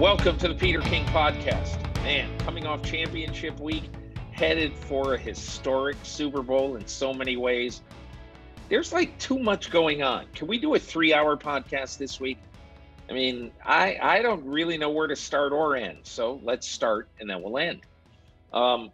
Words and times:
Welcome 0.00 0.36
to 0.40 0.48
the 0.48 0.54
Peter 0.54 0.82
King 0.82 1.06
Podcast. 1.06 1.82
Man, 2.02 2.38
coming 2.40 2.66
off 2.66 2.82
championship 2.82 3.58
week, 3.58 3.84
headed 4.30 4.76
for 4.76 5.14
a 5.14 5.18
historic 5.18 5.96
Super 6.02 6.42
Bowl 6.42 6.76
in 6.76 6.86
so 6.86 7.14
many 7.14 7.38
ways. 7.38 7.80
There's 8.68 8.92
like 8.92 9.18
too 9.18 9.38
much 9.38 9.70
going 9.70 10.02
on. 10.02 10.26
Can 10.34 10.48
we 10.48 10.58
do 10.58 10.74
a 10.74 10.78
three 10.78 11.14
hour 11.14 11.34
podcast 11.34 11.96
this 11.96 12.20
week? 12.20 12.36
I 13.08 13.14
mean, 13.14 13.52
I 13.64 13.96
I 14.02 14.20
don't 14.20 14.44
really 14.44 14.76
know 14.76 14.90
where 14.90 15.06
to 15.06 15.16
start 15.16 15.52
or 15.52 15.76
end. 15.76 16.00
So 16.02 16.40
let's 16.42 16.68
start 16.68 17.08
and 17.18 17.28
then 17.28 17.42
we'll 17.42 17.56
end. 17.56 17.80
Um, 18.52 18.92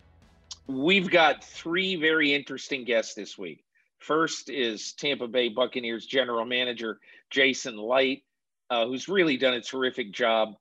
we've 0.68 1.10
got 1.10 1.42
three 1.42 1.96
very 1.96 2.32
interesting 2.32 2.84
guests 2.84 3.14
this 3.14 3.36
week. 3.36 3.64
First 3.98 4.50
is 4.50 4.92
Tampa 4.92 5.26
Bay 5.26 5.48
Buccaneers 5.48 6.06
general 6.06 6.44
manager 6.44 7.00
Jason 7.28 7.76
Licht, 7.76 8.22
uh, 8.70 8.86
who's 8.86 9.08
really 9.08 9.36
done 9.36 9.54
a 9.54 9.60
terrific 9.60 10.12
job 10.12 10.54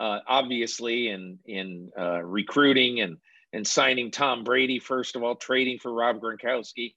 uh, 0.00 0.20
obviously 0.26 1.08
in 1.08 1.38
in 1.46 1.90
uh, 1.96 2.22
recruiting 2.22 3.00
and 3.00 3.18
and 3.52 3.66
signing 3.66 4.10
Tom 4.10 4.42
Brady 4.42 4.78
first 4.78 5.14
of 5.14 5.22
all, 5.22 5.36
trading 5.36 5.78
for 5.78 5.92
Rob 5.92 6.20
Gronkowski, 6.20 6.94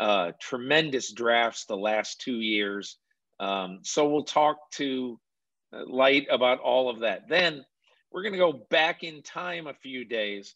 uh, 0.00 0.32
tremendous 0.40 1.12
drafts 1.12 1.66
the 1.66 1.76
last 1.76 2.20
two 2.20 2.40
years. 2.40 2.96
Um, 3.38 3.80
so 3.82 4.08
we'll 4.08 4.24
talk 4.24 4.70
to 4.72 5.20
Licht 5.72 6.28
about 6.30 6.60
all 6.60 6.88
of 6.88 7.00
that. 7.00 7.28
Then 7.28 7.64
we're 8.10 8.22
going 8.22 8.32
to 8.32 8.38
go 8.38 8.64
back 8.70 9.04
in 9.04 9.22
time 9.22 9.66
a 9.66 9.74
few 9.74 10.04
days 10.04 10.54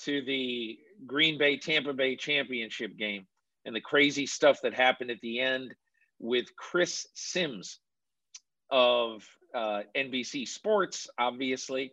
to 0.00 0.22
the 0.24 0.78
Green 1.06 1.38
Bay 1.38 1.58
Tampa 1.58 1.92
Bay 1.92 2.16
championship 2.16 2.96
game 2.96 3.26
and 3.64 3.74
the 3.74 3.80
crazy 3.80 4.26
stuff 4.26 4.60
that 4.62 4.74
happened 4.74 5.10
at 5.10 5.20
the 5.20 5.40
end 5.40 5.74
with 6.18 6.56
Chris 6.56 7.06
Simms 7.14 7.78
of 8.70 9.24
uh, 9.54 9.82
NBC 9.96 10.46
Sports, 10.46 11.08
obviously, 11.18 11.92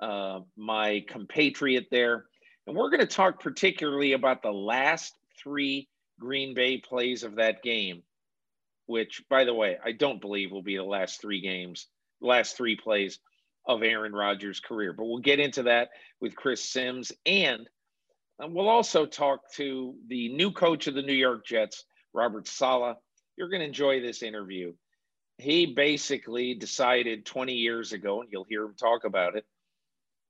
uh, 0.00 0.40
my 0.56 1.04
compatriot 1.08 1.86
there. 1.90 2.26
And 2.66 2.76
we're 2.76 2.90
going 2.90 3.00
to 3.00 3.06
talk 3.06 3.40
particularly 3.40 4.12
about 4.12 4.42
the 4.42 4.52
last 4.52 5.14
three 5.42 5.88
Green 6.20 6.54
Bay 6.54 6.78
plays 6.78 7.22
of 7.22 7.36
that 7.36 7.62
game, 7.62 8.02
which, 8.86 9.22
by 9.30 9.44
the 9.44 9.54
way, 9.54 9.78
I 9.84 9.92
don't 9.92 10.20
believe 10.20 10.50
will 10.50 10.62
be 10.62 10.76
the 10.76 10.84
last 10.84 11.20
three 11.20 11.40
games, 11.40 11.86
last 12.20 12.56
three 12.56 12.76
plays 12.76 13.18
of 13.66 13.82
Aaron 13.82 14.12
Rodgers' 14.12 14.60
career. 14.60 14.92
But 14.92 15.06
we'll 15.06 15.18
get 15.18 15.40
into 15.40 15.64
that 15.64 15.90
with 16.20 16.34
Chris 16.34 16.64
Simms. 16.64 17.12
And 17.26 17.68
uh, 18.42 18.48
we'll 18.48 18.68
also 18.68 19.06
talk 19.06 19.52
to 19.54 19.94
the 20.08 20.28
new 20.34 20.50
coach 20.50 20.86
of 20.86 20.94
the 20.94 21.02
New 21.02 21.12
York 21.12 21.46
Jets, 21.46 21.84
Robert 22.12 22.48
Saleh. 22.48 22.96
You're 23.36 23.50
going 23.50 23.60
to 23.60 23.66
enjoy 23.66 24.00
this 24.00 24.22
interview 24.22 24.72
he 25.38 25.66
basically 25.66 26.54
decided 26.54 27.24
20 27.24 27.54
years 27.54 27.92
ago, 27.92 28.20
and 28.20 28.30
you'll 28.30 28.44
hear 28.44 28.64
him 28.64 28.74
talk 28.74 29.04
about 29.04 29.36
it. 29.36 29.44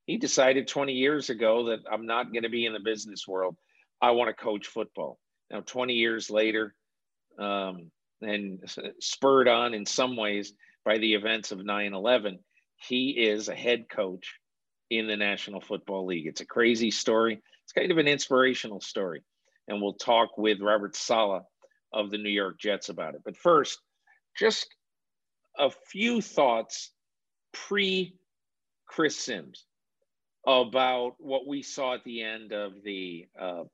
He 0.05 0.19
decided 0.19 0.69
20 0.69 0.93
years 0.93 1.31
ago 1.31 1.67
that 1.67 1.81
I'm 1.91 2.07
not 2.07 2.33
going 2.33 2.43
to 2.43 2.49
be 2.51 2.67
in 2.67 2.75
the 2.75 2.81
business 2.81 3.27
world. 3.27 3.57
I 4.01 4.13
want 4.13 4.29
to 4.29 4.43
coach 4.43 4.67
football. 4.67 5.19
Now, 5.51 5.61
20 5.61 5.95
years 5.95 6.31
later, 6.31 6.75
um, 7.39 7.91
and 8.21 8.61
spurred 9.01 9.49
on 9.49 9.75
in 9.75 9.87
some 9.87 10.17
ways 10.17 10.53
by 10.85 10.99
the 10.99 11.15
events 11.15 11.53
of 11.53 11.65
9 11.65 11.95
11, 11.95 12.39
he 12.77 13.11
is 13.11 13.49
a 13.49 13.55
head 13.55 13.89
coach 13.89 14.39
in 14.91 15.07
the 15.07 15.17
National 15.17 15.61
Football 15.61 16.07
League. 16.07 16.27
It's 16.27 16.41
a 16.41 16.47
crazy 16.47 16.91
story. 16.91 17.41
It's 17.65 17.73
kind 17.73 17.91
of 17.91 17.99
an 17.99 18.09
inspirational 18.09 18.81
story. 18.81 19.23
And 19.69 19.81
we'll 19.81 19.95
talk 19.95 20.37
with 20.39 20.61
Robert 20.61 20.97
Saleh 20.97 21.43
of 21.93 22.11
the 22.11 22.19
New 22.19 22.31
York 22.31 22.59
Jets 22.59 22.89
about 22.89 23.15
it. 23.15 23.23
But 23.25 23.37
first, 23.37 23.79
just 24.39 24.75
a 25.59 25.71
few 25.71 26.21
thoughts 26.21 26.91
pre 27.53 28.15
Chris 28.87 29.17
Simms 29.17 29.65
about 30.47 31.17
what 31.19 31.47
we 31.47 31.63
saw 31.63 31.95
at 31.95 32.05
the 32.05 32.23
end 32.23 32.53
of 32.53 32.83
the 32.83 33.27
uh, 33.39 33.65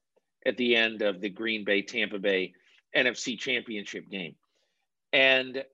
at 0.46 0.56
the 0.56 0.76
end 0.76 1.02
of 1.02 1.20
the 1.20 1.30
Green 1.30 1.64
Bay 1.64 1.82
Tampa 1.82 2.18
Bay 2.18 2.52
NFC 2.96 3.38
Championship 3.38 4.08
game, 4.08 4.34
and 5.12 5.64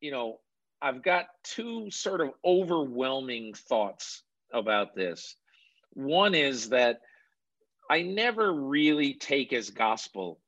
you 0.00 0.10
know 0.10 0.40
I've 0.82 1.02
got 1.02 1.26
two 1.44 1.90
sort 1.90 2.20
of 2.20 2.30
overwhelming 2.44 3.54
thoughts 3.54 4.22
about 4.52 4.94
this. 4.94 5.36
One 5.92 6.34
is 6.34 6.70
that 6.70 7.00
I 7.90 8.02
never 8.02 8.52
really 8.52 9.14
take 9.14 9.52
as 9.52 9.70
gospel 9.70 10.40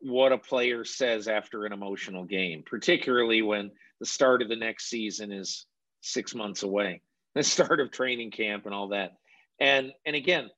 what 0.00 0.32
a 0.32 0.38
player 0.38 0.84
says 0.84 1.28
after 1.28 1.64
an 1.64 1.72
emotional 1.72 2.24
game, 2.24 2.62
particularly 2.64 3.40
when 3.40 3.70
the 4.04 4.10
start 4.10 4.42
of 4.42 4.50
the 4.50 4.56
next 4.56 4.90
season 4.90 5.32
is 5.32 5.64
six 6.02 6.34
months 6.34 6.62
away, 6.62 7.00
the 7.34 7.42
start 7.42 7.80
of 7.80 7.90
training 7.90 8.30
camp 8.30 8.66
and 8.66 8.74
all 8.74 8.88
that. 8.88 9.12
And 9.58 9.94
and 10.04 10.14
again, 10.14 10.50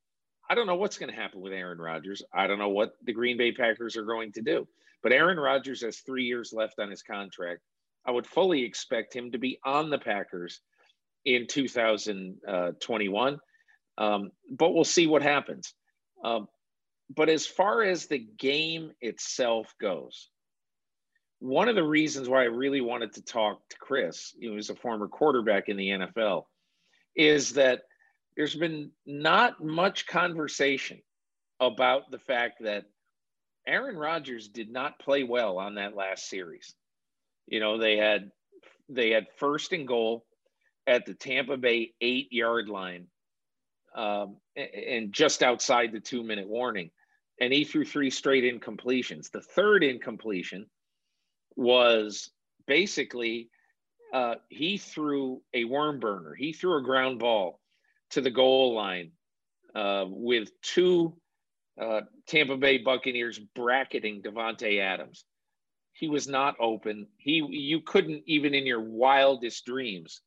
I 0.51 0.57
don't 0.57 0.67
know 0.67 0.75
what's 0.75 0.99
going 0.99 1.13
to 1.15 1.17
happen 1.17 1.41
with 1.41 1.53
Aaron 1.53 1.79
Rodgers. 1.79 2.25
I 2.35 2.49
don't 2.49 2.59
know 2.59 2.71
what 2.71 2.97
the 3.05 3.13
Green 3.13 3.37
Bay 3.37 3.53
Packers 3.53 3.97
are 3.97 4.05
going 4.05 4.33
to 4.33 4.43
do. 4.43 4.67
But 5.01 5.13
Aaron 5.13 5.39
Rodgers 5.39 5.83
has 5.83 5.99
three 5.99 6.25
years 6.25 6.53
left 6.53 6.81
on 6.81 6.91
his 6.91 7.05
contract. 7.05 7.61
I 8.05 8.11
would 8.11 8.27
fully 8.27 8.65
expect 8.65 9.15
him 9.15 9.31
to 9.31 9.39
be 9.39 9.61
on 9.65 9.91
the 9.91 9.99
Packers 9.99 10.61
in 11.25 11.47
2021. 11.47 13.39
Um, 13.99 14.31
but 14.51 14.75
we'll 14.75 14.83
see 14.83 15.07
what 15.07 15.23
happens. 15.23 15.73
Um, 16.25 16.49
but 17.15 17.29
as 17.29 17.47
far 17.47 17.85
as 17.85 18.07
the 18.07 18.19
game 18.19 18.91
itself 19.01 19.73
goes, 19.81 20.31
one 21.41 21.69
of 21.69 21.75
the 21.75 21.85
reasons 21.85 22.29
why 22.29 22.43
I 22.43 22.47
really 22.47 22.81
wanted 22.81 23.13
to 23.15 23.23
talk 23.23 23.61
to 23.69 23.77
Chris, 23.79 24.35
he 24.39 24.49
was 24.49 24.71
a 24.71 24.75
former 24.75 25.09
quarterback 25.09 25.69
in 25.69 25.77
the 25.77 25.91
NFL, 25.91 26.45
is 27.15 27.55
that 27.55 27.83
there's 28.37 28.55
been 28.55 28.91
not 29.07 29.63
much 29.63 30.07
conversation 30.07 31.01
about 31.61 32.11
the 32.11 32.19
fact 32.19 32.63
that 32.63 32.85
Aaron 33.67 33.97
Rodgers 33.97 34.49
did 34.49 34.71
not 34.71 34.99
play 34.99 35.25
well 35.25 35.59
on 35.59 35.75
that 35.75 35.97
last 35.97 36.29
series. 36.29 36.75
You 37.47 37.61
know, 37.61 37.79
they 37.79 37.97
had 37.97 38.31
they 38.89 39.11
had 39.11 39.27
first 39.39 39.73
and 39.73 39.89
goal 39.89 40.25
at 40.87 41.05
the 41.05 41.15
Tampa 41.15 41.57
Bay 41.57 41.93
eight 42.01 42.33
yard 42.33 42.69
line, 42.69 43.07
um, 43.95 44.37
and 44.57 45.13
just 45.13 45.43
outside 45.43 45.93
the 45.93 46.01
two 46.01 46.23
minute 46.23 46.49
warning, 46.49 46.91
and 47.41 47.53
he 47.53 47.65
threw 47.65 47.85
three 47.85 48.11
straight 48.11 48.45
incompletions. 48.45 49.31
The 49.31 49.41
third 49.41 49.83
incompletion 49.83 50.67
was 51.57 52.31
basically 52.67 53.49
uh, 54.13 54.37
he 54.49 54.79
threw 54.79 55.43
a 55.53 55.65
worm 55.65 56.01
burner. 56.01 56.35
He 56.35 56.53
threw 56.53 56.79
a 56.79 56.83
ground 56.83 57.19
ball 57.19 57.61
to 58.11 58.21
the 58.21 58.31
goal 58.31 58.75
line 58.75 59.13
uh, 59.75 60.05
with 60.09 60.51
two 60.63 61.17
uh, 61.81 62.03
Tampa 62.27 62.57
Bay 62.57 62.79
Buccaneers 62.79 63.39
bracketing 63.39 64.23
Davante 64.23 64.81
Adams. 64.81 65.25
He 65.93 66.09
was 66.09 66.29
not 66.29 66.57
open. 66.61 67.07
He 67.17 67.45
you 67.49 67.81
couldn't 67.81 68.23
even 68.27 68.55
in 68.55 68.67
your 68.67 68.81
wildest 68.81 69.65
dreams 69.65 70.21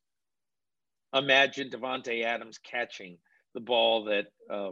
imagine 1.14 1.70
Davante 1.70 2.24
Adams 2.24 2.58
catching 2.58 3.18
the 3.54 3.60
ball 3.60 4.04
that 4.04 4.26
uh, 4.48 4.70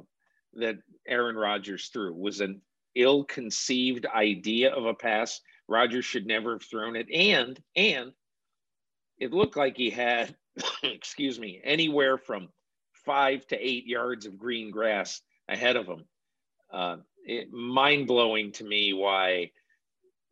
that 0.55 0.77
Aaron 1.07 1.37
Rodgers 1.37 1.89
threw 1.89 2.15
was 2.15 2.41
an 2.41 2.61
ill-conceived 2.99 4.07
idea 4.07 4.75
of 4.75 4.85
a 4.85 4.95
pass. 4.95 5.41
Rodgers 5.69 6.05
should 6.05 6.27
never 6.27 6.53
have 6.55 6.63
thrown 6.63 6.97
it, 6.97 7.11
and 7.11 7.59
and 7.77 8.13
it 9.19 9.33
looked 9.33 9.57
like 9.57 9.77
he 9.77 9.91
had, 9.91 10.35
excuse 10.83 11.39
me, 11.39 11.61
anywhere 11.65 12.19
from 12.19 12.49
five 13.05 13.47
to 13.47 13.57
eight 13.57 13.87
yards 13.87 14.27
of 14.27 14.39
green 14.39 14.71
grass 14.71 15.23
ahead 15.49 15.77
of 15.77 15.87
him. 15.87 16.05
Uh, 16.71 16.97
it, 17.25 17.53
mind 17.53 18.07
blowing 18.07 18.53
to 18.53 18.65
me 18.65 18.93
why 18.93 19.51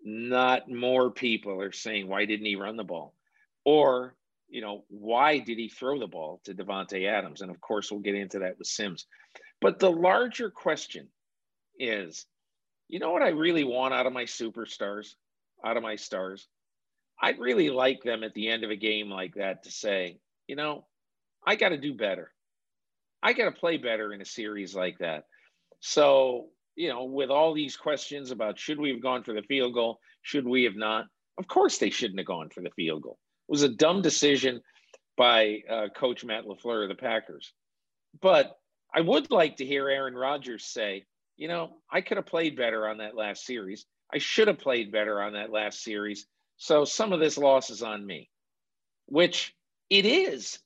not 0.03 0.71
more 0.71 1.11
people 1.11 1.61
are 1.61 1.73
saying 1.73 2.09
why 2.09 2.25
didn't 2.25 2.47
he 2.47 2.57
run 2.57 2.77
the 2.77 2.85
ball, 2.85 3.15
or 3.65 4.15
you 4.49 4.61
know 4.61 4.85
why 4.89 5.39
did 5.39 5.59
he 5.59 5.69
throw 5.69 5.99
the 5.99 6.07
ball 6.07 6.41
to 6.45 6.55
Davante 6.55 7.07
Adams? 7.09 7.41
And 7.41 7.51
of 7.51 7.61
course, 7.61 7.91
we'll 7.91 8.01
get 8.01 8.15
into 8.15 8.41
that 8.41 8.59
with 8.59 8.69
Simms. 8.69 9.07
But 9.61 9.79
the 9.79 9.91
larger 9.91 10.51
question 10.51 11.09
is, 11.79 12.27
you 12.89 12.99
know 12.99 13.13
what 13.13 13.23
I 13.23 13.29
really 13.29 13.65
want 13.65 13.95
out 13.95 14.07
of 14.07 14.13
my 14.13 14.25
superstars, 14.25 15.15
out 15.65 15.77
of 15.77 15.83
my 15.83 15.97
stars? 15.97 16.49
I'd 17.21 17.39
really 17.39 17.71
like 17.71 18.03
them 18.03 18.23
at 18.23 18.35
the 18.35 18.49
end 18.49 18.65
of 18.65 18.71
a 18.71 18.77
game 18.77 19.11
like 19.11 19.35
that 19.37 19.63
to 19.65 19.71
say, 19.71 20.19
you 20.47 20.57
know, 20.57 20.87
I 21.47 21.57
got 21.57 21.71
to 21.71 21.79
do 21.79 21.95
better. 21.95 22.33
I 23.23 23.33
got 23.33 23.47
to 23.47 23.53
play 23.53 23.77
better 23.79 24.13
in 24.13 24.21
a 24.21 24.27
series 24.27 24.75
like 24.75 24.99
that. 24.99 25.25
So, 25.81 26.49
you 26.75 26.89
know, 26.89 27.05
with 27.05 27.31
all 27.31 27.55
these 27.55 27.77
questions 27.77 28.31
about 28.31 28.59
should 28.59 28.79
we 28.79 28.91
have 28.91 29.03
gone 29.03 29.23
for 29.23 29.33
the 29.33 29.43
field 29.43 29.75
goal, 29.75 29.99
should 30.23 30.47
we 30.47 30.65
have 30.65 30.77
not? 30.77 31.07
Of 31.39 31.49
course, 31.49 31.79
they 31.79 31.91
shouldn't 31.91 32.21
have 32.21 32.27
gone 32.27 32.51
for 32.51 32.63
the 32.63 32.71
field 32.71 33.03
goal. 33.03 33.19
It 33.49 33.53
was 33.53 33.63
a 33.63 33.69
dumb 33.69 34.03
decision 34.03 34.61
by 35.17 35.61
uh, 35.71 35.89
Coach 35.97 36.25
Matt 36.25 36.45
LaFleur 36.45 36.83
of 36.83 36.89
the 36.89 36.95
Packers. 36.95 37.53
But 38.21 38.59
I 38.95 39.01
would 39.01 39.31
like 39.31 39.57
to 39.57 39.67
hear 39.67 39.89
Aaron 39.89 40.15
Rodgers 40.15 40.67
say, 40.67 41.05
you 41.37 41.49
know, 41.49 41.77
I 41.91 42.01
could 42.01 42.17
have 42.17 42.27
played 42.27 42.57
better 42.57 42.89
on 42.89 42.99
that 42.99 43.17
last 43.17 43.45
series. 43.45 43.85
I 44.13 44.19
should 44.19 44.49
have 44.49 44.59
played 44.59 44.93
better 44.93 45.21
on 45.21 45.35
that 45.35 45.51
last 45.51 45.83
series. 45.83 46.27
So 46.57 46.85
some 46.85 47.13
of 47.13 47.21
this 47.21 47.37
loss 47.37 47.71
is 47.71 47.83
on 47.83 48.05
me, 48.05 48.31
which 49.07 49.55
it 49.91 50.07
is. 50.07 50.59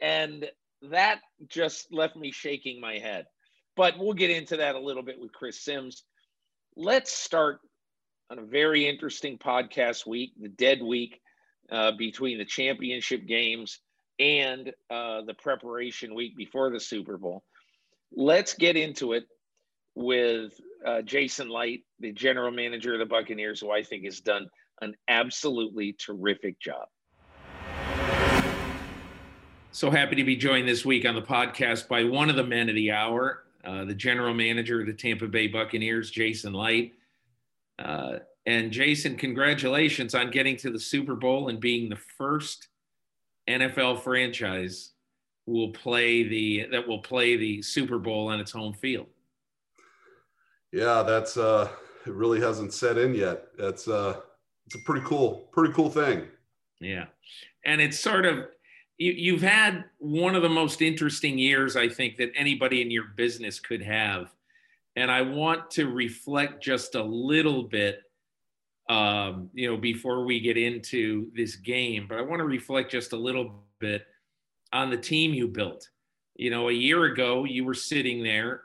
And 0.00 0.46
that 0.90 1.20
just 1.48 1.92
left 1.92 2.16
me 2.16 2.32
shaking 2.32 2.80
my 2.80 2.98
head. 2.98 3.26
But 3.76 3.98
we'll 3.98 4.14
get 4.14 4.30
into 4.30 4.58
that 4.58 4.74
a 4.74 4.80
little 4.80 5.02
bit 5.02 5.20
with 5.20 5.32
Chris 5.32 5.64
Simms. 5.64 6.04
Let's 6.76 7.12
start 7.12 7.60
on 8.30 8.38
a 8.38 8.44
very 8.44 8.88
interesting 8.88 9.38
podcast 9.38 10.06
week, 10.06 10.32
the 10.40 10.48
dead 10.48 10.82
week 10.82 11.20
uh, 11.70 11.92
between 11.92 12.38
the 12.38 12.44
championship 12.44 13.26
games 13.26 13.80
and 14.18 14.72
uh, 14.90 15.22
the 15.22 15.34
preparation 15.34 16.14
week 16.14 16.36
before 16.36 16.70
the 16.70 16.80
Super 16.80 17.16
Bowl. 17.16 17.44
Let's 18.12 18.54
get 18.54 18.76
into 18.76 19.12
it 19.12 19.24
with 19.94 20.60
uh, 20.84 21.02
Jason 21.02 21.48
Licht, 21.48 21.84
the 22.00 22.12
general 22.12 22.50
manager 22.50 22.92
of 22.94 22.98
the 22.98 23.06
Buccaneers, 23.06 23.60
who 23.60 23.70
I 23.70 23.82
think 23.82 24.04
has 24.04 24.20
done 24.20 24.48
an 24.80 24.94
absolutely 25.08 25.92
terrific 25.94 26.58
job. 26.60 26.88
So 29.70 29.90
happy 29.90 30.14
to 30.16 30.24
be 30.24 30.36
joined 30.36 30.68
this 30.68 30.84
week 30.84 31.04
on 31.04 31.14
the 31.14 31.22
podcast 31.22 31.88
by 31.88 32.04
one 32.04 32.30
of 32.30 32.36
the 32.36 32.44
men 32.44 32.68
of 32.68 32.74
the 32.76 32.92
hour, 32.92 33.44
uh, 33.64 33.84
the 33.84 33.94
general 33.94 34.32
manager 34.32 34.80
of 34.80 34.86
the 34.86 34.92
Tampa 34.92 35.26
Bay 35.26 35.48
Buccaneers, 35.48 36.10
Jason 36.10 36.52
Licht. 36.52 36.94
Uh, 37.78 38.18
and 38.46 38.70
Jason, 38.70 39.16
congratulations 39.16 40.14
on 40.14 40.30
getting 40.30 40.56
to 40.58 40.70
the 40.70 40.78
Super 40.78 41.16
Bowl 41.16 41.48
and 41.48 41.58
being 41.58 41.88
the 41.88 41.98
first 42.18 42.68
NFL 43.48 44.02
franchise 44.02 44.92
will 45.46 45.70
play 45.70 46.22
the 46.22 46.66
that 46.70 46.86
will 46.86 47.00
play 47.00 47.36
the 47.36 47.60
Super 47.62 47.98
Bowl 47.98 48.28
on 48.28 48.40
its 48.40 48.52
home 48.52 48.72
field. 48.74 49.06
Yeah, 50.74 51.04
that's 51.04 51.36
uh, 51.36 51.68
it. 52.04 52.12
Really 52.12 52.40
hasn't 52.40 52.74
set 52.74 52.98
in 52.98 53.14
yet. 53.14 53.44
That's 53.56 53.86
uh, 53.86 54.20
it's 54.66 54.74
a 54.74 54.80
pretty 54.84 55.06
cool, 55.06 55.48
pretty 55.52 55.72
cool 55.72 55.88
thing. 55.88 56.26
Yeah, 56.80 57.04
and 57.64 57.80
it's 57.80 58.00
sort 58.00 58.26
of 58.26 58.46
you, 58.98 59.12
you've 59.12 59.40
had 59.40 59.84
one 59.98 60.34
of 60.34 60.42
the 60.42 60.48
most 60.48 60.82
interesting 60.82 61.38
years 61.38 61.76
I 61.76 61.88
think 61.88 62.16
that 62.16 62.32
anybody 62.34 62.82
in 62.82 62.90
your 62.90 63.04
business 63.14 63.60
could 63.60 63.82
have, 63.82 64.34
and 64.96 65.12
I 65.12 65.22
want 65.22 65.70
to 65.72 65.88
reflect 65.88 66.60
just 66.60 66.96
a 66.96 67.02
little 67.04 67.62
bit 67.62 68.00
um, 68.88 69.50
you 69.54 69.70
know, 69.70 69.76
before 69.76 70.24
we 70.24 70.40
get 70.40 70.56
into 70.56 71.30
this 71.36 71.54
game, 71.54 72.06
but 72.08 72.18
I 72.18 72.22
want 72.22 72.40
to 72.40 72.46
reflect 72.46 72.90
just 72.90 73.12
a 73.12 73.16
little 73.16 73.62
bit 73.78 74.04
on 74.72 74.90
the 74.90 74.96
team 74.96 75.34
you 75.34 75.46
built. 75.46 75.88
You 76.34 76.50
know, 76.50 76.68
a 76.68 76.72
year 76.72 77.04
ago, 77.04 77.44
you 77.44 77.64
were 77.64 77.74
sitting 77.74 78.24
there 78.24 78.62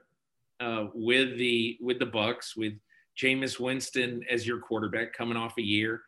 uh, 0.60 0.86
with 0.94 1.38
the 1.38 1.78
with 1.82 2.00
the 2.00 2.06
Bucs 2.06 2.56
with 2.56 2.74
Jameis 3.18 3.60
Winston 3.60 4.24
as 4.30 4.48
your 4.48 4.60
quarterback, 4.60 5.14
coming 5.14 5.38
off 5.38 5.58
a 5.58 5.64
year 5.64 6.02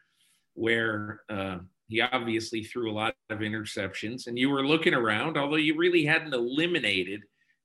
where 0.53 1.21
uh, 1.29 1.57
he 1.87 2.01
obviously 2.01 2.63
threw 2.63 2.91
a 2.91 2.93
lot 2.93 3.15
of 3.29 3.39
interceptions, 3.39 4.27
and 4.27 4.37
you 4.37 4.49
were 4.49 4.65
looking 4.65 4.93
around, 4.93 5.37
although 5.37 5.55
you 5.55 5.77
really 5.77 6.05
hadn't 6.05 6.33
eliminated 6.33 7.21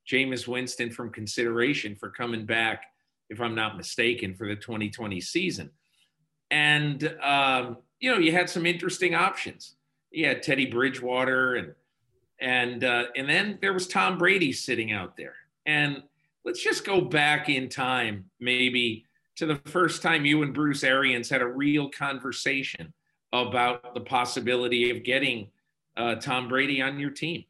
Jameis 0.09 0.47
Winston 0.47 0.89
from 0.89 1.11
consideration 1.11 1.95
for 1.95 2.09
coming 2.09 2.45
back, 2.45 2.83
if 3.29 3.41
I'm 3.41 3.55
not 3.55 3.77
mistaken, 3.77 4.33
for 4.35 4.47
the 4.47 4.55
2020 4.55 5.19
season 5.21 5.69
and 6.51 7.13
um, 7.21 7.77
you 7.99 8.11
know 8.11 8.17
you 8.17 8.31
had 8.31 8.49
some 8.49 8.65
interesting 8.65 9.15
options. 9.15 9.75
You 10.11 10.27
had 10.27 10.43
Teddy 10.43 10.65
Bridgewater 10.65 11.55
and 11.55 11.73
and 12.39 12.83
uh, 12.83 13.05
and 13.15 13.29
then 13.29 13.57
there 13.61 13.73
was 13.73 13.87
Tom 13.87 14.17
Brady 14.17 14.51
sitting 14.51 14.91
out 14.91 15.17
there. 15.17 15.35
And 15.65 16.03
let's 16.47 16.63
just 16.63 16.83
go 16.83 17.01
back 17.01 17.49
in 17.49 17.69
time, 17.69 18.25
maybe 18.39 19.05
to 19.35 19.45
the 19.45 19.57
first 19.65 20.01
time 20.01 20.25
you 20.25 20.41
and 20.41 20.53
Bruce 20.53 20.83
Arians 20.83 21.29
had 21.29 21.43
a 21.43 21.47
real 21.47 21.89
conversation 21.89 22.91
about 23.33 23.93
the 23.93 24.01
possibility 24.01 24.89
of 24.89 25.03
getting 25.03 25.49
uh, 25.95 26.15
Tom 26.15 26.47
Brady 26.47 26.81
on 26.81 26.99
your 26.99 27.11
team. 27.11 27.43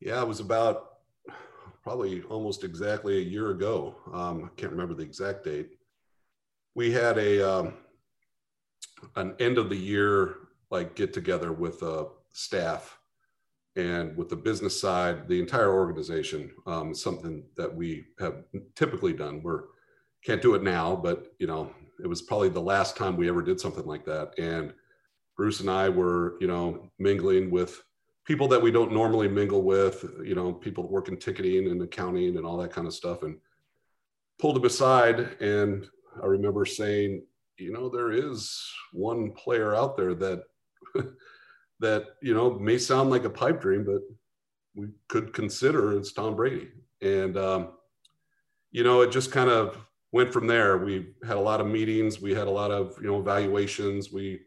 Yeah, 0.00 0.22
it 0.22 0.28
was 0.28 0.40
about 0.40 0.86
probably 1.82 2.22
almost 2.22 2.64
exactly 2.64 3.18
a 3.18 3.20
year 3.20 3.50
ago. 3.50 3.94
Um, 4.14 4.44
I 4.44 4.48
can't 4.58 4.72
remember 4.72 4.94
the 4.94 5.02
exact 5.02 5.44
date 5.44 5.70
we 6.74 6.90
had 6.90 7.18
a 7.18 7.46
um, 7.46 7.74
an 9.16 9.34
end 9.40 9.58
of 9.58 9.68
the 9.68 9.76
year 9.76 10.36
like 10.70 10.94
get 10.94 11.12
together 11.12 11.52
with 11.52 11.82
uh, 11.82 12.04
staff 12.32 12.99
and 13.76 14.16
with 14.16 14.28
the 14.28 14.36
business 14.36 14.80
side, 14.80 15.28
the 15.28 15.40
entire 15.40 15.72
organization. 15.72 16.50
Um, 16.66 16.94
something 16.94 17.44
that 17.56 17.74
we 17.74 18.06
have 18.18 18.44
typically 18.74 19.12
done. 19.12 19.42
We're 19.42 19.64
can't 20.24 20.42
do 20.42 20.54
it 20.54 20.62
now, 20.62 20.94
but 20.96 21.32
you 21.38 21.46
know, 21.46 21.70
it 22.02 22.06
was 22.06 22.22
probably 22.22 22.50
the 22.50 22.60
last 22.60 22.96
time 22.96 23.16
we 23.16 23.28
ever 23.28 23.42
did 23.42 23.58
something 23.58 23.86
like 23.86 24.04
that. 24.04 24.38
And 24.38 24.74
Bruce 25.36 25.60
and 25.60 25.70
I 25.70 25.88
were, 25.88 26.36
you 26.40 26.46
know, 26.46 26.90
mingling 26.98 27.50
with 27.50 27.82
people 28.26 28.46
that 28.48 28.60
we 28.60 28.70
don't 28.70 28.92
normally 28.92 29.28
mingle 29.28 29.62
with, 29.62 30.04
you 30.22 30.34
know, 30.34 30.52
people 30.52 30.84
that 30.84 30.92
work 30.92 31.08
in 31.08 31.16
ticketing 31.16 31.70
and 31.70 31.80
accounting 31.80 32.36
and 32.36 32.44
all 32.44 32.58
that 32.58 32.72
kind 32.72 32.86
of 32.86 32.92
stuff, 32.92 33.22
and 33.22 33.38
pulled 34.38 34.56
them 34.56 34.64
aside 34.64 35.36
and 35.40 35.86
I 36.22 36.26
remember 36.26 36.64
saying, 36.64 37.22
you 37.56 37.72
know, 37.72 37.88
there 37.88 38.10
is 38.10 38.72
one 38.92 39.32
player 39.32 39.74
out 39.74 39.96
there 39.96 40.14
that 40.14 40.42
that 41.80 42.04
you 42.22 42.34
know 42.34 42.58
may 42.58 42.78
sound 42.78 43.10
like 43.10 43.24
a 43.24 43.30
pipe 43.30 43.60
dream, 43.60 43.84
but 43.84 44.02
we 44.74 44.88
could 45.08 45.32
consider 45.32 45.96
it's 45.96 46.12
Tom 46.12 46.36
Brady. 46.36 46.68
And 47.02 47.36
um, 47.36 47.72
you 48.70 48.84
know, 48.84 49.00
it 49.00 49.10
just 49.10 49.32
kind 49.32 49.50
of 49.50 49.76
went 50.12 50.32
from 50.32 50.46
there. 50.46 50.78
We 50.78 51.14
had 51.26 51.36
a 51.36 51.40
lot 51.40 51.60
of 51.60 51.66
meetings. 51.66 52.20
We 52.20 52.34
had 52.34 52.46
a 52.46 52.50
lot 52.50 52.70
of 52.70 52.96
you 53.00 53.08
know 53.08 53.18
evaluations. 53.18 54.12
We 54.12 54.40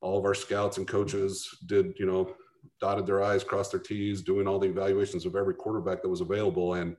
all 0.00 0.18
of 0.18 0.24
our 0.24 0.34
scouts 0.34 0.78
and 0.78 0.86
coaches 0.86 1.48
did 1.66 1.94
you 1.98 2.06
know 2.06 2.34
dotted 2.80 3.06
their 3.06 3.22
i's, 3.22 3.44
crossed 3.44 3.70
their 3.70 3.80
t's, 3.80 4.22
doing 4.22 4.46
all 4.46 4.58
the 4.58 4.68
evaluations 4.68 5.24
of 5.24 5.36
every 5.36 5.54
quarterback 5.54 6.02
that 6.02 6.08
was 6.08 6.20
available. 6.20 6.74
And 6.74 6.96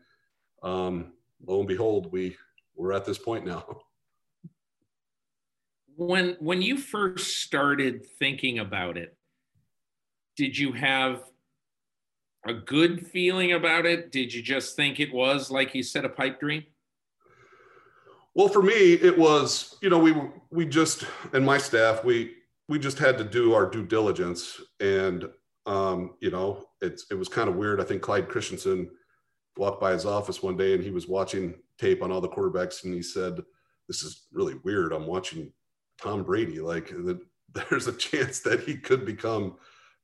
um, 0.64 1.14
lo 1.46 1.60
and 1.60 1.68
behold, 1.68 2.12
we 2.12 2.36
we're 2.76 2.94
at 2.94 3.06
this 3.06 3.18
point 3.18 3.46
now. 3.46 3.66
when 5.96 6.38
when 6.40 6.62
you 6.62 6.78
first 6.78 7.42
started 7.42 8.06
thinking 8.20 8.60
about 8.60 8.98
it 8.98 9.17
did 10.38 10.58
you 10.58 10.72
have 10.72 11.24
a 12.46 12.54
good 12.54 13.06
feeling 13.08 13.52
about 13.54 13.86
it? 13.86 14.12
Did 14.12 14.34
you 14.34 14.42
just 14.42 14.76
think 14.76 15.00
it 15.00 15.14
was 15.14 15.52
like 15.52 15.76
you 15.76 15.84
said 15.84 16.06
a 16.06 16.10
pipe 16.10 16.40
dream? 16.40 16.64
Well 18.36 18.48
for 18.48 18.62
me 18.62 18.94
it 18.94 19.18
was 19.18 19.76
you 19.82 19.90
know 19.90 19.98
we 19.98 20.16
we 20.52 20.66
just 20.66 21.04
and 21.34 21.46
my 21.46 21.58
staff 21.58 22.06
we 22.06 22.36
we 22.70 22.78
just 22.78 23.00
had 23.00 23.18
to 23.18 23.24
do 23.24 23.54
our 23.54 23.70
due 23.70 23.86
diligence 23.86 24.62
and 24.80 25.28
um, 25.66 26.16
you 26.22 26.30
know 26.30 26.66
it's 26.82 27.08
it 27.12 27.16
was 27.16 27.28
kind 27.28 27.50
of 27.50 27.56
weird. 27.56 27.82
I 27.82 27.84
think 27.84 28.02
clyde 28.02 28.30
christensen 28.30 28.90
walked 29.58 29.82
by 29.82 29.92
his 29.92 30.06
office 30.06 30.44
one 30.44 30.56
day 30.56 30.76
and 30.76 30.84
he 30.84 30.92
was 30.92 31.08
watching 31.08 31.56
tape 31.80 32.04
on 32.04 32.12
all 32.12 32.22
the 32.22 32.30
quarterbacks 32.30 32.84
and 32.84 32.94
he 32.94 33.02
said 33.02 33.42
this 33.88 34.04
is 34.04 34.28
really 34.32 34.56
weird. 34.64 34.94
I'm 34.94 35.08
watching 35.08 35.52
Tom 36.00 36.24
Brady. 36.24 36.60
Like 36.60 36.90
the, 36.90 37.20
there's 37.70 37.88
a 37.88 37.94
chance 37.94 38.40
that 38.42 38.62
he 38.62 38.78
could 38.78 39.04
become 39.04 39.56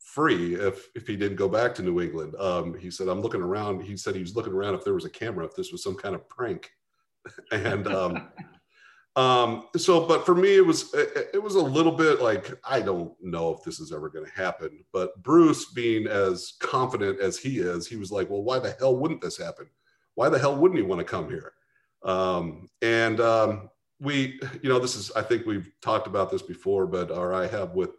free 0.03 0.55
if 0.55 0.87
if 0.95 1.07
he 1.07 1.15
didn't 1.15 1.37
go 1.37 1.49
back 1.49 1.73
to 1.75 1.81
New 1.81 2.01
England. 2.01 2.35
Um, 2.35 2.77
he 2.77 2.91
said, 2.91 3.07
"I'm 3.07 3.21
looking 3.21 3.41
around." 3.41 3.81
He 3.81 3.97
said 3.97 4.15
he 4.15 4.21
was 4.21 4.35
looking 4.35 4.53
around 4.53 4.75
if 4.75 4.83
there 4.83 4.93
was 4.93 5.05
a 5.05 5.09
camera, 5.09 5.45
if 5.45 5.55
this 5.55 5.71
was 5.71 5.83
some 5.83 5.95
kind 5.95 6.15
of 6.15 6.27
prank, 6.29 6.71
and. 7.51 7.87
Um, 7.87 8.27
um, 9.15 9.67
so, 9.77 10.07
but 10.07 10.25
for 10.25 10.33
me, 10.33 10.55
it 10.55 10.65
was 10.65 10.91
it, 10.93 11.29
it 11.35 11.43
was 11.43 11.53
a 11.53 11.61
little 11.61 11.91
bit 11.91 12.19
like 12.19 12.51
I 12.67 12.81
don't 12.81 13.13
know 13.21 13.53
if 13.53 13.63
this 13.63 13.79
is 13.79 13.91
ever 13.91 14.09
going 14.09 14.25
to 14.25 14.31
happen. 14.31 14.83
But 14.91 15.21
Bruce, 15.21 15.71
being 15.71 16.07
as 16.07 16.53
confident 16.59 17.19
as 17.19 17.37
he 17.37 17.59
is, 17.59 17.87
he 17.87 17.95
was 17.95 18.11
like, 18.11 18.29
"Well, 18.29 18.41
why 18.41 18.57
the 18.57 18.75
hell 18.79 18.97
wouldn't 18.97 19.21
this 19.21 19.37
happen? 19.37 19.67
Why 20.15 20.29
the 20.29 20.39
hell 20.39 20.55
wouldn't 20.55 20.79
he 20.79 20.85
want 20.85 20.99
to 20.99 21.05
come 21.05 21.29
here?" 21.29 21.53
Um, 22.03 22.67
and 22.81 23.19
um, 23.21 23.69
we, 23.99 24.39
you 24.63 24.69
know, 24.69 24.79
this 24.79 24.95
is 24.95 25.11
I 25.11 25.21
think 25.21 25.45
we've 25.45 25.69
talked 25.81 26.07
about 26.07 26.31
this 26.31 26.41
before, 26.41 26.87
but 26.87 27.11
or 27.11 27.35
I 27.35 27.45
have 27.45 27.75
with 27.75 27.91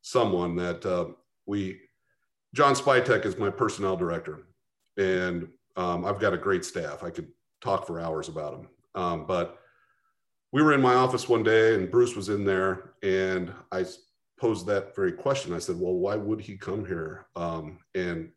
someone 0.00 0.56
that 0.56 0.86
uh, 0.86 1.08
we, 1.46 1.80
John 2.54 2.74
Spytek 2.74 3.24
is 3.24 3.38
my 3.38 3.50
personnel 3.50 3.96
director, 3.96 4.46
and 4.96 5.48
um, 5.76 6.04
I've 6.04 6.20
got 6.20 6.34
a 6.34 6.38
great 6.38 6.64
staff. 6.64 7.02
I 7.02 7.10
could 7.10 7.28
talk 7.62 7.86
for 7.86 8.00
hours 8.00 8.28
about 8.28 8.52
them, 8.52 8.68
um, 8.94 9.26
but 9.26 9.58
we 10.52 10.62
were 10.62 10.74
in 10.74 10.82
my 10.82 10.94
office 10.94 11.28
one 11.28 11.42
day 11.42 11.74
and 11.74 11.90
Bruce 11.90 12.14
was 12.14 12.28
in 12.28 12.44
there 12.44 12.92
and 13.02 13.52
I 13.72 13.86
posed 14.38 14.66
that 14.66 14.94
very 14.94 15.12
question. 15.12 15.54
I 15.54 15.58
said, 15.58 15.80
well, 15.80 15.94
why 15.94 16.14
would 16.14 16.40
he 16.40 16.56
come 16.56 16.84
here? 16.84 17.26
Um, 17.34 17.78
and 17.94 18.30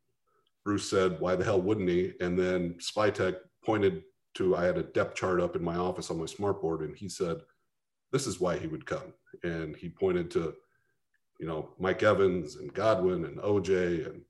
Bruce 0.64 0.90
said, 0.90 1.20
why 1.20 1.36
the 1.36 1.44
hell 1.44 1.62
wouldn't 1.62 1.90
he? 1.90 2.14
And 2.22 2.40
then 2.40 2.76
Spytek 2.80 3.36
pointed 3.64 4.04
to, 4.36 4.56
I 4.56 4.64
had 4.64 4.78
a 4.78 4.84
depth 4.84 5.16
chart 5.16 5.42
up 5.42 5.56
in 5.56 5.64
my 5.64 5.76
office 5.76 6.10
on 6.10 6.18
my 6.18 6.26
smartboard 6.26 6.86
and 6.86 6.96
he 6.96 7.10
said, 7.10 7.38
this 8.14 8.28
is 8.28 8.40
why 8.40 8.58
he 8.58 8.68
would 8.68 8.86
come. 8.86 9.14
And 9.44 9.76
he 9.76 9.90
pointed 9.90 10.32
to, 10.32 10.54
you 11.40 11.48
know, 11.48 11.70
Mike 11.80 12.04
Evans 12.04 12.56
and 12.58 12.74
Godwin 12.74 13.26
and 13.26 13.38
OJ 13.40 14.06
and, 14.08 14.22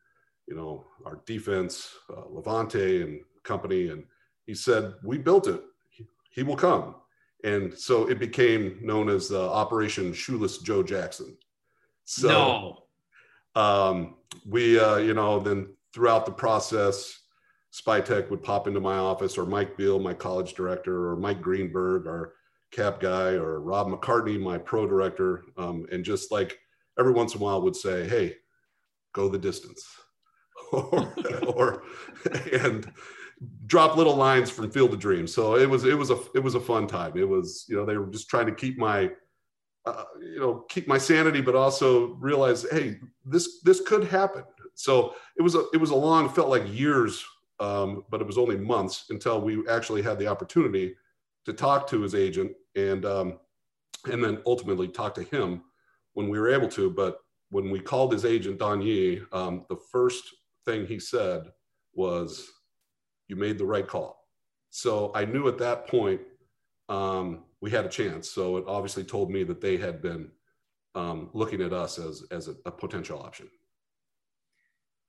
you 0.47 0.55
know, 0.55 0.85
our 1.05 1.21
defense, 1.25 1.89
uh, 2.09 2.23
Lavonte 2.31 3.03
and 3.03 3.21
company. 3.43 3.89
And 3.89 4.03
he 4.45 4.53
said, 4.53 4.93
we 5.03 5.17
built 5.17 5.47
it. 5.47 5.61
He, 5.89 6.05
he 6.31 6.43
will 6.43 6.55
come 6.55 6.95
and 7.45 7.77
so 7.77 8.09
it 8.09 8.19
became 8.19 8.79
known 8.81 9.07
as 9.07 9.31
uh, 9.31 9.51
Operation 9.51 10.13
Shoeless 10.13 10.57
Joe 10.57 10.81
Jackson. 10.81 11.37
So, 12.03 12.77
no. 13.55 13.61
um, 13.61 14.15
we, 14.49 14.79
uh, 14.79 14.97
you 14.97 15.13
know, 15.13 15.39
then 15.39 15.67
throughout 15.93 16.25
the 16.25 16.31
process, 16.31 17.19
Spytek 17.71 18.31
would 18.31 18.41
pop 18.41 18.67
into 18.67 18.79
my 18.79 18.97
office, 18.97 19.37
or 19.37 19.45
Mike 19.45 19.77
Biehl, 19.77 20.01
my 20.01 20.13
college 20.13 20.55
director, 20.55 21.09
or 21.09 21.17
Mike 21.17 21.41
Greenberg, 21.41 22.07
our 22.07 22.33
cap 22.71 22.99
guy, 22.99 23.33
or 23.33 23.59
Rob 23.59 23.87
McCartney, 23.87 24.39
my 24.39 24.57
pro 24.57 24.87
director, 24.87 25.43
um, 25.57 25.85
and 25.91 26.03
just 26.03 26.31
like 26.31 26.57
every 26.99 27.13
once 27.13 27.35
in 27.35 27.41
a 27.41 27.43
while 27.43 27.61
would 27.61 27.75
say, 27.75 28.07
"Hey, 28.07 28.37
go 29.13 29.29
the 29.29 29.37
distance," 29.37 29.85
or, 30.71 31.13
or 31.47 31.83
and 32.53 32.91
drop 33.65 33.97
little 33.97 34.15
lines 34.15 34.49
from 34.49 34.71
Field 34.71 34.93
of 34.93 34.99
Dreams. 34.99 35.33
So 35.33 35.55
it 35.55 35.69
was 35.69 35.83
it 35.83 35.97
was 35.97 36.11
a 36.11 36.19
it 36.33 36.43
was 36.43 36.55
a 36.55 36.59
fun 36.59 36.87
time. 36.87 37.17
It 37.17 37.27
was 37.27 37.65
you 37.67 37.75
know 37.75 37.85
they 37.85 37.97
were 37.97 38.07
just 38.07 38.29
trying 38.29 38.45
to 38.47 38.55
keep 38.55 38.77
my 38.77 39.11
uh, 39.85 40.03
you 40.21 40.39
know 40.39 40.65
keep 40.69 40.87
my 40.87 40.97
sanity, 40.97 41.41
but 41.41 41.55
also 41.55 42.13
realize 42.15 42.65
hey 42.71 42.97
this 43.25 43.61
this 43.61 43.81
could 43.81 44.05
happen. 44.05 44.43
So 44.73 45.15
it 45.37 45.41
was 45.41 45.55
a 45.55 45.65
it 45.73 45.77
was 45.77 45.91
a 45.91 45.95
long 45.95 46.29
felt 46.29 46.49
like 46.49 46.63
years, 46.73 47.23
um, 47.59 48.03
but 48.09 48.21
it 48.21 48.27
was 48.27 48.37
only 48.37 48.57
months 48.57 49.05
until 49.09 49.41
we 49.41 49.67
actually 49.69 50.01
had 50.01 50.19
the 50.19 50.27
opportunity 50.27 50.95
to 51.45 51.53
talk 51.53 51.87
to 51.87 52.01
his 52.01 52.15
agent 52.15 52.51
and 52.75 53.05
um, 53.05 53.39
and 54.11 54.23
then 54.23 54.41
ultimately 54.45 54.87
talk 54.87 55.13
to 55.15 55.23
him 55.23 55.63
when 56.15 56.29
we 56.29 56.39
were 56.39 56.49
able 56.49 56.67
to. 56.69 56.89
But 56.89 57.19
when 57.49 57.69
we 57.69 57.79
called 57.79 58.11
his 58.11 58.25
agent 58.25 58.57
Don 58.57 58.81
Yee, 58.81 59.21
um, 59.31 59.65
the 59.69 59.77
first 59.91 60.23
thing 60.65 60.87
he 60.87 60.99
said 60.99 61.43
was 61.93 62.51
you 63.27 63.35
made 63.35 63.57
the 63.57 63.65
right 63.65 63.87
call. 63.87 64.17
So 64.71 65.11
I 65.13 65.25
knew 65.25 65.47
at 65.47 65.59
that 65.59 65.87
point 65.87 66.21
um, 66.89 67.43
we 67.61 67.69
had 67.71 67.85
a 67.85 67.89
chance. 67.89 68.29
So 68.29 68.57
it 68.57 68.65
obviously 68.67 69.03
told 69.03 69.29
me 69.29 69.43
that 69.43 69.61
they 69.61 69.77
had 69.77 70.01
been 70.01 70.31
um, 70.95 71.29
looking 71.33 71.61
at 71.61 71.73
us 71.73 71.99
as, 71.99 72.23
as 72.31 72.47
a, 72.47 72.55
a 72.65 72.71
potential 72.71 73.19
option. 73.19 73.47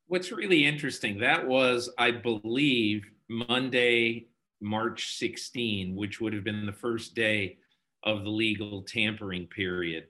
What's 0.08 0.30
really 0.30 0.64
interesting, 0.64 1.18
that 1.18 1.46
was, 1.46 1.90
I 1.98 2.12
believe, 2.12 3.10
Monday, 3.28 4.28
March 4.60 5.16
16, 5.16 5.96
which 5.96 6.20
would 6.20 6.32
have 6.32 6.44
been 6.44 6.64
the 6.64 6.72
first 6.72 7.14
day 7.14 7.58
of 8.04 8.22
the 8.22 8.30
legal 8.30 8.82
tampering 8.82 9.46
period. 9.46 10.04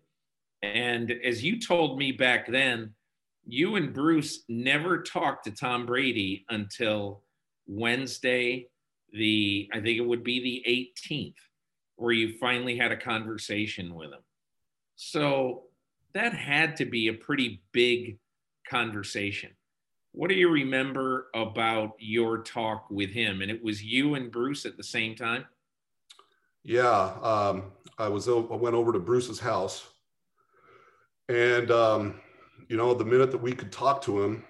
And 0.75 1.13
as 1.25 1.45
you 1.45 1.61
told 1.61 1.99
me 1.99 2.13
back 2.13 2.47
then, 2.49 2.95
you 3.47 3.77
and 3.77 3.95
Bruce 3.95 4.45
never 4.49 5.03
talked 5.03 5.45
to 5.45 5.53
Tom 5.53 5.87
Brady 5.87 6.45
until 6.49 7.23
Wednesday, 7.67 8.69
the 9.13 9.71
I 9.73 9.81
think 9.81 9.99
it 9.99 10.07
would 10.07 10.25
be 10.25 10.41
the 10.41 11.11
18th, 11.11 11.35
where 11.97 12.13
you 12.13 12.37
finally 12.39 12.77
had 12.77 12.93
a 12.93 12.97
conversation 12.97 13.95
with 13.95 14.13
him. 14.13 14.23
So 14.97 15.65
that 16.15 16.35
had 16.35 16.77
to 16.77 16.85
be 16.85 17.09
a 17.09 17.15
pretty 17.15 17.63
big 17.73 18.19
conversation. 18.69 19.51
What 20.13 20.31
do 20.31 20.35
you 20.35 20.49
remember 20.49 21.27
about 21.35 21.93
your 21.99 22.39
talk 22.43 22.87
with 22.91 23.11
him? 23.11 23.43
And 23.43 23.51
it 23.51 23.63
was 23.63 23.85
you 23.85 24.15
and 24.15 24.33
Bruce 24.33 24.65
at 24.65 24.77
the 24.77 24.83
same 24.83 25.15
time. 25.15 25.45
Yeah, 26.65 27.13
um, 27.23 27.65
I 27.99 28.09
was. 28.09 28.29
I 28.29 28.33
went 28.33 28.75
over 28.75 28.93
to 28.93 28.99
Bruce's 28.99 29.39
house, 29.39 29.87
and 31.29 31.71
um, 31.71 32.21
you 32.69 32.77
know, 32.77 32.95
the 32.95 33.05
minute 33.05 33.31
that 33.31 33.43
we 33.43 33.53
could 33.53 33.73
talk 33.73 34.03
to 34.03 34.23
him, 34.23 34.45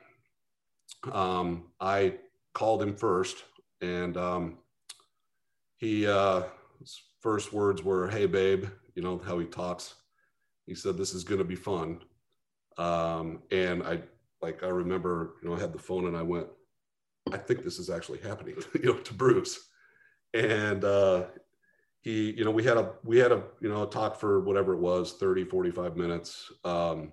um, 1.13 1.67
I 1.81 2.15
called 2.53 2.83
him 2.83 2.97
first, 2.97 3.45
and 3.81 4.17
um, 4.17 4.59
he 5.77 6.07
uh, 6.07 6.43
his 6.81 7.01
first 7.21 7.53
words 7.53 7.83
were, 7.83 8.09
"Hey, 8.09 8.27
babe," 8.27 8.67
you 8.95 9.03
know 9.03 9.19
how 9.19 9.39
he 9.39 9.47
talks. 9.47 9.95
He 10.67 10.75
said, 10.75 10.97
"This 10.97 11.15
is 11.15 11.25
going 11.25 11.39
to 11.39 11.45
be 11.45 11.57
fun," 11.57 12.01
um, 12.79 13.43
and 13.51 13.83
I 13.83 14.03
like 14.43 14.63
I 14.63 14.69
remember, 14.69 15.35
you 15.43 15.49
know, 15.49 15.57
I 15.57 15.61
had 15.61 15.73
the 15.73 15.79
phone 15.79 16.07
and 16.07 16.17
I 16.17 16.23
went, 16.23 16.47
"I 17.33 17.39
think 17.39 17.65
this 17.65 17.79
is 17.79 17.91
actually 17.91 18.21
happening," 18.21 18.57
you 18.75 18.93
know, 18.93 18.99
to 18.99 19.15
Bruce, 19.15 19.69
and 20.35 20.85
uh, 20.85 21.27
he, 22.07 22.31
you 22.39 22.45
know, 22.45 22.53
we 22.53 22.63
had 22.63 22.77
a 22.77 22.93
we 23.03 23.19
had 23.19 23.33
a 23.33 23.43
you 23.61 23.69
know 23.69 23.83
a 23.83 23.91
talk 23.91 24.21
for 24.21 24.39
whatever 24.39 24.73
it 24.75 24.79
was, 24.79 25.15
30, 25.15 25.43
45 25.47 25.97
minutes. 25.97 26.53
Um, 26.65 27.13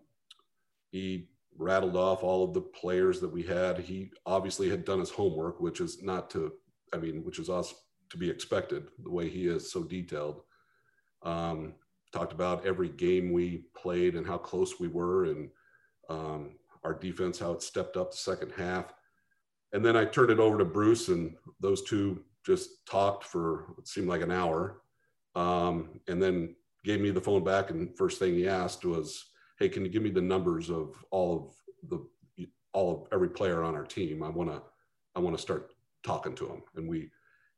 he 0.92 1.30
rattled 1.58 1.96
off 1.96 2.22
all 2.22 2.44
of 2.44 2.54
the 2.54 2.62
players 2.62 3.20
that 3.22 3.34
we 3.34 3.42
had. 3.42 3.80
He 3.80 4.12
obviously 4.28 4.70
had 4.70 4.86
done 4.86 5.00
his 5.00 5.10
homework, 5.10 5.60
which 5.60 5.82
is 5.82 6.04
not 6.04 6.30
to, 6.32 6.54
I 6.94 6.98
mean, 6.98 7.24
which 7.24 7.40
is 7.40 7.50
us 7.50 7.74
to 8.12 8.18
be 8.20 8.30
expected, 8.30 8.86
the 9.02 9.10
way 9.10 9.28
he 9.28 9.48
is 9.48 9.72
so 9.72 9.82
detailed. 9.84 10.42
Um, 11.24 11.74
talked 12.12 12.32
about 12.32 12.64
every 12.64 12.90
game 12.90 13.32
we 13.32 13.66
played 13.76 14.14
and 14.14 14.28
how 14.28 14.38
close 14.38 14.80
we 14.80 14.90
were, 14.90 15.26
and 15.26 15.50
um, 16.08 16.52
our 16.84 16.94
defense, 16.94 17.40
how 17.40 17.54
it 17.54 17.64
stepped 17.64 17.98
up 17.98 18.12
the 18.12 18.18
second 18.18 18.52
half. 18.56 18.94
And 19.72 19.84
then 19.84 19.98
I 19.98 20.06
turned 20.06 20.30
it 20.30 20.40
over 20.40 20.60
to 20.60 20.66
Bruce, 20.66 21.08
and 21.08 21.36
those 21.60 21.82
two 21.82 22.24
just 22.46 22.86
talked 22.86 23.24
for 23.24 23.74
it 23.80 23.88
seemed 23.88 24.08
like 24.08 24.22
an 24.22 24.30
hour, 24.30 24.83
um, 25.36 26.00
and 26.08 26.22
then 26.22 26.56
gave 26.84 27.02
me 27.02 27.12
the 27.12 27.22
phone 27.22 27.44
back. 27.44 27.70
And 27.70 27.96
first 27.98 28.20
thing 28.20 28.34
he 28.34 28.48
asked 28.48 28.86
was, 28.86 29.26
hey, 29.60 29.70
can 29.70 29.84
you 29.84 29.90
give 29.90 30.04
me 30.04 30.12
the 30.12 30.22
numbers 30.22 30.70
of 30.70 31.04
all 31.12 31.54
of 31.84 31.90
the 31.90 32.48
all 32.74 32.92
of 32.92 33.08
every 33.12 33.30
player 33.30 33.64
on 33.64 33.76
our 33.76 33.86
team? 33.86 34.24
I 34.24 34.30
want 34.30 34.50
to 34.50 34.62
I 35.16 35.20
want 35.20 35.36
to 35.36 35.42
start 35.42 35.74
talking 36.04 36.36
to 36.36 36.48
him. 36.48 36.64
And 36.76 36.88
we 36.88 37.10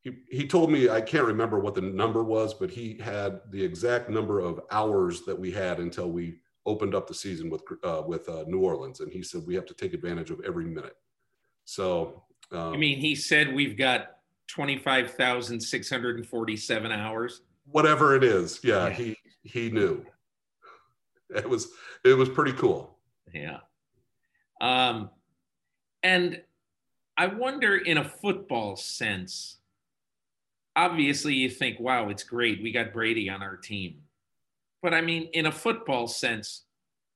he 0.02 0.18
he 0.30 0.48
told 0.48 0.72
me 0.72 0.90
I 0.90 1.02
can't 1.02 1.26
remember 1.26 1.60
what 1.60 1.76
the 1.76 1.82
number 1.82 2.24
was, 2.24 2.54
but 2.54 2.70
he 2.70 2.98
had 3.02 3.42
the 3.52 3.64
exact 3.64 4.10
number 4.10 4.40
of 4.40 4.62
hours 4.72 5.24
that 5.24 5.38
we 5.38 5.52
had 5.52 5.80
until 5.80 6.10
we 6.10 6.40
opened 6.68 6.96
up 6.96 7.08
the 7.08 7.14
season 7.14 7.50
with 7.50 7.64
uh, 7.84 8.04
with 8.06 8.28
uh, 8.30 8.44
New 8.48 8.60
Orleans, 8.60 9.00
and 9.00 9.12
he 9.12 9.24
said 9.24 9.46
we 9.46 9.56
have 9.56 9.66
to 9.66 9.74
take 9.74 9.94
advantage 9.94 10.32
of 10.32 10.42
every 10.46 10.66
minute. 10.66 10.96
So 11.66 12.24
um, 12.52 12.74
I 12.74 12.78
mean, 12.78 13.00
he 13.00 13.16
said 13.16 13.54
we've 13.54 13.78
got 13.78 14.18
twenty 14.48 14.78
five 14.78 15.12
thousand 15.12 15.60
six 15.60 15.90
hundred 15.90 16.18
and 16.18 16.26
forty 16.26 16.56
seven 16.56 16.92
hours. 16.92 17.42
Whatever 17.66 18.16
it 18.16 18.24
is, 18.24 18.60
yeah, 18.64 18.88
yeah, 18.88 18.94
he 18.94 19.18
he 19.44 19.70
knew. 19.70 20.06
it 21.36 21.48
was 21.48 21.70
it 22.04 22.14
was 22.14 22.30
pretty 22.30 22.54
cool. 22.54 22.98
Yeah. 23.34 23.60
Um, 24.62 25.10
and 26.04 26.42
I 27.18 27.28
wonder, 27.28 27.78
in 27.78 27.98
a 27.98 28.04
football 28.04 28.76
sense, 28.76 29.58
obviously 30.76 31.34
you 31.34 31.50
think, 31.50 31.80
"Wow, 31.80 32.10
it's 32.10 32.24
great. 32.24 32.62
We 32.62 32.72
got 32.72 32.94
Brady 32.94 33.30
on 33.30 33.42
our 33.42 33.58
team." 33.58 34.02
But 34.82 34.94
I 34.94 35.02
mean, 35.02 35.30
in 35.34 35.48
a 35.48 35.52
football 35.52 36.08
sense, 36.08 36.66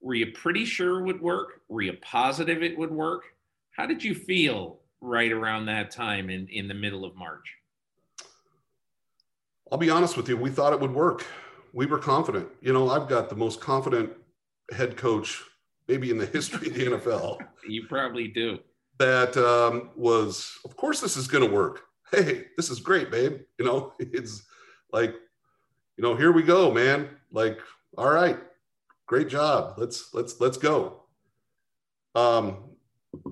were 0.01 0.15
you 0.15 0.32
pretty 0.32 0.65
sure 0.65 1.00
it 1.00 1.06
would 1.06 1.22
work? 1.22 1.62
Were 1.68 1.82
you 1.82 1.94
positive 2.01 2.63
it 2.63 2.77
would 2.77 2.91
work? 2.91 3.24
How 3.72 3.86
did 3.86 4.03
you 4.03 4.15
feel 4.15 4.79
right 5.01 5.32
around 5.32 5.65
that 5.68 5.91
time 5.91 6.29
in, 6.29 6.48
in 6.48 6.68
the 6.68 6.74
middle 6.74 7.06
of 7.06 7.15
March? 7.15 7.59
I'll 9.72 9.78
be 9.78 9.90
honest 9.90 10.18
with 10.18 10.28
you, 10.30 10.38
we 10.38 10.50
thought 10.50 10.74
it 10.74 10.80
would 10.80 10.94
work 10.94 11.26
we 11.74 11.86
were 11.86 12.00
confident. 12.00 12.48
You 12.62 12.74
know, 12.74 12.90
I've 12.90 13.08
got 13.08 13.30
the 13.30 13.36
most 13.36 13.62
confident 13.62 14.12
head 14.72 14.98
coach 14.98 15.44
maybe 15.88 16.12
in 16.12 16.18
the 16.18 16.26
history 16.26 16.68
of 16.68 16.74
the 16.76 16.86
NFL. 16.86 17.40
You 17.68 17.86
probably 17.88 18.30
do. 18.30 18.58
That 18.98 19.36
um, 19.38 19.92
was, 19.96 20.58
of 20.66 20.76
course, 20.76 21.02
this 21.02 21.18
is 21.18 21.28
going 21.28 21.48
to 21.48 21.54
work. 21.54 21.82
Hey, 22.10 22.46
this 22.58 22.72
is 22.72 22.80
great, 22.80 23.12
babe. 23.12 23.42
You 23.60 23.66
know, 23.66 23.94
it's 24.00 24.44
like, 24.92 25.14
you 25.98 26.04
know, 26.04 26.16
here 26.16 26.32
we 26.32 26.42
go, 26.42 26.72
man. 26.72 27.10
Like, 27.32 27.60
all 27.98 28.10
right, 28.10 28.40
great 29.06 29.28
job. 29.28 29.74
Let's 29.78 30.14
let's 30.14 30.40
let's 30.40 30.58
go. 30.58 31.04
Um, 32.16 32.70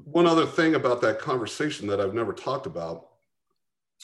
one 0.04 0.28
other 0.28 0.46
thing 0.46 0.76
about 0.76 1.02
that 1.02 1.20
conversation 1.20 1.88
that 1.88 2.02
I've 2.02 2.14
never 2.14 2.34
talked 2.34 2.66
about. 2.66 3.08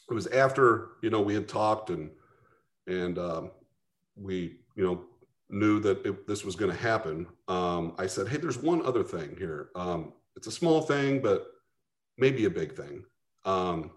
It 0.09 0.13
was 0.13 0.27
after 0.27 0.91
you 1.03 1.09
know 1.09 1.21
we 1.21 1.35
had 1.35 1.47
talked 1.49 1.89
and 1.89 2.09
and 2.87 3.17
um, 3.17 3.51
we 4.15 4.57
you 4.75 4.83
know 4.83 5.05
knew 5.49 5.79
that 5.79 6.05
it, 6.05 6.27
this 6.27 6.43
was 6.43 6.55
going 6.55 6.71
to 6.71 6.77
happen. 6.77 7.27
Um, 7.47 7.93
I 7.97 8.07
said, 8.07 8.27
hey, 8.27 8.37
there's 8.37 8.57
one 8.57 8.85
other 8.85 9.03
thing 9.03 9.35
here. 9.37 9.69
Um, 9.75 10.13
it's 10.35 10.47
a 10.47 10.51
small 10.51 10.81
thing, 10.81 11.21
but 11.21 11.45
maybe 12.17 12.45
a 12.45 12.49
big 12.49 12.75
thing. 12.75 13.03
Um, 13.45 13.91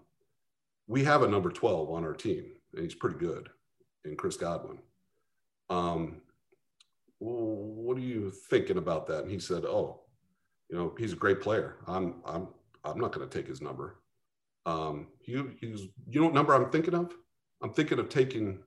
we 0.87 1.03
have 1.03 1.23
a 1.23 1.27
number 1.27 1.49
12 1.49 1.89
on 1.89 2.03
our 2.03 2.13
team, 2.13 2.45
and 2.73 2.83
he's 2.83 2.95
pretty 2.95 3.17
good, 3.17 3.49
in 4.05 4.15
Chris 4.15 4.37
Godwin. 4.37 4.77
Um, 5.69 6.21
what 7.19 7.97
are 7.97 8.01
you 8.01 8.31
thinking 8.49 8.77
about 8.77 9.07
that? 9.07 9.23
And 9.23 9.31
he 9.31 9.39
said, 9.39 9.65
oh, 9.65 10.01
you 10.69 10.77
know, 10.77 10.93
he's 10.97 11.13
a 11.13 11.17
great 11.17 11.41
player. 11.41 11.77
I'm, 11.87 12.15
I'm, 12.25 12.47
I'm 12.83 12.99
not 12.99 13.11
going 13.11 13.27
to 13.27 13.37
take 13.37 13.47
his 13.47 13.61
number. 13.61 13.99
Um, 14.65 15.07
you, 15.25 15.53
he's, 15.59 15.87
you 16.07 16.19
know 16.19 16.25
what 16.25 16.35
number 16.35 16.53
I'm 16.53 16.69
thinking 16.69 16.93
of? 16.93 17.13
I'm 17.61 17.73
thinking 17.73 17.99
of 17.99 18.09
taking 18.09 18.59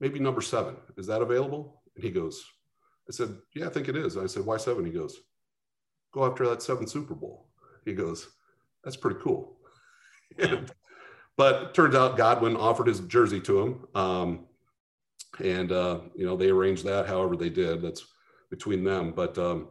maybe 0.00 0.18
number 0.18 0.40
seven. 0.40 0.76
Is 0.96 1.06
that 1.06 1.22
available? 1.22 1.82
And 1.94 2.04
he 2.04 2.10
goes, 2.10 2.44
I 3.08 3.12
said, 3.12 3.36
yeah, 3.54 3.66
I 3.66 3.70
think 3.70 3.88
it 3.88 3.96
is. 3.96 4.16
I 4.16 4.26
said, 4.26 4.44
why 4.44 4.56
seven? 4.56 4.84
He 4.84 4.92
goes, 4.92 5.16
go 6.12 6.26
after 6.26 6.48
that 6.48 6.62
seven 6.62 6.86
Super 6.86 7.14
Bowl. 7.14 7.48
He 7.84 7.92
goes, 7.92 8.28
that's 8.84 8.96
pretty 8.96 9.20
cool. 9.20 9.56
and, 10.38 10.70
but 11.36 11.74
turns 11.74 11.94
out 11.94 12.16
Godwin 12.16 12.56
offered 12.56 12.86
his 12.86 13.00
jersey 13.00 13.40
to 13.40 13.60
him. 13.60 13.86
Um, 13.94 14.46
and, 15.42 15.70
uh, 15.70 16.00
you 16.14 16.24
know, 16.24 16.36
they 16.36 16.48
arranged 16.48 16.84
that 16.84 17.06
however 17.06 17.36
they 17.36 17.50
did. 17.50 17.82
That's 17.82 18.04
between 18.50 18.84
them. 18.84 19.12
But 19.12 19.36
um, 19.38 19.68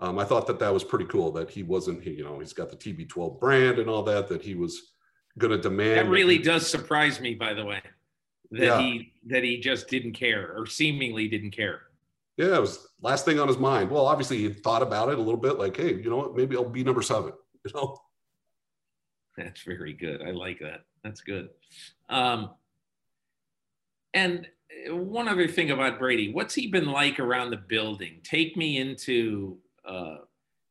um, 0.00 0.18
I 0.18 0.24
thought 0.24 0.46
that 0.46 0.58
that 0.58 0.72
was 0.72 0.84
pretty 0.84 1.06
cool 1.06 1.32
that 1.32 1.50
he 1.50 1.62
wasn't, 1.62 2.02
he, 2.02 2.10
you 2.10 2.24
know, 2.24 2.38
he's 2.38 2.52
got 2.52 2.70
the 2.70 2.76
TB12 2.76 3.40
brand 3.40 3.78
and 3.78 3.88
all 3.88 4.02
that, 4.04 4.28
that 4.28 4.42
he 4.42 4.54
was 4.54 4.92
going 5.38 5.52
to 5.52 5.58
demand. 5.58 6.06
That 6.06 6.10
really 6.10 6.38
does 6.38 6.68
surprise 6.68 7.20
me, 7.20 7.34
by 7.34 7.54
the 7.54 7.64
way, 7.64 7.80
that 8.52 8.60
yeah. 8.60 8.80
he 8.80 9.12
that 9.26 9.42
he 9.42 9.58
just 9.58 9.88
didn't 9.88 10.12
care 10.12 10.52
or 10.56 10.66
seemingly 10.66 11.28
didn't 11.28 11.50
care. 11.50 11.82
Yeah, 12.36 12.56
it 12.56 12.60
was 12.60 12.88
last 13.00 13.24
thing 13.24 13.40
on 13.40 13.48
his 13.48 13.56
mind. 13.56 13.90
Well, 13.90 14.06
obviously 14.06 14.38
he 14.38 14.48
thought 14.50 14.82
about 14.82 15.08
it 15.08 15.18
a 15.18 15.22
little 15.22 15.40
bit, 15.40 15.58
like, 15.58 15.76
hey, 15.76 15.94
you 15.94 16.10
know 16.10 16.18
what? 16.18 16.36
Maybe 16.36 16.54
I'll 16.54 16.68
be 16.68 16.84
number 16.84 17.02
seven. 17.02 17.32
You 17.66 17.72
know. 17.74 17.98
That's 19.36 19.62
very 19.62 19.92
good. 19.92 20.22
I 20.22 20.30
like 20.30 20.60
that. 20.60 20.84
That's 21.02 21.20
good. 21.20 21.48
Um, 22.08 22.50
and 24.14 24.46
one 24.88 25.26
other 25.26 25.48
thing 25.48 25.72
about 25.72 25.98
Brady, 25.98 26.32
what's 26.32 26.54
he 26.54 26.68
been 26.68 26.86
like 26.86 27.18
around 27.18 27.50
the 27.50 27.56
building? 27.56 28.20
Take 28.22 28.56
me 28.56 28.78
into 28.78 29.58
uh, 29.84 30.18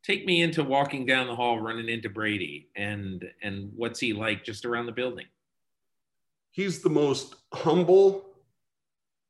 take 0.04 0.26
me 0.26 0.42
into 0.42 0.64
walking 0.64 1.06
down 1.06 1.28
the 1.28 1.36
hall, 1.36 1.60
running 1.60 1.90
into 1.90 2.10
Brady, 2.10 2.70
and 2.76 3.26
and 3.42 3.72
what's 3.76 4.00
he 4.00 4.14
like 4.14 4.44
just 4.44 4.66
around 4.66 4.86
the 4.86 4.92
building? 4.92 5.26
He's 6.56 6.82
the 6.82 6.90
most 6.90 7.36
humble 7.54 8.26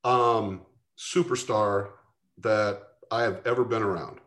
um, 0.04 0.62
superstar 0.96 1.90
that 2.38 2.84
I 3.12 3.24
have 3.24 3.42
ever 3.48 3.66
been 3.66 3.82
around. 3.82 4.20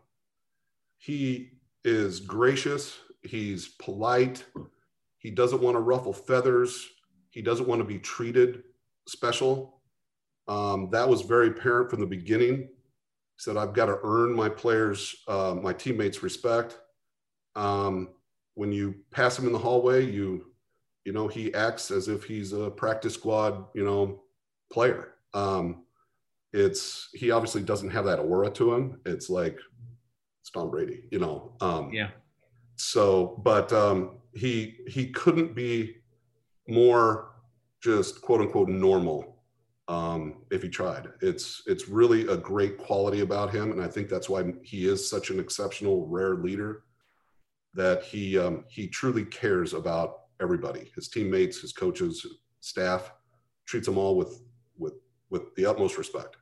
He 0.97 1.51
is 1.85 2.19
gracious. 2.19 2.97
He's 3.23 3.69
polite. 3.69 4.43
He 5.17 5.31
doesn't 5.31 5.61
want 5.61 5.75
to 5.75 5.79
ruffle 5.79 6.11
feathers. 6.11 6.89
He 7.29 7.41
doesn't 7.41 7.69
want 7.69 7.79
to 7.79 7.85
be 7.87 7.99
treated 7.99 8.63
special. 9.07 9.81
Um, 10.49 10.89
that 10.91 11.07
was 11.07 11.21
very 11.21 11.47
apparent 11.49 11.89
from 11.89 12.01
the 12.01 12.05
beginning 12.05 12.57
He 12.57 12.67
said, 13.37 13.55
I've 13.55 13.73
got 13.73 13.85
to 13.85 13.99
earn 14.03 14.35
my 14.35 14.49
players, 14.49 15.15
uh, 15.29 15.55
my 15.61 15.71
teammates' 15.71 16.21
respect. 16.21 16.77
Um, 17.55 18.09
when 18.55 18.73
you 18.73 18.95
pass 19.11 19.39
him 19.39 19.47
in 19.47 19.53
the 19.53 19.59
hallway, 19.59 20.05
you, 20.05 20.48
you 21.09 21.13
know, 21.13 21.27
he 21.27 21.51
acts 21.55 21.89
as 21.89 22.07
if 22.07 22.23
he's 22.23 22.53
a 22.53 22.69
practice 22.69 23.15
squad, 23.15 23.65
you 23.73 23.83
know, 23.83 24.21
player. 24.71 25.15
Um, 25.33 25.85
it's 26.53 27.09
he 27.15 27.31
obviously 27.31 27.63
doesn't 27.63 27.89
have 27.89 28.05
that 28.05 28.19
aura 28.19 28.51
to 28.51 28.75
him. 28.75 29.01
It's 29.07 29.27
like 29.27 29.57
it's 30.39 30.51
Tom 30.51 30.69
Brady, 30.69 31.05
you 31.09 31.17
know. 31.17 31.53
Um, 31.61 31.91
yeah. 31.91 32.09
So, 32.75 33.41
but 33.43 33.73
um, 33.73 34.19
he 34.35 34.77
he 34.87 35.09
couldn't 35.09 35.55
be 35.55 35.95
more 36.67 37.31
just 37.81 38.21
quote 38.21 38.41
unquote 38.41 38.69
normal 38.69 39.41
um, 39.87 40.43
if 40.51 40.61
he 40.61 40.69
tried. 40.69 41.07
It's 41.21 41.63
it's 41.65 41.89
really 41.89 42.27
a 42.27 42.37
great 42.37 42.77
quality 42.77 43.21
about 43.21 43.51
him, 43.51 43.71
and 43.71 43.81
I 43.81 43.87
think 43.87 44.09
that's 44.09 44.29
why 44.29 44.53
he 44.61 44.87
is 44.87 45.09
such 45.09 45.31
an 45.31 45.39
exceptional, 45.39 46.05
rare 46.05 46.35
leader. 46.35 46.83
That 47.73 48.03
he 48.03 48.37
um, 48.37 48.65
he 48.67 48.87
truly 48.87 49.25
cares 49.25 49.73
about 49.73 50.18
everybody, 50.41 50.91
his 50.95 51.09
teammates, 51.09 51.61
his 51.61 51.73
coaches, 51.73 52.25
staff, 52.59 53.11
treats 53.65 53.85
them 53.85 53.97
all 53.97 54.15
with 54.15 54.41
with 54.77 54.93
with 55.29 55.53
the 55.55 55.65
utmost 55.65 55.97
respect. 55.97 56.37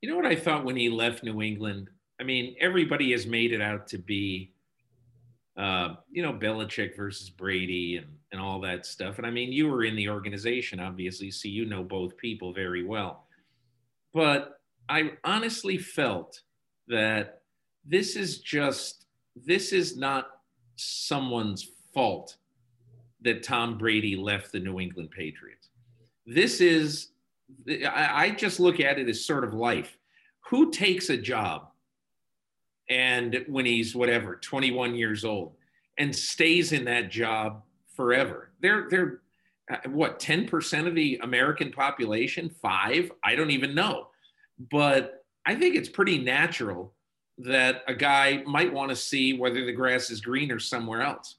You 0.00 0.10
know 0.10 0.16
what 0.16 0.26
I 0.26 0.36
thought 0.36 0.64
when 0.64 0.76
he 0.76 0.88
left 0.88 1.24
New 1.24 1.42
England? 1.42 1.90
I 2.20 2.24
mean, 2.24 2.56
everybody 2.60 3.12
has 3.12 3.26
made 3.26 3.52
it 3.52 3.60
out 3.60 3.86
to 3.88 3.98
be 3.98 4.52
uh, 5.58 5.96
you 6.12 6.22
know, 6.22 6.32
Belichick 6.32 6.96
versus 6.96 7.28
Brady 7.30 7.96
and, 7.96 8.06
and 8.30 8.40
all 8.40 8.60
that 8.60 8.86
stuff. 8.86 9.18
And 9.18 9.26
I 9.26 9.30
mean, 9.30 9.52
you 9.52 9.68
were 9.68 9.82
in 9.82 9.96
the 9.96 10.08
organization, 10.08 10.78
obviously, 10.78 11.32
so 11.32 11.48
you 11.48 11.66
know 11.66 11.82
both 11.82 12.16
people 12.16 12.52
very 12.52 12.84
well. 12.84 13.26
But 14.14 14.60
I 14.88 15.14
honestly 15.24 15.76
felt 15.76 16.40
that 16.86 17.42
this 17.84 18.14
is 18.14 18.38
just, 18.38 19.04
this 19.34 19.72
is 19.72 19.96
not 19.96 20.28
someone's 20.76 21.68
fault 21.92 22.36
that 23.22 23.42
Tom 23.42 23.78
Brady 23.78 24.16
left 24.16 24.52
the 24.52 24.60
New 24.60 24.78
England 24.78 25.10
Patriots. 25.10 25.70
This 26.26 26.60
is, 26.60 27.08
I, 27.68 28.34
just 28.36 28.60
look 28.60 28.80
at 28.80 28.98
it 28.98 29.08
as 29.08 29.24
sort 29.24 29.44
of 29.44 29.54
life. 29.54 29.96
Who 30.50 30.70
takes 30.70 31.10
a 31.10 31.16
job 31.16 31.68
and 32.88 33.44
when 33.48 33.66
he's 33.66 33.94
whatever 33.94 34.36
21 34.36 34.94
years 34.94 35.24
old 35.24 35.54
and 35.98 36.14
stays 36.14 36.72
in 36.72 36.84
that 36.84 37.10
job 37.10 37.62
forever? 37.94 38.50
They're 38.60 38.88
they're 38.88 39.20
uh, 39.70 39.88
what 39.90 40.18
10% 40.18 40.86
of 40.86 40.94
the 40.94 41.20
american 41.22 41.70
population? 41.70 42.48
5 42.48 43.12
i 43.24 43.34
don't 43.34 43.50
even 43.50 43.74
know. 43.74 44.08
But 44.70 45.24
i 45.44 45.54
think 45.54 45.76
it's 45.76 45.88
pretty 45.88 46.18
natural 46.18 46.94
that 47.38 47.82
a 47.86 47.94
guy 47.94 48.42
might 48.46 48.72
want 48.72 48.90
to 48.90 48.96
see 48.96 49.34
whether 49.34 49.64
the 49.64 49.72
grass 49.72 50.10
is 50.10 50.20
greener 50.20 50.58
somewhere 50.58 51.02
else 51.02 51.36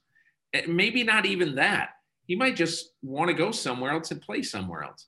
maybe 0.66 1.02
not 1.02 1.26
even 1.26 1.54
that 1.54 1.90
he 2.26 2.36
might 2.36 2.56
just 2.56 2.92
want 3.02 3.28
to 3.28 3.34
go 3.34 3.50
somewhere 3.50 3.92
else 3.92 4.10
and 4.10 4.20
play 4.20 4.42
somewhere 4.42 4.82
else 4.82 5.06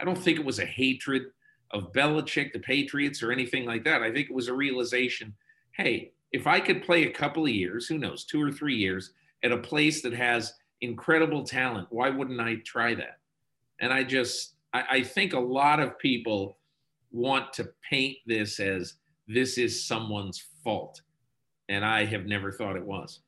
i 0.00 0.04
don't 0.04 0.18
think 0.18 0.38
it 0.38 0.44
was 0.44 0.58
a 0.58 0.66
hatred 0.66 1.24
of 1.70 1.92
Belichick, 1.92 2.52
the 2.52 2.60
Patriots, 2.60 3.20
or 3.20 3.32
anything 3.32 3.64
like 3.64 3.82
that. 3.82 4.00
I 4.00 4.12
think 4.12 4.30
it 4.30 4.34
was 4.34 4.46
a 4.46 4.54
realization 4.54 5.34
hey, 5.76 6.12
if 6.32 6.46
I 6.46 6.60
could 6.60 6.82
play 6.82 7.04
a 7.04 7.10
couple 7.10 7.44
of 7.44 7.50
years, 7.50 7.86
who 7.86 7.98
knows, 7.98 8.24
two 8.24 8.42
or 8.42 8.52
three 8.52 8.76
years 8.76 9.12
at 9.42 9.52
a 9.52 9.58
place 9.58 10.02
that 10.02 10.12
has 10.12 10.54
incredible 10.80 11.44
talent, 11.44 11.88
why 11.90 12.10
wouldn't 12.10 12.40
I 12.40 12.56
try 12.64 12.94
that? 12.94 13.18
And 13.80 13.92
I 13.92 14.04
just, 14.04 14.54
I, 14.72 14.84
I 14.90 15.02
think 15.02 15.32
a 15.32 15.40
lot 15.40 15.80
of 15.80 15.98
people 15.98 16.58
want 17.10 17.52
to 17.54 17.70
paint 17.88 18.18
this 18.26 18.60
as 18.60 18.94
this 19.26 19.58
is 19.58 19.84
someone's 19.84 20.44
fault. 20.62 21.00
And 21.68 21.84
I 21.84 22.04
have 22.04 22.26
never 22.26 22.52
thought 22.52 22.76
it 22.76 22.84
was. 22.84 23.20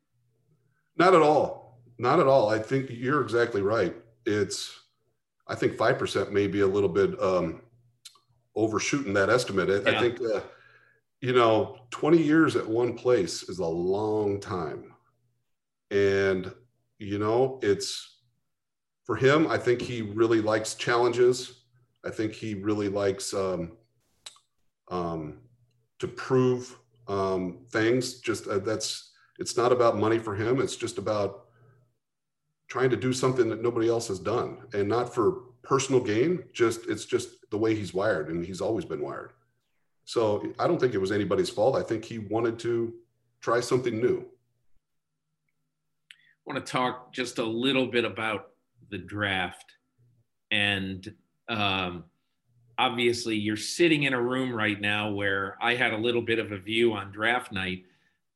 Not 0.96 1.14
at 1.14 1.22
all. 1.22 1.80
Not 1.98 2.20
at 2.20 2.26
all. 2.26 2.48
I 2.48 2.58
think 2.58 2.88
you're 2.90 3.22
exactly 3.22 3.62
right. 3.62 3.94
It's, 4.24 4.80
I 5.46 5.54
think 5.54 5.76
5% 5.76 6.32
may 6.32 6.46
be 6.46 6.60
a 6.60 6.66
little 6.66 6.88
bit 6.88 7.20
um, 7.22 7.62
overshooting 8.54 9.14
that 9.14 9.30
estimate. 9.30 9.70
I, 9.70 9.90
yeah. 9.90 9.98
I 9.98 10.00
think 10.00 10.20
uh, 10.20 10.40
you 11.20 11.32
know, 11.32 11.78
20 11.90 12.18
years 12.18 12.56
at 12.56 12.68
one 12.68 12.94
place 12.94 13.42
is 13.44 13.58
a 13.58 13.66
long 13.66 14.40
time. 14.40 14.92
And, 15.90 16.52
you 16.98 17.18
know, 17.18 17.58
it's 17.62 18.20
for 19.04 19.16
him, 19.16 19.46
I 19.46 19.56
think 19.56 19.80
he 19.80 20.02
really 20.02 20.40
likes 20.40 20.74
challenges. 20.74 21.64
I 22.04 22.10
think 22.10 22.32
he 22.32 22.54
really 22.54 22.88
likes 22.88 23.32
um, 23.32 23.72
um, 24.88 25.38
to 26.00 26.08
prove 26.08 26.76
um, 27.08 27.64
things. 27.70 28.20
Just 28.20 28.46
uh, 28.46 28.58
that's, 28.58 29.12
it's 29.38 29.56
not 29.56 29.72
about 29.72 29.98
money 29.98 30.18
for 30.18 30.34
him. 30.34 30.60
It's 30.60 30.76
just 30.76 30.98
about 30.98 31.46
trying 32.68 32.90
to 32.90 32.96
do 32.96 33.12
something 33.12 33.48
that 33.48 33.62
nobody 33.62 33.88
else 33.88 34.08
has 34.08 34.18
done 34.18 34.58
and 34.72 34.88
not 34.88 35.14
for 35.14 35.42
personal 35.62 36.00
gain. 36.00 36.44
Just, 36.52 36.86
it's 36.88 37.04
just 37.04 37.50
the 37.50 37.58
way 37.58 37.74
he's 37.74 37.94
wired 37.94 38.28
and 38.28 38.44
he's 38.44 38.60
always 38.60 38.84
been 38.84 39.00
wired. 39.00 39.32
So 40.04 40.52
I 40.58 40.66
don't 40.66 40.80
think 40.80 40.94
it 40.94 41.00
was 41.00 41.12
anybody's 41.12 41.50
fault. 41.50 41.76
I 41.76 41.82
think 41.82 42.04
he 42.04 42.18
wanted 42.18 42.58
to 42.60 42.94
try 43.40 43.60
something 43.60 44.00
new. 44.00 44.24
I 46.10 46.52
want 46.52 46.64
to 46.64 46.72
talk 46.72 47.12
just 47.12 47.38
a 47.38 47.44
little 47.44 47.86
bit 47.86 48.04
about 48.04 48.50
the 48.90 48.98
draft. 48.98 49.74
And 50.52 51.12
um, 51.48 52.04
obviously, 52.78 53.36
you're 53.36 53.56
sitting 53.56 54.04
in 54.04 54.14
a 54.14 54.22
room 54.22 54.52
right 54.52 54.80
now 54.80 55.10
where 55.10 55.56
I 55.60 55.74
had 55.74 55.92
a 55.92 55.96
little 55.96 56.22
bit 56.22 56.38
of 56.38 56.52
a 56.52 56.58
view 56.58 56.92
on 56.92 57.10
draft 57.10 57.50
night. 57.50 57.84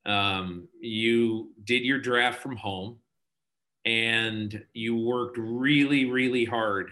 Um, 0.06 0.68
you 0.80 1.50
did 1.64 1.84
your 1.84 2.00
draft 2.00 2.42
from 2.42 2.56
home 2.56 2.98
and 3.84 4.64
you 4.72 4.96
worked 4.96 5.38
really, 5.38 6.04
really 6.06 6.44
hard. 6.44 6.90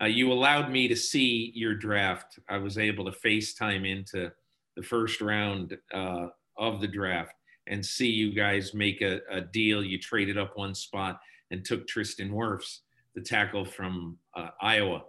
Uh, 0.00 0.06
you 0.06 0.32
allowed 0.32 0.70
me 0.70 0.88
to 0.88 0.96
see 0.96 1.52
your 1.54 1.74
draft. 1.74 2.38
I 2.48 2.58
was 2.58 2.78
able 2.78 3.04
to 3.06 3.18
FaceTime 3.18 3.90
into 3.90 4.30
the 4.76 4.82
first 4.82 5.20
round 5.20 5.76
uh, 5.92 6.26
of 6.56 6.80
the 6.80 6.88
draft 6.88 7.32
and 7.66 7.84
see 7.84 8.08
you 8.08 8.32
guys 8.32 8.74
make 8.74 9.00
a, 9.00 9.20
a, 9.30 9.40
deal. 9.40 9.82
You 9.82 9.98
traded 9.98 10.38
up 10.38 10.56
one 10.56 10.74
spot 10.74 11.18
and 11.50 11.64
took 11.64 11.88
Tristan 11.88 12.30
Wirfs, 12.30 12.80
the 13.14 13.22
tackle 13.22 13.64
from 13.64 14.18
uh, 14.36 14.50
Iowa. 14.60 15.02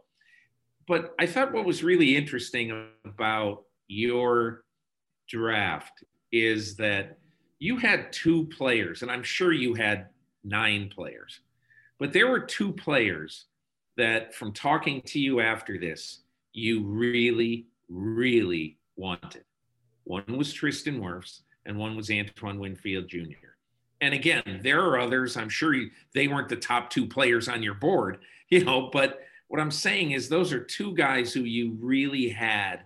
But 0.88 1.14
I 1.20 1.26
thought 1.26 1.54
what 1.54 1.66
was 1.66 1.84
really 1.84 2.16
interesting 2.16 2.88
about 3.06 3.64
your 3.88 4.64
draft 5.28 6.04
is 6.32 6.76
that 6.78 7.18
you 7.60 7.78
had 7.78 8.12
two 8.12 8.46
players, 8.46 9.02
and 9.02 9.12
I'm 9.12 9.24
sure 9.24 9.52
you 9.52 9.74
had 9.74 10.08
nine 10.44 10.90
players, 10.94 11.40
but 12.00 12.14
there 12.14 12.30
were 12.30 12.40
two 12.40 12.72
players 12.72 13.46
that, 13.98 14.36
from 14.36 14.54
talking 14.54 15.02
to 15.08 15.20
you 15.20 15.40
after 15.40 15.78
this, 15.78 16.20
you 16.54 16.84
really, 16.84 17.68
really 17.90 18.78
wanted. 18.96 19.44
One 20.04 20.38
was 20.38 20.54
Tristan 20.54 21.02
Wirfs, 21.02 21.42
and 21.66 21.78
one 21.78 21.96
was 21.96 22.12
Antoine 22.12 22.60
Winfield 22.60 23.08
Jr. 23.08 23.56
And 24.00 24.14
again, 24.14 24.62
there 24.64 24.82
are 24.82 25.00
others. 25.00 25.36
I'm 25.36 25.50
sure 25.50 25.74
you, 25.74 25.90
they 26.14 26.28
weren't 26.28 26.50
the 26.50 26.56
top 26.56 26.90
two 26.90 27.08
players 27.08 27.48
on 27.48 27.64
your 27.64 27.74
board, 27.74 28.20
you 28.50 28.64
know, 28.64 28.90
but 28.94 29.22
what 29.48 29.62
I'm 29.62 29.72
saying 29.72 30.12
is 30.12 30.30
those 30.30 30.54
are 30.54 30.60
two 30.60 30.94
guys 30.94 31.34
who 31.34 31.42
you 31.42 31.78
really 31.80 32.30
had 32.30 32.82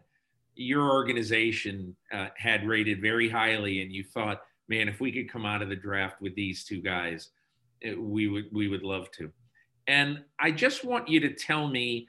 your 0.55 0.91
organization 0.91 1.95
uh, 2.11 2.27
had 2.37 2.67
rated 2.67 3.01
very 3.01 3.29
highly, 3.29 3.81
and 3.81 3.91
you 3.91 4.03
thought, 4.03 4.41
man, 4.71 4.87
if 4.87 5.01
we 5.01 5.11
could 5.11 5.29
come 5.29 5.45
out 5.45 5.61
of 5.61 5.67
the 5.67 5.75
draft 5.75 6.21
with 6.21 6.33
these 6.33 6.63
two 6.63 6.81
guys, 6.81 7.29
it, 7.81 8.01
we 8.01 8.29
would 8.29 8.45
we 8.53 8.69
would 8.69 8.83
love 8.83 9.11
to. 9.11 9.29
And 9.85 10.23
I 10.39 10.51
just 10.51 10.85
want 10.85 11.09
you 11.09 11.19
to 11.19 11.33
tell 11.33 11.67
me 11.67 12.07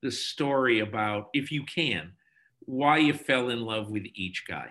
the 0.00 0.12
story 0.12 0.78
about, 0.78 1.28
if 1.32 1.50
you 1.50 1.64
can, 1.64 2.12
why 2.60 2.98
you 2.98 3.14
fell 3.14 3.48
in 3.50 3.62
love 3.62 3.90
with 3.90 4.04
each 4.14 4.44
guy. 4.46 4.70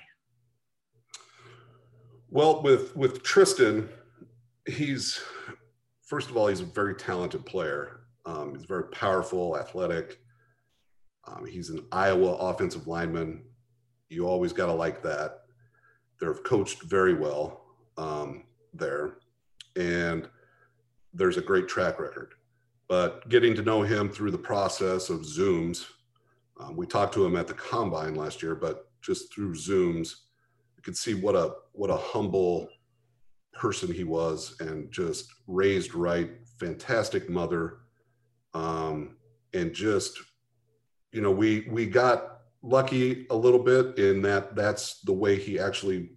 Well, 2.29 2.63
with 2.63 2.95
with 2.95 3.23
Tristan, 3.23 3.89
he's 4.65 5.19
first 6.01 6.29
of 6.29 6.37
all 6.37 6.47
he's 6.47 6.61
a 6.61 6.65
very 6.65 6.95
talented 6.95 7.45
player. 7.45 8.05
Um, 8.25 8.55
he's 8.55 8.65
very 8.65 8.85
powerful, 8.85 9.57
athletic. 9.57 10.19
Um, 11.27 11.45
he's 11.45 11.69
an 11.69 11.85
Iowa 11.91 12.35
offensive 12.35 12.87
lineman. 12.87 13.43
You 14.07 14.27
always 14.27 14.53
got 14.53 14.67
to 14.67 14.73
like 14.73 15.03
that. 15.03 15.42
They're 16.19 16.33
coached 16.33 16.83
very 16.83 17.13
well 17.13 17.65
um, 17.97 18.45
there, 18.73 19.17
and 19.75 20.29
there's 21.13 21.37
a 21.37 21.41
great 21.41 21.67
track 21.67 21.99
record. 21.99 22.33
But 22.87 23.27
getting 23.29 23.55
to 23.55 23.61
know 23.61 23.81
him 23.81 24.09
through 24.09 24.31
the 24.31 24.37
process 24.37 25.09
of 25.09 25.21
Zooms, 25.21 25.85
um, 26.59 26.75
we 26.75 26.85
talked 26.85 27.13
to 27.15 27.25
him 27.25 27.35
at 27.35 27.47
the 27.47 27.53
combine 27.53 28.15
last 28.15 28.43
year, 28.43 28.55
but 28.55 28.89
just 29.01 29.33
through 29.33 29.53
Zooms, 29.53 30.15
you 30.75 30.83
could 30.83 30.97
see 30.97 31.13
what 31.13 31.35
a 31.35 31.55
what 31.73 31.89
a 31.89 31.97
humble 31.97 32.69
person 33.53 33.91
he 33.93 34.03
was 34.03 34.55
and 34.59 34.91
just 34.91 35.31
raised 35.47 35.93
right 35.93 36.31
fantastic 36.59 37.29
mother 37.29 37.79
um, 38.53 39.15
and 39.53 39.73
just 39.73 40.19
you 41.11 41.21
know 41.21 41.31
we 41.31 41.67
we 41.69 41.85
got 41.85 42.32
lucky 42.63 43.27
a 43.29 43.35
little 43.35 43.59
bit 43.59 43.99
in 43.99 44.21
that 44.21 44.55
that's 44.55 45.01
the 45.01 45.13
way 45.13 45.37
he 45.37 45.59
actually 45.59 46.09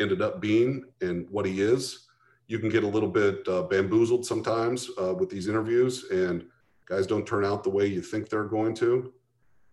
ended 0.00 0.22
up 0.22 0.40
being 0.40 0.84
and 1.00 1.28
what 1.30 1.46
he 1.46 1.60
is. 1.60 2.08
You 2.48 2.58
can 2.58 2.70
get 2.70 2.82
a 2.82 2.88
little 2.88 3.08
bit 3.08 3.46
uh, 3.46 3.62
bamboozled 3.62 4.26
sometimes 4.26 4.90
uh, 5.00 5.14
with 5.14 5.30
these 5.30 5.48
interviews 5.48 6.06
and 6.10 6.44
guys 6.86 7.06
don't 7.06 7.26
turn 7.26 7.44
out 7.44 7.62
the 7.62 7.70
way 7.70 7.86
you 7.86 8.02
think 8.02 8.28
they're 8.28 8.44
going 8.44 8.74
to. 8.76 9.12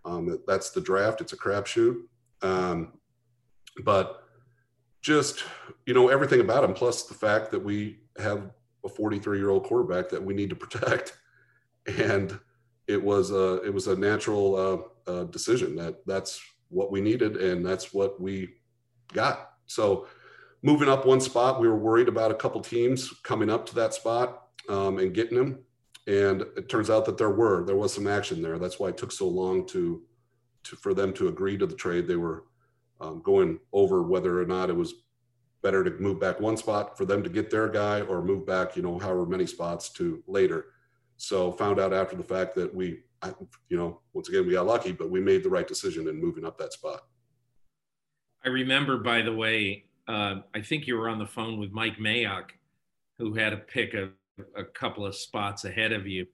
Um, 0.05 0.39
that's 0.45 0.69
the 0.69 0.82
draft. 0.82 1.21
It's 1.21 1.34
a 1.34 1.38
crapshoot. 1.38 2.01
Um, 2.41 2.93
but 3.84 4.23
just 5.01 5.43
you 5.86 5.93
know 5.93 6.10
everything 6.10 6.41
about 6.41 6.63
him 6.63 6.73
plus 6.73 7.03
the 7.03 7.13
fact 7.13 7.51
that 7.51 7.60
we 7.60 7.99
have 8.17 8.51
a 8.86 8.89
43 8.89 9.38
year 9.38 9.49
old 9.49 9.63
quarterback 9.63 10.10
that 10.10 10.23
we 10.23 10.34
need 10.34 10.49
to 10.49 10.55
protect. 10.55 11.17
And 11.97 12.38
it 12.88 13.01
was 13.01 13.32
a 13.32 13.63
it 13.63 13.73
was 13.73 13.88
a 13.88 13.95
natural 13.95 14.55
uh, 14.55 14.77
uh, 15.10 15.24
decision 15.26 15.76
that 15.76 15.95
that's 16.06 16.41
what 16.69 16.91
we 16.91 17.02
needed 17.02 17.38
and 17.38 17.65
that's 17.65 17.93
what 17.93 18.22
we 18.22 18.50
got 19.13 19.54
so 19.65 20.08
moving 20.62 20.89
up 20.89 21.06
one 21.06 21.19
spot 21.19 21.60
we 21.60 21.67
were 21.67 21.78
worried 21.78 22.08
about 22.08 22.32
a 22.32 22.36
couple 22.36 22.62
teams 22.62 23.12
coming 23.24 23.50
up 23.50 23.65
to 23.65 23.76
that 23.76 23.93
spot 23.93 24.43
um, 24.69 25.00
and 25.00 25.13
getting 25.13 25.38
them. 25.38 25.60
and 26.08 26.41
it 26.56 26.69
turns 26.69 26.89
out 26.89 27.06
that 27.06 27.17
there 27.17 27.32
were 27.32 27.65
there 27.65 27.76
was 27.76 27.93
some 27.93 28.08
action 28.08 28.41
there 28.41 28.60
that's 28.60 28.80
why 28.80 28.89
it 28.89 28.98
took 28.98 29.12
so 29.12 29.28
long 29.28 29.65
to 29.65 30.04
to 30.63 30.76
for 30.76 30.93
them 30.93 31.12
to 31.13 31.28
agree 31.28 31.58
to 31.58 31.65
the 31.65 31.76
trade 31.76 32.08
they 32.08 32.15
were 32.15 32.45
um, 33.02 33.22
going 33.24 33.60
over 33.74 34.04
whether 34.04 34.41
or 34.41 34.45
not 34.45 34.69
it 34.69 34.76
was 34.76 34.93
better 35.62 35.84
to 35.84 35.91
move 35.91 36.19
back 36.19 36.39
one 36.39 36.58
spot 36.58 36.98
for 36.98 37.06
them 37.06 37.24
to 37.24 37.30
get 37.30 37.50
their 37.50 37.67
guy 37.67 38.02
or 38.02 38.22
move 38.22 38.45
back, 38.45 38.76
you 38.76 38.82
know, 38.82 38.98
however 38.98 39.26
many 39.26 39.45
spots 39.45 39.89
to 39.89 40.24
later. 40.28 40.67
So 41.19 41.51
found 41.51 41.79
out 41.79 41.93
after 41.93 42.15
the 42.15 42.23
fact 42.23 42.55
that 42.55 42.73
we, 42.73 43.01
you 43.69 43.77
know, 43.77 43.99
once 44.13 44.29
again, 44.29 44.45
we 44.47 44.53
got 44.53 44.65
lucky, 44.65 44.91
but 44.91 45.10
we 45.10 45.19
made 45.19 45.43
the 45.43 45.49
right 45.49 45.67
decision 45.67 46.08
in 46.08 46.19
moving 46.19 46.45
up 46.45 46.58
that 46.58 46.73
spot. 46.73 47.05
I 48.43 48.49
remember, 48.49 48.97
by 48.97 49.21
the 49.21 49.34
way, 49.34 49.86
uh, 50.08 50.36
I 50.55 50.62
think 50.62 50.88
you 50.88 50.95
were 50.95 51.10
on 51.10 51.19
the 51.19 51.25
phone 51.27 51.60
with 51.60 51.71
Mike 51.71 51.97
Mayock, 51.97 52.51
who 53.17 53.34
had 53.34 53.49
to 53.49 53.58
pick 53.58 53.93
a, 53.93 54.10
a 54.55 54.63
couple 54.63 55.05
of 55.05 55.15
spots 55.15 55.65
ahead 55.65 55.91
of 55.91 56.08
you. 56.08 56.25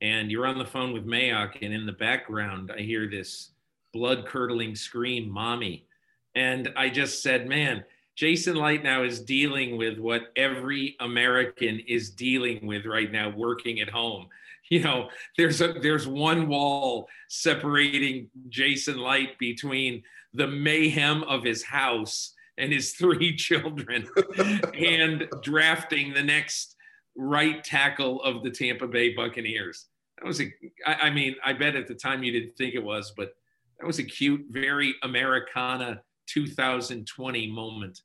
And 0.00 0.30
you're 0.30 0.46
on 0.46 0.58
the 0.58 0.64
phone 0.64 0.92
with 0.92 1.04
Mayock, 1.04 1.56
and 1.60 1.74
in 1.74 1.84
the 1.84 1.92
background, 1.92 2.72
I 2.74 2.80
hear 2.80 3.10
this 3.10 3.50
blood 3.92 4.24
curdling 4.26 4.74
scream, 4.76 5.28
Mommy 5.28 5.86
and 6.34 6.72
I 6.76 6.90
just 6.90 7.22
said, 7.22 7.48
man, 7.48 7.84
Jason 8.20 8.56
Licht 8.56 8.84
now 8.84 9.02
is 9.02 9.18
dealing 9.18 9.78
with 9.78 9.98
what 9.98 10.24
every 10.36 10.94
American 11.00 11.80
is 11.88 12.10
dealing 12.10 12.66
with 12.66 12.84
right 12.84 13.10
now, 13.10 13.30
working 13.34 13.80
at 13.80 13.88
home. 13.88 14.28
You 14.68 14.84
know, 14.84 15.08
there's 15.36 15.60
a 15.60 15.72
there's 15.72 16.06
one 16.06 16.46
wall 16.46 17.08
separating 17.28 18.30
Jason 18.50 18.98
Licht 18.98 19.36
between 19.40 20.04
the 20.32 20.46
mayhem 20.46 21.24
of 21.24 21.42
his 21.42 21.64
house 21.64 22.34
and 22.56 22.72
his 22.72 22.92
three 23.00 23.34
children 23.34 24.08
and 24.74 25.26
drafting 25.42 26.12
the 26.12 26.22
next 26.22 26.76
right 27.16 27.64
tackle 27.64 28.22
of 28.22 28.44
the 28.44 28.50
Tampa 28.50 28.86
Bay 28.86 29.12
Buccaneers. 29.12 29.86
That 30.18 30.28
was 30.28 30.40
a 30.40 30.54
I, 30.86 30.94
I 30.94 31.10
mean, 31.10 31.34
I 31.44 31.52
bet 31.52 31.74
at 31.74 31.88
the 31.88 31.96
time 31.96 32.22
you 32.22 32.30
didn't 32.30 32.56
think 32.56 32.76
it 32.76 32.84
was, 32.84 33.12
but 33.16 33.34
that 33.80 33.86
was 33.88 33.98
a 33.98 34.04
cute, 34.04 34.46
very 34.50 34.94
Americana 35.02 36.00
2020 36.28 37.50
moment? 37.50 38.02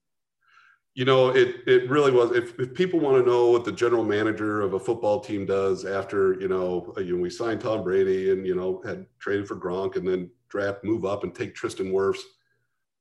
You 0.95 1.05
know, 1.05 1.29
it 1.29 1.58
it 1.67 1.89
really 1.89 2.12
was. 2.12 2.31
If, 2.31 2.58
if 2.58 2.73
people 2.73 2.99
want 2.99 3.23
to 3.23 3.29
know 3.29 3.51
what 3.51 3.65
the 3.65 3.71
general 3.71 4.03
manager 4.03 4.62
of 4.62 4.73
a 4.73 4.79
football 4.79 5.19
team 5.19 5.45
does 5.45 5.86
after 5.86 6.39
you 6.39 6.47
know, 6.47 6.93
uh, 6.97 7.01
you 7.01 7.15
know 7.15 7.21
we 7.21 7.29
signed 7.29 7.62
Tom 7.62 7.84
Brady 7.84 8.31
and 8.31 8.47
you 8.47 8.55
know 8.55 8.81
had 8.86 9.05
traded 9.19 9.47
for 9.47 9.55
Gronk 9.55 9.97
and 9.97 10.08
then 10.08 10.31
draft 10.47 10.84
move 10.84 11.05
up 11.05 11.23
and 11.23 11.36
take 11.36 11.53
Tristan 11.53 11.91
Wirfs, 11.91 12.21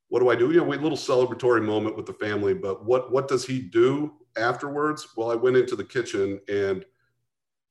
what 0.08 0.20
do 0.20 0.28
I 0.28 0.34
do? 0.34 0.50
You 0.50 0.58
know, 0.58 0.64
we 0.64 0.76
little 0.76 0.98
celebratory 0.98 1.64
moment 1.64 1.96
with 1.96 2.06
the 2.06 2.12
family. 2.14 2.54
But 2.54 2.84
what 2.84 3.12
what 3.12 3.28
does 3.28 3.46
he 3.46 3.60
do 3.60 4.12
afterwards? 4.36 5.08
Well, 5.16 5.30
I 5.30 5.34
went 5.34 5.56
into 5.56 5.76
the 5.76 5.84
kitchen 5.84 6.40
and 6.48 6.84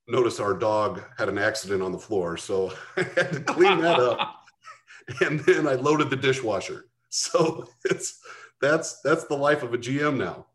noticed 0.08 0.40
our 0.40 0.54
dog 0.54 1.02
had 1.16 1.28
an 1.28 1.38
accident 1.38 1.82
on 1.82 1.92
the 1.92 1.98
floor, 1.98 2.36
so 2.36 2.72
I 2.96 3.02
had 3.02 3.32
to 3.32 3.40
clean 3.40 3.80
that 3.80 4.00
up. 4.00 4.44
and 5.20 5.40
then 5.40 5.66
I 5.66 5.74
loaded 5.74 6.10
the 6.10 6.16
dishwasher. 6.16 6.86
So 7.08 7.68
it's 7.84 8.20
that's 8.64 9.00
that's 9.00 9.24
the 9.24 9.36
life 9.36 9.62
of 9.62 9.74
a 9.74 9.78
GM 9.78 10.16
now. 10.16 10.46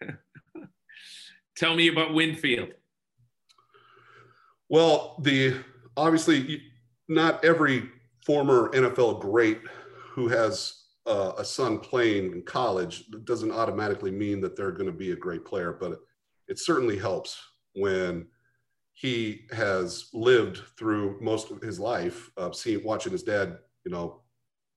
Tell 1.56 1.74
me 1.74 1.88
about 1.88 2.14
Winfield. 2.14 2.70
Well, 4.68 5.16
the 5.22 5.56
obviously 5.96 6.62
not 7.08 7.44
every 7.44 7.88
former 8.24 8.70
NFL 8.70 9.20
great 9.20 9.60
who 10.10 10.28
has 10.28 10.82
uh, 11.06 11.32
a 11.38 11.44
son 11.44 11.78
playing 11.78 12.32
in 12.32 12.42
college 12.42 13.04
doesn't 13.24 13.50
automatically 13.50 14.10
mean 14.10 14.40
that 14.42 14.56
they're 14.56 14.72
going 14.72 14.86
to 14.86 14.92
be 14.92 15.12
a 15.12 15.16
great 15.16 15.44
player, 15.44 15.72
but 15.72 16.00
it 16.48 16.58
certainly 16.58 16.98
helps 16.98 17.40
when 17.74 18.26
he 18.92 19.46
has 19.52 20.08
lived 20.12 20.60
through 20.76 21.18
most 21.20 21.50
of 21.50 21.62
his 21.62 21.78
life, 21.78 22.30
uh, 22.36 22.52
seeing 22.52 22.84
watching 22.84 23.12
his 23.12 23.22
dad, 23.22 23.58
you 23.84 23.90
know, 23.90 24.22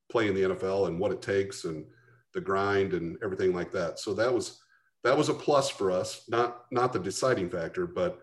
play 0.09 0.27
in 0.27 0.35
the 0.35 0.43
NFL 0.43 0.87
and 0.87 0.99
what 0.99 1.11
it 1.11 1.21
takes 1.21 1.65
and 1.65 1.85
the 2.33 2.41
grind 2.41 2.93
and 2.93 3.17
everything 3.23 3.53
like 3.53 3.71
that. 3.71 3.99
So 3.99 4.13
that 4.13 4.33
was 4.33 4.61
that 5.03 5.17
was 5.17 5.29
a 5.29 5.33
plus 5.33 5.69
for 5.69 5.91
us, 5.91 6.23
not 6.29 6.65
not 6.71 6.93
the 6.93 6.99
deciding 6.99 7.49
factor, 7.49 7.87
but 7.87 8.21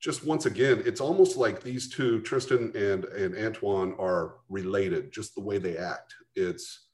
just 0.00 0.24
once 0.24 0.46
again, 0.46 0.82
it's 0.86 1.00
almost 1.00 1.36
like 1.36 1.62
these 1.62 1.88
two, 1.88 2.20
Tristan 2.22 2.72
and 2.76 3.04
and 3.04 3.36
Antoine, 3.36 3.94
are 3.98 4.36
related. 4.48 5.12
Just 5.12 5.34
the 5.34 5.40
way 5.40 5.58
they 5.58 5.76
act, 5.76 6.14
it's 6.34 6.86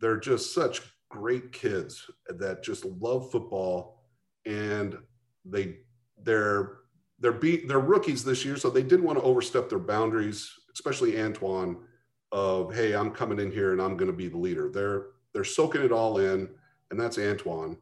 they're 0.00 0.20
just 0.20 0.54
such 0.54 0.82
great 1.08 1.52
kids 1.52 2.04
that 2.28 2.62
just 2.62 2.84
love 2.84 3.30
football, 3.30 4.02
and 4.44 4.98
they 5.44 5.78
they're 6.22 6.78
they're 7.18 7.32
be 7.32 7.66
they're 7.66 7.80
rookies 7.80 8.22
this 8.22 8.44
year, 8.44 8.56
so 8.56 8.68
they 8.68 8.82
didn't 8.82 9.06
want 9.06 9.18
to 9.18 9.24
overstep 9.24 9.68
their 9.68 9.78
boundaries, 9.78 10.50
especially 10.74 11.20
Antoine. 11.20 11.78
Of 12.32 12.74
hey, 12.74 12.92
I'm 12.92 13.12
coming 13.12 13.38
in 13.38 13.52
here 13.52 13.72
and 13.72 13.80
I'm 13.80 13.96
going 13.96 14.10
to 14.10 14.16
be 14.16 14.26
the 14.26 14.36
leader. 14.36 14.68
They're 14.68 15.06
they're 15.36 15.44
soaking 15.44 15.82
it 15.82 15.92
all 15.92 16.16
in, 16.16 16.48
and 16.90 16.98
that's 16.98 17.18
Antoine. 17.18 17.76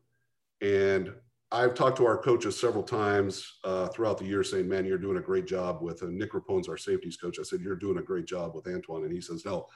And 0.60 1.12
I've 1.52 1.74
talked 1.74 1.96
to 1.98 2.04
our 2.04 2.18
coaches 2.18 2.58
several 2.58 2.82
times 2.82 3.58
uh, 3.62 3.86
throughout 3.86 4.18
the 4.18 4.24
year 4.24 4.42
saying, 4.42 4.68
man, 4.68 4.84
you're 4.84 4.98
doing 4.98 5.18
a 5.18 5.22
great 5.22 5.46
job 5.46 5.80
with 5.80 6.02
uh, 6.02 6.06
Nick 6.10 6.34
Rapone's 6.34 6.68
our 6.68 6.76
safeties 6.76 7.16
coach. 7.16 7.38
I 7.38 7.44
said, 7.44 7.60
you're 7.60 7.76
doing 7.76 7.98
a 7.98 8.02
great 8.02 8.26
job 8.26 8.56
with 8.56 8.66
Antoine. 8.66 9.04
And 9.04 9.12
he 9.12 9.20
says, 9.20 9.44
no, 9.44 9.68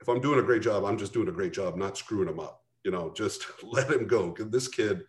if 0.00 0.08
I'm 0.08 0.22
doing 0.22 0.40
a 0.40 0.42
great 0.42 0.62
job, 0.62 0.82
I'm 0.86 0.96
just 0.96 1.12
doing 1.12 1.28
a 1.28 1.32
great 1.32 1.52
job, 1.52 1.76
not 1.76 1.98
screwing 1.98 2.30
him 2.30 2.40
up. 2.40 2.64
You 2.84 2.90
know, 2.90 3.12
just 3.14 3.44
let 3.62 3.90
him 3.90 4.06
go. 4.06 4.34
This 4.38 4.68
kid, 4.68 5.02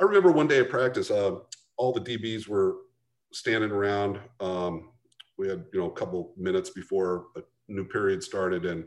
I 0.00 0.04
remember 0.04 0.32
one 0.32 0.48
day 0.48 0.60
at 0.60 0.70
practice, 0.70 1.10
uh, 1.10 1.40
all 1.76 1.92
the 1.92 2.00
DBs 2.00 2.48
were 2.48 2.76
standing 3.34 3.70
around. 3.70 4.18
Um, 4.40 4.92
we 5.36 5.46
had, 5.46 5.66
you 5.74 5.80
know, 5.80 5.90
a 5.90 5.94
couple 5.94 6.32
minutes 6.38 6.70
before 6.70 7.26
a 7.36 7.42
new 7.68 7.84
period 7.84 8.22
started. 8.22 8.64
And, 8.64 8.86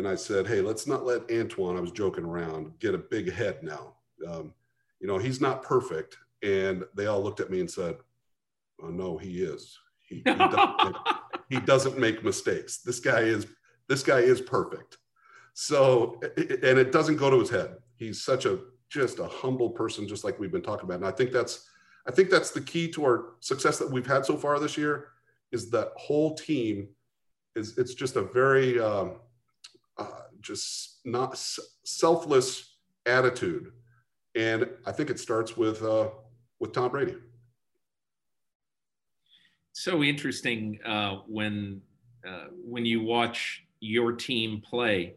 and 0.00 0.08
I 0.08 0.14
said, 0.14 0.46
hey, 0.46 0.62
let's 0.62 0.86
not 0.86 1.04
let 1.04 1.30
Antoine, 1.30 1.76
I 1.76 1.80
was 1.80 1.92
joking 1.92 2.24
around, 2.24 2.72
get 2.78 2.94
a 2.94 2.98
big 2.98 3.30
head 3.30 3.62
now. 3.62 3.96
Um, 4.26 4.54
you 4.98 5.06
know, 5.06 5.18
he's 5.18 5.42
not 5.42 5.62
perfect. 5.62 6.16
And 6.42 6.84
they 6.94 7.04
all 7.04 7.22
looked 7.22 7.40
at 7.40 7.50
me 7.50 7.60
and 7.60 7.70
said, 7.70 7.98
oh, 8.82 8.88
no, 8.88 9.18
he 9.18 9.42
is. 9.42 9.78
He, 10.08 10.16
he, 10.16 10.22
doesn't, 10.22 10.96
he 11.50 11.60
doesn't 11.66 11.98
make 11.98 12.24
mistakes. 12.24 12.78
This 12.78 12.98
guy 12.98 13.20
is, 13.20 13.46
this 13.90 14.02
guy 14.02 14.20
is 14.20 14.40
perfect. 14.40 14.96
So, 15.52 16.18
and 16.38 16.78
it 16.78 16.92
doesn't 16.92 17.16
go 17.16 17.28
to 17.28 17.38
his 17.38 17.50
head. 17.50 17.76
He's 17.96 18.22
such 18.22 18.46
a, 18.46 18.58
just 18.88 19.18
a 19.18 19.26
humble 19.26 19.68
person, 19.68 20.08
just 20.08 20.24
like 20.24 20.40
we've 20.40 20.50
been 20.50 20.62
talking 20.62 20.86
about. 20.86 21.00
And 21.00 21.06
I 21.06 21.10
think 21.10 21.30
that's, 21.30 21.68
I 22.08 22.10
think 22.10 22.30
that's 22.30 22.52
the 22.52 22.62
key 22.62 22.90
to 22.92 23.04
our 23.04 23.34
success 23.40 23.78
that 23.78 23.90
we've 23.90 24.06
had 24.06 24.24
so 24.24 24.38
far 24.38 24.58
this 24.60 24.78
year 24.78 25.08
is 25.52 25.70
that 25.72 25.90
whole 25.96 26.34
team 26.36 26.88
is, 27.54 27.76
it's 27.76 27.92
just 27.92 28.16
a 28.16 28.22
very, 28.22 28.80
um, 28.80 29.16
just 30.40 31.00
not 31.04 31.36
selfless 31.84 32.76
attitude 33.06 33.72
and 34.34 34.68
I 34.86 34.92
think 34.92 35.10
it 35.10 35.18
starts 35.18 35.56
with 35.56 35.82
uh, 35.82 36.08
with 36.58 36.72
Tom 36.72 36.90
Brady. 36.90 37.16
So 39.72 40.02
interesting 40.02 40.78
uh, 40.84 41.16
when 41.26 41.80
uh, 42.26 42.46
when 42.64 42.84
you 42.84 43.02
watch 43.02 43.64
your 43.80 44.12
team 44.12 44.60
play. 44.60 45.14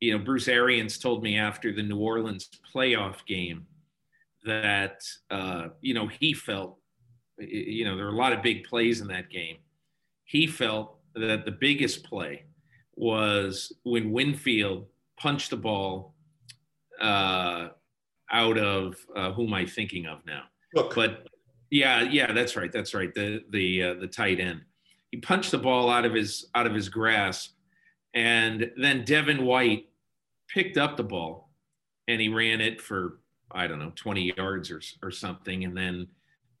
You 0.00 0.12
know, 0.12 0.22
Bruce 0.22 0.48
Arians 0.48 0.98
told 0.98 1.22
me 1.22 1.38
after 1.38 1.72
the 1.72 1.82
New 1.82 1.98
Orleans 1.98 2.50
playoff 2.74 3.24
game 3.26 3.66
that 4.44 5.02
uh, 5.30 5.68
you 5.80 5.94
know 5.94 6.06
he 6.06 6.34
felt 6.34 6.78
you 7.38 7.84
know 7.84 7.96
there 7.96 8.06
were 8.06 8.12
a 8.12 8.16
lot 8.16 8.32
of 8.32 8.42
big 8.42 8.64
plays 8.64 9.00
in 9.00 9.08
that 9.08 9.30
game. 9.30 9.58
He 10.24 10.46
felt 10.46 10.98
that 11.14 11.44
the 11.44 11.52
biggest 11.52 12.04
play 12.04 12.45
was 12.96 13.72
when 13.84 14.10
Winfield 14.10 14.86
punched 15.16 15.50
the 15.50 15.56
ball 15.56 16.14
uh, 17.00 17.68
out 18.30 18.58
of 18.58 18.96
uh, 19.14 19.32
who 19.32 19.46
am 19.46 19.54
I 19.54 19.66
thinking 19.66 20.06
of 20.06 20.24
now? 20.26 20.44
Look. 20.74 20.94
But 20.94 21.28
yeah, 21.70 22.02
yeah, 22.02 22.32
that's 22.32 22.56
right, 22.56 22.72
that's 22.72 22.94
right. 22.94 23.14
The 23.14 23.42
the 23.50 23.82
uh, 23.82 23.94
the 23.94 24.06
tight 24.06 24.40
end. 24.40 24.62
He 25.10 25.18
punched 25.18 25.50
the 25.50 25.58
ball 25.58 25.90
out 25.90 26.04
of 26.04 26.14
his 26.14 26.46
out 26.54 26.66
of 26.66 26.74
his 26.74 26.88
grasp, 26.88 27.54
and 28.14 28.70
then 28.76 29.04
Devin 29.04 29.44
White 29.44 29.88
picked 30.48 30.78
up 30.78 30.96
the 30.96 31.04
ball, 31.04 31.50
and 32.08 32.20
he 32.20 32.28
ran 32.28 32.60
it 32.60 32.80
for 32.80 33.20
I 33.52 33.66
don't 33.66 33.78
know 33.78 33.92
20 33.94 34.34
yards 34.36 34.70
or 34.70 34.80
or 35.02 35.10
something, 35.10 35.64
and 35.64 35.76
then 35.76 36.08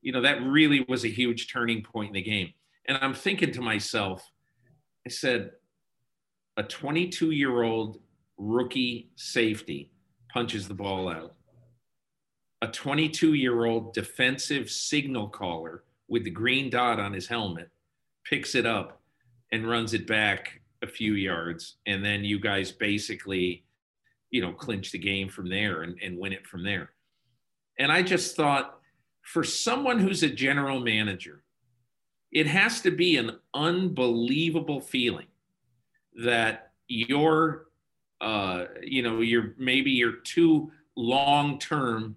you 0.02 0.12
know 0.12 0.20
that 0.20 0.42
really 0.42 0.84
was 0.88 1.04
a 1.04 1.08
huge 1.08 1.52
turning 1.52 1.82
point 1.82 2.08
in 2.08 2.14
the 2.14 2.22
game. 2.22 2.52
And 2.88 2.98
I'm 3.00 3.14
thinking 3.14 3.50
to 3.52 3.60
myself, 3.60 4.30
I 5.04 5.10
said, 5.10 5.50
a 6.56 6.62
22 6.62 7.30
year 7.30 7.62
old 7.62 8.00
rookie 8.38 9.10
safety 9.16 9.90
punches 10.32 10.68
the 10.68 10.74
ball 10.74 11.08
out 11.08 11.36
a 12.62 12.68
22 12.68 13.34
year 13.34 13.64
old 13.64 13.92
defensive 13.92 14.70
signal 14.70 15.28
caller 15.28 15.84
with 16.08 16.24
the 16.24 16.30
green 16.30 16.70
dot 16.70 16.98
on 16.98 17.12
his 17.12 17.26
helmet 17.26 17.70
picks 18.24 18.54
it 18.54 18.66
up 18.66 19.00
and 19.52 19.68
runs 19.68 19.94
it 19.94 20.06
back 20.06 20.60
a 20.82 20.86
few 20.86 21.14
yards. 21.14 21.76
And 21.86 22.04
then 22.04 22.24
you 22.24 22.40
guys 22.40 22.72
basically, 22.72 23.64
you 24.30 24.40
know, 24.40 24.52
clinch 24.52 24.90
the 24.90 24.98
game 24.98 25.28
from 25.28 25.48
there 25.48 25.82
and, 25.82 25.96
and 26.02 26.18
win 26.18 26.32
it 26.32 26.46
from 26.46 26.62
there. 26.62 26.90
And 27.78 27.92
I 27.92 28.02
just 28.02 28.36
thought 28.36 28.78
for 29.22 29.44
someone 29.44 29.98
who's 29.98 30.22
a 30.22 30.28
general 30.28 30.80
manager, 30.80 31.42
it 32.32 32.46
has 32.46 32.80
to 32.82 32.90
be 32.90 33.16
an 33.16 33.38
unbelievable 33.54 34.80
feeling 34.80 35.26
that 36.16 36.72
you're, 36.88 37.66
uh, 38.20 38.64
you 38.82 39.02
know, 39.02 39.20
you're 39.20 39.54
maybe 39.58 39.90
your 39.90 40.16
two 40.24 40.70
long 40.96 41.58
term 41.58 42.16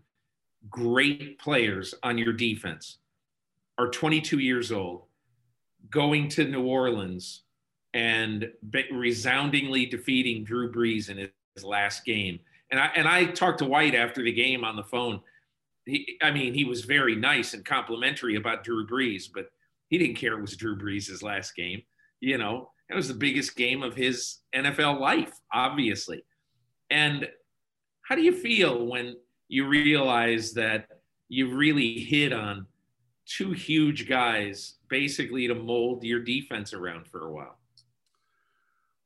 great 0.70 1.40
players 1.40 1.94
on 2.04 2.18
your 2.18 2.34
defense 2.34 2.98
are 3.78 3.90
22 3.90 4.40
years 4.40 4.72
old, 4.72 5.04
going 5.90 6.28
to 6.30 6.46
New 6.46 6.66
Orleans 6.66 7.44
and 7.94 8.52
resoundingly 8.92 9.86
defeating 9.86 10.44
Drew 10.44 10.72
Brees 10.72 11.10
in 11.10 11.18
his 11.18 11.64
last 11.64 12.06
game. 12.06 12.40
And 12.72 12.80
I 12.80 12.92
and 12.96 13.08
I 13.08 13.26
talked 13.26 13.60
to 13.60 13.66
White 13.66 13.96
after 13.96 14.22
the 14.22 14.32
game 14.32 14.64
on 14.64 14.76
the 14.76 14.84
phone. 14.84 15.22
He, 15.86 16.18
I 16.22 16.30
mean, 16.30 16.54
he 16.54 16.66
was 16.66 16.84
very 16.84 17.16
nice 17.16 17.54
and 17.54 17.66
complimentary 17.66 18.36
about 18.36 18.64
Drew 18.64 18.86
Brees, 18.86 19.24
but 19.34 19.50
he 19.88 19.98
didn't 19.98 20.18
care 20.18 20.34
it 20.34 20.42
was 20.42 20.56
Drew 20.56 20.78
Brees' 20.78 21.24
last 21.24 21.56
game. 21.56 21.82
You 22.20 22.38
know, 22.38 22.70
it 22.90 22.96
was 22.96 23.08
the 23.08 23.14
biggest 23.14 23.56
game 23.56 23.84
of 23.84 23.96
his 23.96 24.40
NFL 24.56 25.00
life, 25.00 25.32
obviously. 25.54 26.24
And 26.90 27.28
how 28.02 28.16
do 28.16 28.22
you 28.22 28.32
feel 28.32 28.88
when 28.88 29.16
you 29.48 29.68
realize 29.68 30.54
that 30.54 30.88
you 31.28 31.56
really 31.56 32.00
hit 32.00 32.34
on 32.34 32.66
two 33.30 33.52
huge 33.52 34.10
guys 34.10 34.76
basically 34.90 35.48
to 35.48 35.56
mold 35.56 36.04
your 36.04 36.20
defense 36.20 36.74
around 36.74 37.08
for 37.08 37.28
a 37.28 37.32
while. 37.32 37.58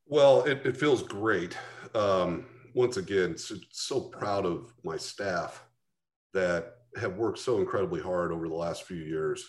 Well, 0.06 0.42
it, 0.44 0.64
it 0.64 0.76
feels 0.76 1.02
great. 1.02 1.56
Um, 1.94 2.46
once 2.74 2.96
again, 2.96 3.36
so, 3.36 3.56
so 3.70 4.00
proud 4.00 4.46
of 4.46 4.72
my 4.82 4.96
staff 4.96 5.64
that 6.32 6.78
have 6.96 7.16
worked 7.16 7.38
so 7.38 7.58
incredibly 7.58 8.00
hard 8.00 8.32
over 8.32 8.48
the 8.48 8.54
last 8.54 8.84
few 8.84 8.96
years, 8.96 9.44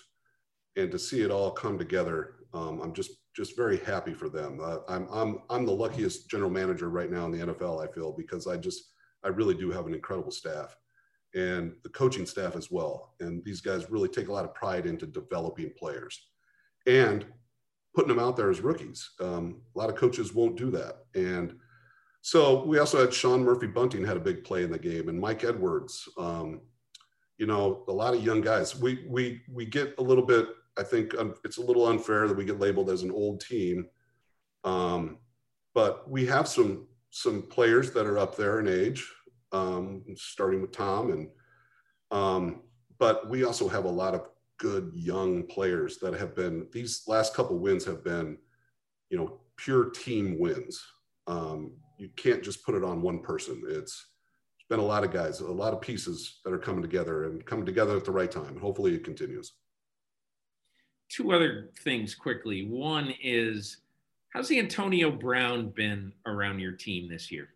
and 0.76 0.92
to 0.92 1.00
see 1.00 1.22
it 1.22 1.32
all 1.32 1.52
come 1.52 1.78
together, 1.78 2.36
um, 2.54 2.82
I'm 2.82 2.94
just 2.94 3.12
just 3.36 3.56
very 3.56 3.78
happy 3.80 4.14
for 4.14 4.30
them. 4.30 4.60
Uh, 4.62 4.78
I'm 4.88 5.08
I'm 5.12 5.40
I'm 5.50 5.66
the 5.66 5.72
luckiest 5.72 6.30
general 6.30 6.50
manager 6.50 6.90
right 6.90 7.12
now 7.12 7.26
in 7.26 7.32
the 7.32 7.54
NFL. 7.54 7.84
I 7.84 7.92
feel 7.92 8.14
because 8.14 8.48
I 8.48 8.58
just 8.58 8.92
I 9.24 9.28
really 9.28 9.56
do 9.56 9.72
have 9.72 9.88
an 9.88 9.94
incredible 9.94 10.32
staff 10.32 10.76
and 11.34 11.74
the 11.84 11.90
coaching 11.90 12.26
staff 12.26 12.56
as 12.56 12.72
well. 12.72 13.14
And 13.20 13.44
these 13.44 13.60
guys 13.60 13.92
really 13.92 14.08
take 14.08 14.30
a 14.30 14.32
lot 14.32 14.46
of 14.46 14.54
pride 14.54 14.86
into 14.86 15.06
developing 15.06 15.72
players 15.78 16.28
and 16.88 17.26
putting 17.94 18.10
them 18.10 18.24
out 18.24 18.38
there 18.38 18.50
as 18.50 18.62
rookies. 18.62 19.12
Um, 19.20 19.62
a 19.76 19.80
lot 19.80 19.90
of 19.90 19.96
coaches 19.96 20.34
won't 20.34 20.58
do 20.58 20.72
that. 20.72 21.06
And 21.16 21.56
so 22.22 22.64
we 22.64 22.80
also 22.80 23.00
had 23.00 23.14
Sean 23.14 23.44
Murphy 23.44 23.68
Bunting 23.68 24.06
had 24.06 24.18
a 24.18 24.22
big 24.22 24.44
play 24.44 24.64
in 24.64 24.72
the 24.72 24.80
game, 24.80 25.10
and 25.10 25.20
Mike 25.20 25.44
Edwards. 25.44 26.08
Um, 26.18 26.62
you 27.38 27.46
know, 27.46 27.84
a 27.88 27.92
lot 27.92 28.16
of 28.16 28.24
young 28.24 28.42
guys. 28.42 28.76
We 28.76 29.06
we 29.08 29.42
we 29.52 29.66
get 29.66 29.94
a 30.00 30.02
little 30.02 30.26
bit. 30.26 30.48
I 30.78 30.84
think 30.84 31.18
um, 31.18 31.36
it's 31.44 31.58
a 31.58 31.64
little 31.64 31.88
unfair 31.88 32.28
that 32.28 32.38
we 32.38 32.46
get 32.46 32.60
labeled 32.60 32.90
as 32.90 33.04
an 33.04 33.12
old 33.12 33.42
team, 33.42 33.88
um, 34.64 35.18
but 35.74 36.10
we 36.10 36.26
have 36.26 36.48
some 36.48 36.88
some 37.10 37.44
players 37.44 37.92
that 37.92 38.06
are 38.06 38.18
up 38.18 38.36
there 38.36 38.60
in 38.60 38.68
age 38.68 39.10
um, 39.54 40.04
starting 40.16 40.62
with 40.62 40.72
Tom. 40.72 41.12
And 41.12 41.30
um, 42.12 42.62
but 42.98 43.30
we 43.30 43.44
also 43.44 43.68
have 43.68 43.86
a 43.86 43.90
lot 43.90 44.14
of 44.14 44.28
good 44.58 44.92
young 44.94 45.44
players 45.44 45.98
that 46.00 46.14
have 46.14 46.36
been 46.36 46.68
these 46.72 47.04
last 47.08 47.34
couple 47.34 47.58
wins 47.58 47.86
have 47.86 48.04
been, 48.04 48.38
you 49.10 49.18
know, 49.18 49.40
pure 49.58 49.90
team 49.90 50.40
wins. 50.40 50.84
Um, 51.28 51.74
you 51.98 52.10
can't 52.16 52.44
just 52.44 52.66
put 52.66 52.76
it 52.76 52.84
on 52.84 53.02
one 53.02 53.20
person. 53.20 53.64
It's 53.68 54.08
it's 54.56 54.68
been 54.70 54.80
a 54.80 54.84
lot 54.84 55.04
of 55.04 55.12
guys, 55.12 55.40
a 55.40 55.52
lot 55.52 55.74
of 55.74 55.82
pieces 55.82 56.40
that 56.44 56.54
are 56.54 56.60
coming 56.60 56.82
together 56.82 57.26
and 57.26 57.46
coming 57.46 57.66
together 57.66 57.96
at 57.96 58.06
the 58.06 58.12
right 58.12 58.32
time. 58.32 58.60
Hopefully, 58.60 58.94
it 58.94 59.04
continues. 59.04 59.54
Two 61.10 61.32
other 61.32 61.70
things 61.80 62.16
quickly. 62.16 62.68
One 62.68 63.14
is 63.22 63.78
How's 64.36 64.52
Antonio 64.52 65.12
Brown 65.12 65.70
been 65.70 66.12
around 66.26 66.60
your 66.60 66.74
team 66.74 67.08
this 67.08 67.32
year? 67.32 67.48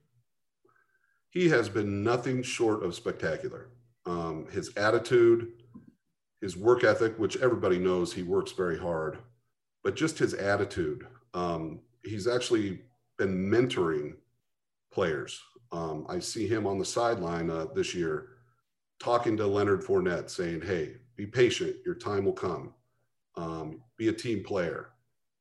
He 1.29 1.49
has 1.49 1.67
been 1.67 2.05
nothing 2.05 2.41
short 2.41 2.83
of 2.83 2.95
spectacular. 2.95 3.67
Um, 4.05 4.47
his 4.49 4.73
attitude, 4.77 5.51
his 6.39 6.55
work 6.55 6.85
ethic, 6.85 7.19
which 7.19 7.35
everybody 7.35 7.79
knows 7.79 8.13
he 8.13 8.23
works 8.23 8.53
very 8.53 8.79
hard, 8.79 9.17
but 9.83 9.97
just 9.97 10.17
his 10.17 10.33
attitude. 10.33 11.05
Um, 11.33 11.81
he's 12.05 12.29
actually 12.29 12.79
been 13.17 13.49
mentoring 13.51 14.13
players. 14.89 15.37
Um, 15.73 16.05
I 16.07 16.19
see 16.19 16.47
him 16.47 16.65
on 16.65 16.79
the 16.79 16.85
sideline 16.85 17.49
uh, 17.49 17.65
this 17.75 17.93
year 17.93 18.29
talking 18.99 19.35
to 19.35 19.45
Leonard 19.45 19.81
Fournette, 19.81 20.29
saying, 20.29 20.61
Hey, 20.61 20.93
be 21.17 21.25
patient, 21.25 21.75
your 21.85 21.95
time 21.95 22.23
will 22.23 22.31
come. 22.31 22.73
Um, 23.35 23.81
be 23.97 24.09
a 24.09 24.13
team 24.13 24.43
player. 24.43 24.89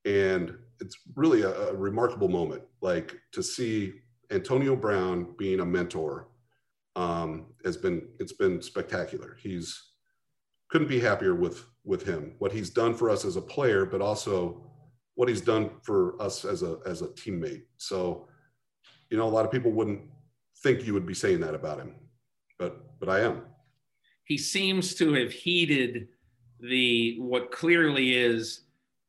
And 0.05 0.55
it's 0.81 0.97
really 1.17 1.43
a, 1.43 1.51
a, 1.51 1.75
remarkable 1.75 2.29
moment, 2.29 2.63
like 2.81 3.17
to 3.33 3.43
see 3.43 3.95
Antonio 4.31 4.77
Brown 4.77 5.35
being 5.37 5.61
a 5.61 5.67
mentor 5.67 6.29
um, 6.97 7.47
has 7.65 7.77
been 7.77 8.09
it's 8.19 8.33
been 8.33 8.61
spectacular. 8.63 9.37
He's 9.41 9.93
couldn't 10.69 10.89
be 10.89 11.01
happier 11.01 11.35
with 11.35 11.65
with 11.85 12.05
him, 12.05 12.35
what 12.39 12.53
he's 12.53 12.71
done 12.71 12.95
for 12.95 13.09
us 13.11 13.25
as 13.25 13.37
a 13.37 13.41
player, 13.41 13.87
but 13.87 14.01
also 14.01 14.63
what 15.15 15.29
he's 15.29 15.41
done 15.41 15.71
for 15.83 16.21
us 16.21 16.45
as 16.45 16.63
a 16.63 16.79
as 16.87 17.03
a 17.03 17.09
teammate. 17.09 17.63
So, 17.77 18.29
you 19.11 19.17
know, 19.17 19.27
a 19.27 19.31
lot 19.31 19.45
of 19.45 19.51
people 19.51 19.73
wouldn't 19.73 20.03
think 20.63 20.87
you 20.87 20.95
would 20.95 21.07
be 21.07 21.15
saying 21.15 21.41
that 21.41 21.55
about 21.55 21.79
him, 21.79 21.95
but 22.59 22.99
but 23.01 23.09
I 23.09 23.21
am. 23.21 23.43
He 24.25 24.37
seems 24.37 24.95
to 24.97 25.15
have 25.15 25.33
heeded 25.33 26.09
the 26.61 27.17
what 27.19 27.51
clearly 27.51 28.17
is, 28.17 28.63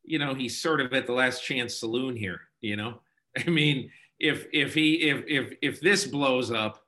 you 0.04 0.20
know, 0.20 0.34
he's 0.34 0.62
sort 0.62 0.82
of 0.82 0.94
at 0.94 1.06
the 1.06 1.14
last 1.14 1.44
chance 1.44 1.76
saloon 1.76 2.16
here. 2.16 2.42
You 2.62 2.76
know, 2.76 3.02
I 3.38 3.50
mean, 3.50 3.92
if 4.20 4.48
if 4.54 4.74
he 4.74 4.96
if 5.10 5.24
if 5.28 5.58
if 5.62 5.82
this 5.82 6.06
blows 6.06 6.52
up 6.52 6.84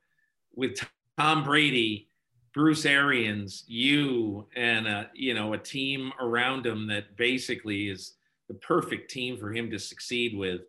with 0.56 0.78
Tom 1.18 1.44
Brady 1.44 2.08
Bruce 2.54 2.86
Arians, 2.86 3.64
you, 3.68 4.46
and 4.56 4.88
a, 4.88 5.10
you 5.14 5.34
know 5.34 5.54
a 5.54 5.58
team 5.58 6.12
around 6.20 6.66
him 6.66 6.88
that 6.88 7.16
basically 7.16 7.88
is 7.88 8.16
the 8.50 8.56
perfect 8.56 9.10
team 9.10 9.38
for 9.38 9.54
him 9.54 9.70
to 9.72 9.80
succeed 9.80 10.38
with. 10.38 10.62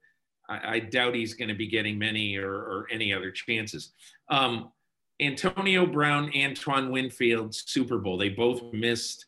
I, 0.49 0.75
I 0.75 0.79
doubt 0.79 1.15
he's 1.15 1.35
going 1.35 1.49
to 1.49 1.55
be 1.55 1.67
getting 1.67 1.99
many 1.99 2.37
or, 2.37 2.53
or 2.53 2.87
any 2.91 3.13
other 3.13 3.33
chances. 3.33 3.93
Um, 4.29 4.71
Antonio 5.21 5.87
Brown, 5.87 6.31
Antoine 6.37 6.91
Winfield, 6.91 7.55
Super 7.55 7.99
Bowl. 7.99 8.17
They 8.17 8.29
both 8.29 8.73
missed, 8.73 9.27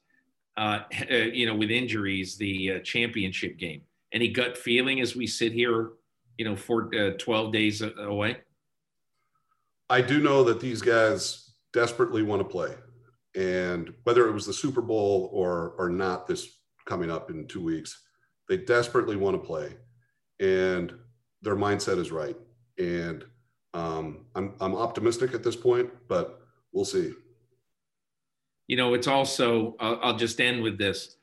uh, 0.57 0.81
uh, 1.11 1.15
you 1.15 1.47
know, 1.47 1.55
with 1.55 1.71
injuries, 1.71 2.37
the 2.37 2.73
uh, 2.73 2.79
championship 2.81 3.59
game. 3.59 3.83
Any 4.13 4.29
gut 4.29 4.57
feeling 4.57 5.01
as 5.01 5.17
we 5.17 5.27
sit 5.27 5.53
here, 5.53 5.93
you 6.39 6.45
know, 6.45 6.57
for 6.57 6.95
uh, 6.95 7.11
12 7.19 7.53
days 7.53 7.83
away? 7.99 8.39
I 9.91 10.01
do 10.01 10.21
know 10.21 10.45
that 10.45 10.61
these 10.61 10.81
guys 10.81 11.55
desperately 11.73 12.23
want 12.23 12.41
to 12.41 12.49
play. 12.49 12.75
And 13.37 13.93
whether 14.05 14.29
it 14.29 14.33
was 14.33 14.47
the 14.47 14.53
Super 14.53 14.81
Bowl 14.81 15.29
or 15.33 15.75
or 15.77 15.91
not 15.91 16.27
this 16.27 16.49
coming 16.87 17.11
up 17.11 17.31
in 17.31 17.49
two 17.49 17.63
weeks, 17.63 18.01
they 18.49 18.57
desperately 18.57 19.17
want 19.17 19.35
to 19.35 19.45
play. 19.45 19.77
And 20.39 20.95
their 21.43 21.57
mindset 21.57 21.99
is 21.99 22.13
right. 22.13 22.37
And 22.79 23.25
um, 23.75 24.27
I'm, 24.35 24.55
I'm 24.61 24.75
optimistic 24.75 25.35
at 25.35 25.43
this 25.43 25.57
point, 25.57 25.91
but 26.09 26.41
we'll 26.73 26.85
see. 26.85 27.13
You 28.67 28.77
know, 28.77 28.95
it's 28.95 29.07
also, 29.07 29.77
I'll, 29.79 29.99
I'll 30.03 30.17
just 30.17 30.41
end 30.41 30.63
with 30.63 30.79
this. 30.79 31.17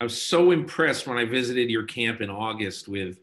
I 0.00 0.04
was 0.04 0.20
so 0.20 0.50
impressed 0.52 1.06
when 1.06 1.18
I 1.18 1.24
visited 1.24 1.70
your 1.70 1.82
camp 1.82 2.20
in 2.20 2.30
August 2.30 2.88
with 2.88 3.18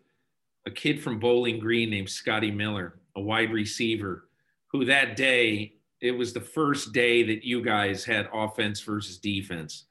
a 0.65 0.71
kid 0.71 1.01
from 1.01 1.19
Bowling 1.19 1.59
Green 1.59 1.89
named 1.89 2.09
Scotty 2.09 2.51
Miller, 2.51 2.99
a 3.15 3.21
wide 3.21 3.51
receiver, 3.51 4.27
who 4.67 4.85
that 4.85 5.15
day 5.15 5.75
it 6.01 6.11
was 6.11 6.33
the 6.33 6.41
first 6.41 6.93
day 6.93 7.23
that 7.23 7.43
you 7.43 7.63
guys 7.63 8.03
had 8.03 8.29
offense 8.33 8.81
versus 8.81 9.17
defense 9.17 9.85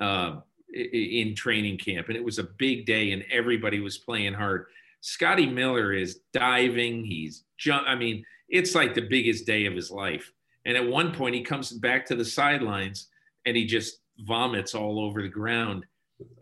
uh, 0.00 0.40
in 0.74 1.34
training 1.34 1.78
camp, 1.78 2.08
and 2.08 2.16
it 2.16 2.24
was 2.24 2.38
a 2.38 2.44
big 2.58 2.84
day, 2.84 3.12
and 3.12 3.24
everybody 3.30 3.80
was 3.80 3.96
playing 3.96 4.34
hard. 4.34 4.66
Scotty 5.00 5.46
Miller 5.46 5.92
is 5.92 6.20
diving. 6.32 7.04
He's 7.04 7.44
jump. 7.56 7.84
I 7.86 7.94
mean, 7.94 8.24
it's 8.48 8.74
like 8.74 8.94
the 8.94 9.06
biggest 9.08 9.46
day 9.46 9.66
of 9.66 9.74
his 9.74 9.90
life. 9.90 10.32
And 10.68 10.76
at 10.76 10.86
one 10.86 11.12
point, 11.12 11.34
he 11.34 11.40
comes 11.40 11.72
back 11.72 12.04
to 12.06 12.14
the 12.14 12.24
sidelines 12.24 13.08
and 13.46 13.56
he 13.56 13.64
just 13.64 14.00
vomits 14.20 14.74
all 14.74 15.00
over 15.00 15.22
the 15.22 15.28
ground. 15.28 15.86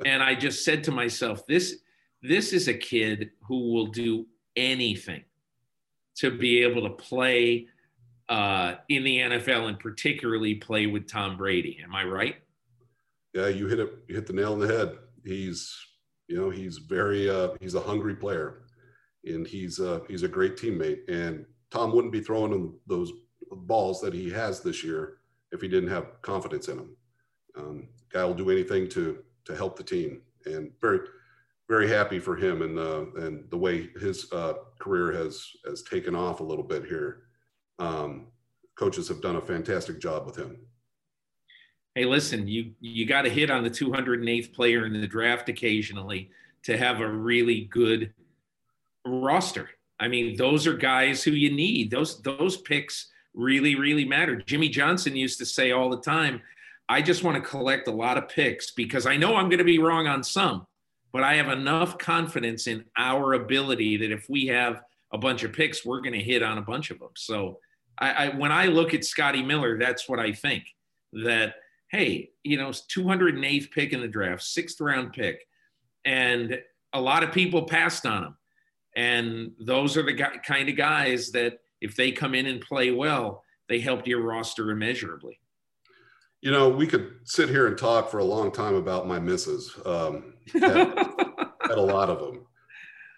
And 0.05 0.21
I 0.21 0.35
just 0.35 0.65
said 0.65 0.83
to 0.85 0.91
myself, 0.91 1.47
this 1.47 1.77
this 2.23 2.53
is 2.53 2.67
a 2.67 2.75
kid 2.75 3.31
who 3.47 3.73
will 3.73 3.87
do 3.87 4.27
anything 4.57 5.23
to 6.17 6.37
be 6.37 6.65
able 6.65 6.83
to 6.83 6.91
play 6.91 7.69
uh, 8.29 8.75
in 8.89 9.05
the 9.05 9.19
NFL 9.19 9.69
and 9.69 9.79
particularly 9.79 10.57
play 10.57 10.87
with 10.87 11.09
Tom 11.09 11.37
Brady. 11.37 11.79
Am 11.85 11.95
I 11.95 12.03
right? 12.03 12.37
Yeah, 13.33 13.47
you 13.47 13.69
hit 13.69 13.79
it. 13.79 13.93
You 14.09 14.17
hit 14.17 14.27
the 14.27 14.33
nail 14.33 14.55
on 14.55 14.59
the 14.59 14.67
head. 14.67 14.97
He's, 15.25 15.73
you 16.27 16.37
know, 16.37 16.51
he's 16.51 16.79
very, 16.79 17.31
uh, 17.31 17.51
he's 17.61 17.75
a 17.75 17.81
hungry 17.81 18.17
player, 18.17 18.63
and 19.25 19.47
he's, 19.47 19.79
uh, 19.79 20.01
he's 20.09 20.25
a 20.25 20.29
great 20.29 20.57
teammate. 20.57 21.09
And 21.09 21.45
Tom 21.71 21.93
wouldn't 21.93 22.13
be 22.13 22.21
throwing 22.21 22.53
him 22.53 22.75
those 22.89 23.13
balls 23.53 24.01
that 24.01 24.15
he 24.15 24.31
has 24.31 24.61
this 24.61 24.83
year 24.83 25.19
if 25.53 25.61
he 25.61 25.69
didn't 25.69 25.91
have 25.91 26.21
confidence 26.23 26.69
in 26.69 26.79
him. 26.79 26.97
Um, 27.57 27.89
guy 28.13 28.25
will 28.25 28.35
do 28.35 28.51
anything 28.51 28.89
to 28.91 29.23
to 29.45 29.57
help 29.57 29.77
the 29.77 29.85
team, 29.85 30.23
and 30.45 30.73
very, 30.81 31.01
very 31.69 31.89
happy 31.89 32.19
for 32.19 32.37
him 32.37 32.63
and 32.63 32.79
uh, 32.79 33.07
and 33.17 33.49
the 33.51 33.57
way 33.57 33.89
his 34.01 34.31
uh, 34.33 34.55
career 34.79 35.13
has 35.13 35.49
has 35.65 35.83
taken 35.83 36.15
off 36.15 36.41
a 36.41 36.45
little 36.45 36.65
bit 36.65 36.85
here 36.85 37.23
um, 37.79 38.27
coaches 38.75 39.09
have 39.09 39.21
done 39.21 39.37
a 39.37 39.41
fantastic 39.41 40.01
job 40.01 40.27
with 40.27 40.37
him. 40.37 40.59
Hey, 41.95 42.05
listen, 42.05 42.47
you 42.47 42.73
you 42.81 43.07
got 43.07 43.23
to 43.23 43.31
hit 43.31 43.51
on 43.51 43.65
the 43.65 43.71
208th 43.71 44.53
player 44.53 44.85
in 44.85 44.93
the 45.01 45.07
draft 45.07 45.49
occasionally 45.49 46.31
to 46.65 46.77
have 46.77 47.01
a 47.01 47.09
really 47.09 47.63
good 47.65 48.13
roster. 49.07 49.71
I 49.99 50.09
mean, 50.09 50.37
those 50.37 50.67
are 50.67 50.75
guys 50.75 51.23
who 51.23 51.31
you 51.31 51.51
need. 51.51 51.91
Those 51.91 52.21
those 52.21 52.59
picks 52.59 53.09
really 53.37 53.77
really 53.77 54.05
matter. 54.05 54.37
Jimmy 54.37 54.69
Johnson 54.69 55.15
used 55.15 55.39
to 55.39 55.47
say 55.47 55.71
all 55.71 55.91
the 55.91 56.01
time, 56.01 56.41
"I 56.89 57.03
just 57.03 57.23
want 57.23 57.37
to 57.37 57.49
collect 57.49 57.87
a 57.87 57.93
lot 57.93 58.19
of 58.19 58.29
picks 58.29 58.73
because 58.73 59.07
I 59.07 59.17
know 59.17 59.37
I'm 59.37 59.49
going 59.49 59.59
to 59.59 59.65
be 59.65 59.79
wrong 59.79 60.09
on 60.09 60.25
some, 60.25 60.67
but 61.13 61.23
I 61.23 61.35
have 61.35 61.49
enough 61.49 61.99
confidence 61.99 62.67
in 62.67 62.85
our 62.97 63.35
ability 63.35 63.99
that 63.99 64.11
if 64.11 64.29
we 64.29 64.47
have 64.47 64.83
a 65.13 65.19
bunch 65.19 65.45
of 65.45 65.53
picks, 65.53 65.85
we're 65.85 66.01
going 66.01 66.15
to 66.15 66.23
hit 66.23 66.43
on 66.43 66.59
a 66.59 66.63
bunch 66.63 66.91
of 66.91 66.99
them." 66.99 67.11
So 67.17 67.61
I, 67.99 68.11
I 68.11 68.29
when 68.31 68.51
I 68.51 68.67
look 68.67 68.95
at 68.95 69.05
Scotty 69.05 69.43
Miller, 69.43 69.79
that's 69.79 70.09
what 70.09 70.19
I 70.19 70.33
think. 70.33 70.65
That 71.13 71.55
hey, 71.89 72.31
you 72.43 72.57
know, 72.57 72.71
208th 72.71 73.71
pick 73.71 73.93
in 73.93 74.01
the 74.01 74.09
draft, 74.09 74.43
sixth 74.43 74.81
round 74.81 75.13
pick, 75.13 75.47
and 76.05 76.61
a 76.93 77.01
lot 77.01 77.23
of 77.23 77.33
people 77.33 77.65
passed 77.65 78.07
on 78.07 78.25
him. 78.25 78.37
And 78.97 79.53
those 79.61 79.97
are 79.97 80.03
the 80.03 80.15
kind 80.15 80.69
of 80.69 80.77
guys 80.77 81.31
that 81.33 81.59
if 81.81 81.97
they 81.97 82.13
come 82.13 82.35
in 82.35 82.47
and 82.47 82.61
play 82.61 82.91
well, 82.91 83.43
they 83.69 83.81
help 83.81 84.07
your 84.07 84.23
roster 84.23 84.71
immeasurably. 84.71 85.39
You 86.41 86.51
know, 86.53 86.69
we 86.69 86.87
could 86.87 87.15
sit 87.25 87.49
here 87.49 87.67
and 87.67 87.77
talk 87.77 88.11
for 88.11 88.19
a 88.19 88.25
long 88.25 88.53
time 88.53 88.75
about 88.75 89.09
my 89.09 89.19
misses. 89.19 89.75
Um, 89.85 90.35
had, 90.53 90.63
had 91.61 91.79
a 91.79 91.81
lot 91.81 92.09
of 92.09 92.21
them. 92.21 92.47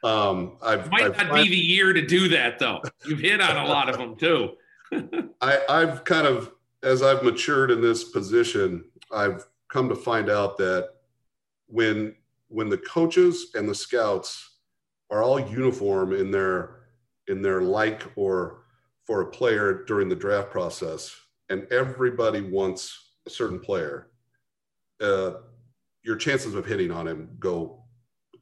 Um, 0.04 0.56
I've, 0.62 0.90
Might 0.90 1.18
I've 1.18 1.28
not 1.28 1.34
be 1.34 1.48
the 1.48 1.56
year 1.56 1.92
to 1.92 2.06
do 2.06 2.28
that, 2.28 2.58
though. 2.58 2.80
You've 3.04 3.18
hit 3.18 3.40
on 3.40 3.56
a 3.56 3.66
lot 3.66 3.88
of 3.88 3.98
them 3.98 4.16
too. 4.16 4.52
I, 5.40 5.60
I've 5.68 6.04
kind 6.04 6.26
of, 6.26 6.52
as 6.82 7.02
I've 7.02 7.22
matured 7.22 7.70
in 7.70 7.80
this 7.80 8.04
position, 8.04 8.84
I've 9.12 9.44
come 9.68 9.88
to 9.88 9.96
find 9.96 10.30
out 10.30 10.56
that 10.58 10.90
when 11.66 12.14
when 12.48 12.70
the 12.70 12.78
coaches 12.78 13.48
and 13.54 13.68
the 13.68 13.74
scouts 13.74 14.56
are 15.10 15.22
all 15.22 15.38
uniform 15.38 16.14
in 16.14 16.30
their 16.30 16.77
in 17.28 17.42
their 17.42 17.62
like 17.62 18.02
or 18.16 18.64
for 19.06 19.22
a 19.22 19.30
player 19.30 19.84
during 19.86 20.08
the 20.08 20.16
draft 20.16 20.50
process, 20.50 21.14
and 21.48 21.66
everybody 21.70 22.40
wants 22.40 23.12
a 23.26 23.30
certain 23.30 23.58
player, 23.58 24.08
uh, 25.00 25.32
your 26.02 26.16
chances 26.16 26.54
of 26.54 26.66
hitting 26.66 26.90
on 26.90 27.06
him 27.06 27.28
go 27.38 27.84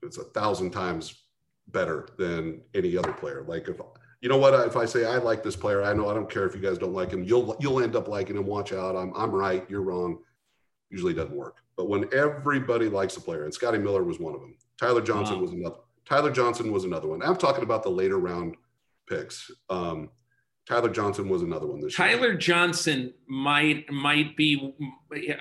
it's 0.02 0.18
a 0.18 0.24
thousand 0.24 0.70
times 0.70 1.22
better 1.68 2.08
than 2.18 2.62
any 2.74 2.96
other 2.96 3.12
player. 3.12 3.44
Like 3.46 3.68
if 3.68 3.80
you 4.20 4.28
know 4.28 4.38
what? 4.38 4.54
If 4.66 4.76
I 4.76 4.84
say 4.86 5.04
I 5.04 5.16
like 5.18 5.42
this 5.42 5.56
player, 5.56 5.82
I 5.82 5.92
know 5.92 6.08
I 6.08 6.14
don't 6.14 6.30
care 6.30 6.46
if 6.46 6.54
you 6.54 6.60
guys 6.60 6.78
don't 6.78 6.94
like 6.94 7.10
him. 7.10 7.24
You'll 7.24 7.56
you'll 7.60 7.82
end 7.82 7.96
up 7.96 8.08
liking 8.08 8.36
him. 8.36 8.46
Watch 8.46 8.72
out. 8.72 8.96
I'm 8.96 9.12
I'm 9.16 9.30
right. 9.30 9.68
You're 9.68 9.82
wrong. 9.82 10.18
Usually 10.90 11.12
doesn't 11.12 11.36
work. 11.36 11.58
But 11.76 11.88
when 11.88 12.08
everybody 12.14 12.88
likes 12.88 13.16
a 13.16 13.20
player, 13.20 13.44
and 13.44 13.52
Scotty 13.52 13.78
Miller 13.78 14.04
was 14.04 14.18
one 14.18 14.34
of 14.34 14.40
them. 14.40 14.56
Tyler 14.80 15.02
Johnson 15.02 15.36
wow. 15.36 15.42
was 15.42 15.50
another. 15.52 15.76
Tyler 16.08 16.30
Johnson 16.30 16.72
was 16.72 16.84
another 16.84 17.08
one. 17.08 17.22
I'm 17.22 17.36
talking 17.36 17.64
about 17.64 17.82
the 17.82 17.90
later 17.90 18.18
round 18.18 18.56
picks. 19.06 19.50
Um, 19.70 20.10
Tyler 20.66 20.88
Johnson 20.88 21.28
was 21.28 21.42
another 21.42 21.66
one 21.66 21.80
this 21.80 21.94
Tyler 21.94 22.10
year. 22.10 22.18
Tyler 22.18 22.34
Johnson 22.34 23.14
might 23.28 23.90
might 23.90 24.36
be. 24.36 24.74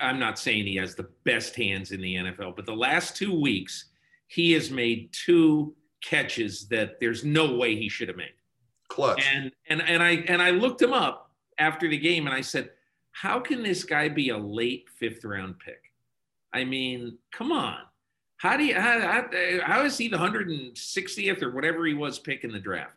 I'm 0.00 0.20
not 0.20 0.38
saying 0.38 0.66
he 0.66 0.76
has 0.76 0.94
the 0.94 1.08
best 1.24 1.56
hands 1.56 1.90
in 1.90 2.00
the 2.00 2.14
NFL, 2.14 2.54
but 2.54 2.64
the 2.64 2.76
last 2.76 3.16
two 3.16 3.38
weeks 3.38 3.86
he 4.28 4.52
has 4.52 4.70
made 4.70 5.12
two 5.12 5.74
catches 6.02 6.68
that 6.68 7.00
there's 7.00 7.24
no 7.24 7.56
way 7.56 7.74
he 7.74 7.88
should 7.88 8.08
have 8.08 8.16
made. 8.16 8.34
Clutch. 8.88 9.24
And 9.34 9.50
and 9.68 9.82
and 9.82 10.02
I 10.02 10.10
and 10.28 10.40
I 10.40 10.50
looked 10.50 10.80
him 10.80 10.92
up 10.92 11.30
after 11.58 11.88
the 11.88 11.98
game 11.98 12.26
and 12.26 12.34
I 12.34 12.40
said, 12.40 12.70
how 13.12 13.40
can 13.40 13.62
this 13.62 13.82
guy 13.82 14.08
be 14.08 14.28
a 14.28 14.38
late 14.38 14.88
fifth 14.98 15.24
round 15.24 15.58
pick? 15.58 15.80
I 16.52 16.64
mean, 16.64 17.18
come 17.32 17.50
on. 17.50 17.78
How 18.36 18.56
do 18.56 18.64
you 18.64 18.74
how, 18.74 19.00
how, 19.00 19.28
how 19.64 19.84
is 19.84 19.96
he 19.96 20.08
the 20.08 20.18
160th 20.18 21.42
or 21.42 21.50
whatever 21.50 21.86
he 21.86 21.94
was 21.94 22.18
pick 22.18 22.44
in 22.44 22.52
the 22.52 22.60
draft? 22.60 22.92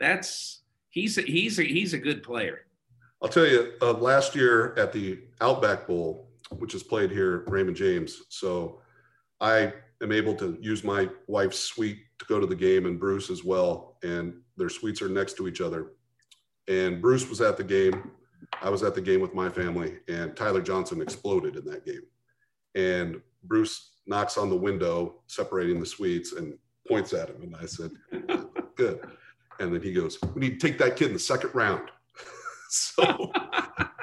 That's 0.00 0.62
he's 0.90 1.18
a, 1.18 1.22
he's 1.22 1.58
a, 1.58 1.62
he's 1.62 1.94
a 1.94 1.98
good 1.98 2.22
player. 2.22 2.60
I'll 3.22 3.28
tell 3.28 3.46
you, 3.46 3.72
uh, 3.82 3.92
last 3.94 4.34
year 4.34 4.74
at 4.78 4.92
the 4.92 5.20
Outback 5.40 5.86
Bowl, 5.86 6.28
which 6.58 6.74
is 6.74 6.82
played 6.82 7.10
here 7.10 7.44
Raymond 7.48 7.76
James, 7.76 8.22
so 8.28 8.80
I 9.40 9.72
am 10.02 10.12
able 10.12 10.34
to 10.36 10.56
use 10.60 10.84
my 10.84 11.08
wife's 11.26 11.58
suite 11.58 11.98
to 12.20 12.24
go 12.26 12.38
to 12.38 12.46
the 12.46 12.54
game 12.54 12.86
and 12.86 12.98
Bruce 12.98 13.30
as 13.30 13.44
well, 13.44 13.96
and 14.02 14.34
their 14.56 14.68
suites 14.68 15.02
are 15.02 15.08
next 15.08 15.36
to 15.36 15.48
each 15.48 15.60
other. 15.60 15.92
And 16.68 17.02
Bruce 17.02 17.28
was 17.28 17.40
at 17.40 17.56
the 17.56 17.64
game. 17.64 18.12
I 18.62 18.70
was 18.70 18.82
at 18.82 18.94
the 18.94 19.00
game 19.00 19.20
with 19.20 19.34
my 19.34 19.48
family, 19.48 19.98
and 20.08 20.36
Tyler 20.36 20.62
Johnson 20.62 21.02
exploded 21.02 21.56
in 21.56 21.64
that 21.64 21.84
game. 21.84 22.02
And 22.74 23.20
Bruce 23.44 23.96
knocks 24.06 24.38
on 24.38 24.50
the 24.50 24.56
window 24.56 25.22
separating 25.26 25.80
the 25.80 25.86
suites 25.86 26.32
and 26.32 26.56
points 26.86 27.12
at 27.12 27.28
him. 27.28 27.42
And 27.42 27.56
I 27.56 27.66
said, 27.66 27.90
Good. 28.76 29.00
And 29.60 29.74
then 29.74 29.82
he 29.82 29.92
goes, 29.92 30.18
We 30.34 30.40
need 30.40 30.60
to 30.60 30.66
take 30.66 30.78
that 30.78 30.96
kid 30.96 31.08
in 31.08 31.12
the 31.14 31.18
second 31.18 31.54
round. 31.54 31.90
so 32.70 33.32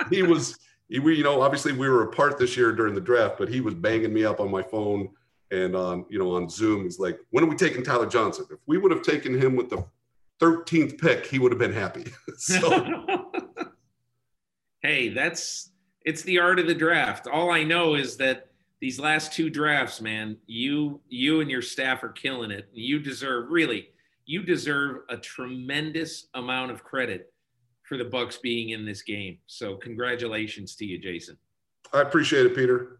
he 0.09 0.23
was, 0.23 0.57
he, 0.89 0.99
we, 0.99 1.15
you 1.15 1.23
know, 1.23 1.41
obviously 1.41 1.71
we 1.71 1.89
were 1.89 2.03
apart 2.03 2.37
this 2.37 2.55
year 2.57 2.71
during 2.71 2.95
the 2.95 3.01
draft, 3.01 3.37
but 3.37 3.49
he 3.49 3.61
was 3.61 3.73
banging 3.73 4.13
me 4.13 4.25
up 4.25 4.39
on 4.39 4.51
my 4.51 4.61
phone 4.61 5.09
and 5.51 5.75
on, 5.75 6.05
you 6.09 6.19
know, 6.19 6.35
on 6.35 6.49
Zoom. 6.49 6.83
He's 6.83 6.99
like, 6.99 7.19
When 7.29 7.43
are 7.43 7.47
we 7.47 7.55
taking 7.55 7.83
Tyler 7.83 8.07
Johnson? 8.07 8.45
If 8.51 8.59
we 8.65 8.77
would 8.77 8.91
have 8.91 9.03
taken 9.03 9.39
him 9.39 9.55
with 9.55 9.69
the 9.69 9.85
13th 10.41 10.99
pick, 10.99 11.25
he 11.25 11.39
would 11.39 11.51
have 11.51 11.59
been 11.59 11.73
happy. 11.73 12.05
so, 12.37 13.31
hey, 14.81 15.09
that's 15.09 15.71
it's 16.05 16.21
the 16.21 16.39
art 16.39 16.59
of 16.59 16.67
the 16.67 16.75
draft. 16.75 17.27
All 17.27 17.51
I 17.51 17.63
know 17.63 17.95
is 17.95 18.17
that 18.17 18.49
these 18.79 18.99
last 18.99 19.33
two 19.33 19.49
drafts, 19.49 20.01
man, 20.01 20.37
you 20.45 21.01
you 21.07 21.41
and 21.41 21.49
your 21.49 21.61
staff 21.61 22.03
are 22.03 22.09
killing 22.09 22.51
it. 22.51 22.69
You 22.73 22.99
deserve 22.99 23.49
really, 23.49 23.89
you 24.25 24.43
deserve 24.43 25.01
a 25.09 25.17
tremendous 25.17 26.27
amount 26.33 26.71
of 26.71 26.83
credit 26.83 27.31
for 27.83 27.97
the 27.97 28.05
Bucs 28.05 28.41
being 28.41 28.69
in 28.69 28.85
this 28.85 29.03
game. 29.03 29.37
So 29.45 29.75
congratulations 29.75 30.75
to 30.77 30.85
you, 30.85 30.97
Jason. 30.97 31.37
I 31.93 32.01
appreciate 32.01 32.45
it, 32.45 32.55
Peter. 32.55 32.99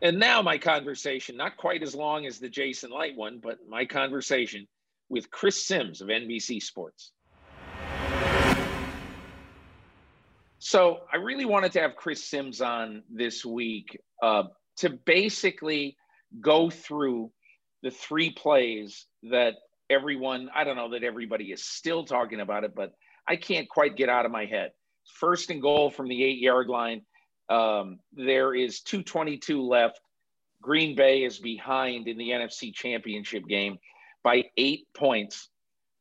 And 0.00 0.18
now 0.18 0.42
my 0.42 0.58
conversation, 0.58 1.36
not 1.36 1.56
quite 1.56 1.82
as 1.82 1.94
long 1.94 2.26
as 2.26 2.38
the 2.38 2.48
Jason 2.48 2.90
Licht 2.90 3.16
one, 3.16 3.40
but 3.42 3.58
my 3.68 3.84
conversation 3.84 4.68
with 5.08 5.30
Chris 5.30 5.66
Simms 5.66 6.00
of 6.00 6.08
NBC 6.08 6.62
Sports. 6.62 7.12
So 10.60 11.00
I 11.12 11.16
really 11.16 11.44
wanted 11.44 11.72
to 11.72 11.80
have 11.80 11.96
Chris 11.96 12.22
Simms 12.24 12.60
on 12.60 13.02
this 13.10 13.44
week 13.44 13.98
uh, 14.22 14.44
to 14.78 14.90
basically 14.90 15.96
go 16.40 16.70
through 16.70 17.32
the 17.82 17.90
three 17.90 18.30
plays 18.30 19.06
that 19.24 19.54
everyone, 19.90 20.48
I 20.54 20.64
don't 20.64 20.76
know 20.76 20.90
that 20.90 21.02
everybody 21.02 21.46
is 21.46 21.64
still 21.64 22.04
talking 22.04 22.40
about 22.40 22.64
it, 22.64 22.74
but 22.74 22.92
I 23.26 23.36
can't 23.36 23.68
quite 23.68 23.96
get 23.96 24.08
out 24.08 24.26
of 24.26 24.32
my 24.32 24.46
head. 24.46 24.72
First 25.14 25.50
and 25.50 25.62
goal 25.62 25.90
from 25.90 26.08
the 26.08 26.22
eight 26.22 26.38
yard 26.38 26.68
line. 26.68 27.02
Um, 27.48 28.00
there 28.12 28.54
is 28.54 28.80
222 28.80 29.62
left. 29.62 30.00
Green 30.60 30.96
Bay 30.96 31.22
is 31.24 31.38
behind 31.38 32.08
in 32.08 32.18
the 32.18 32.30
NFC 32.30 32.74
championship 32.74 33.46
game 33.46 33.78
by 34.22 34.44
eight 34.56 34.86
points. 34.94 35.48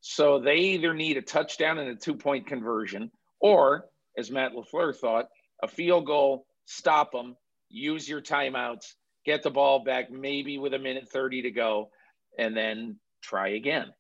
So 0.01 0.39
they 0.39 0.57
either 0.57 0.93
need 0.93 1.17
a 1.17 1.21
touchdown 1.21 1.77
and 1.79 1.89
a 1.89 1.95
two 1.95 2.15
point 2.15 2.47
conversion, 2.47 3.11
or, 3.39 3.85
as 4.17 4.31
Matt 4.31 4.53
LaFleur 4.53 4.95
thought, 4.95 5.27
a 5.61 5.67
field 5.67 6.05
goal, 6.05 6.45
stop 6.65 7.11
them, 7.11 7.35
use 7.69 8.07
your 8.07 8.21
timeouts, 8.21 8.93
get 9.25 9.43
the 9.43 9.51
ball 9.51 9.83
back, 9.83 10.11
maybe 10.11 10.57
with 10.57 10.73
a 10.73 10.79
minute 10.79 11.09
30 11.09 11.43
to 11.43 11.51
go, 11.51 11.89
and 12.37 12.55
then 12.55 12.97
try 13.21 13.49
again. 13.49 13.93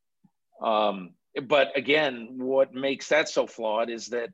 Um, 0.61 1.13
but 1.43 1.77
again, 1.77 2.35
what 2.37 2.73
makes 2.73 3.09
that 3.09 3.29
so 3.29 3.45
flawed 3.45 3.89
is 3.89 4.07
that 4.07 4.29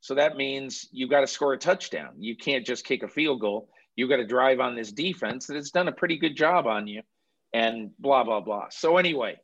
so 0.00 0.14
that 0.14 0.36
means 0.36 0.88
you've 0.92 1.10
got 1.10 1.20
to 1.20 1.26
score 1.26 1.52
a 1.52 1.58
touchdown. 1.58 2.14
You 2.18 2.36
can't 2.36 2.66
just 2.66 2.84
kick 2.84 3.02
a 3.02 3.08
field 3.08 3.40
goal. 3.40 3.68
You've 3.96 4.08
got 4.08 4.16
to 4.16 4.26
drive 4.26 4.60
on 4.60 4.74
this 4.74 4.92
defense 4.92 5.46
that 5.46 5.56
has 5.56 5.70
done 5.70 5.88
a 5.88 5.92
pretty 5.92 6.16
good 6.18 6.36
job 6.36 6.66
on 6.66 6.86
you, 6.86 7.02
and 7.52 7.90
blah 7.98 8.24
blah 8.24 8.40
blah. 8.40 8.68
So 8.70 8.96
anyway, 8.96 9.36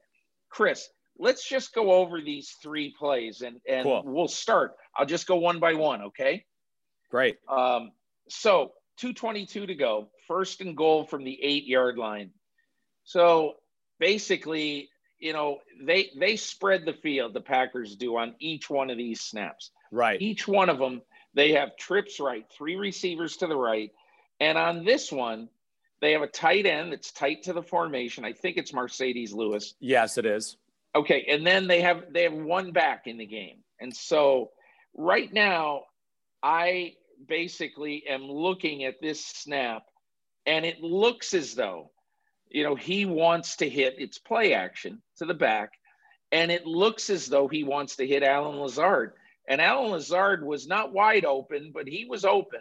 Chris, 0.48 0.88
let's 1.18 1.46
just 1.46 1.74
go 1.74 1.92
over 1.92 2.20
these 2.20 2.54
three 2.62 2.94
plays, 2.98 3.42
and 3.42 3.60
and 3.68 3.84
Cool. 3.84 4.02
we'll 4.06 4.28
start. 4.28 4.72
I'll 4.96 5.06
just 5.06 5.26
go 5.26 5.36
one 5.36 5.60
by 5.60 5.74
one, 5.74 6.02
okay? 6.02 6.44
Great. 7.10 7.36
Um, 7.48 7.92
so 8.28 8.72
222 8.96 9.66
to 9.66 9.74
go, 9.74 10.08
first 10.26 10.60
and 10.60 10.76
goal 10.76 11.04
from 11.04 11.22
the 11.24 11.38
eight 11.42 11.66
yard 11.66 11.98
line. 11.98 12.30
So 13.04 13.54
basically, 14.00 14.88
you 15.18 15.32
know, 15.32 15.58
they 15.82 16.10
they 16.18 16.36
spread 16.36 16.86
the 16.86 16.94
field, 16.94 17.34
the 17.34 17.40
Packers 17.40 17.96
do 17.96 18.16
on 18.16 18.34
each 18.40 18.70
one 18.70 18.90
of 18.90 18.96
these 18.96 19.20
snaps. 19.20 19.70
Right. 19.90 20.20
Each 20.20 20.46
one 20.46 20.68
of 20.68 20.78
them, 20.78 21.02
they 21.34 21.52
have 21.52 21.76
trips 21.76 22.20
right, 22.20 22.44
three 22.56 22.76
receivers 22.76 23.36
to 23.38 23.46
the 23.46 23.56
right. 23.56 23.90
And 24.40 24.58
on 24.58 24.84
this 24.84 25.10
one, 25.10 25.48
they 26.00 26.12
have 26.12 26.22
a 26.22 26.26
tight 26.26 26.66
end 26.66 26.92
that's 26.92 27.12
tight 27.12 27.44
to 27.44 27.52
the 27.52 27.62
formation. 27.62 28.24
I 28.24 28.32
think 28.32 28.56
it's 28.56 28.72
Marcedes 28.72 29.32
Lewis. 29.32 29.74
Yes, 29.80 30.18
it 30.18 30.26
is. 30.26 30.56
Okay, 30.94 31.26
and 31.28 31.46
then 31.46 31.66
they 31.66 31.82
have 31.82 32.04
they 32.12 32.22
have 32.22 32.32
one 32.32 32.72
back 32.72 33.06
in 33.06 33.18
the 33.18 33.26
game. 33.26 33.58
And 33.80 33.94
so 33.94 34.50
right 34.96 35.32
now 35.32 35.82
I 36.42 36.94
basically 37.28 38.04
am 38.08 38.22
looking 38.24 38.84
at 38.84 39.00
this 39.00 39.24
snap 39.24 39.84
and 40.46 40.64
it 40.64 40.82
looks 40.82 41.34
as 41.34 41.54
though 41.54 41.90
you 42.48 42.62
know 42.62 42.74
he 42.74 43.04
wants 43.04 43.56
to 43.56 43.68
hit 43.68 43.96
its 43.98 44.18
play 44.18 44.52
action 44.54 45.02
to 45.16 45.24
the 45.24 45.34
back 45.34 45.72
and 46.32 46.50
it 46.50 46.66
looks 46.66 47.10
as 47.10 47.26
though 47.26 47.48
he 47.48 47.64
wants 47.64 47.96
to 47.96 48.06
hit 48.06 48.22
Allen 48.22 48.58
Lazard. 48.58 49.12
And 49.48 49.60
Allen 49.60 49.92
Lazard 49.92 50.44
was 50.44 50.66
not 50.66 50.92
wide 50.92 51.24
open, 51.24 51.70
but 51.72 51.86
he 51.86 52.04
was 52.04 52.24
open 52.24 52.60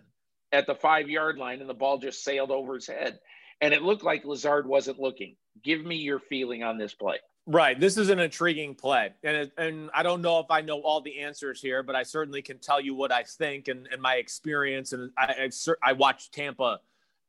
at 0.52 0.68
the 0.68 0.76
five 0.76 1.10
yard 1.10 1.38
line 1.38 1.62
and 1.62 1.70
the 1.70 1.74
ball 1.74 1.98
just 1.98 2.24
sailed 2.24 2.52
over 2.52 2.76
his 2.76 2.88
head. 2.88 3.20
And 3.62 3.74
it 3.74 3.82
looked 3.82 4.04
like 4.04 4.26
Lazard 4.26 4.68
wasn't 4.68 5.00
looking. 5.00 5.36
Give 5.64 5.84
me 5.84 5.96
your 5.96 6.20
feeling 6.20 6.64
on 6.64 6.78
this 6.78 6.94
play. 6.94 7.18
Right. 7.48 7.80
This 7.80 7.98
is 7.98 8.10
an 8.10 8.20
intriguing 8.20 8.74
play. 8.76 9.12
And, 9.24 9.38
it, 9.38 9.52
and 9.58 9.90
I 9.94 10.02
don't 10.04 10.22
know 10.22 10.40
if 10.40 10.48
I 10.50 10.62
know 10.62 10.82
all 10.82 11.02
the 11.02 11.20
answers 11.20 11.62
here, 11.62 11.84
but 11.84 11.96
I 11.96 12.04
certainly 12.04 12.42
can 12.42 12.58
tell 12.58 12.82
you 12.82 12.96
what 12.96 13.12
I 13.12 13.24
think 13.24 13.68
and, 13.68 13.88
and 13.92 14.02
my 14.02 14.16
experience. 14.16 14.94
And 14.94 15.12
I, 15.18 15.50
I, 15.68 15.74
I 15.84 15.94
watch 15.94 16.32
Tampa 16.32 16.80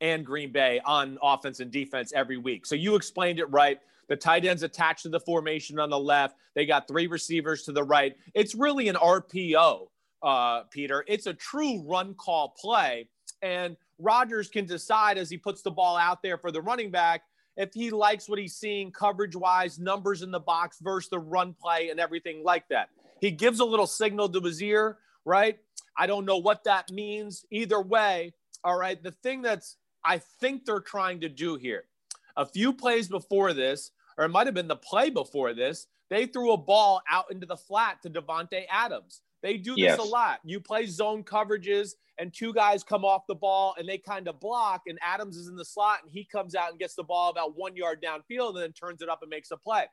and 0.00 0.24
Green 0.24 0.52
Bay 0.52 0.80
on 0.84 1.18
offense 1.22 1.60
and 1.60 1.70
defense 1.70 2.12
every 2.14 2.38
week. 2.38 2.64
So 2.66 2.74
you 2.74 2.94
explained 2.96 3.38
it 3.38 3.46
right. 3.46 3.78
The 4.08 4.16
tight 4.16 4.44
ends 4.44 4.62
attached 4.62 5.02
to 5.02 5.08
the 5.08 5.20
formation 5.20 5.78
on 5.78 5.90
the 5.90 5.98
left. 5.98 6.36
They 6.54 6.66
got 6.66 6.86
three 6.86 7.06
receivers 7.06 7.62
to 7.64 7.72
the 7.72 7.84
right. 7.84 8.16
It's 8.34 8.54
really 8.54 8.88
an 8.88 8.96
RPO, 8.96 9.88
uh, 10.22 10.62
Peter. 10.70 11.04
It's 11.08 11.26
a 11.26 11.34
true 11.34 11.82
run 11.82 12.14
call 12.14 12.54
play. 12.58 13.08
And 13.42 13.76
Rodgers 13.98 14.48
can 14.48 14.66
decide 14.66 15.18
as 15.18 15.30
he 15.30 15.36
puts 15.36 15.62
the 15.62 15.70
ball 15.70 15.96
out 15.96 16.22
there 16.22 16.38
for 16.38 16.50
the 16.50 16.62
running 16.62 16.90
back 16.90 17.22
if 17.56 17.72
he 17.72 17.90
likes 17.90 18.28
what 18.28 18.38
he's 18.38 18.54
seeing 18.54 18.92
coverage 18.92 19.34
wise, 19.34 19.78
numbers 19.78 20.22
in 20.22 20.30
the 20.30 20.40
box 20.40 20.78
versus 20.80 21.08
the 21.08 21.18
run 21.18 21.54
play 21.54 21.88
and 21.90 21.98
everything 21.98 22.44
like 22.44 22.68
that. 22.68 22.90
He 23.20 23.30
gives 23.30 23.60
a 23.60 23.64
little 23.64 23.86
signal 23.86 24.28
to 24.28 24.40
his 24.40 24.62
ear, 24.62 24.98
right? 25.24 25.58
I 25.96 26.06
don't 26.06 26.26
know 26.26 26.36
what 26.36 26.64
that 26.64 26.90
means. 26.90 27.46
Either 27.50 27.80
way, 27.80 28.34
all 28.62 28.78
right. 28.78 29.02
The 29.02 29.12
thing 29.12 29.42
that's 29.42 29.76
I 30.04 30.18
think 30.18 30.64
they're 30.64 30.80
trying 30.80 31.20
to 31.20 31.28
do 31.28 31.56
here, 31.56 31.84
a 32.36 32.46
few 32.46 32.72
plays 32.72 33.08
before 33.08 33.52
this, 33.52 33.90
or 34.16 34.24
it 34.24 34.30
might 34.30 34.46
have 34.46 34.54
been 34.54 34.68
the 34.68 34.76
play 34.76 35.10
before 35.10 35.54
this, 35.54 35.86
they 36.10 36.26
threw 36.26 36.52
a 36.52 36.56
ball 36.56 37.02
out 37.10 37.30
into 37.30 37.46
the 37.46 37.56
flat 37.56 38.02
to 38.02 38.10
Davante 38.10 38.64
Adams. 38.70 39.22
They 39.42 39.56
do 39.56 39.72
this 39.72 39.82
yes. 39.82 39.98
a 39.98 40.02
lot. 40.02 40.40
You 40.44 40.60
play 40.60 40.86
zone 40.86 41.22
coverages 41.22 41.92
and 42.18 42.32
two 42.32 42.52
guys 42.52 42.82
come 42.82 43.04
off 43.04 43.26
the 43.28 43.34
ball 43.34 43.74
and 43.78 43.88
they 43.88 43.98
kind 43.98 44.26
of 44.28 44.40
block, 44.40 44.82
and 44.86 44.98
Adams 45.02 45.36
is 45.36 45.48
in 45.48 45.56
the 45.56 45.64
slot 45.64 45.98
and 46.02 46.10
he 46.10 46.24
comes 46.24 46.54
out 46.54 46.70
and 46.70 46.78
gets 46.78 46.94
the 46.94 47.04
ball 47.04 47.30
about 47.30 47.56
one 47.56 47.76
yard 47.76 48.02
downfield 48.02 48.54
and 48.54 48.62
then 48.62 48.72
turns 48.72 49.02
it 49.02 49.08
up 49.08 49.20
and 49.22 49.30
makes 49.30 49.50
a 49.50 49.56
play. 49.56 49.84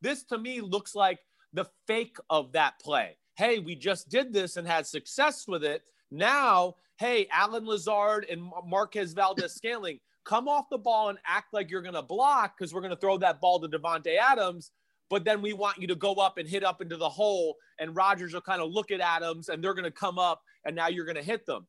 This 0.00 0.24
to 0.24 0.38
me 0.38 0.60
looks 0.60 0.94
like 0.94 1.20
the 1.52 1.66
fake 1.86 2.16
of 2.30 2.52
that 2.52 2.78
play. 2.80 3.16
Hey, 3.36 3.60
we 3.60 3.76
just 3.76 4.08
did 4.08 4.32
this 4.32 4.56
and 4.56 4.66
had 4.66 4.86
success 4.86 5.46
with 5.46 5.64
it. 5.64 5.82
Now, 6.10 6.74
hey, 6.98 7.28
Allen 7.32 7.66
Lazard 7.66 8.26
and 8.28 8.50
Marquez 8.66 9.12
Valdes 9.12 9.54
Scantling, 9.54 10.00
come 10.28 10.46
off 10.46 10.68
the 10.70 10.78
ball 10.78 11.08
and 11.08 11.18
act 11.26 11.54
like 11.54 11.70
you're 11.70 11.82
going 11.82 11.94
to 11.94 12.02
block 12.02 12.56
because 12.56 12.74
we're 12.74 12.82
going 12.82 12.94
to 12.94 13.00
throw 13.00 13.16
that 13.16 13.40
ball 13.40 13.58
to 13.58 13.66
Davante 13.66 14.16
Adams. 14.18 14.72
But 15.08 15.24
then 15.24 15.40
we 15.40 15.54
want 15.54 15.78
you 15.78 15.88
to 15.88 15.94
go 15.94 16.12
up 16.14 16.36
and 16.36 16.46
hit 16.46 16.62
up 16.62 16.82
into 16.82 16.98
the 16.98 17.08
hole, 17.08 17.56
and 17.78 17.96
Rodgers 17.96 18.34
will 18.34 18.42
kind 18.42 18.60
of 18.60 18.70
look 18.70 18.90
at 18.90 19.00
Adams, 19.00 19.48
and 19.48 19.64
they're 19.64 19.72
going 19.72 19.84
to 19.84 19.90
come 19.90 20.18
up, 20.18 20.42
and 20.66 20.76
now 20.76 20.88
you're 20.88 21.06
going 21.06 21.16
to 21.16 21.22
hit 21.22 21.46
them. 21.46 21.66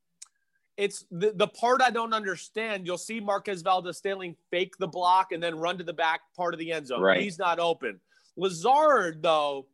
It's 0.76 1.06
the, 1.10 1.32
the 1.32 1.48
part 1.48 1.82
I 1.82 1.90
don't 1.90 2.14
understand. 2.14 2.86
You'll 2.86 2.98
see 2.98 3.22
Marquez 3.22 3.62
Valdes 3.62 3.98
Scantling 3.98 4.36
fake 4.52 4.74
the 4.78 4.88
block 4.88 5.32
and 5.32 5.42
then 5.42 5.58
run 5.58 5.78
to 5.78 5.86
the 5.86 5.94
back 5.94 6.20
part 6.36 6.54
of 6.54 6.60
the 6.60 6.72
end 6.74 6.88
zone. 6.88 7.02
Right. 7.02 7.22
He's 7.22 7.40
not 7.40 7.60
open. 7.60 8.02
Lazard, 8.36 9.22
though, 9.22 9.68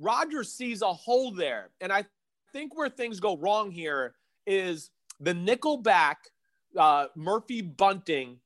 Rodgers 0.00 0.52
sees 0.52 0.82
a 0.82 0.92
hole 0.92 1.32
there. 1.32 1.70
And 1.80 1.92
I 1.92 2.04
think 2.52 2.76
where 2.76 2.88
things 2.88 3.20
go 3.20 3.36
wrong 3.36 3.70
here 3.70 4.14
is 4.46 4.90
the 5.20 5.34
nickel 5.34 5.76
back 5.76 6.18
uh, 6.76 7.06
Murphy 7.14 7.62
Bunting 7.62 8.38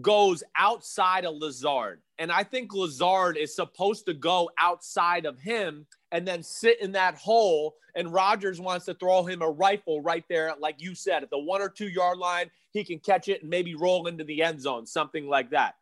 goes 0.00 0.42
outside 0.56 1.24
of 1.24 1.36
Lazard. 1.36 2.00
And 2.18 2.30
I 2.30 2.42
think 2.44 2.72
Lazard 2.72 3.36
is 3.36 3.54
supposed 3.54 4.06
to 4.06 4.14
go 4.14 4.50
outside 4.58 5.26
of 5.26 5.38
him 5.38 5.86
and 6.12 6.26
then 6.26 6.42
sit 6.42 6.80
in 6.80 6.92
that 6.92 7.16
hole. 7.16 7.76
And 7.94 8.12
Rodgers 8.12 8.60
wants 8.60 8.86
to 8.86 8.94
throw 8.94 9.24
him 9.24 9.42
a 9.42 9.50
rifle 9.50 10.00
right 10.00 10.24
there, 10.28 10.54
like 10.58 10.80
you 10.80 10.94
said, 10.94 11.22
at 11.22 11.30
the 11.30 11.38
one 11.38 11.62
or 11.62 11.68
two 11.68 11.88
yard 11.88 12.18
line. 12.18 12.50
He 12.70 12.84
can 12.84 12.98
catch 12.98 13.28
it 13.28 13.40
and 13.40 13.50
maybe 13.50 13.74
roll 13.74 14.06
into 14.06 14.22
the 14.22 14.42
end 14.42 14.60
zone, 14.60 14.86
something 14.86 15.26
like 15.26 15.50
that. 15.50 15.76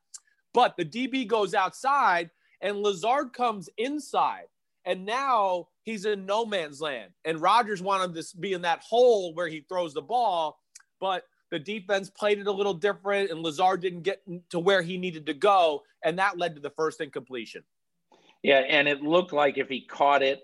But 0.55 0.77
the 0.77 0.85
DB 0.85 1.27
goes 1.27 1.55
outside 1.55 2.31
and 2.61 2.79
Lazard 2.79 3.33
comes 3.33 3.69
inside. 3.77 4.47
And 4.85 5.05
now 5.05 5.69
he's 5.83 6.07
in 6.07 6.25
no 6.25 6.47
man's 6.47 6.81
land. 6.81 7.11
And 7.27 7.43
Rodgers 7.43 7.83
wanted 7.83 8.15
to 8.15 8.37
be 8.39 8.55
in 8.55 8.63
that 8.63 8.81
hole 8.81 9.35
where 9.35 9.49
he 9.49 9.67
throws 9.69 9.93
the 9.93 10.01
ball. 10.01 10.61
But 10.99 11.25
the 11.51 11.59
defense 11.59 12.11
played 12.11 12.39
it 12.39 12.47
a 12.47 12.53
little 12.53 12.75
different, 12.75 13.31
and 13.31 13.41
Lazard 13.41 13.81
didn't 13.81 14.03
get 14.03 14.23
to 14.51 14.59
where 14.59 14.83
he 14.83 14.99
needed 14.99 15.27
to 15.27 15.35
go, 15.35 15.83
and 16.05 16.19
that 16.19 16.39
led 16.39 16.55
to 16.57 16.61
the 16.61 16.71
first 16.71 17.01
incompletion. 17.01 17.63
Yeah, 18.43 18.59
and 18.59 18.87
it 18.87 19.03
looked 19.03 19.33
like 19.33 19.59
if 19.59 19.69
he 19.69 19.85
caught 19.85 20.23
it, 20.23 20.41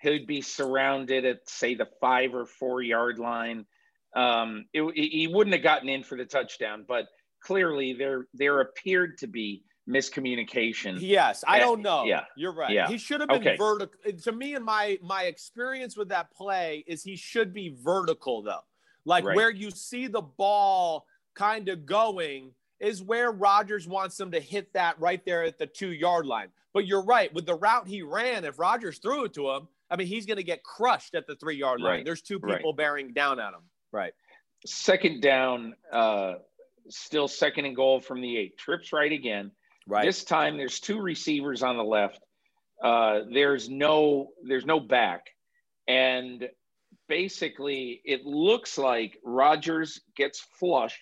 he'd 0.00 0.26
be 0.26 0.40
surrounded 0.40 1.24
at 1.24 1.48
say 1.48 1.74
the 1.74 1.88
five 2.00 2.34
or 2.34 2.46
four 2.46 2.82
yard 2.82 3.18
line. 3.18 3.66
Um, 4.14 4.66
it, 4.72 4.82
he 4.94 5.28
wouldn't 5.28 5.54
have 5.54 5.62
gotten 5.62 5.88
in 5.88 6.02
for 6.02 6.16
the 6.16 6.24
touchdown, 6.24 6.84
but 6.88 7.06
clearly 7.42 7.92
there 7.92 8.26
there 8.34 8.60
appeared 8.60 9.18
to 9.18 9.26
be 9.26 9.62
miscommunication. 9.88 10.98
Yes, 11.00 11.44
I 11.46 11.58
don't 11.58 11.82
know. 11.82 12.04
Yeah, 12.04 12.24
you're 12.36 12.54
right. 12.54 12.72
Yeah. 12.72 12.88
He 12.88 12.98
should 12.98 13.20
have 13.20 13.28
been 13.28 13.40
okay. 13.40 13.56
vertical. 13.56 14.12
To 14.22 14.32
me, 14.32 14.54
and 14.54 14.64
my 14.64 14.98
my 15.02 15.24
experience 15.24 15.96
with 15.96 16.08
that 16.08 16.30
play 16.32 16.84
is 16.86 17.02
he 17.02 17.16
should 17.16 17.52
be 17.52 17.76
vertical 17.82 18.42
though. 18.42 18.64
Like 19.06 19.24
right. 19.24 19.36
where 19.36 19.50
you 19.50 19.70
see 19.70 20.08
the 20.08 20.20
ball 20.20 21.06
kind 21.34 21.68
of 21.68 21.86
going 21.86 22.50
is 22.80 23.02
where 23.02 23.30
Rodgers 23.30 23.88
wants 23.88 24.16
them 24.16 24.32
to 24.32 24.40
hit 24.40 24.72
that 24.74 25.00
right 25.00 25.24
there 25.24 25.44
at 25.44 25.58
the 25.58 25.66
two 25.66 25.92
yard 25.92 26.26
line. 26.26 26.48
But 26.74 26.86
you're 26.86 27.04
right. 27.04 27.32
With 27.32 27.46
the 27.46 27.54
route 27.54 27.88
he 27.88 28.02
ran, 28.02 28.44
if 28.44 28.58
Rodgers 28.58 28.98
threw 28.98 29.24
it 29.24 29.32
to 29.34 29.50
him, 29.50 29.68
I 29.88 29.96
mean, 29.96 30.08
he's 30.08 30.26
going 30.26 30.36
to 30.36 30.42
get 30.42 30.62
crushed 30.62 31.14
at 31.14 31.26
the 31.26 31.36
three 31.36 31.56
yard 31.56 31.80
line. 31.80 31.90
Right. 31.90 32.04
There's 32.04 32.20
two 32.20 32.38
people 32.38 32.72
right. 32.72 32.76
bearing 32.76 33.12
down 33.14 33.40
at 33.40 33.54
him. 33.54 33.62
Right. 33.92 34.12
Second 34.66 35.22
down, 35.22 35.74
uh, 35.92 36.34
still 36.90 37.28
second 37.28 37.64
and 37.64 37.76
goal 37.76 38.00
from 38.00 38.20
the 38.20 38.36
eight. 38.36 38.58
Trips 38.58 38.92
right 38.92 39.12
again. 39.12 39.52
Right. 39.86 40.04
This 40.04 40.24
time 40.24 40.56
there's 40.56 40.80
two 40.80 41.00
receivers 41.00 41.62
on 41.62 41.76
the 41.76 41.84
left. 41.84 42.20
Uh, 42.82 43.20
there's 43.32 43.70
no 43.70 44.32
there's 44.46 44.66
no 44.66 44.80
back, 44.80 45.28
and 45.88 46.46
basically 47.08 48.00
it 48.04 48.24
looks 48.24 48.78
like 48.78 49.18
Rodgers 49.24 50.00
gets 50.16 50.40
flushed, 50.58 51.00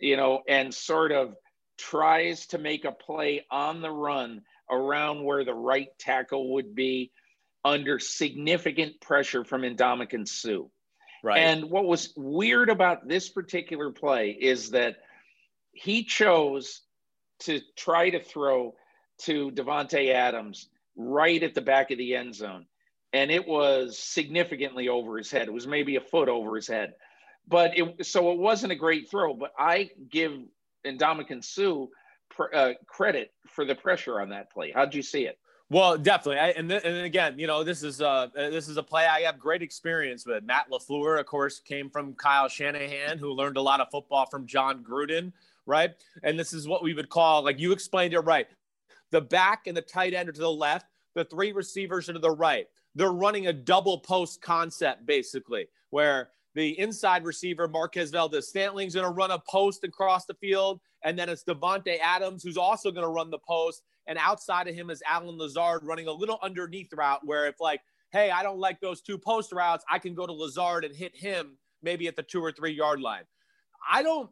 you 0.00 0.16
know, 0.16 0.42
and 0.48 0.72
sort 0.72 1.12
of 1.12 1.34
tries 1.78 2.46
to 2.48 2.58
make 2.58 2.84
a 2.84 2.92
play 2.92 3.46
on 3.50 3.80
the 3.80 3.90
run 3.90 4.42
around 4.70 5.24
where 5.24 5.44
the 5.44 5.54
right 5.54 5.88
tackle 5.98 6.54
would 6.54 6.74
be 6.74 7.12
under 7.64 7.98
significant 7.98 9.00
pressure 9.00 9.44
from 9.44 9.62
Ndamukong 9.62 10.28
Suh. 10.28 10.68
Right. 11.22 11.38
And 11.38 11.70
what 11.70 11.84
was 11.84 12.12
weird 12.16 12.70
about 12.70 13.08
this 13.08 13.28
particular 13.28 13.90
play 13.90 14.30
is 14.30 14.70
that 14.70 14.96
he 15.72 16.04
chose 16.04 16.82
to 17.40 17.60
try 17.76 18.10
to 18.10 18.20
throw 18.20 18.74
to 19.22 19.50
Davante 19.50 20.12
Adams 20.12 20.68
right 20.96 21.42
at 21.42 21.54
the 21.54 21.60
back 21.60 21.90
of 21.90 21.98
the 21.98 22.14
end 22.14 22.34
zone 22.34 22.66
and 23.12 23.30
it 23.30 23.46
was 23.46 23.98
significantly 23.98 24.88
over 24.88 25.16
his 25.16 25.30
head. 25.30 25.48
It 25.48 25.52
was 25.52 25.66
maybe 25.66 25.96
a 25.96 26.00
foot 26.00 26.28
over 26.28 26.56
his 26.56 26.66
head, 26.66 26.94
but 27.46 27.76
it 27.76 28.06
so 28.06 28.32
it 28.32 28.38
wasn't 28.38 28.72
a 28.72 28.76
great 28.76 29.10
throw. 29.10 29.34
But 29.34 29.52
I 29.58 29.90
give 30.10 30.32
Ndamukong 30.86 31.44
Suh 31.44 31.86
pr- 32.30 32.54
uh, 32.54 32.72
credit 32.86 33.32
for 33.48 33.64
the 33.64 33.74
pressure 33.74 34.20
on 34.20 34.30
that 34.30 34.50
play. 34.52 34.72
How'd 34.74 34.94
you 34.94 35.02
see 35.02 35.26
it? 35.26 35.38
Well, 35.70 35.98
definitely, 35.98 36.40
I, 36.40 36.48
and 36.50 36.68
th- 36.70 36.82
and 36.82 36.96
again, 36.98 37.38
you 37.38 37.46
know, 37.46 37.62
this 37.62 37.82
is 37.82 38.00
uh 38.00 38.28
this 38.34 38.68
is 38.68 38.76
a 38.78 38.82
play 38.82 39.06
I 39.06 39.20
have 39.20 39.38
great 39.38 39.62
experience 39.62 40.26
with. 40.26 40.44
Matt 40.44 40.70
LaFleur, 40.70 41.20
of 41.20 41.26
course, 41.26 41.60
came 41.60 41.90
from 41.90 42.14
Kyle 42.14 42.48
Shanahan, 42.48 43.18
who 43.18 43.32
learned 43.32 43.58
a 43.58 43.62
lot 43.62 43.80
of 43.80 43.90
football 43.90 44.26
from 44.26 44.46
Jon 44.46 44.82
Gruden, 44.82 45.32
right? 45.66 45.90
And 46.22 46.38
this 46.38 46.54
is 46.54 46.66
what 46.66 46.82
we 46.82 46.94
would 46.94 47.10
call, 47.10 47.44
like 47.44 47.58
you 47.58 47.72
explained 47.72 48.14
it 48.14 48.20
right, 48.20 48.46
the 49.10 49.20
back 49.20 49.66
and 49.66 49.76
the 49.76 49.82
tight 49.82 50.14
end 50.14 50.30
are 50.30 50.32
to 50.32 50.40
the 50.40 50.50
left, 50.50 50.86
the 51.14 51.24
three 51.24 51.52
receivers 51.52 52.08
are 52.08 52.14
to 52.14 52.18
the 52.18 52.30
right 52.30 52.66
they're 52.94 53.12
running 53.12 53.46
a 53.46 53.52
double 53.52 53.98
post 53.98 54.40
concept 54.42 55.06
basically, 55.06 55.66
where 55.90 56.30
the 56.54 56.78
inside 56.78 57.24
receiver 57.24 57.68
Marquez 57.68 58.10
Valdes 58.10 58.50
Scantling's 58.50 58.94
going 58.94 59.06
to 59.06 59.12
run 59.12 59.30
a 59.30 59.38
post 59.38 59.84
across 59.84 60.24
the 60.24 60.34
field, 60.34 60.80
and 61.04 61.18
then 61.18 61.28
it's 61.28 61.44
Davante 61.44 61.98
Adams 62.02 62.42
who's 62.42 62.56
also 62.56 62.90
going 62.90 63.04
to 63.04 63.10
run 63.10 63.30
the 63.30 63.38
post, 63.38 63.82
and 64.06 64.18
outside 64.18 64.68
of 64.68 64.74
him 64.74 64.90
is 64.90 65.02
Allen 65.06 65.38
Lazard 65.38 65.84
running 65.84 66.08
a 66.08 66.12
little 66.12 66.38
underneath 66.42 66.92
route 66.92 67.20
where 67.24 67.46
if 67.46 67.60
like, 67.60 67.80
hey, 68.10 68.30
I 68.30 68.42
don't 68.42 68.58
like 68.58 68.80
those 68.80 69.00
two 69.02 69.18
post 69.18 69.52
routes, 69.52 69.84
I 69.90 69.98
can 69.98 70.14
go 70.14 70.26
to 70.26 70.32
Lazard 70.32 70.84
and 70.84 70.96
hit 70.96 71.14
him 71.14 71.58
maybe 71.82 72.08
at 72.08 72.16
the 72.16 72.22
two 72.22 72.42
or 72.42 72.50
three 72.50 72.72
yard 72.72 73.00
line. 73.00 73.24
I 73.88 74.02
don't. 74.02 74.30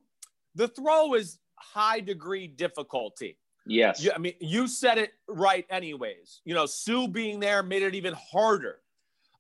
The 0.54 0.68
throw 0.68 1.14
is 1.14 1.38
high 1.57 2.00
degree 2.00 2.46
difficulty. 2.46 3.38
Yes. 3.67 4.03
You, 4.03 4.12
I 4.14 4.19
mean, 4.19 4.35
you 4.41 4.69
said 4.69 4.99
it 4.99 5.12
right, 5.29 5.67
anyways. 5.71 6.41
You 6.45 6.55
know, 6.55 6.67
Suh 6.67 7.09
being 7.09 7.41
there 7.41 7.62
made 7.62 7.83
it 7.83 7.95
even 7.95 8.14
harder. 8.14 8.79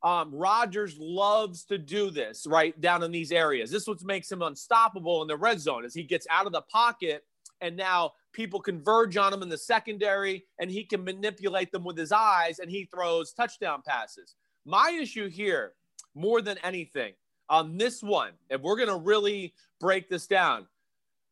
Um, 0.02 0.34
Rodgers 0.34 0.96
loves 0.98 1.64
to 1.64 1.78
do 1.78 2.10
this 2.10 2.46
right 2.46 2.78
down 2.80 3.02
in 3.02 3.10
these 3.10 3.32
areas. 3.32 3.70
This 3.70 3.82
is 3.82 3.88
what 3.88 4.04
makes 4.04 4.30
him 4.30 4.42
unstoppable 4.42 5.22
in 5.22 5.28
the 5.28 5.36
red 5.36 5.60
zone 5.60 5.84
as 5.84 5.94
he 5.94 6.02
gets 6.02 6.26
out 6.30 6.46
of 6.46 6.52
the 6.52 6.62
pocket 6.62 7.24
and 7.60 7.76
now 7.76 8.12
people 8.32 8.60
converge 8.60 9.16
on 9.16 9.32
him 9.32 9.42
in 9.42 9.48
the 9.48 9.56
secondary 9.56 10.44
and 10.60 10.70
he 10.70 10.84
can 10.84 11.02
manipulate 11.02 11.72
them 11.72 11.84
with 11.84 11.96
his 11.96 12.12
eyes 12.12 12.58
and 12.58 12.70
he 12.70 12.84
throws 12.84 13.32
touchdown 13.32 13.82
passes. 13.86 14.34
My 14.64 14.96
issue 15.00 15.28
here, 15.28 15.72
more 16.14 16.42
than 16.42 16.58
anything, 16.62 17.14
on 17.48 17.78
this 17.78 18.02
one, 18.02 18.32
if 18.50 18.60
we're 18.60 18.76
going 18.76 18.88
to 18.88 18.96
really 18.96 19.54
break 19.80 20.08
this 20.08 20.26
down, 20.26 20.66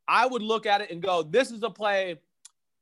I 0.06 0.26
would 0.26 0.42
look 0.42 0.66
at 0.66 0.80
it 0.80 0.90
and 0.90 1.02
go, 1.02 1.22
this 1.22 1.50
is 1.50 1.62
a 1.62 1.70
play. 1.70 2.20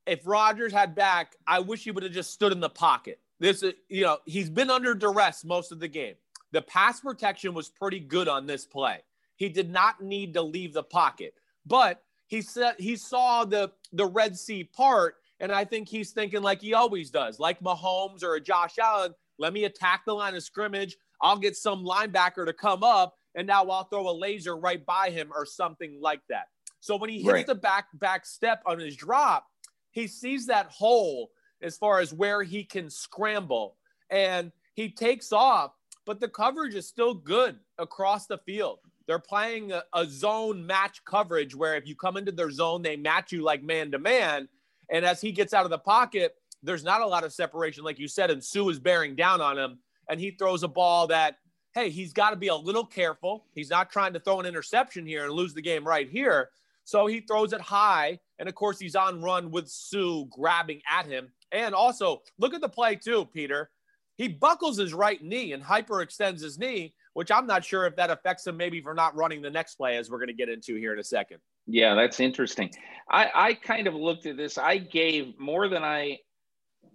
If 0.07 0.27
Rodgers 0.27 0.73
had 0.73 0.95
back, 0.95 1.37
I 1.47 1.61
wish 1.61 1.85
he 1.85 1.91
would 1.91 2.03
have 2.03 2.13
just 2.13 2.33
stood 2.33 2.53
in 2.53 2.61
the 2.61 2.69
pocket. 2.69 3.21
This 3.39 3.63
is, 3.63 3.75
you 3.89 4.03
know, 4.03 4.19
he's 4.25 4.51
been 4.51 4.71
under 4.71 4.95
duress 4.95 5.45
most 5.45 5.73
of 5.73 5.81
the 5.81 5.89
game. 5.89 6.15
The 6.53 6.63
pass 6.63 7.01
protection 7.01 7.55
was 7.55 7.69
pretty 7.69 8.01
good 8.01 8.29
on 8.29 8.47
this 8.47 8.65
play. 8.65 9.01
He 9.37 9.49
did 9.49 9.71
not 9.71 10.03
need 10.03 10.35
to 10.35 10.43
leave 10.43 10.73
the 10.73 10.83
pocket, 10.83 11.35
but 11.67 12.03
he 12.27 12.43
said 12.43 12.75
he 12.79 12.97
saw 12.97 13.45
the 13.45 13.73
the 13.93 14.07
Red 14.07 14.39
Sea 14.39 14.65
part, 14.65 15.17
and 15.41 15.51
I 15.51 15.65
think 15.65 15.89
he's 15.89 16.13
thinking 16.13 16.43
like 16.43 16.61
he 16.61 16.75
always 16.75 17.11
does, 17.11 17.41
like 17.41 17.61
Mahomes 17.61 18.23
or 18.23 18.35
a 18.35 18.41
Josh 18.41 18.79
Allen. 18.79 19.15
Let 19.39 19.53
me 19.53 19.65
attack 19.65 20.03
the 20.07 20.15
line 20.15 20.35
of 20.35 20.43
scrimmage. 20.43 20.97
I'll 21.21 21.39
get 21.39 21.57
some 21.57 21.85
linebacker 21.85 22.47
to 22.47 22.53
come 22.53 22.83
up, 22.83 23.17
and 23.35 23.47
now 23.47 23.65
I'll 23.65 23.85
throw 23.85 24.09
a 24.09 24.13
laser 24.13 24.57
right 24.57 24.85
by 24.85 25.11
him 25.11 25.31
or 25.35 25.47
something 25.47 25.99
like 26.01 26.21
that. 26.29 26.47
So 26.81 26.97
when 26.97 27.11
he 27.11 27.19
hits 27.19 27.33
right. 27.33 27.47
the 27.47 27.55
back 27.55 27.87
back 27.95 28.27
step 28.27 28.63
on 28.67 28.79
his 28.79 28.97
drop, 28.97 29.47
he 29.93 30.07
sees 30.07 30.47
that 30.47 30.67
hole 30.67 31.31
as 31.63 31.77
far 31.77 32.01
as 32.01 32.13
where 32.13 32.43
he 32.43 32.65
can 32.65 32.91
scramble, 32.91 33.77
and 34.11 34.51
he 34.75 34.91
takes 34.91 35.33
off. 35.33 35.73
But 36.05 36.19
the 36.19 36.29
coverage 36.29 36.75
is 36.75 36.89
still 36.89 37.15
good 37.15 37.59
across 37.79 38.27
the 38.27 38.39
field. 38.39 38.81
They're 39.07 39.21
playing 39.21 39.71
a, 39.71 39.85
a 39.95 40.05
zone 40.07 40.67
match 40.67 41.05
coverage 41.05 41.55
where 41.55 41.77
if 41.77 41.87
you 41.87 41.95
come 41.95 42.17
into 42.17 42.33
their 42.33 42.51
zone, 42.51 42.83
they 42.83 42.97
match 42.97 43.31
you 43.31 43.43
like 43.43 43.63
man 43.63 43.93
to 43.93 43.99
man. 43.99 44.49
And 44.91 45.05
as 45.05 45.21
he 45.21 45.31
gets 45.31 45.55
out 45.55 45.65
of 45.65 45.71
the 45.71 45.79
pocket, 45.79 46.35
there's 46.63 46.85
not 46.85 47.01
a 47.01 47.07
lot 47.07 47.25
of 47.25 47.33
separation, 47.33 47.85
like 47.85 47.99
you 47.99 48.09
said, 48.09 48.31
and 48.31 48.43
Suh 48.43 48.69
is 48.69 48.81
bearing 48.81 49.15
down 49.15 49.41
on 49.41 49.59
him. 49.59 49.79
And 50.09 50.19
he 50.19 50.33
throws 50.33 50.65
a 50.65 50.69
ball 50.69 51.07
that 51.09 51.37
hey, 51.75 51.89
he's 51.89 52.13
got 52.13 52.31
to 52.31 52.37
be 52.37 52.49
a 52.49 52.55
little 52.55 52.85
careful. 52.85 53.47
He's 53.55 53.71
not 53.71 53.91
trying 53.91 54.13
to 54.13 54.21
throw 54.21 54.41
an 54.41 54.47
interception 54.47 55.07
here 55.07 55.25
and 55.25 55.33
lose 55.33 55.55
the 55.55 55.63
game 55.63 55.87
right 55.87 56.09
here. 56.09 56.51
So 56.85 57.07
he 57.07 57.21
throws 57.21 57.53
it 57.53 57.61
high. 57.61 58.19
And 58.39 58.49
of 58.49 58.55
course, 58.55 58.79
he's 58.79 58.97
on 58.97 59.23
run 59.23 59.51
with 59.51 59.69
Suh 59.69 60.25
grabbing 60.31 60.81
at 60.91 61.07
him. 61.07 61.33
And 61.53 61.75
also, 61.75 62.23
look 62.39 62.55
at 62.55 62.61
the 62.61 62.69
play, 62.69 62.97
too, 62.97 63.27
Peter. 63.27 63.71
He 64.17 64.29
buckles 64.29 64.79
his 64.79 64.95
right 64.95 65.23
knee 65.23 65.53
and 65.53 65.63
hyperextends 65.63 66.43
his 66.43 66.59
knee, 66.59 66.95
which 67.15 67.31
I'm 67.31 67.47
not 67.47 67.65
sure 67.65 67.87
if 67.87 67.97
that 67.97 68.11
affects 68.11 68.47
him 68.47 68.57
maybe 68.57 68.81
for 68.81 68.95
not 68.95 69.17
running 69.17 69.43
the 69.43 69.51
next 69.51 69.77
play, 69.77 69.97
as 69.97 70.11
we're 70.11 70.19
going 70.19 70.29
to 70.29 70.35
get 70.35 70.49
into 70.49 70.77
here 70.77 70.93
in 70.93 70.99
a 70.99 71.05
second. 71.05 71.39
Yeah, 71.67 71.95
that's 71.95 72.21
interesting. 72.21 72.71
I, 73.11 73.31
I 73.35 73.55
kind 73.55 73.87
of 73.87 73.95
looked 73.95 74.27
at 74.27 74.37
this. 74.37 74.59
I 74.59 74.79
gave 74.79 75.39
more 75.39 75.69
than 75.69 75.83
I 75.85 76.19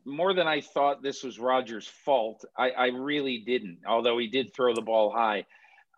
more 0.06 0.34
than 0.34 0.48
I 0.48 0.62
thought 0.62 1.04
this 1.04 1.22
was 1.24 1.38
Rodgers' 1.38 1.88
fault. 1.88 2.44
I, 2.58 2.70
I 2.72 2.88
really 2.88 3.40
didn't, 3.40 3.80
although 3.86 4.18
he 4.18 4.28
did 4.28 4.54
throw 4.54 4.74
the 4.74 4.82
ball 4.82 5.12
high. 5.12 5.46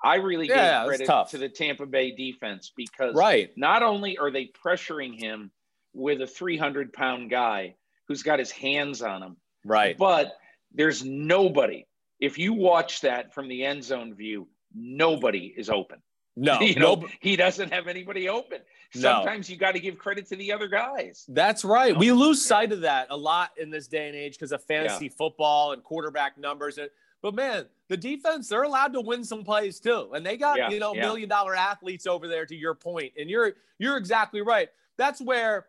I 0.03 0.15
really 0.15 0.47
yeah, 0.47 0.85
gave 0.85 0.87
credit 0.87 1.29
to 1.29 1.37
the 1.37 1.49
Tampa 1.49 1.85
Bay 1.85 2.11
defense 2.11 2.71
because 2.75 3.15
right. 3.15 3.51
not 3.57 3.83
only 3.83 4.17
are 4.17 4.31
they 4.31 4.51
pressuring 4.65 5.19
him 5.19 5.51
with 5.93 6.21
a 6.21 6.27
300 6.27 6.93
pound 6.93 7.29
guy 7.29 7.75
who's 8.07 8.23
got 8.23 8.39
his 8.39 8.51
hands 8.51 9.01
on 9.01 9.21
him, 9.21 9.37
right? 9.65 9.97
But 9.97 10.33
there's 10.73 11.03
nobody. 11.03 11.85
If 12.19 12.37
you 12.37 12.53
watch 12.53 13.01
that 13.01 13.33
from 13.33 13.47
the 13.47 13.65
end 13.65 13.83
zone 13.83 14.13
view, 14.13 14.47
nobody 14.73 15.53
is 15.55 15.69
open. 15.69 16.01
No, 16.35 16.61
you 16.61 16.75
know, 16.75 17.05
he 17.19 17.35
doesn't 17.35 17.73
have 17.73 17.87
anybody 17.87 18.29
open. 18.29 18.59
Sometimes 18.93 19.49
no. 19.49 19.53
you 19.53 19.59
got 19.59 19.73
to 19.73 19.79
give 19.81 19.97
credit 19.97 20.25
to 20.29 20.37
the 20.37 20.53
other 20.53 20.69
guys. 20.69 21.25
That's 21.27 21.65
right. 21.65 21.97
We 21.97 22.13
lose 22.13 22.45
sight 22.45 22.71
of 22.71 22.79
that 22.81 23.07
a 23.09 23.17
lot 23.17 23.49
in 23.57 23.69
this 23.69 23.87
day 23.87 24.07
and 24.07 24.15
age 24.15 24.35
because 24.35 24.53
of 24.53 24.63
fantasy 24.63 25.05
yeah. 25.05 25.11
football 25.17 25.73
and 25.73 25.83
quarterback 25.83 26.37
numbers. 26.37 26.79
But 27.21 27.35
man, 27.35 27.65
the 27.89 27.97
defense, 27.97 28.47
they're 28.47 28.63
allowed 28.63 28.93
to 28.93 29.01
win 29.01 29.23
some 29.23 29.43
plays 29.43 29.79
too. 29.79 30.11
And 30.13 30.25
they 30.25 30.37
got, 30.37 30.57
yeah, 30.57 30.69
you 30.69 30.79
know, 30.79 30.93
yeah. 30.93 31.01
million 31.01 31.29
dollar 31.29 31.55
athletes 31.55 32.07
over 32.07 32.27
there 32.27 32.45
to 32.45 32.55
your 32.55 32.75
point. 32.75 33.13
And 33.17 33.29
you're 33.29 33.53
you're 33.77 33.97
exactly 33.97 34.41
right. 34.41 34.69
That's 34.97 35.21
where 35.21 35.67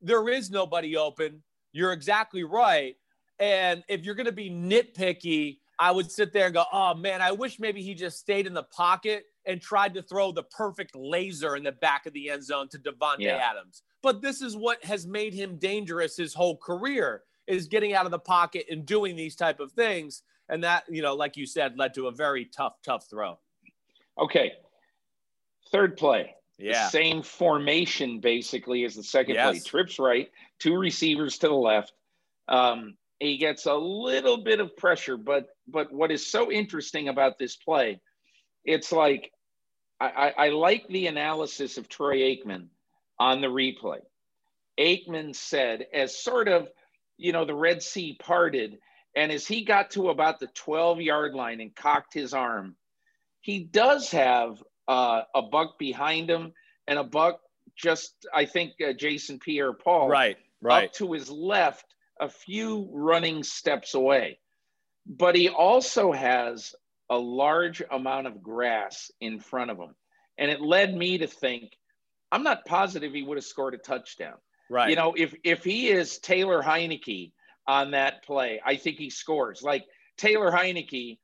there 0.00 0.28
is 0.28 0.50
nobody 0.50 0.96
open. 0.96 1.42
You're 1.72 1.92
exactly 1.92 2.44
right. 2.44 2.96
And 3.38 3.84
if 3.88 4.04
you're 4.04 4.14
gonna 4.14 4.32
be 4.32 4.50
nitpicky, 4.50 5.58
I 5.78 5.92
would 5.92 6.10
sit 6.10 6.32
there 6.32 6.46
and 6.46 6.54
go, 6.54 6.64
oh 6.72 6.94
man, 6.94 7.22
I 7.22 7.30
wish 7.32 7.60
maybe 7.60 7.82
he 7.82 7.94
just 7.94 8.18
stayed 8.18 8.46
in 8.46 8.54
the 8.54 8.64
pocket 8.64 9.26
and 9.46 9.60
tried 9.60 9.94
to 9.94 10.02
throw 10.02 10.32
the 10.32 10.42
perfect 10.42 10.96
laser 10.96 11.56
in 11.56 11.62
the 11.62 11.72
back 11.72 12.06
of 12.06 12.12
the 12.12 12.30
end 12.30 12.44
zone 12.44 12.68
to 12.68 12.78
Davante 12.78 13.20
yeah. 13.20 13.36
Adams. 13.36 13.82
But 14.02 14.20
this 14.20 14.42
is 14.42 14.56
what 14.56 14.84
has 14.84 15.06
made 15.06 15.32
him 15.32 15.56
dangerous 15.56 16.16
his 16.16 16.34
whole 16.34 16.56
career 16.56 17.22
is 17.46 17.66
getting 17.66 17.94
out 17.94 18.04
of 18.04 18.10
the 18.10 18.18
pocket 18.18 18.66
and 18.70 18.84
doing 18.84 19.16
these 19.16 19.34
type 19.34 19.58
of 19.58 19.72
things. 19.72 20.22
And 20.48 20.64
that, 20.64 20.84
you 20.88 21.02
know, 21.02 21.14
like 21.14 21.36
you 21.36 21.46
said, 21.46 21.78
led 21.78 21.94
to 21.94 22.06
a 22.06 22.12
very 22.12 22.46
tough, 22.46 22.76
tough 22.82 23.08
throw. 23.08 23.38
Okay. 24.18 24.52
Third 25.70 25.96
play. 25.96 26.34
Yeah. 26.58 26.84
The 26.84 26.90
same 26.90 27.22
formation 27.22 28.20
basically 28.20 28.84
as 28.84 28.96
the 28.96 29.02
second 29.02 29.34
yes. 29.34 29.50
play. 29.50 29.60
Trips 29.60 29.98
right, 29.98 30.28
two 30.58 30.76
receivers 30.76 31.38
to 31.38 31.48
the 31.48 31.54
left. 31.54 31.92
Um, 32.48 32.96
he 33.20 33.36
gets 33.36 33.66
a 33.66 33.74
little 33.74 34.38
bit 34.38 34.60
of 34.60 34.76
pressure, 34.76 35.16
but 35.16 35.48
but 35.68 35.92
what 35.92 36.10
is 36.10 36.26
so 36.26 36.50
interesting 36.50 37.08
about 37.08 37.38
this 37.38 37.56
play, 37.56 38.00
it's 38.64 38.90
like 38.90 39.30
I, 40.00 40.32
I, 40.36 40.48
like 40.50 40.86
the 40.88 41.08
analysis 41.08 41.76
of 41.76 41.88
Troy 41.88 42.18
Aikman 42.18 42.68
on 43.18 43.40
the 43.40 43.48
replay. 43.48 43.98
Aikman 44.78 45.34
said, 45.34 45.86
as 45.92 46.16
sort 46.16 46.46
of, 46.46 46.68
you 47.16 47.32
know, 47.32 47.44
the 47.44 47.54
Red 47.54 47.82
Sea 47.82 48.16
parted, 48.20 48.78
and 49.16 49.32
as 49.32 49.46
he 49.46 49.64
got 49.64 49.90
to 49.92 50.10
about 50.10 50.40
the 50.40 50.48
12 50.48 51.00
yard 51.00 51.34
line 51.34 51.60
and 51.60 51.74
cocked 51.74 52.14
his 52.14 52.34
arm, 52.34 52.76
he 53.40 53.60
does 53.60 54.10
have 54.10 54.62
uh, 54.86 55.22
a 55.34 55.42
buck 55.42 55.78
behind 55.78 56.28
him 56.30 56.52
and 56.86 56.98
a 56.98 57.04
buck 57.04 57.40
just, 57.76 58.12
I 58.34 58.44
think, 58.44 58.72
uh, 58.86 58.92
Jason 58.92 59.38
Pierre 59.38 59.72
Paul. 59.72 60.08
Right, 60.08 60.36
right. 60.60 60.86
Up 60.86 60.92
to 60.94 61.12
his 61.12 61.30
left, 61.30 61.84
a 62.20 62.28
few 62.28 62.88
running 62.92 63.42
steps 63.42 63.94
away. 63.94 64.38
But 65.06 65.36
he 65.36 65.48
also 65.48 66.12
has 66.12 66.74
a 67.10 67.16
large 67.16 67.82
amount 67.90 68.26
of 68.26 68.42
grass 68.42 69.10
in 69.20 69.40
front 69.40 69.70
of 69.70 69.78
him. 69.78 69.94
And 70.36 70.50
it 70.50 70.60
led 70.60 70.94
me 70.94 71.18
to 71.18 71.26
think, 71.26 71.72
I'm 72.30 72.42
not 72.42 72.66
positive 72.66 73.12
he 73.12 73.22
would 73.22 73.38
have 73.38 73.44
scored 73.44 73.74
a 73.74 73.78
touchdown. 73.78 74.34
Right. 74.70 74.90
You 74.90 74.96
know, 74.96 75.14
if 75.16 75.34
if 75.44 75.64
he 75.64 75.88
is 75.88 76.18
Taylor 76.18 76.62
Heinicke 76.62 77.32
on 77.68 77.90
that 77.92 78.24
play, 78.24 78.60
I 78.64 78.76
think 78.76 78.96
he 78.96 79.10
scores. 79.10 79.62
Like 79.62 79.84
Taylor 80.16 80.50
Heinicke, 80.50 81.18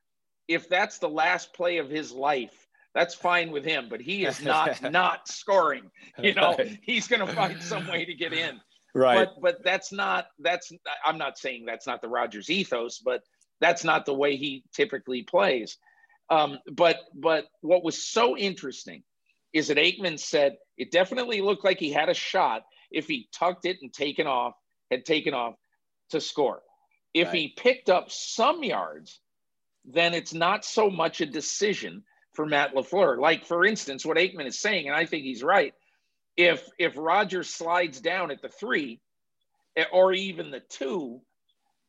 if 0.47 0.68
that's 0.68 0.99
the 0.99 1.09
last 1.09 1.55
play 1.55 1.78
of 1.78 1.88
his 1.88 2.12
life, 2.12 2.55
that's 2.95 3.14
fine 3.14 3.51
with 3.51 3.64
him. 3.64 3.88
But 3.88 4.01
he 4.01 4.26
is 4.26 4.42
not 4.42 4.80
not 4.92 5.26
scoring. 5.26 5.90
You 6.18 6.34
know, 6.34 6.55
right. 6.57 6.78
he's 6.82 7.09
going 7.09 7.26
to 7.26 7.32
find 7.32 7.61
some 7.61 7.88
way 7.88 8.05
to 8.05 8.14
get 8.14 8.32
in. 8.32 8.61
Right. 8.95 9.26
But 9.26 9.40
but 9.40 9.64
that's 9.64 9.90
not 9.90 10.26
that's 10.38 10.70
I'm 11.05 11.18
not 11.18 11.38
saying 11.38 11.64
that's 11.64 11.86
not 11.86 12.03
the 12.03 12.09
Rodgers 12.09 12.51
ethos, 12.51 12.99
but 12.99 13.22
that's 13.61 13.82
not 13.82 14.07
the 14.07 14.14
way 14.14 14.36
he 14.36 14.62
typically 14.72 15.22
plays. 15.22 15.78
Um, 16.30 16.59
but 16.70 16.99
but 17.14 17.47
what 17.62 17.82
was 17.82 18.07
so 18.07 18.36
interesting 18.36 19.03
is 19.53 19.68
that 19.68 19.78
Aikman 19.78 20.20
said 20.20 20.57
it 20.76 20.92
definitely 20.92 21.40
looked 21.40 21.64
like 21.64 21.80
he 21.80 21.90
had 21.90 22.09
a 22.09 22.14
shot 22.14 22.62
if 22.90 23.07
he 23.07 23.28
tucked 23.32 23.64
it 23.64 23.78
and 23.82 23.92
taken 23.92 24.26
off, 24.26 24.55
had 24.90 25.05
taken 25.05 25.34
off 25.34 25.55
to 26.14 26.20
score. 26.20 26.62
If 27.12 27.28
right. 27.28 27.36
he 27.36 27.54
picked 27.56 27.90
up 27.90 28.10
some 28.10 28.64
yards, 28.64 29.20
then 29.84 30.14
it's 30.14 30.34
not 30.34 30.64
so 30.64 30.90
much 30.90 31.20
a 31.20 31.26
decision 31.26 32.02
for 32.32 32.46
Matt 32.46 32.74
LaFleur. 32.74 33.18
Like 33.18 33.44
for 33.44 33.64
instance, 33.64 34.04
what 34.04 34.16
Aikman 34.16 34.46
is 34.46 34.58
saying, 34.58 34.86
and 34.86 34.96
I 34.96 35.06
think 35.06 35.24
he's 35.24 35.42
right. 35.42 35.74
If 36.36 36.68
if 36.78 36.96
Rodgers 36.96 37.50
slides 37.50 38.00
down 38.00 38.30
at 38.30 38.42
the 38.42 38.48
three, 38.48 39.00
eh, 39.76 39.84
or 39.92 40.12
even 40.12 40.50
the 40.50 40.62
two, 40.68 41.20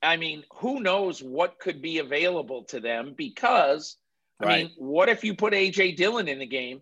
I 0.04 0.18
mean, 0.18 0.44
who 0.54 0.82
knows 0.82 1.24
what 1.24 1.60
could 1.60 1.82
be 1.82 1.98
available 1.98 2.64
to 2.66 2.80
them 2.80 3.16
because 3.18 3.98
I 4.40 4.46
right. 4.46 4.66
mean, 4.66 4.74
what 4.78 5.10
if 5.10 5.24
you 5.24 5.34
put 5.34 5.54
AJ 5.54 5.96
Dillon 5.96 6.28
in 6.28 6.40
the 6.40 6.46
game, 6.46 6.82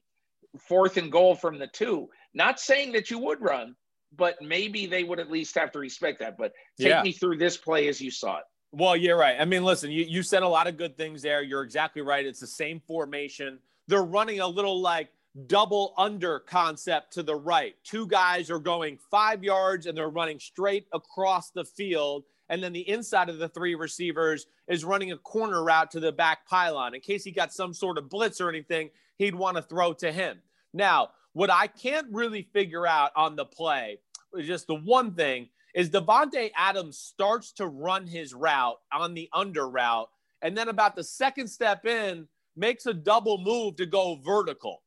fourth 0.68 0.98
and 0.98 1.12
goal 1.12 1.36
from 1.36 1.60
the 1.60 1.68
two? 1.68 2.10
Not 2.34 2.60
saying 2.60 2.94
that 2.94 3.12
you 3.12 3.20
would 3.20 3.42
run, 3.42 3.76
but 4.18 4.42
maybe 4.42 4.86
they 4.86 5.04
would 5.04 5.20
at 5.20 5.32
least 5.32 5.56
have 5.56 5.72
to 5.72 5.80
respect 5.80 6.20
that. 6.20 6.38
But 6.38 6.54
take 6.78 6.90
yeah. 6.90 7.04
me 7.04 7.12
through 7.12 7.38
this 7.38 7.58
play 7.58 7.88
as 7.88 8.02
you 8.02 8.12
saw 8.12 8.38
it. 8.38 8.44
Well, 8.72 8.98
you're 8.98 9.18
right. 9.18 9.36
I 9.40 9.46
mean, 9.46 9.64
listen, 9.64 9.92
you, 9.92 10.04
you 10.04 10.24
said 10.24 10.42
a 10.42 10.48
lot 10.48 10.66
of 10.68 10.78
good 10.78 10.98
things 10.98 11.22
there. 11.22 11.44
You're 11.44 11.62
exactly 11.62 12.02
right. 12.02 12.26
It's 12.26 12.40
the 12.40 12.48
same 12.48 12.82
formation. 12.88 13.60
They're 13.88 14.04
running 14.04 14.40
a 14.40 14.48
little 14.48 14.82
like 14.82 15.10
double 15.48 15.94
under 15.98 16.40
concept 16.40 17.14
to 17.14 17.24
the 17.24 17.36
right. 17.36 17.76
Two 17.84 18.08
guys 18.08 18.50
are 18.50 18.60
going 18.60 18.98
five 19.12 19.44
yards 19.44 19.86
and 19.86 19.98
they're 19.98 20.10
running 20.10 20.40
straight 20.40 20.88
across 20.92 21.52
the 21.52 21.66
field. 21.66 22.24
And 22.50 22.64
then 22.64 22.74
the 22.74 22.88
inside 22.90 23.30
of 23.30 23.38
the 23.38 23.50
three 23.50 23.76
receivers 23.76 24.48
is 24.68 24.84
running 24.84 25.12
a 25.12 25.18
corner 25.18 25.64
route 25.64 25.92
to 25.92 26.00
the 26.00 26.12
back 26.12 26.48
pylon 26.48 26.96
in 26.96 27.02
case 27.02 27.24
he 27.24 27.32
got 27.32 27.54
some 27.54 27.74
sort 27.74 27.98
of 27.98 28.10
blitz 28.10 28.42
or 28.42 28.50
anything 28.50 28.90
he'd 29.18 29.36
want 29.36 29.58
to 29.58 29.64
throw 29.64 29.94
to 29.94 30.12
him. 30.12 30.40
Now, 30.74 31.10
what 31.34 31.50
I 31.50 31.68
can't 31.68 32.08
really 32.12 32.48
figure 32.54 32.88
out 32.88 33.12
on 33.16 33.36
the 33.36 33.46
play, 33.46 34.00
is 34.36 34.48
just 34.48 34.68
the 34.68 34.76
one 34.76 35.14
thing, 35.14 35.50
is 35.76 35.90
Davante 35.90 36.52
Adams 36.56 36.98
starts 36.98 37.52
to 37.54 37.68
run 37.68 38.08
his 38.08 38.34
route 38.34 38.80
on 38.92 39.14
the 39.14 39.30
under 39.34 39.68
route. 39.68 40.10
And 40.42 40.58
then 40.58 40.70
about 40.70 40.96
the 40.96 41.04
second 41.04 41.48
step 41.48 41.86
in, 41.86 42.28
makes 42.56 42.86
a 42.86 42.94
double 42.94 43.40
move 43.40 43.76
to 43.78 43.86
go 43.86 44.20
vertical. 44.24 44.84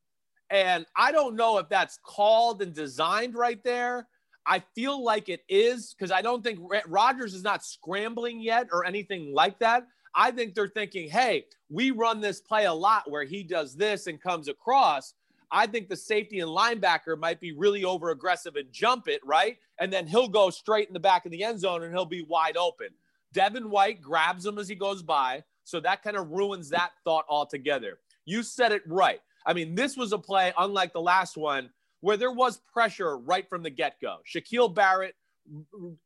And 0.50 0.86
I 0.94 1.10
don't 1.10 1.34
know 1.34 1.58
if 1.58 1.68
that's 1.68 1.98
called 2.04 2.62
and 2.62 2.72
designed 2.72 3.34
right 3.34 3.62
there. 3.64 4.06
I 4.46 4.62
feel 4.76 5.02
like 5.02 5.28
it 5.28 5.40
is 5.48 5.92
because 5.92 6.12
I 6.12 6.22
don't 6.22 6.44
think 6.44 6.60
Rodgers 6.86 7.34
is 7.34 7.42
not 7.42 7.64
scrambling 7.64 8.40
yet 8.40 8.68
or 8.70 8.84
anything 8.86 9.34
like 9.34 9.58
that. 9.58 9.88
I 10.14 10.30
think 10.30 10.54
they're 10.54 10.68
thinking, 10.68 11.10
hey, 11.10 11.46
we 11.68 11.90
run 11.90 12.20
this 12.20 12.40
play 12.40 12.66
a 12.66 12.72
lot 12.72 13.10
where 13.10 13.24
he 13.24 13.42
does 13.42 13.74
this 13.74 14.06
and 14.06 14.22
comes 14.22 14.46
across. 14.46 15.14
I 15.50 15.66
think 15.66 15.88
the 15.88 15.96
safety 15.96 16.40
and 16.40 16.50
linebacker 16.50 17.18
might 17.18 17.40
be 17.40 17.52
really 17.52 17.84
over 17.84 18.10
aggressive 18.10 18.56
and 18.56 18.72
jump 18.72 19.08
it, 19.08 19.20
right? 19.24 19.56
And 19.78 19.92
then 19.92 20.06
he'll 20.06 20.28
go 20.28 20.50
straight 20.50 20.88
in 20.88 20.94
the 20.94 21.00
back 21.00 21.24
of 21.24 21.32
the 21.32 21.44
end 21.44 21.60
zone 21.60 21.82
and 21.82 21.92
he'll 21.92 22.04
be 22.04 22.26
wide 22.28 22.56
open. 22.56 22.88
Devin 23.32 23.70
White 23.70 24.00
grabs 24.00 24.46
him 24.46 24.58
as 24.58 24.68
he 24.68 24.74
goes 24.74 25.02
by. 25.02 25.44
So 25.64 25.80
that 25.80 26.02
kind 26.02 26.16
of 26.16 26.30
ruins 26.30 26.70
that 26.70 26.92
thought 27.04 27.26
altogether. 27.28 27.98
You 28.24 28.42
said 28.42 28.72
it 28.72 28.82
right. 28.86 29.20
I 29.44 29.52
mean, 29.52 29.74
this 29.74 29.96
was 29.96 30.12
a 30.12 30.18
play, 30.18 30.52
unlike 30.58 30.92
the 30.92 31.00
last 31.00 31.36
one, 31.36 31.70
where 32.00 32.16
there 32.16 32.32
was 32.32 32.60
pressure 32.72 33.18
right 33.18 33.48
from 33.48 33.62
the 33.62 33.70
get 33.70 34.00
go. 34.00 34.18
Shaquille 34.26 34.74
Barrett 34.74 35.14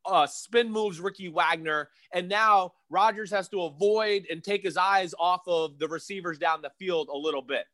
uh, 0.06 0.26
spin 0.26 0.70
moves 0.70 1.00
Ricky 1.00 1.28
Wagner, 1.28 1.88
and 2.12 2.28
now 2.28 2.72
Rodgers 2.90 3.30
has 3.30 3.48
to 3.48 3.62
avoid 3.62 4.26
and 4.30 4.44
take 4.44 4.62
his 4.62 4.76
eyes 4.76 5.14
off 5.18 5.42
of 5.46 5.78
the 5.78 5.88
receivers 5.88 6.38
down 6.38 6.62
the 6.62 6.70
field 6.78 7.08
a 7.12 7.16
little 7.16 7.42
bit. 7.42 7.64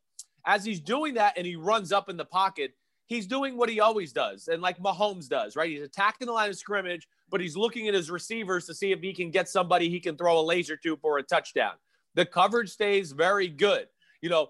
As 0.47 0.65
he's 0.65 0.81
doing 0.81 1.15
that 1.15 1.35
and 1.37 1.47
he 1.47 1.57
runs 1.57 1.93
up 1.93 2.09
in 2.09 2.17
the 2.17 2.25
pocket, 2.25 2.73
he's 3.07 3.27
doing 3.27 3.57
what 3.57 3.69
he 3.69 3.81
always 3.81 4.13
does 4.13 4.49
and 4.49 4.63
like 4.63 4.79
Mahomes 4.79 5.29
does, 5.29 5.57
right? 5.57 5.71
He's 5.71 5.83
attacking 5.83 6.27
the 6.27 6.33
line 6.33 6.51
of 6.51 6.57
scrimmage, 6.57 7.09
but 7.29 7.41
he's 7.41 7.57
looking 7.57 7.89
at 7.89 7.95
his 7.95 8.11
receivers 8.11 8.67
to 8.67 8.75
see 8.75 8.93
if 8.93 9.01
he 9.01 9.13
can 9.13 9.31
get 9.31 9.49
somebody 9.49 9.89
he 9.89 10.01
can 10.01 10.17
throw 10.17 10.39
a 10.39 10.43
laser 10.43 10.77
to 10.79 10.97
for 10.97 11.19
a 11.19 11.23
touchdown. 11.23 11.73
The 12.15 12.25
coverage 12.25 12.71
stays 12.71 13.13
very 13.13 13.49
good. 13.49 13.89
You 14.23 14.31
know, 14.31 14.49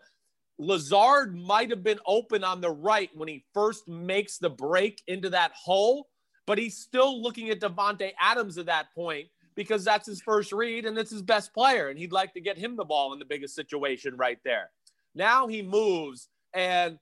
Lazard 0.58 1.36
might 1.36 1.70
have 1.70 1.82
been 1.82 1.98
open 2.06 2.44
on 2.44 2.60
the 2.60 2.70
right 2.70 3.10
when 3.14 3.28
he 3.28 3.44
first 3.52 3.88
makes 3.88 4.38
the 4.38 4.50
break 4.50 5.02
into 5.06 5.30
that 5.30 5.52
hole, 5.52 6.08
but 6.46 6.58
he's 6.58 6.76
still 6.76 7.20
looking 7.20 7.50
at 7.50 7.60
Davante 7.60 8.12
Adams 8.20 8.56
at 8.56 8.66
that 8.66 8.94
point 8.94 9.28
because 9.54 9.84
that's 9.84 10.06
his 10.06 10.22
first 10.22 10.52
read 10.52 10.86
and 10.86 10.96
it's 10.96 11.10
his 11.10 11.22
best 11.22 11.52
player, 11.52 11.88
and 11.88 11.98
he'd 11.98 12.12
like 12.12 12.32
to 12.34 12.40
get 12.40 12.56
him 12.56 12.76
the 12.76 12.84
ball 12.84 13.12
in 13.12 13.18
the 13.18 13.24
biggest 13.24 13.54
situation 13.54 14.16
right 14.16 14.38
there. 14.44 14.70
Now 15.16 15.48
he 15.48 15.62
moves, 15.62 16.28
and 16.54 16.98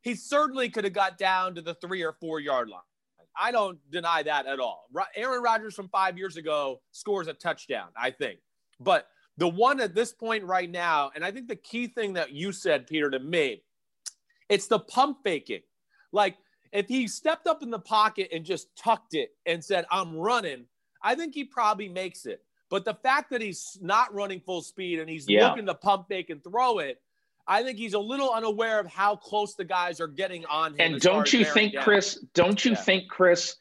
he 0.00 0.14
certainly 0.14 0.68
could 0.70 0.84
have 0.84 0.92
got 0.92 1.18
down 1.18 1.54
to 1.54 1.62
the 1.62 1.74
three 1.74 2.02
or 2.02 2.14
four 2.14 2.40
yard 2.40 2.68
line. 2.68 2.80
I 3.38 3.52
don't 3.52 3.78
deny 3.90 4.22
that 4.24 4.46
at 4.46 4.58
all. 4.58 4.88
Aaron 5.14 5.42
Rodgers 5.42 5.74
from 5.74 5.88
five 5.88 6.18
years 6.18 6.36
ago 6.36 6.80
scores 6.90 7.28
a 7.28 7.32
touchdown, 7.32 7.88
I 7.96 8.10
think. 8.10 8.40
But 8.80 9.06
the 9.38 9.48
one 9.48 9.80
at 9.80 9.94
this 9.94 10.12
point 10.12 10.44
right 10.44 10.70
now, 10.70 11.10
and 11.14 11.24
I 11.24 11.30
think 11.30 11.48
the 11.48 11.56
key 11.56 11.86
thing 11.86 12.14
that 12.14 12.32
you 12.32 12.52
said, 12.52 12.86
Peter, 12.86 13.10
to 13.10 13.18
me, 13.18 13.62
it's 14.48 14.66
the 14.66 14.80
pump 14.80 15.18
faking. 15.24 15.62
Like 16.12 16.36
if 16.72 16.88
he 16.88 17.06
stepped 17.06 17.46
up 17.46 17.62
in 17.62 17.70
the 17.70 17.78
pocket 17.78 18.28
and 18.32 18.44
just 18.44 18.74
tucked 18.76 19.14
it 19.14 19.30
and 19.46 19.64
said, 19.64 19.86
I'm 19.90 20.16
running, 20.16 20.64
I 21.02 21.14
think 21.14 21.34
he 21.34 21.44
probably 21.44 21.88
makes 21.88 22.26
it. 22.26 22.42
But 22.70 22.84
the 22.84 22.94
fact 22.94 23.30
that 23.30 23.42
he's 23.42 23.78
not 23.82 24.12
running 24.14 24.40
full 24.40 24.62
speed 24.62 24.98
and 24.98 25.08
he's 25.08 25.28
yeah. 25.28 25.48
looking 25.48 25.66
to 25.66 25.74
pump 25.74 26.08
fake 26.08 26.30
and 26.30 26.42
throw 26.42 26.78
it, 26.78 27.00
I 27.46 27.62
think 27.62 27.78
he's 27.78 27.94
a 27.94 27.98
little 27.98 28.30
unaware 28.30 28.78
of 28.78 28.86
how 28.86 29.16
close 29.16 29.54
the 29.54 29.64
guys 29.64 30.00
are 30.00 30.08
getting 30.08 30.46
on 30.46 30.74
him. 30.74 30.80
And 30.80 31.00
don't 31.00 31.32
you 31.32 31.44
think, 31.44 31.74
down. 31.74 31.82
Chris? 31.82 32.24
Don't 32.34 32.64
you 32.64 32.72
yeah. 32.72 32.76
think, 32.76 33.08
Chris, 33.08 33.56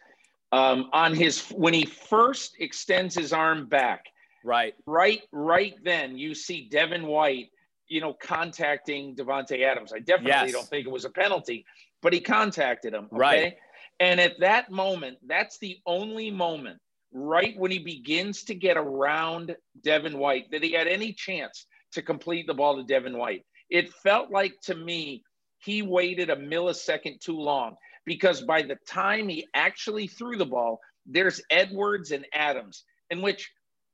um, 0.52 0.90
on 0.94 1.16
his 1.16 1.48
when 1.50 1.74
he 1.74 1.86
first 1.86 2.58
extends 2.60 3.16
his 3.16 3.34
arm 3.34 3.68
back, 3.68 4.06
right, 4.44 4.76
right, 4.86 5.22
right 5.32 5.76
then 5.84 6.18
you 6.18 6.36
see 6.36 6.68
Devin 6.70 7.08
White, 7.08 7.50
you 7.88 8.02
know, 8.02 8.14
contacting 8.14 9.16
Davante 9.16 9.64
Adams. 9.64 9.92
I 9.94 10.00
definitely 10.00 10.32
yes. 10.32 10.52
don't 10.52 10.68
think 10.68 10.86
it 10.86 10.92
was 10.92 11.06
a 11.06 11.10
penalty, 11.10 11.66
but 12.02 12.14
he 12.14 12.20
contacted 12.20 12.94
him. 12.94 13.06
Okay? 13.06 13.18
Right. 13.18 13.56
And 14.00 14.20
at 14.20 14.40
that 14.40 14.72
moment, 14.72 15.18
that's 15.28 15.58
the 15.60 15.78
only 15.86 16.32
moment, 16.32 16.80
right 17.14 17.58
when 17.58 17.72
he 17.72 17.80
begins 17.80 18.44
to 18.46 18.56
get 18.56 18.78
around 18.78 19.56
Devin 19.84 20.18
White, 20.18 20.50
that 20.52 20.64
he 20.64 20.72
had 20.72 20.88
any 20.88 21.14
chance 21.14 21.66
to 21.92 22.02
complete 22.02 22.48
the 22.48 22.54
ball 22.54 22.78
to 22.78 22.84
Devin 22.84 23.18
White. 23.18 23.46
It 23.72 23.94
felt 23.94 24.30
like 24.30 24.60
to 24.64 24.76
me 24.76 25.24
he 25.60 25.82
waited 25.82 26.30
a 26.30 26.36
millisecond 26.36 27.22
too 27.22 27.40
long 27.40 27.78
because 28.06 28.42
by 28.42 28.62
the 28.62 28.78
time 28.88 29.30
he 29.30 29.48
actually 29.56 30.08
threw 30.08 30.38
the 30.38 30.46
ball, 30.46 30.80
there's 31.06 31.42
Edwards 31.50 32.12
and 32.12 32.26
Adams, 32.34 32.84
in 33.10 33.22
which 33.22 33.50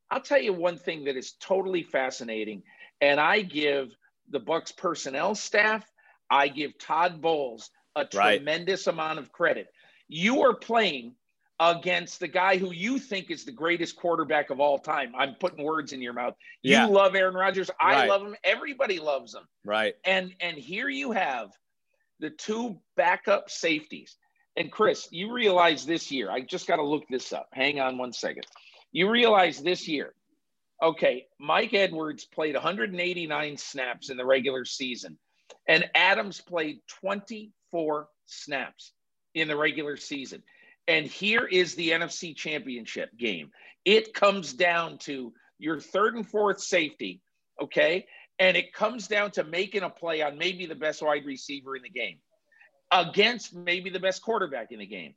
I'll 0.09 0.21
tell 0.21 0.41
you 0.41 0.53
one 0.53 0.77
thing 0.77 1.05
that 1.05 1.15
is 1.15 1.33
totally 1.39 1.83
fascinating. 1.83 2.63
And 3.01 3.19
I 3.19 3.41
give 3.41 3.95
the 4.29 4.39
Bucs 4.39 4.75
personnel 4.75 5.35
staff, 5.35 5.85
I 6.29 6.47
give 6.47 6.77
Todd 6.79 7.21
Bowles 7.21 7.69
a 7.95 8.07
right. 8.13 8.37
tremendous 8.37 8.87
amount 8.87 9.19
of 9.19 9.31
credit. 9.31 9.67
You 10.07 10.41
are 10.41 10.55
playing 10.55 11.15
against 11.59 12.19
the 12.19 12.27
guy 12.27 12.57
who 12.57 12.71
you 12.71 12.99
think 12.99 13.31
is 13.31 13.43
the 13.43 13.51
greatest 13.51 13.95
quarterback 13.95 14.49
of 14.49 14.59
all 14.59 14.77
time. 14.77 15.13
I'm 15.17 15.35
putting 15.35 15.63
words 15.63 15.91
in 15.91 16.01
your 16.01 16.13
mouth. 16.13 16.35
Yeah. 16.61 16.85
You 16.85 16.93
love 16.93 17.15
Aaron 17.15 17.33
Rodgers. 17.33 17.71
I 17.81 17.93
right. 17.93 18.09
love 18.09 18.21
him. 18.21 18.35
Everybody 18.43 18.99
loves 18.99 19.33
him. 19.33 19.43
Right. 19.65 19.95
And 20.05 20.33
and 20.39 20.57
here 20.57 20.89
you 20.89 21.11
have 21.11 21.51
the 22.19 22.29
two 22.29 22.79
backup 22.95 23.49
safeties. 23.49 24.17
And 24.55 24.71
Chris, 24.71 25.07
you 25.11 25.33
realize 25.33 25.85
this 25.85 26.11
year, 26.11 26.31
I 26.31 26.41
just 26.41 26.67
got 26.67 26.77
to 26.77 26.83
look 26.83 27.03
this 27.09 27.31
up. 27.31 27.49
Hang 27.53 27.79
on 27.79 27.97
one 27.97 28.11
second. 28.11 28.45
You 28.91 29.09
realize 29.09 29.59
this 29.59 29.87
year, 29.87 30.13
okay, 30.81 31.27
Mike 31.39 31.73
Edwards 31.73 32.25
played 32.25 32.55
189 32.55 33.57
snaps 33.57 34.09
in 34.09 34.17
the 34.17 34.25
regular 34.25 34.65
season, 34.65 35.17
and 35.67 35.87
Adams 35.93 36.41
played 36.41 36.79
24 37.01 38.07
snaps 38.25 38.93
in 39.35 39.47
the 39.47 39.55
regular 39.55 39.95
season. 39.95 40.41
And 40.87 41.05
here 41.05 41.45
is 41.45 41.75
the 41.75 41.89
NFC 41.91 42.35
championship 42.35 43.09
game. 43.17 43.51
It 43.85 44.13
comes 44.13 44.53
down 44.53 44.97
to 44.99 45.33
your 45.59 45.79
third 45.79 46.15
and 46.15 46.27
fourth 46.27 46.61
safety, 46.61 47.21
okay? 47.61 48.05
And 48.39 48.55
it 48.55 48.73
comes 48.73 49.07
down 49.07 49.31
to 49.31 49.43
making 49.43 49.83
a 49.83 49.89
play 49.89 50.21
on 50.21 50.37
maybe 50.37 50.65
the 50.65 50.75
best 50.75 51.01
wide 51.01 51.25
receiver 51.25 51.75
in 51.75 51.83
the 51.83 51.89
game 51.89 52.19
against 52.91 53.53
maybe 53.53 53.89
the 53.89 53.99
best 53.99 54.21
quarterback 54.21 54.71
in 54.71 54.79
the 54.79 54.85
game. 54.85 55.13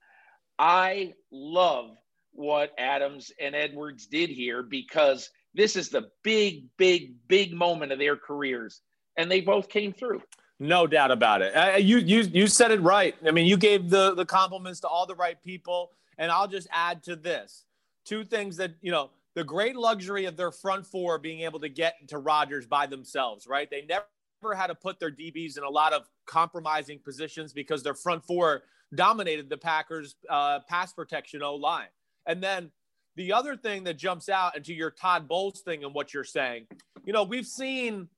I 0.59 1.15
love 1.31 1.97
what 2.33 2.73
Adams 2.79 3.33
and 3.41 3.55
Edwards 3.55 4.07
did 4.07 4.31
here 4.31 4.63
because 4.63 5.31
this 5.55 5.77
is 5.77 5.89
the 5.89 6.11
big, 6.23 6.65
big, 6.77 7.15
big 7.29 7.53
moment 7.53 7.93
of 7.93 7.99
their 7.99 8.17
careers. 8.17 8.81
And 9.17 9.31
they 9.31 9.41
both 9.41 9.69
came 9.69 9.93
through. 9.93 10.23
No 10.63 10.87
doubt 10.87 11.11
about 11.11 11.41
it. 11.41 11.57
Uh, 11.57 11.79
you 11.79 11.97
you 11.97 12.21
you 12.21 12.47
said 12.47 12.71
it 12.71 12.83
right. 12.83 13.17
I 13.27 13.31
mean, 13.31 13.47
you 13.47 13.57
gave 13.57 13.89
the 13.89 14.15
the 14.15 14.27
compliments 14.27 14.81
to 14.81 14.89
all 14.89 15.07
the 15.07 15.15
right 15.15 15.43
people, 15.43 15.91
and 16.19 16.31
I'll 16.31 16.47
just 16.47 16.69
add 16.71 17.03
to 17.05 17.17
this 17.17 17.65
two 18.05 18.25
things 18.25 18.59
that 18.59 18.75
you 18.83 18.91
know 18.93 19.11
the 19.35 19.43
great 19.43 19.75
luxury 19.75 20.27
of 20.27 20.37
their 20.37 20.53
front 20.53 20.87
four 20.87 21.19
being 21.19 21.41
able 21.41 21.61
to 21.61 21.71
get 21.71 21.95
to 22.09 22.19
Rodgers 22.19 22.67
by 22.67 22.87
themselves. 22.87 23.47
Right? 23.47 23.71
They 23.71 23.87
never 23.89 24.55
had 24.55 24.67
to 24.67 24.75
put 24.75 25.01
their 25.01 25.11
DBs 25.11 25.57
in 25.57 25.65
a 25.65 25.71
lot 25.71 25.95
of 25.95 26.07
compromising 26.27 26.99
positions 26.99 27.55
because 27.55 27.83
their 27.83 27.95
front 27.95 28.23
four 28.23 28.65
dominated 28.95 29.49
the 29.49 29.57
Packers' 29.57 30.15
uh, 30.29 30.61
pass 30.69 30.93
protection 30.93 31.43
O 31.43 31.55
line. 31.55 31.89
And 32.27 32.43
then 32.43 32.71
the 33.17 33.33
other 33.33 33.57
thing 33.57 33.85
that 33.85 33.97
jumps 33.97 34.29
out 34.29 34.57
into 34.59 34.75
your 34.75 34.91
Todd 34.91 35.27
Bowles 35.27 35.61
thing 35.61 35.85
and 35.85 35.95
what 35.95 36.13
you're 36.13 36.23
saying, 36.23 36.67
you 37.05 37.15
know, 37.15 37.23
we've 37.23 37.47
seen 37.47 38.09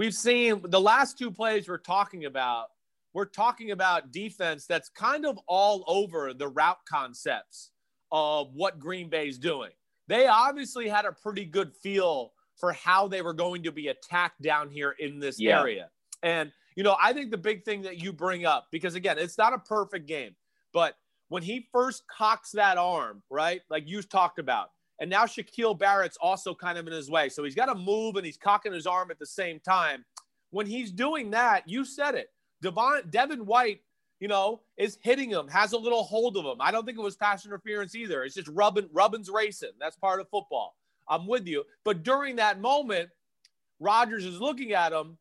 we've 0.00 0.14
seen 0.14 0.62
the 0.64 0.80
last 0.80 1.18
two 1.18 1.30
plays 1.30 1.68
we're 1.68 1.76
talking 1.76 2.24
about 2.24 2.68
we're 3.12 3.26
talking 3.26 3.72
about 3.72 4.12
defense 4.12 4.64
that's 4.66 4.88
kind 4.88 5.26
of 5.26 5.38
all 5.46 5.84
over 5.86 6.32
the 6.32 6.48
route 6.48 6.78
concepts 6.88 7.72
of 8.10 8.54
what 8.54 8.78
Green 8.78 9.10
Bay's 9.10 9.36
doing. 9.36 9.70
They 10.08 10.26
obviously 10.26 10.88
had 10.88 11.04
a 11.04 11.12
pretty 11.12 11.44
good 11.44 11.74
feel 11.82 12.32
for 12.56 12.72
how 12.72 13.08
they 13.08 13.20
were 13.20 13.34
going 13.34 13.62
to 13.64 13.72
be 13.72 13.88
attacked 13.88 14.40
down 14.40 14.70
here 14.70 14.94
in 14.98 15.18
this 15.18 15.38
yeah. 15.38 15.60
area. 15.60 15.90
And, 16.22 16.50
you 16.76 16.82
know, 16.82 16.96
I 17.02 17.12
think 17.12 17.30
the 17.30 17.38
big 17.38 17.64
thing 17.64 17.82
that 17.82 17.98
you 17.98 18.12
bring 18.12 18.46
up, 18.46 18.68
because 18.70 18.94
again, 18.94 19.18
it's 19.18 19.36
not 19.36 19.52
a 19.52 19.58
perfect 19.58 20.06
game, 20.06 20.34
but 20.72 20.94
when 21.28 21.42
he 21.42 21.68
first 21.72 22.04
cocks 22.06 22.52
that 22.52 22.78
arm, 22.78 23.22
right, 23.28 23.60
like 23.68 23.88
you 23.88 24.02
talked 24.02 24.38
about, 24.38 24.70
and 25.00 25.08
now 25.08 25.24
Shaquille 25.24 25.78
Barrett's 25.78 26.18
also 26.20 26.54
kind 26.54 26.78
of 26.78 26.86
in 26.86 26.92
his 26.92 27.10
way. 27.10 27.30
So 27.30 27.42
he's 27.42 27.54
got 27.54 27.66
to 27.66 27.74
move 27.74 28.16
and 28.16 28.24
he's 28.24 28.36
cocking 28.36 28.72
his 28.72 28.86
arm 28.86 29.10
at 29.10 29.18
the 29.18 29.26
same 29.26 29.58
time. 29.58 30.04
When 30.50 30.66
he's 30.66 30.92
doing 30.92 31.30
that, 31.30 31.66
you 31.66 31.84
said 31.84 32.14
it. 32.14 32.30
Devon, 32.60 33.02
Devin 33.08 33.46
White, 33.46 33.80
you 34.20 34.28
know, 34.28 34.60
is 34.76 34.98
hitting 35.00 35.30
him, 35.30 35.48
has 35.48 35.72
a 35.72 35.78
little 35.78 36.04
hold 36.04 36.36
of 36.36 36.44
him. 36.44 36.60
I 36.60 36.70
don't 36.70 36.84
think 36.84 36.98
it 36.98 37.02
was 37.02 37.16
pass 37.16 37.46
interference 37.46 37.94
either. 37.94 38.22
It's 38.22 38.34
just 38.34 38.48
rubbing, 38.48 38.90
rubbing's 38.92 39.30
racing. 39.30 39.70
That's 39.80 39.96
part 39.96 40.20
of 40.20 40.28
football. 40.28 40.76
I'm 41.08 41.26
with 41.26 41.46
you. 41.46 41.64
But 41.82 42.02
during 42.02 42.36
that 42.36 42.60
moment, 42.60 43.08
Rodgers 43.80 44.26
is 44.26 44.40
looking 44.40 44.72
at 44.72 44.92
him. 44.92 45.16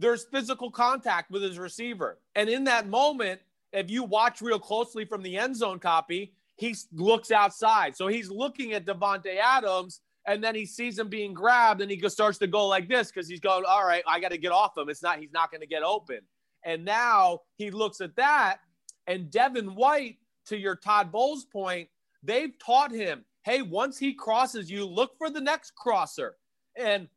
There's 0.00 0.24
physical 0.24 0.70
contact 0.70 1.30
with 1.30 1.42
his 1.42 1.58
receiver. 1.58 2.18
And 2.34 2.48
in 2.48 2.64
that 2.64 2.88
moment, 2.88 3.40
if 3.72 3.90
you 3.90 4.02
watch 4.02 4.42
real 4.42 4.58
closely 4.58 5.04
from 5.04 5.22
the 5.22 5.36
end 5.36 5.54
zone 5.54 5.78
copy, 5.78 6.34
he 6.60 6.76
looks 6.92 7.30
outside. 7.30 7.96
So 7.96 8.06
he's 8.06 8.30
looking 8.30 8.74
at 8.74 8.84
Davante 8.84 9.36
Adams, 9.36 10.00
and 10.26 10.44
then 10.44 10.54
he 10.54 10.66
sees 10.66 10.98
him 10.98 11.08
being 11.08 11.32
grabbed 11.32 11.80
and 11.80 11.90
he 11.90 12.08
starts 12.08 12.38
to 12.38 12.46
go 12.46 12.66
like 12.66 12.88
this 12.88 13.10
because 13.10 13.26
he's 13.26 13.40
going, 13.40 13.64
all 13.66 13.84
right, 13.84 14.02
I 14.06 14.20
got 14.20 14.30
to 14.30 14.38
get 14.38 14.52
off 14.52 14.76
him. 14.76 14.88
It's 14.90 15.02
not, 15.02 15.18
he's 15.18 15.32
not 15.32 15.50
going 15.50 15.62
to 15.62 15.66
get 15.66 15.82
open. 15.82 16.20
And 16.62 16.84
now 16.84 17.40
he 17.56 17.70
looks 17.70 18.02
at 18.02 18.14
that 18.16 18.58
and 19.06 19.30
Devin 19.30 19.74
White, 19.74 20.18
to 20.46 20.56
your 20.56 20.76
Todd 20.76 21.10
Bowles 21.10 21.44
point, 21.44 21.88
they've 22.22 22.52
taught 22.64 22.92
him, 22.92 23.24
hey, 23.42 23.62
once 23.62 23.98
he 23.98 24.14
crosses 24.14 24.70
you, 24.70 24.86
look 24.86 25.16
for 25.18 25.30
the 25.30 25.40
next 25.40 25.74
crosser. 25.74 26.36
And 26.76 27.08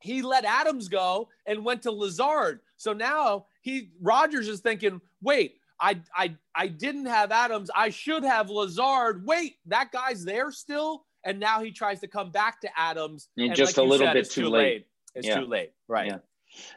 he 0.00 0.22
let 0.22 0.44
Adams 0.44 0.88
go 0.88 1.28
and 1.46 1.64
went 1.64 1.82
to 1.82 1.90
Lazard. 1.90 2.60
So 2.76 2.92
now 2.92 3.46
he 3.62 3.90
Rodgers 4.00 4.48
is 4.48 4.60
thinking, 4.60 5.00
wait, 5.22 5.56
I 5.84 6.00
I 6.16 6.36
I 6.54 6.68
didn't 6.68 7.06
have 7.06 7.30
Adams. 7.30 7.70
I 7.74 7.90
should 7.90 8.24
have 8.24 8.48
Lazard. 8.48 9.26
Wait, 9.26 9.56
that 9.66 9.92
guy's 9.92 10.24
there 10.24 10.50
still. 10.50 11.04
And 11.26 11.38
now 11.38 11.62
he 11.62 11.72
tries 11.72 12.00
to 12.00 12.08
come 12.08 12.30
back 12.30 12.60
to 12.62 12.68
Adams. 12.76 13.28
And, 13.36 13.48
and 13.48 13.54
just 13.54 13.76
like 13.76 13.86
a 13.86 13.88
little 13.88 14.06
said, 14.06 14.14
bit 14.14 14.30
too, 14.30 14.42
too 14.42 14.48
late. 14.48 14.62
late. 14.62 14.86
It's 15.14 15.26
yeah. 15.26 15.40
too 15.40 15.46
late. 15.46 15.72
Right. 15.86 16.06
Yeah. 16.06 16.18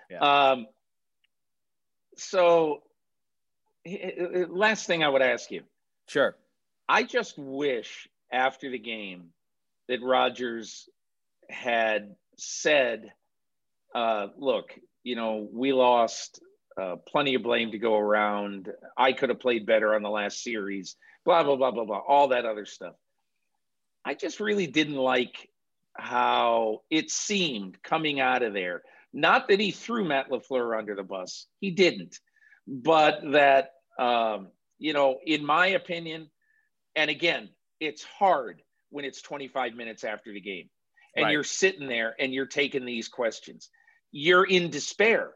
yeah. 0.09 0.49
Um, 0.51 0.67
so 2.17 2.83
last 4.49 4.87
thing 4.87 5.03
I 5.03 5.09
would 5.09 5.21
ask 5.21 5.51
you. 5.51 5.63
Sure. 6.07 6.35
I 6.89 7.03
just 7.03 7.37
wish 7.37 8.09
after 8.31 8.69
the 8.69 8.79
game 8.79 9.29
that 9.87 10.01
Rodgers 10.01 10.89
had 11.49 12.15
said, 12.37 13.11
uh, 13.95 14.27
look, 14.37 14.73
you 15.03 15.15
know, 15.15 15.47
we 15.51 15.71
lost 15.71 16.41
uh, 16.79 16.95
plenty 17.07 17.35
of 17.35 17.43
blame 17.43 17.71
to 17.71 17.77
go 17.77 17.97
around. 17.97 18.71
I 18.97 19.13
could 19.13 19.29
have 19.29 19.39
played 19.39 19.65
better 19.65 19.95
on 19.95 20.03
the 20.03 20.09
last 20.09 20.43
series, 20.43 20.95
blah, 21.25 21.43
blah, 21.43 21.55
blah, 21.55 21.71
blah, 21.71 21.85
blah, 21.85 22.01
all 22.07 22.29
that 22.29 22.45
other 22.45 22.65
stuff. 22.65 22.95
I 24.05 24.13
just 24.13 24.39
really 24.39 24.67
didn't 24.67 24.95
like 24.95 25.49
how 25.95 26.81
it 26.89 27.09
seemed 27.09 27.81
coming 27.81 28.19
out 28.19 28.43
of 28.43 28.53
there. 28.53 28.83
Not 29.13 29.47
that 29.47 29.59
he 29.59 29.71
threw 29.71 30.05
Matt 30.05 30.29
LaFleur 30.29 30.77
under 30.77 30.95
the 30.95 31.03
bus, 31.03 31.47
he 31.59 31.71
didn't, 31.71 32.19
but 32.67 33.19
that, 33.31 33.71
um, 33.99 34.49
you 34.77 34.93
know, 34.93 35.17
in 35.25 35.45
my 35.45 35.67
opinion, 35.67 36.29
and 36.95 37.09
again, 37.09 37.49
it's 37.79 38.03
hard 38.03 38.61
when 38.89 39.05
it's 39.05 39.21
25 39.21 39.73
minutes 39.73 40.03
after 40.03 40.31
the 40.31 40.41
game 40.41 40.69
and 41.15 41.25
right. 41.25 41.31
you're 41.31 41.43
sitting 41.43 41.87
there 41.87 42.15
and 42.19 42.33
you're 42.33 42.45
taking 42.45 42.85
these 42.85 43.07
questions. 43.07 43.69
You're 44.11 44.45
in 44.45 44.69
despair. 44.69 45.31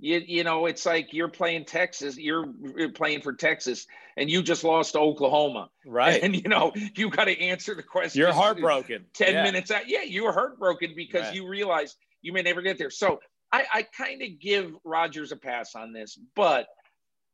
You, 0.00 0.22
you 0.26 0.44
know, 0.44 0.66
it's 0.66 0.86
like 0.86 1.12
you're 1.12 1.28
playing 1.28 1.66
Texas, 1.66 2.16
you're, 2.16 2.46
you're 2.76 2.90
playing 2.90 3.20
for 3.20 3.34
Texas, 3.34 3.86
and 4.16 4.30
you 4.30 4.42
just 4.42 4.64
lost 4.64 4.92
to 4.92 4.98
Oklahoma. 4.98 5.70
Right. 5.86 6.22
And, 6.22 6.34
you 6.34 6.48
know, 6.48 6.72
you 6.94 7.10
got 7.10 7.24
to 7.24 7.38
answer 7.38 7.74
the 7.74 7.82
question. 7.82 8.20
You're 8.20 8.32
heartbroken. 8.32 9.04
10 9.14 9.32
yeah. 9.32 9.42
minutes 9.42 9.70
out. 9.70 9.88
Yeah, 9.88 10.02
you 10.02 10.24
were 10.24 10.32
heartbroken 10.32 10.94
because 10.96 11.24
right. 11.24 11.34
you 11.34 11.48
realize 11.48 11.96
you 12.22 12.32
may 12.32 12.42
never 12.42 12.62
get 12.62 12.78
there. 12.78 12.90
So 12.90 13.20
I, 13.52 13.64
I 13.72 13.82
kind 13.82 14.22
of 14.22 14.40
give 14.40 14.72
Rodgers 14.84 15.32
a 15.32 15.36
pass 15.36 15.74
on 15.74 15.92
this, 15.92 16.18
but 16.34 16.66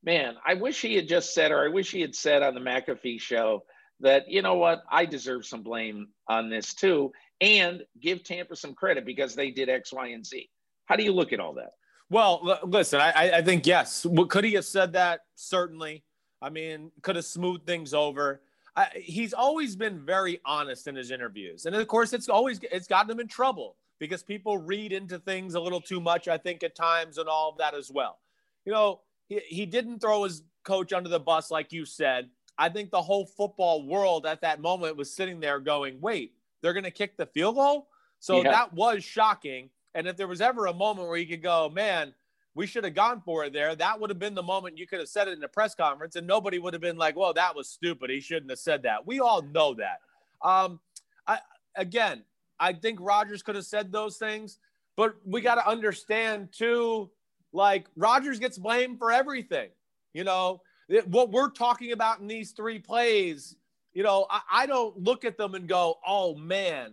man, 0.03 0.35
I 0.47 0.55
wish 0.55 0.81
he 0.81 0.95
had 0.95 1.09
just 1.09 1.35
said, 1.35 1.53
or 1.53 1.65
I 1.65 1.69
wish 1.69 1.91
he 1.91 2.01
had 2.01 2.15
said 2.15 2.43
on 2.43 2.55
the 2.55 2.61
McAfee 2.61 3.21
show 3.21 3.65
that, 4.01 4.29
you 4.29 4.43
know 4.43 4.55
what, 4.55 4.83
I 4.91 5.05
deserve 5.05 5.47
some 5.47 5.63
blame 5.63 6.09
on 6.29 6.51
this 6.51 6.75
too 6.75 7.13
and 7.41 7.83
give 8.01 8.25
Tampa 8.25 8.57
some 8.57 8.75
credit 8.75 9.05
because 9.05 9.35
they 9.35 9.51
did 9.51 9.69
X, 9.69 9.93
Y, 9.93 10.09
and 10.09 10.25
Z. 10.25 10.49
How 10.87 10.97
do 10.97 11.03
you 11.03 11.13
look 11.13 11.33
at 11.33 11.41
all 11.41 11.55
that? 11.55 11.73
Well, 12.09 12.61
listen, 12.65 13.01
I, 13.01 13.39
I 13.39 13.43
think 13.43 13.67
yes. 13.67 14.07
Could 14.29 14.45
he 14.45 14.55
have 14.55 14.65
said 14.65 14.93
that? 14.93 15.23
Certainly. 15.35 16.05
I 16.41 16.51
mean, 16.51 16.93
could 17.03 17.17
have 17.17 17.25
smoothed 17.25 17.67
things 17.67 17.95
over. 17.95 18.43
I, 18.77 18.89
he's 18.95 19.33
always 19.33 19.75
been 19.75 20.05
very 20.05 20.41
honest 20.45 20.87
in 20.87 20.95
his 20.95 21.11
interviews, 21.11 21.65
and 21.67 21.75
of 21.75 21.87
course, 21.89 22.13
it's 22.13 22.29
always 22.29 22.61
it's 22.71 22.87
gotten 22.87 23.11
him 23.11 23.21
in 23.21 23.27
trouble 23.27 23.77
because 23.99 24.23
people 24.23 24.59
read 24.59 24.93
into 24.93 25.19
things 25.19 25.55
a 25.55 25.61
little 25.61 25.81
too 25.81 26.01
much. 26.01 26.29
I 26.29 26.37
think 26.37 26.63
at 26.63 26.77
times, 26.77 27.17
and 27.17 27.29
all 27.29 27.51
of 27.51 27.59
that 27.59 27.75
as 27.75 27.91
well. 27.91 28.19
You 28.67 28.73
know, 28.73 29.01
he, 29.29 29.41
he 29.47 29.67
didn't 29.67 30.01
throw 30.01 30.25
his 30.25 30.43
coach 30.63 30.93
under 30.93 31.09
the 31.09 31.19
bus 31.19 31.51
like 31.51 31.73
you 31.73 31.87
said. 31.87 32.29
I 32.59 32.69
think 32.69 32.91
the 32.91 33.03
whole 33.03 33.25
football 33.25 33.87
world 33.87 34.27
at 34.27 34.43
that 34.43 34.61
moment 34.61 34.97
was 34.97 35.11
sitting 35.11 35.41
there 35.41 35.59
going, 35.59 35.99
"Wait, 36.03 36.35
they're 36.61 36.75
going 36.75 36.85
to 36.85 36.91
kick 36.91 37.17
the 37.17 37.27
field 37.27 37.57
goal. 37.57 37.89
So 38.19 38.43
yeah. 38.43 38.51
that 38.51 38.73
was 38.73 39.05
shocking. 39.05 39.71
And 39.97 40.07
if 40.07 40.17
there 40.17 40.29
was 40.29 40.41
ever 40.41 40.67
a 40.67 40.73
moment 40.73 41.09
where 41.09 41.17
you 41.17 41.27
could 41.27 41.43
go, 41.43 41.69
man, 41.69 42.15
we 42.55 42.67
should 42.67 42.85
have 42.85 42.95
gone 42.95 43.21
for 43.25 43.45
it 43.45 43.53
there, 43.53 43.75
that 43.75 44.01
would 44.01 44.11
have 44.11 44.19
been 44.19 44.35
the 44.35 44.43
moment 44.43 44.79
you 44.79 44.87
could 44.87 45.01
have 45.01 45.09
said 45.09 45.27
it 45.27 45.37
in 45.37 45.43
a 45.43 45.49
press 45.49 45.75
conference, 45.75 46.17
and 46.17 46.27
nobody 46.27 46.59
would 46.59 46.73
have 46.73 46.81
been 46.81 46.97
like, 46.97 47.17
well, 47.17 47.33
that 47.35 47.57
was 47.57 47.69
stupid. 47.69 48.11
He 48.11 48.21
shouldn't 48.21 48.51
have 48.51 48.59
said 48.61 48.83
that. 48.85 49.07
We 49.07 49.19
all 49.21 49.43
know 49.43 49.75
that. 49.75 50.01
Um, 50.43 50.79
I, 51.27 51.39
again, 51.75 52.23
I 52.61 52.73
think 52.73 52.99
Rodgers 53.03 53.43
could 53.43 53.57
have 53.57 53.67
said 53.67 53.91
those 53.91 54.17
things, 54.17 54.59
but 54.97 55.17
we 55.25 55.41
got 55.41 55.57
to 55.57 55.69
understand 55.69 56.53
too, 56.53 57.11
like 57.53 57.89
Rodgers 57.97 58.39
gets 58.39 58.59
blamed 58.59 58.99
for 58.99 59.11
everything. 59.11 59.71
You 60.15 60.25
know, 60.25 60.63
it, 60.89 61.09
what 61.09 61.33
we're 61.33 61.51
talking 61.51 61.93
about 61.93 62.21
in 62.21 62.29
these 62.29 62.53
three 62.53 62.79
plays 62.79 63.57
you 63.97 64.03
know, 64.03 64.27
I, 64.29 64.41
I 64.53 64.67
don't 64.67 65.03
look 65.03 65.25
at 65.25 65.39
them 65.39 65.55
and 65.55 65.67
go, 65.67 65.99
oh 66.07 66.35
man, 66.35 66.93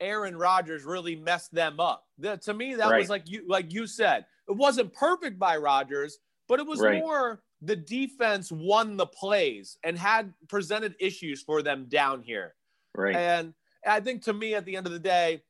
Aaron 0.00 0.36
Rodgers 0.36 0.84
really 0.84 1.16
messed 1.16 1.54
them 1.54 1.80
up. 1.80 2.04
To 2.22 2.54
me, 2.54 2.74
that 2.76 2.90
right. 2.90 3.00
was 3.00 3.10
like 3.10 3.24
you 3.26 3.44
like 3.48 3.72
you 3.72 3.86
said, 3.86 4.24
it 4.48 4.56
wasn't 4.56 4.92
perfect 4.92 5.38
by 5.38 5.56
Rodgers, 5.56 6.18
but 6.48 6.60
it 6.60 6.66
was 6.66 6.80
right. 6.80 7.00
more 7.00 7.42
the 7.62 7.76
defense 7.76 8.50
won 8.50 8.96
the 8.96 9.06
plays 9.06 9.78
and 9.84 9.96
had 9.96 10.32
presented 10.48 10.94
issues 10.98 11.42
for 11.42 11.62
them 11.62 11.86
down 11.88 12.22
here. 12.22 12.54
Right. 12.94 13.14
And 13.14 13.54
I 13.86 14.00
think 14.00 14.24
to 14.24 14.32
me, 14.32 14.54
at 14.54 14.64
the 14.64 14.76
end 14.76 14.86
of 14.86 14.92
the 14.92 14.98
day, 14.98 15.42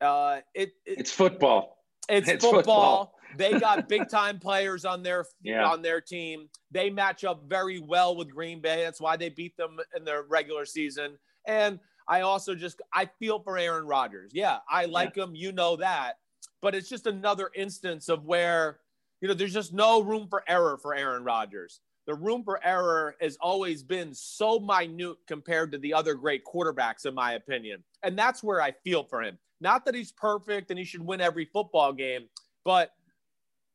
uh, 0.00 0.40
it, 0.54 0.72
it 0.84 1.00
it's 1.00 1.10
football. 1.10 1.78
It's, 2.08 2.28
it's 2.28 2.44
football. 2.44 2.58
football. 2.58 3.14
They 3.36 3.58
got 3.58 3.88
big 3.88 4.08
time 4.08 4.38
players 4.38 4.84
on 4.84 5.02
their 5.02 5.24
yeah. 5.42 5.66
on 5.66 5.82
their 5.82 6.00
team. 6.00 6.48
They 6.70 6.90
match 6.90 7.24
up 7.24 7.44
very 7.46 7.80
well 7.80 8.16
with 8.16 8.30
Green 8.30 8.60
Bay. 8.60 8.82
That's 8.82 9.00
why 9.00 9.16
they 9.16 9.30
beat 9.30 9.56
them 9.56 9.78
in 9.96 10.04
their 10.04 10.22
regular 10.22 10.66
season. 10.66 11.18
And 11.46 11.80
I 12.08 12.20
also 12.20 12.54
just 12.54 12.80
I 12.92 13.08
feel 13.18 13.40
for 13.40 13.58
Aaron 13.58 13.86
Rodgers. 13.86 14.30
Yeah, 14.34 14.58
I 14.68 14.84
like 14.86 15.16
yeah. 15.16 15.24
him. 15.24 15.34
You 15.34 15.52
know 15.52 15.76
that. 15.76 16.18
But 16.62 16.74
it's 16.74 16.88
just 16.88 17.06
another 17.06 17.50
instance 17.54 18.08
of 18.08 18.24
where 18.24 18.78
you 19.20 19.28
know 19.28 19.34
there's 19.34 19.52
just 19.52 19.72
no 19.72 20.02
room 20.02 20.26
for 20.28 20.42
error 20.48 20.78
for 20.80 20.94
Aaron 20.94 21.24
Rodgers. 21.24 21.80
The 22.06 22.14
room 22.14 22.44
for 22.44 22.64
error 22.64 23.16
has 23.20 23.36
always 23.40 23.82
been 23.82 24.14
so 24.14 24.60
minute 24.60 25.16
compared 25.26 25.72
to 25.72 25.78
the 25.78 25.92
other 25.92 26.14
great 26.14 26.44
quarterbacks, 26.44 27.04
in 27.04 27.14
my 27.14 27.32
opinion. 27.32 27.82
And 28.04 28.16
that's 28.16 28.44
where 28.44 28.62
I 28.62 28.70
feel 28.84 29.02
for 29.02 29.22
him. 29.22 29.38
Not 29.60 29.84
that 29.84 29.94
he's 29.94 30.12
perfect 30.12 30.70
and 30.70 30.78
he 30.78 30.84
should 30.84 31.04
win 31.04 31.20
every 31.20 31.46
football 31.46 31.92
game, 31.92 32.28
but 32.64 32.92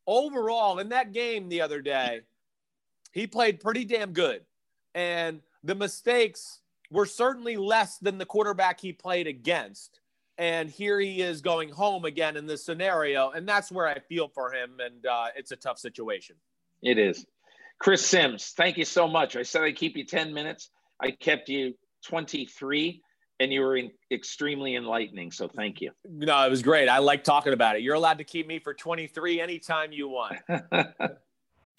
overall 0.07 0.79
in 0.79 0.89
that 0.89 1.11
game 1.11 1.49
the 1.49 1.59
other 1.59 1.81
day, 1.81 2.21
he 3.11 3.27
played 3.27 3.59
pretty 3.59 3.83
damn 3.83 4.13
good. 4.13 4.45
And 4.95 5.41
the 5.63 5.75
mistakes 5.75 6.60
were 6.91 7.05
certainly 7.05 7.57
less 7.57 7.97
than 7.97 8.17
the 8.17 8.25
quarterback 8.25 8.79
he 8.79 8.93
played 8.93 9.25
against. 9.25 9.99
And 10.37 10.69
here 10.69 10.99
he 10.99 11.21
is 11.21 11.41
going 11.41 11.69
home 11.69 12.05
again 12.05 12.37
in 12.37 12.45
this 12.45 12.65
scenario. 12.65 13.31
And 13.31 13.47
that's 13.47 13.71
where 13.71 13.87
I 13.87 13.99
feel 13.99 14.27
for 14.27 14.53
him. 14.53 14.77
And 14.79 15.05
uh, 15.05 15.27
it's 15.35 15.51
a 15.51 15.55
tough 15.55 15.79
situation. 15.79 16.35
It 16.81 16.97
is. 16.97 17.25
Chris 17.79 18.05
Simms, 18.05 18.53
thank 18.55 18.77
you 18.77 18.85
so 18.85 19.07
much. 19.07 19.35
I 19.35 19.43
said 19.43 19.63
I'd 19.63 19.75
keep 19.75 19.97
you 19.97 20.05
10 20.05 20.33
minutes. 20.33 20.69
I 21.01 21.11
kept 21.11 21.49
you 21.49 21.73
23 22.05 23.01
and 23.39 23.51
you 23.51 23.61
were 23.61 23.75
in, 23.75 23.91
extremely 24.11 24.75
enlightening. 24.75 25.31
So 25.31 25.47
thank 25.47 25.81
you. 25.81 25.91
No, 26.05 26.45
it 26.45 26.49
was 26.49 26.61
great. 26.61 26.87
I 26.89 26.99
like 26.99 27.23
talking 27.23 27.53
about 27.53 27.75
it. 27.75 27.81
You're 27.81 27.95
allowed 27.95 28.19
to 28.19 28.23
keep 28.23 28.47
me 28.47 28.59
for 28.59 28.73
23 28.73 29.41
anytime 29.41 29.91
you 29.91 30.09
want. 30.09 30.37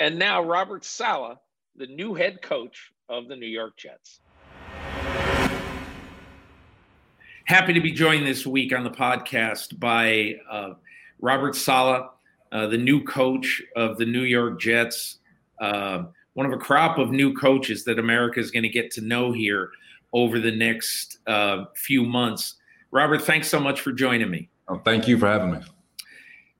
And 0.00 0.18
now 0.18 0.42
Robert 0.42 0.82
Saleh, 0.82 1.36
the 1.76 1.86
new 1.86 2.14
head 2.14 2.40
coach 2.40 2.90
of 3.10 3.28
the 3.28 3.36
New 3.36 3.46
York 3.46 3.76
Jets. 3.76 4.20
Happy 7.44 7.74
to 7.74 7.82
be 7.82 7.92
joined 7.92 8.26
this 8.26 8.46
week 8.46 8.74
on 8.74 8.82
the 8.82 8.90
podcast 8.90 9.78
by 9.78 10.36
uh, 10.50 10.72
Robert 11.20 11.54
Saleh, 11.54 12.06
uh, 12.50 12.66
the 12.68 12.78
new 12.78 13.04
coach 13.04 13.62
of 13.76 13.98
the 13.98 14.06
New 14.06 14.22
York 14.22 14.58
Jets, 14.58 15.18
uh, 15.60 16.04
one 16.32 16.46
of 16.46 16.52
a 16.52 16.58
crop 16.58 16.96
of 16.96 17.10
new 17.10 17.34
coaches 17.34 17.84
that 17.84 17.98
America 17.98 18.40
is 18.40 18.50
going 18.50 18.62
to 18.62 18.70
get 18.70 18.90
to 18.92 19.02
know 19.02 19.32
here 19.32 19.70
over 20.14 20.40
the 20.40 20.50
next 20.50 21.18
uh, 21.26 21.66
few 21.76 22.06
months. 22.06 22.54
Robert, 22.90 23.20
thanks 23.20 23.48
so 23.48 23.60
much 23.60 23.82
for 23.82 23.92
joining 23.92 24.30
me. 24.30 24.48
Oh, 24.66 24.80
thank 24.82 25.06
you 25.06 25.18
for 25.18 25.26
having 25.26 25.50
me. 25.50 25.58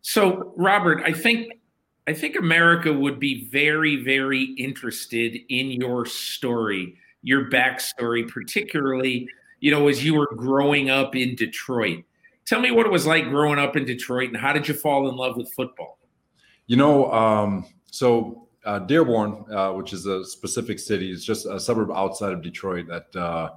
So, 0.03 0.53
Robert, 0.57 1.03
I 1.07 1.12
think 1.14 1.55
I 2.07 2.14
think 2.14 2.36
America 2.36 2.92
would 2.92 3.20
be 3.20 3.48
very, 3.51 3.96
very 4.03 4.55
interested 4.59 5.38
in 5.48 5.70
your 5.70 6.07
story, 6.07 6.96
your 7.22 7.51
backstory, 7.51 8.28
particularly, 8.28 9.28
you 9.61 9.70
know, 9.70 9.88
as 9.88 10.05
you 10.05 10.14
were 10.14 10.28
growing 10.34 10.90
up 10.90 11.14
in 11.14 11.34
Detroit. 11.34 12.05
Tell 12.46 12.61
me 12.61 12.70
what 12.70 12.86
it 12.86 12.92
was 12.92 13.07
like 13.07 13.24
growing 13.28 13.59
up 13.59 13.76
in 13.76 13.84
Detroit 13.84 14.28
and 14.28 14.36
how 14.36 14.53
did 14.53 14.66
you 14.66 14.74
fall 14.74 15.09
in 15.09 15.16
love 15.16 15.36
with 15.36 15.53
football? 15.53 15.98
You 16.66 16.76
know, 16.76 17.12
um, 17.12 17.66
so 17.90 18.48
uh, 18.64 18.80
Dearborn, 18.80 19.44
uh, 19.53 19.72
which 19.72 19.92
is 19.92 20.07
a 20.07 20.24
specific 20.24 20.78
city, 20.78 21.12
it's 21.12 21.24
just 21.24 21.46
a 21.46 21.61
suburb 21.61 21.90
outside 21.90 22.32
of 22.32 22.42
Detroit. 22.42 22.86
That 22.88 23.16
uh, 23.16 23.51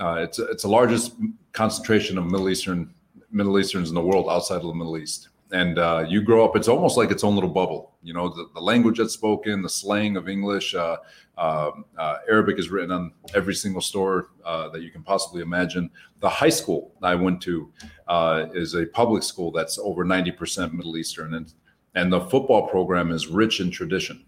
uh 0.00 0.14
it's 0.20 0.38
it's 0.38 0.62
the 0.62 0.68
largest 0.68 1.14
concentration 1.52 2.16
of 2.16 2.24
Middle 2.24 2.48
Eastern 2.48 2.94
Middle 3.30 3.58
Easterns 3.58 3.88
in 3.88 3.94
the 3.94 4.00
world 4.00 4.28
outside 4.30 4.56
of 4.56 4.62
the 4.62 4.74
Middle 4.74 4.96
East 4.96 5.28
and 5.52 5.78
uh, 5.78 6.04
you 6.08 6.22
grow 6.22 6.44
up 6.44 6.56
it's 6.56 6.68
almost 6.68 6.96
like 6.96 7.10
its 7.10 7.22
own 7.22 7.34
little 7.34 7.50
bubble 7.50 7.92
you 8.02 8.12
know 8.12 8.28
the, 8.28 8.48
the 8.54 8.60
language 8.60 8.98
that's 8.98 9.12
spoken 9.12 9.62
the 9.62 9.68
slang 9.68 10.16
of 10.16 10.28
english 10.28 10.74
uh, 10.74 10.96
uh, 11.38 11.70
uh 11.98 12.18
arabic 12.28 12.58
is 12.58 12.70
written 12.70 12.90
on 12.90 13.12
every 13.34 13.54
single 13.54 13.80
store 13.80 14.30
uh, 14.44 14.68
that 14.70 14.82
you 14.82 14.90
can 14.90 15.02
possibly 15.02 15.40
imagine. 15.40 15.88
The 16.20 16.28
high 16.28 16.48
school 16.48 16.92
i 17.02 17.14
went 17.14 17.40
to 17.42 17.70
uh, 18.08 18.46
is 18.54 18.74
a 18.74 18.86
public 18.86 19.22
school 19.22 19.52
that's 19.52 19.78
over 19.78 20.04
90% 20.04 20.72
middle 20.72 20.96
eastern 20.96 21.34
and 21.34 21.52
and 21.94 22.10
the 22.10 22.20
football 22.20 22.68
program 22.68 23.10
is 23.10 23.26
rich 23.26 23.60
in 23.60 23.70
tradition. 23.70 24.24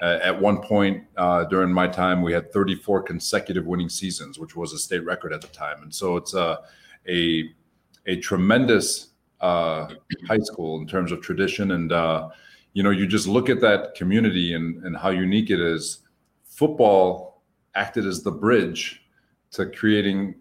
At 0.00 0.40
one 0.40 0.60
point 0.60 1.04
during 1.48 1.72
my 1.72 1.86
time 1.86 2.22
we 2.22 2.32
had 2.32 2.52
34 2.52 3.02
consecutive 3.04 3.66
winning 3.66 3.88
seasons 3.88 4.38
which 4.38 4.56
was 4.56 4.72
a 4.72 4.78
state 4.78 5.04
record 5.04 5.32
at 5.32 5.40
the 5.40 5.48
time. 5.48 5.82
And 5.82 5.94
so 5.94 6.16
it's 6.16 6.34
a, 6.34 6.58
a 7.06 8.16
tremendous 8.20 9.13
uh, 9.44 9.88
high 10.26 10.38
school 10.38 10.80
in 10.80 10.86
terms 10.86 11.12
of 11.12 11.20
tradition. 11.20 11.72
And, 11.72 11.92
uh, 11.92 12.30
you 12.72 12.82
know, 12.82 12.90
you 12.90 13.06
just 13.06 13.28
look 13.28 13.50
at 13.50 13.60
that 13.60 13.94
community 13.94 14.54
and, 14.54 14.82
and 14.84 14.96
how 14.96 15.10
unique 15.10 15.50
it 15.50 15.60
is. 15.60 15.98
Football 16.44 17.42
acted 17.74 18.06
as 18.06 18.22
the 18.22 18.30
bridge 18.30 19.02
to 19.50 19.66
creating 19.66 20.34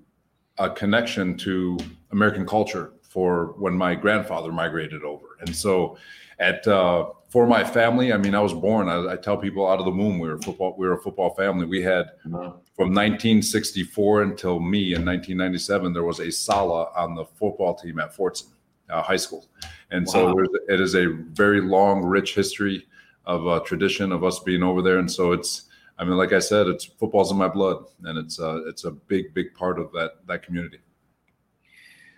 a 0.58 0.70
connection 0.70 1.36
to 1.40 1.78
American 2.12 2.46
culture 2.46 2.94
for 3.02 3.56
when 3.58 3.74
my 3.74 3.94
grandfather 3.94 4.52
migrated 4.54 5.04
over. 5.04 5.38
And 5.42 5.54
so, 5.54 5.98
at 6.40 6.66
uh, 6.68 7.10
for 7.30 7.46
my 7.46 7.64
family, 7.64 8.12
I 8.12 8.18
mean, 8.18 8.34
I 8.34 8.40
was 8.40 8.54
born. 8.54 8.90
I, 8.90 9.14
I, 9.14 9.16
tell 9.18 9.38
people 9.38 9.68
out 9.68 9.80
of 9.80 9.86
the 9.86 9.92
womb 9.92 10.18
we 10.18 10.28
were 10.28 10.40
football. 10.40 10.76
We 10.78 10.88
were 10.88 10.94
a 10.94 11.02
football 11.02 11.36
family. 11.36 11.66
We 11.66 11.82
had 11.82 12.06
from 12.76 12.90
1964 12.90 14.24
until 14.24 14.60
me 14.60 14.96
in 14.96 15.06
1997. 15.06 15.94
There 15.94 16.04
was 16.04 16.20
a 16.20 16.32
Saleh 16.32 16.90
on 16.96 17.14
the 17.14 17.26
football 17.26 17.76
team 17.76 18.00
at 18.00 18.16
Fordson 18.16 18.54
uh, 18.94 19.02
high 19.02 19.18
school. 19.18 19.48
And 19.92 20.06
wow. 20.08 20.12
so 20.12 20.44
it 20.70 20.80
is 20.80 20.96
a 20.96 21.08
very 21.32 21.62
long, 21.62 22.04
rich 22.04 22.36
history 22.36 22.86
of 23.26 23.48
uh, 23.48 23.60
tradition 23.62 24.12
of 24.12 24.24
us 24.24 24.40
being 24.40 24.64
over 24.64 24.82
there. 24.82 25.00
And 25.00 25.12
so 25.12 25.32
it's, 25.32 25.64
I 25.98 26.04
mean, 26.04 26.18
like 26.18 26.34
I 26.34 26.40
said, 26.40 26.68
it's 26.68 26.86
football's 26.86 27.32
in 27.32 27.38
my 27.38 27.48
blood, 27.48 27.86
and 28.04 28.18
it's 28.18 28.40
uh, 28.40 28.62
it's 28.66 28.84
a 28.84 28.92
big, 28.92 29.34
big 29.34 29.54
part 29.54 29.80
of 29.80 29.92
that 29.92 30.26
that 30.28 30.44
community. 30.44 30.80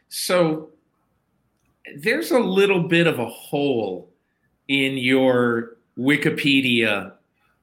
So 0.07 0.69
there's 1.97 2.31
a 2.31 2.39
little 2.39 2.87
bit 2.87 3.05
of 3.05 3.19
a 3.19 3.25
hole 3.25 4.13
in 4.69 4.97
your 4.97 5.77
Wikipedia 5.97 7.13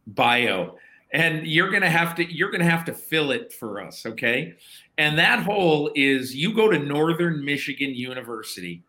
bio 0.07 0.77
and 1.13 1.47
you're 1.47 1.71
going 1.71 1.83
to 1.83 1.91
have 1.91 2.15
to 2.17 2.33
you're 2.33 2.51
going 2.51 2.63
to 2.63 2.71
have 2.71 2.85
to 2.85 2.95
fill 2.95 3.31
it 3.31 3.53
for 3.53 3.81
us 3.81 4.05
okay 4.07 4.55
and 4.99 5.19
that 5.19 5.43
hole 5.43 5.91
is 5.95 6.35
you 6.35 6.55
go 6.55 6.69
to 6.69 6.79
northern 6.79 7.45
michigan 7.45 7.95
university 7.95 8.83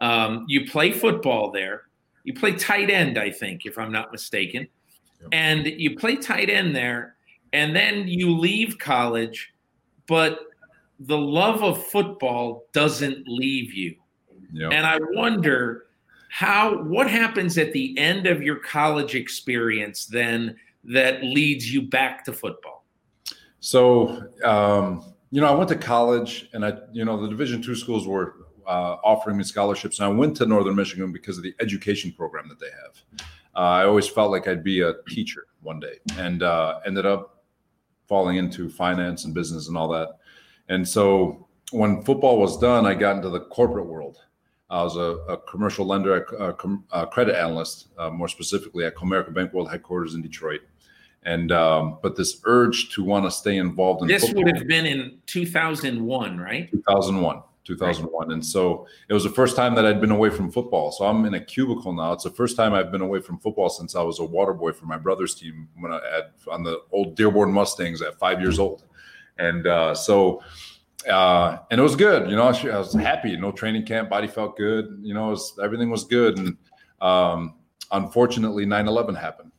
um, 0.00 0.44
you 0.48 0.66
play 0.66 0.92
football 0.92 1.50
there. 1.50 1.82
You 2.24 2.34
play 2.34 2.52
tight 2.52 2.90
end, 2.90 3.18
I 3.18 3.30
think, 3.30 3.64
if 3.64 3.78
I'm 3.78 3.92
not 3.92 4.12
mistaken. 4.12 4.68
Yep. 5.20 5.28
And 5.32 5.66
you 5.66 5.96
play 5.96 6.16
tight 6.16 6.50
end 6.50 6.76
there, 6.76 7.16
and 7.52 7.74
then 7.74 8.06
you 8.06 8.36
leave 8.36 8.78
college, 8.78 9.52
but 10.06 10.40
the 11.00 11.18
love 11.18 11.62
of 11.62 11.84
football 11.86 12.66
doesn't 12.72 13.26
leave 13.26 13.72
you. 13.72 13.96
Yep. 14.52 14.72
And 14.72 14.86
I 14.86 14.98
wonder 15.12 15.86
how 16.30 16.82
what 16.82 17.10
happens 17.10 17.56
at 17.56 17.72
the 17.72 17.96
end 17.98 18.26
of 18.26 18.42
your 18.42 18.56
college 18.56 19.14
experience 19.14 20.04
then 20.06 20.56
that 20.84 21.22
leads 21.22 21.72
you 21.72 21.82
back 21.82 22.24
to 22.24 22.32
football. 22.32 22.84
So, 23.60 24.22
um, 24.44 25.04
you 25.30 25.40
know, 25.40 25.46
I 25.46 25.54
went 25.54 25.68
to 25.70 25.76
college, 25.76 26.48
and 26.52 26.64
I, 26.64 26.78
you 26.92 27.04
know, 27.04 27.20
the 27.20 27.28
Division 27.28 27.60
two 27.60 27.74
schools 27.74 28.06
were 28.06 28.36
uh, 28.68 28.98
offering 29.02 29.38
me 29.38 29.44
scholarships. 29.44 29.98
And 29.98 30.06
I 30.06 30.08
went 30.08 30.36
to 30.36 30.46
Northern 30.46 30.76
Michigan 30.76 31.10
because 31.10 31.38
of 31.38 31.42
the 31.42 31.54
education 31.58 32.12
program 32.12 32.48
that 32.48 32.60
they 32.60 32.66
have. 32.66 33.26
Uh, 33.56 33.60
I 33.60 33.84
always 33.84 34.06
felt 34.06 34.30
like 34.30 34.46
I'd 34.46 34.62
be 34.62 34.82
a 34.82 34.92
teacher 35.08 35.46
one 35.62 35.80
day, 35.80 35.98
and 36.16 36.42
uh, 36.42 36.78
ended 36.86 37.06
up 37.06 37.42
falling 38.06 38.36
into 38.36 38.68
finance 38.68 39.24
and 39.24 39.34
business 39.34 39.68
and 39.68 39.76
all 39.76 39.88
that. 39.88 40.18
And 40.68 40.86
so 40.86 41.48
when 41.72 42.02
football 42.02 42.38
was 42.38 42.58
done, 42.58 42.86
I 42.86 42.94
got 42.94 43.16
into 43.16 43.30
the 43.30 43.40
corporate 43.40 43.86
world. 43.86 44.18
I 44.70 44.82
was 44.82 44.96
a, 44.96 45.16
a 45.32 45.38
commercial 45.38 45.86
lender, 45.86 46.24
a, 46.24 46.54
a 46.92 47.06
credit 47.06 47.36
analyst, 47.36 47.88
uh, 47.96 48.10
more 48.10 48.28
specifically 48.28 48.84
at 48.84 48.94
Comerica 48.94 49.32
Bank 49.32 49.54
World 49.54 49.70
headquarters 49.70 50.14
in 50.14 50.20
Detroit. 50.20 50.60
And 51.24 51.50
um, 51.52 51.98
but 52.02 52.16
this 52.16 52.40
urge 52.44 52.90
to 52.90 53.02
want 53.02 53.24
to 53.24 53.30
stay 53.30 53.56
involved 53.56 54.02
in 54.02 54.08
this 54.08 54.24
football, 54.24 54.44
would 54.44 54.56
have 54.56 54.68
been 54.68 54.86
in 54.86 55.18
2001, 55.26 56.38
right? 56.38 56.70
2001. 56.70 57.42
2001. 57.68 58.32
And 58.32 58.44
so 58.44 58.86
it 59.08 59.14
was 59.14 59.24
the 59.24 59.30
first 59.30 59.54
time 59.54 59.74
that 59.74 59.84
I'd 59.84 60.00
been 60.00 60.10
away 60.10 60.30
from 60.30 60.50
football. 60.50 60.90
So 60.90 61.04
I'm 61.04 61.24
in 61.26 61.34
a 61.34 61.40
cubicle 61.40 61.92
now. 61.92 62.12
It's 62.12 62.24
the 62.24 62.30
first 62.30 62.56
time 62.56 62.72
I've 62.72 62.90
been 62.90 63.02
away 63.02 63.20
from 63.20 63.38
football 63.38 63.68
since 63.68 63.94
I 63.94 64.02
was 64.02 64.18
a 64.18 64.24
water 64.24 64.54
boy 64.54 64.72
for 64.72 64.86
my 64.86 64.96
brother's 64.96 65.34
team 65.34 65.68
when 65.78 65.92
I 65.92 66.00
had 66.12 66.24
on 66.50 66.64
the 66.64 66.80
old 66.90 67.14
Dearborn 67.14 67.52
Mustangs 67.52 68.02
at 68.02 68.18
five 68.18 68.40
years 68.40 68.58
old. 68.58 68.84
And 69.38 69.66
uh, 69.66 69.94
so, 69.94 70.42
uh, 71.08 71.58
and 71.70 71.78
it 71.78 71.82
was 71.82 71.94
good. 71.94 72.28
You 72.30 72.36
know, 72.36 72.44
I 72.44 72.78
was 72.78 72.94
happy. 72.94 73.36
No 73.36 73.52
training 73.52 73.84
camp, 73.84 74.08
body 74.08 74.26
felt 74.26 74.56
good. 74.56 74.98
You 75.00 75.14
know, 75.14 75.28
was, 75.28 75.58
everything 75.62 75.90
was 75.90 76.04
good. 76.04 76.38
And 76.38 76.56
um, 77.00 77.54
unfortunately, 77.92 78.64
9 78.64 78.88
11 78.88 79.14
happened. 79.14 79.52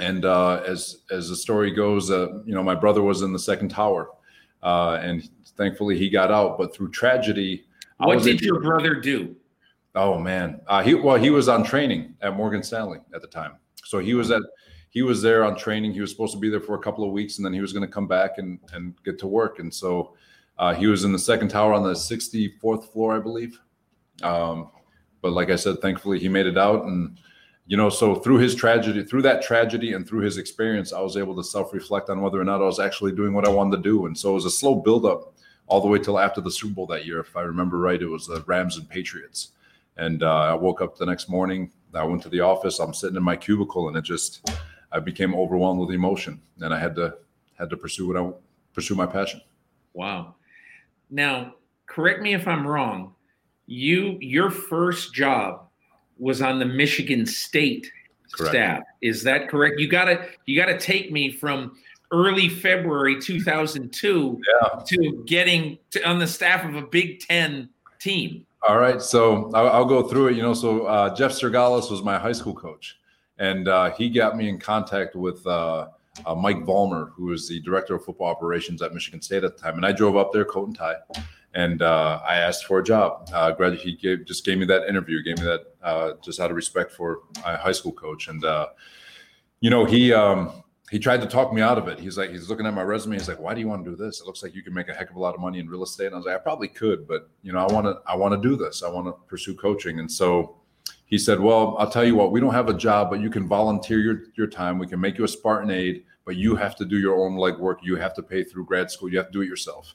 And 0.00 0.24
uh, 0.24 0.62
as 0.66 1.02
as 1.12 1.28
the 1.28 1.36
story 1.36 1.70
goes, 1.70 2.10
uh, 2.10 2.40
you 2.44 2.54
know, 2.54 2.64
my 2.64 2.74
brother 2.74 3.00
was 3.00 3.22
in 3.22 3.32
the 3.32 3.38
second 3.38 3.68
tower, 3.68 4.10
uh, 4.60 4.98
and 5.00 5.28
thankfully 5.56 5.98
he 5.98 6.08
got 6.08 6.30
out. 6.30 6.58
But 6.58 6.74
through 6.74 6.90
tragedy, 6.90 7.66
what 7.98 8.22
did 8.22 8.40
your 8.40 8.60
brother 8.60 8.94
do? 8.94 9.36
Oh 9.94 10.18
man, 10.18 10.60
uh, 10.66 10.82
he 10.82 10.94
well 10.94 11.16
he 11.16 11.30
was 11.30 11.48
on 11.48 11.62
training 11.62 12.14
at 12.20 12.36
Morgan 12.36 12.62
Stanley 12.62 12.98
at 13.14 13.20
the 13.20 13.28
time, 13.28 13.52
so 13.84 13.98
he 13.98 14.14
was 14.14 14.30
at 14.30 14.42
he 14.90 15.02
was 15.02 15.22
there 15.22 15.44
on 15.44 15.56
training. 15.56 15.92
He 15.92 16.00
was 16.00 16.10
supposed 16.10 16.32
to 16.34 16.38
be 16.38 16.48
there 16.48 16.60
for 16.60 16.74
a 16.74 16.80
couple 16.80 17.04
of 17.04 17.12
weeks, 17.12 17.38
and 17.38 17.44
then 17.44 17.52
he 17.52 17.60
was 17.60 17.72
going 17.72 17.86
to 17.86 17.92
come 17.92 18.08
back 18.08 18.38
and 18.38 18.58
and 18.72 18.94
get 19.04 19.18
to 19.20 19.26
work. 19.26 19.60
And 19.60 19.72
so 19.72 20.14
uh, 20.58 20.74
he 20.74 20.86
was 20.86 21.04
in 21.04 21.12
the 21.12 21.18
second 21.18 21.48
tower 21.48 21.72
on 21.72 21.82
the 21.82 21.92
64th 21.92 22.92
floor, 22.92 23.16
I 23.16 23.20
believe. 23.20 23.60
Um, 24.22 24.70
but 25.20 25.32
like 25.32 25.50
I 25.50 25.56
said, 25.56 25.80
thankfully 25.80 26.18
he 26.18 26.28
made 26.28 26.46
it 26.46 26.58
out, 26.58 26.84
and 26.84 27.18
you 27.66 27.76
know, 27.76 27.88
so 27.88 28.16
through 28.16 28.38
his 28.38 28.54
tragedy, 28.54 29.04
through 29.04 29.22
that 29.22 29.42
tragedy, 29.42 29.94
and 29.94 30.06
through 30.06 30.20
his 30.20 30.38
experience, 30.38 30.92
I 30.92 31.00
was 31.00 31.16
able 31.16 31.34
to 31.36 31.44
self-reflect 31.44 32.10
on 32.10 32.20
whether 32.20 32.40
or 32.40 32.44
not 32.44 32.60
I 32.60 32.66
was 32.66 32.78
actually 32.78 33.12
doing 33.12 33.32
what 33.32 33.48
I 33.48 33.50
wanted 33.50 33.78
to 33.78 33.82
do. 33.82 34.06
And 34.06 34.16
so 34.16 34.30
it 34.30 34.34
was 34.34 34.44
a 34.44 34.50
slow 34.50 34.76
buildup 34.76 35.33
all 35.66 35.80
the 35.80 35.88
way 35.88 35.98
till 35.98 36.18
after 36.18 36.40
the 36.40 36.50
Super 36.50 36.74
Bowl 36.74 36.86
that 36.86 37.06
year, 37.06 37.20
if 37.20 37.36
I 37.36 37.42
remember 37.42 37.78
right. 37.78 38.00
It 38.00 38.06
was 38.06 38.26
the 38.26 38.42
Rams 38.46 38.76
and 38.76 38.88
Patriots, 38.88 39.52
and 39.96 40.22
uh, 40.22 40.32
I 40.32 40.54
woke 40.54 40.80
up 40.80 40.96
the 40.96 41.06
next 41.06 41.28
morning. 41.28 41.70
I 41.94 42.04
went 42.04 42.22
to 42.22 42.28
the 42.28 42.40
office. 42.40 42.80
I'm 42.80 42.94
sitting 42.94 43.16
in 43.16 43.22
my 43.22 43.36
cubicle, 43.36 43.88
and 43.88 43.96
it 43.96 44.02
just 44.02 44.48
I 44.92 45.00
became 45.00 45.34
overwhelmed 45.34 45.80
with 45.80 45.90
emotion, 45.90 46.40
and 46.60 46.74
I 46.74 46.78
had 46.78 46.94
to 46.96 47.16
had 47.58 47.70
to 47.70 47.76
pursue 47.76 48.08
what 48.08 48.16
I 48.16 48.30
pursue 48.72 48.94
my 48.94 49.06
passion. 49.06 49.40
Wow. 49.92 50.34
Now, 51.10 51.54
correct 51.86 52.20
me 52.20 52.34
if 52.34 52.46
I'm 52.48 52.66
wrong. 52.66 53.14
You 53.66 54.18
your 54.20 54.50
first 54.50 55.14
job 55.14 55.68
was 56.18 56.42
on 56.42 56.58
the 56.58 56.64
Michigan 56.64 57.26
State 57.26 57.90
correct. 58.32 58.52
staff. 58.52 58.82
Is 59.00 59.22
that 59.22 59.48
correct? 59.48 59.78
You 59.78 59.88
gotta 59.88 60.28
you 60.46 60.58
gotta 60.58 60.78
take 60.78 61.10
me 61.12 61.30
from 61.30 61.76
early 62.14 62.48
February 62.48 63.20
2002 63.20 64.40
yeah. 64.62 64.82
to 64.86 65.24
getting 65.26 65.76
to, 65.90 66.08
on 66.08 66.20
the 66.20 66.26
staff 66.26 66.64
of 66.64 66.76
a 66.76 66.82
Big 66.82 67.20
Ten 67.20 67.68
team. 67.98 68.46
All 68.66 68.78
right, 68.78 69.02
so 69.02 69.50
I'll, 69.52 69.68
I'll 69.68 69.84
go 69.84 70.06
through 70.08 70.28
it. 70.28 70.36
You 70.36 70.42
know, 70.42 70.54
so 70.54 70.86
uh, 70.86 71.14
Jeff 71.14 71.32
Stergalas 71.32 71.90
was 71.90 72.02
my 72.02 72.18
high 72.18 72.32
school 72.32 72.54
coach, 72.54 72.98
and 73.38 73.68
uh, 73.68 73.90
he 73.92 74.08
got 74.08 74.36
me 74.36 74.48
in 74.48 74.58
contact 74.58 75.16
with 75.16 75.46
uh, 75.46 75.88
uh 76.24 76.34
Mike 76.34 76.64
Vollmar, 76.64 77.10
who 77.10 77.24
was 77.26 77.48
the 77.48 77.60
director 77.60 77.96
of 77.96 78.04
football 78.04 78.28
operations 78.28 78.80
at 78.80 78.94
Michigan 78.94 79.20
State 79.20 79.44
at 79.44 79.56
the 79.56 79.62
time. 79.62 79.74
And 79.74 79.84
I 79.84 79.92
drove 79.92 80.16
up 80.16 80.32
there, 80.32 80.44
coat 80.44 80.68
and 80.68 80.76
tie, 80.76 80.96
and 81.52 81.82
uh, 81.82 82.20
I 82.26 82.36
asked 82.36 82.64
for 82.64 82.78
a 82.78 82.84
job. 82.84 83.28
Uh, 83.34 83.52
he 83.72 83.96
gave, 83.96 84.24
just 84.24 84.46
gave 84.46 84.56
me 84.56 84.64
that 84.66 84.88
interview, 84.88 85.22
gave 85.22 85.38
me 85.38 85.44
that 85.44 85.60
uh, 85.82 86.12
just 86.22 86.40
out 86.40 86.50
of 86.50 86.56
respect 86.56 86.92
for 86.92 87.20
my 87.42 87.56
high 87.56 87.72
school 87.72 87.92
coach, 87.92 88.28
and 88.28 88.44
uh, 88.44 88.68
you 89.60 89.68
know 89.68 89.84
he 89.84 90.12
um, 90.12 90.63
he 90.90 90.98
tried 90.98 91.20
to 91.22 91.26
talk 91.26 91.52
me 91.52 91.62
out 91.62 91.78
of 91.78 91.88
it. 91.88 91.98
He's 91.98 92.18
like, 92.18 92.30
he's 92.30 92.48
looking 92.48 92.66
at 92.66 92.74
my 92.74 92.82
resume. 92.82 93.16
He's 93.16 93.28
like, 93.28 93.40
why 93.40 93.54
do 93.54 93.60
you 93.60 93.68
want 93.68 93.84
to 93.84 93.90
do 93.90 93.96
this? 93.96 94.20
It 94.20 94.26
looks 94.26 94.42
like 94.42 94.54
you 94.54 94.62
can 94.62 94.74
make 94.74 94.88
a 94.88 94.94
heck 94.94 95.10
of 95.10 95.16
a 95.16 95.20
lot 95.20 95.34
of 95.34 95.40
money 95.40 95.58
in 95.58 95.68
real 95.68 95.82
estate. 95.82 96.06
And 96.06 96.14
I 96.14 96.18
was 96.18 96.26
like, 96.26 96.36
I 96.36 96.38
probably 96.38 96.68
could, 96.68 97.08
but 97.08 97.30
you 97.42 97.52
know, 97.52 97.58
I 97.58 97.72
want 97.72 97.86
to, 97.86 98.00
I 98.06 98.14
want 98.14 98.40
to 98.40 98.48
do 98.48 98.54
this. 98.54 98.82
I 98.82 98.88
want 98.88 99.06
to 99.06 99.12
pursue 99.26 99.54
coaching. 99.54 99.98
And 99.98 100.10
so 100.10 100.56
he 101.06 101.16
said, 101.16 101.40
well, 101.40 101.76
I'll 101.78 101.90
tell 101.90 102.04
you 102.04 102.16
what, 102.16 102.32
we 102.32 102.40
don't 102.40 102.52
have 102.52 102.68
a 102.68 102.74
job, 102.74 103.10
but 103.10 103.20
you 103.20 103.30
can 103.30 103.48
volunteer 103.48 103.98
your, 103.98 104.22
your 104.36 104.46
time. 104.46 104.78
We 104.78 104.86
can 104.86 105.00
make 105.00 105.16
you 105.16 105.24
a 105.24 105.28
Spartan 105.28 105.70
aide, 105.70 106.04
but 106.26 106.36
you 106.36 106.54
have 106.56 106.76
to 106.76 106.84
do 106.84 106.98
your 106.98 107.16
own 107.16 107.32
legwork. 107.36 107.76
You 107.82 107.96
have 107.96 108.14
to 108.14 108.22
pay 108.22 108.44
through 108.44 108.66
grad 108.66 108.90
school. 108.90 109.08
You 109.08 109.18
have 109.18 109.28
to 109.28 109.32
do 109.32 109.40
it 109.40 109.46
yourself. 109.46 109.94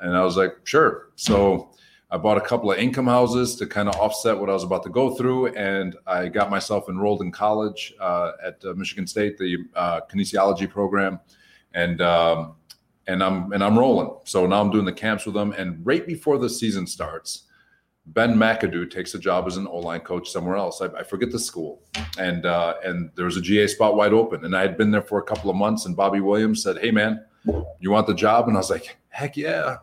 And 0.00 0.16
I 0.16 0.22
was 0.22 0.36
like, 0.36 0.52
sure. 0.64 1.10
So 1.16 1.70
I 2.10 2.16
bought 2.16 2.38
a 2.38 2.40
couple 2.40 2.72
of 2.72 2.78
income 2.78 3.06
houses 3.06 3.54
to 3.56 3.66
kind 3.66 3.88
of 3.88 3.96
offset 3.96 4.38
what 4.38 4.48
I 4.48 4.54
was 4.54 4.64
about 4.64 4.82
to 4.84 4.88
go 4.88 5.14
through, 5.14 5.48
and 5.48 5.94
I 6.06 6.28
got 6.28 6.48
myself 6.48 6.88
enrolled 6.88 7.20
in 7.20 7.30
college 7.30 7.92
uh, 8.00 8.32
at 8.42 8.64
uh, 8.64 8.72
Michigan 8.74 9.06
State, 9.06 9.36
the 9.36 9.58
uh, 9.76 10.00
kinesiology 10.10 10.70
program, 10.70 11.20
and 11.74 12.00
um, 12.00 12.54
and 13.06 13.22
I'm 13.22 13.52
and 13.52 13.62
I'm 13.62 13.78
rolling. 13.78 14.10
So 14.24 14.46
now 14.46 14.60
I'm 14.60 14.70
doing 14.70 14.86
the 14.86 14.92
camps 14.92 15.26
with 15.26 15.34
them, 15.34 15.52
and 15.52 15.84
right 15.84 16.06
before 16.06 16.38
the 16.38 16.48
season 16.48 16.86
starts, 16.86 17.42
Ben 18.06 18.34
McAdoo 18.36 18.90
takes 18.90 19.12
a 19.14 19.18
job 19.18 19.46
as 19.46 19.58
an 19.58 19.66
O-line 19.66 20.00
coach 20.00 20.30
somewhere 20.30 20.56
else. 20.56 20.80
I, 20.80 20.86
I 20.86 21.02
forget 21.02 21.30
the 21.30 21.38
school, 21.38 21.82
and 22.18 22.46
uh, 22.46 22.76
and 22.84 23.10
there 23.16 23.26
was 23.26 23.36
a 23.36 23.42
GA 23.42 23.66
spot 23.66 23.96
wide 23.96 24.14
open, 24.14 24.46
and 24.46 24.56
I 24.56 24.62
had 24.62 24.78
been 24.78 24.90
there 24.90 25.02
for 25.02 25.18
a 25.18 25.24
couple 25.24 25.50
of 25.50 25.56
months, 25.56 25.84
and 25.84 25.94
Bobby 25.94 26.20
Williams 26.20 26.62
said, 26.62 26.78
"Hey 26.78 26.90
man, 26.90 27.22
you 27.80 27.90
want 27.90 28.06
the 28.06 28.14
job?" 28.14 28.48
And 28.48 28.56
I 28.56 28.60
was 28.60 28.70
like, 28.70 28.96
"Heck 29.08 29.36
yeah." 29.36 29.78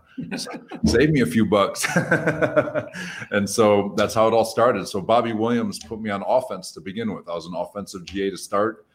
save 0.86 1.10
me 1.10 1.22
a 1.22 1.26
few 1.26 1.46
bucks. 1.46 1.86
and 3.32 3.50
so 3.50 3.94
that's 3.98 4.14
how 4.14 4.28
it 4.28 4.34
all 4.34 4.46
started. 4.46 4.88
So 4.88 5.02
Bobby 5.02 5.34
Williams 5.34 5.80
put 5.80 6.00
me 6.00 6.10
on 6.10 6.24
offense 6.26 6.72
to 6.72 6.82
begin 6.82 7.14
with. 7.14 7.28
I 7.28 7.34
was 7.34 7.46
an 7.46 7.56
offensive 7.56 8.06
GA 8.06 8.30
to 8.30 8.38
start, 8.38 8.86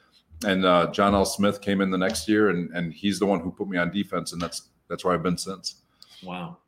and 0.45 0.65
uh, 0.65 0.91
John 0.93 1.15
L. 1.15 1.25
Smith 1.25 1.61
came 1.61 1.81
in 1.81 1.91
the 1.91 1.99
next 1.99 2.29
year, 2.29 2.51
and 2.51 2.71
and 2.75 2.93
he's 2.93 3.19
the 3.19 3.27
one 3.27 3.41
who 3.41 3.51
put 3.51 3.69
me 3.69 3.77
on 3.77 3.91
defense, 3.91 4.33
and 4.33 4.41
that's 4.41 4.69
that's 4.89 5.05
where 5.05 5.15
I've 5.15 5.23
been 5.23 5.39
since. 5.39 5.83
Wow. 6.23 6.59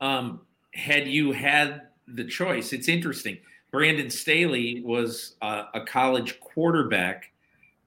Um, 0.00 0.42
had 0.74 1.08
you 1.08 1.32
had 1.32 1.82
the 2.06 2.24
choice, 2.24 2.72
it's 2.72 2.88
interesting. 2.88 3.38
Brandon 3.70 4.08
Staley 4.08 4.82
was 4.84 5.36
uh, 5.42 5.64
a 5.74 5.80
college 5.82 6.40
quarterback, 6.40 7.32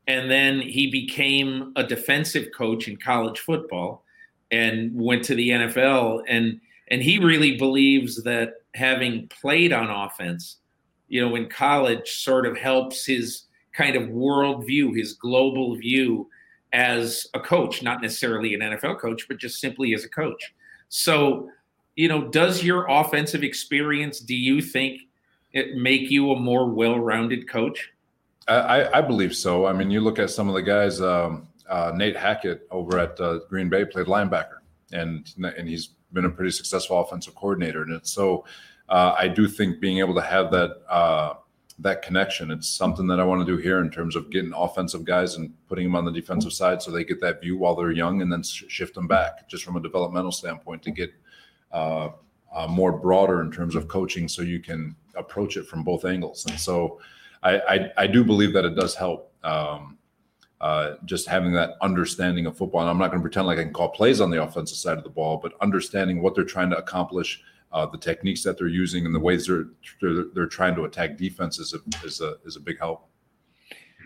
and 0.07 0.29
then 0.29 0.59
he 0.61 0.89
became 0.89 1.71
a 1.75 1.83
defensive 1.83 2.49
coach 2.55 2.87
in 2.87 2.97
college 2.97 3.39
football 3.39 4.03
and 4.51 4.91
went 4.93 5.23
to 5.25 5.35
the 5.35 5.49
NFL 5.49 6.23
and 6.27 6.59
and 6.89 7.01
he 7.01 7.19
really 7.19 7.57
believes 7.57 8.21
that 8.23 8.55
having 8.75 9.29
played 9.29 9.71
on 9.71 9.89
offense, 9.89 10.57
you 11.07 11.21
know, 11.21 11.35
in 11.35 11.47
college 11.47 12.21
sort 12.21 12.45
of 12.45 12.57
helps 12.57 13.05
his 13.05 13.43
kind 13.73 13.95
of 13.95 14.09
worldview 14.09 14.95
his 14.95 15.13
global 15.13 15.75
view 15.77 16.27
as 16.73 17.27
a 17.33 17.39
coach, 17.39 17.81
not 17.81 18.01
necessarily 18.01 18.53
an 18.53 18.61
NFL 18.61 18.99
coach, 18.99 19.27
but 19.27 19.37
just 19.37 19.59
simply 19.59 19.93
as 19.93 20.03
a 20.03 20.09
coach. 20.09 20.53
So, 20.89 21.49
you 21.95 22.07
know, 22.07 22.27
does 22.29 22.63
your 22.63 22.85
offensive 22.89 23.43
experience, 23.43 24.19
do 24.19 24.35
you 24.35 24.61
think 24.61 25.01
it 25.53 25.75
make 25.75 26.09
you 26.09 26.31
a 26.31 26.39
more 26.39 26.69
well-rounded 26.69 27.49
coach? 27.49 27.89
I, 28.57 28.97
I 28.97 29.01
believe 29.01 29.35
so. 29.35 29.65
I 29.65 29.73
mean, 29.73 29.91
you 29.91 30.01
look 30.01 30.19
at 30.19 30.29
some 30.29 30.47
of 30.47 30.55
the 30.55 30.61
guys, 30.61 31.01
um, 31.01 31.47
uh, 31.69 31.91
Nate 31.95 32.17
Hackett 32.17 32.67
over 32.71 32.99
at 32.99 33.19
uh, 33.19 33.39
Green 33.49 33.69
Bay 33.69 33.85
played 33.85 34.07
linebacker, 34.07 34.59
and 34.91 35.31
and 35.37 35.67
he's 35.67 35.89
been 36.13 36.25
a 36.25 36.29
pretty 36.29 36.51
successful 36.51 36.99
offensive 36.99 37.35
coordinator. 37.35 37.83
And 37.83 38.05
so 38.05 38.45
uh, 38.89 39.15
I 39.17 39.27
do 39.27 39.47
think 39.47 39.79
being 39.79 39.99
able 39.99 40.15
to 40.15 40.21
have 40.21 40.51
that 40.51 40.81
uh, 40.89 41.35
that 41.79 42.01
connection, 42.01 42.51
it's 42.51 42.67
something 42.67 43.07
that 43.07 43.19
I 43.19 43.23
want 43.23 43.45
to 43.45 43.55
do 43.55 43.61
here 43.61 43.79
in 43.79 43.89
terms 43.89 44.15
of 44.15 44.29
getting 44.29 44.53
offensive 44.53 45.05
guys 45.05 45.35
and 45.35 45.53
putting 45.67 45.85
them 45.85 45.95
on 45.95 46.05
the 46.05 46.11
defensive 46.11 46.53
side 46.53 46.81
so 46.81 46.91
they 46.91 47.03
get 47.03 47.21
that 47.21 47.41
view 47.41 47.57
while 47.57 47.75
they're 47.75 47.91
young, 47.91 48.21
and 48.21 48.31
then 48.31 48.43
shift 48.43 48.95
them 48.95 49.07
back 49.07 49.47
just 49.47 49.63
from 49.63 49.77
a 49.77 49.81
developmental 49.81 50.31
standpoint 50.31 50.83
to 50.83 50.91
get. 50.91 51.11
Uh, 51.71 52.09
uh, 52.53 52.67
more 52.67 52.91
broader 52.91 53.39
in 53.39 53.49
terms 53.49 53.75
of 53.75 53.87
coaching, 53.87 54.27
so 54.27 54.41
you 54.41 54.59
can 54.59 54.93
approach 55.15 55.55
it 55.55 55.65
from 55.65 55.83
both 55.83 56.03
angles, 56.03 56.45
and 56.47 56.59
so 56.59 56.99
I, 57.43 57.91
I, 57.97 58.07
do 58.07 58.23
believe 58.23 58.53
that 58.53 58.65
it 58.65 58.75
does 58.75 58.93
help. 58.93 59.33
Um, 59.43 59.97
uh, 60.61 60.95
just 61.05 61.27
having 61.27 61.51
that 61.53 61.71
understanding 61.81 62.45
of 62.45 62.55
football. 62.55 62.81
And 62.81 62.89
I'm 62.89 62.99
not 62.99 63.07
going 63.07 63.19
to 63.19 63.23
pretend 63.23 63.47
like 63.47 63.57
I 63.57 63.63
can 63.63 63.73
call 63.73 63.89
plays 63.89 64.21
on 64.21 64.29
the 64.29 64.43
offensive 64.43 64.77
side 64.77 64.95
of 64.95 65.03
the 65.03 65.09
ball, 65.09 65.37
but 65.41 65.53
understanding 65.59 66.21
what 66.21 66.35
they're 66.35 66.43
trying 66.43 66.69
to 66.69 66.77
accomplish, 66.77 67.41
uh, 67.71 67.87
the 67.87 67.97
techniques 67.97 68.43
that 68.43 68.59
they're 68.59 68.67
using, 68.67 69.07
and 69.07 69.15
the 69.15 69.19
ways 69.19 69.47
they're 69.47 69.65
they're, 69.99 70.25
they're 70.35 70.45
trying 70.45 70.75
to 70.75 70.83
attack 70.83 71.17
defense 71.17 71.57
is 71.57 71.73
a, 71.73 72.05
is 72.05 72.21
a 72.21 72.35
is 72.45 72.57
a 72.57 72.59
big 72.59 72.77
help. 72.77 73.07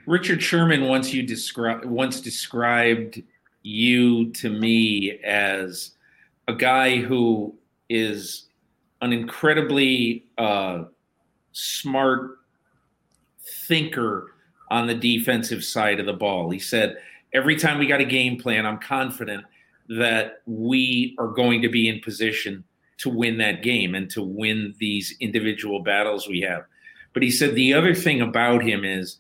Richard 0.06 0.42
Sherman 0.42 0.88
once 0.88 1.14
you 1.14 1.24
described 1.24 1.84
once 1.84 2.22
described 2.22 3.22
you 3.64 4.32
to 4.32 4.50
me 4.50 5.20
as 5.26 5.92
a 6.48 6.54
guy 6.54 6.98
who 6.98 7.54
is 7.90 8.46
an 9.02 9.12
incredibly 9.12 10.28
uh, 10.38 10.84
smart 11.52 12.38
thinker 13.68 14.34
on 14.70 14.88
the 14.88 14.96
defensive 14.96 15.64
side 15.64 16.00
of 16.00 16.06
the 16.06 16.14
ball. 16.14 16.50
He 16.50 16.60
said, 16.60 16.98
every 17.34 17.56
time 17.56 17.78
we 17.78 17.86
got 17.86 18.02
a 18.02 18.06
game 18.06 18.38
plan, 18.38 18.66
I'm 18.66 18.80
confident 18.80 19.46
that 19.90 20.42
we 20.46 21.16
are 21.20 21.28
going 21.28 21.62
to 21.62 21.70
be 21.70 21.88
in 21.88 22.00
position 22.00 22.64
to 22.98 23.10
win 23.10 23.38
that 23.38 23.62
game 23.62 23.94
and 23.94 24.10
to 24.12 24.24
win 24.24 24.74
these 24.80 25.16
individual 25.20 25.82
battles 25.82 26.28
we 26.28 26.42
have. 26.42 26.64
But 27.14 27.24
he 27.24 27.32
said 27.32 27.56
the 27.56 27.74
other 27.74 27.94
thing 27.94 28.22
about 28.22 28.64
him 28.64 28.84
is 28.84 29.20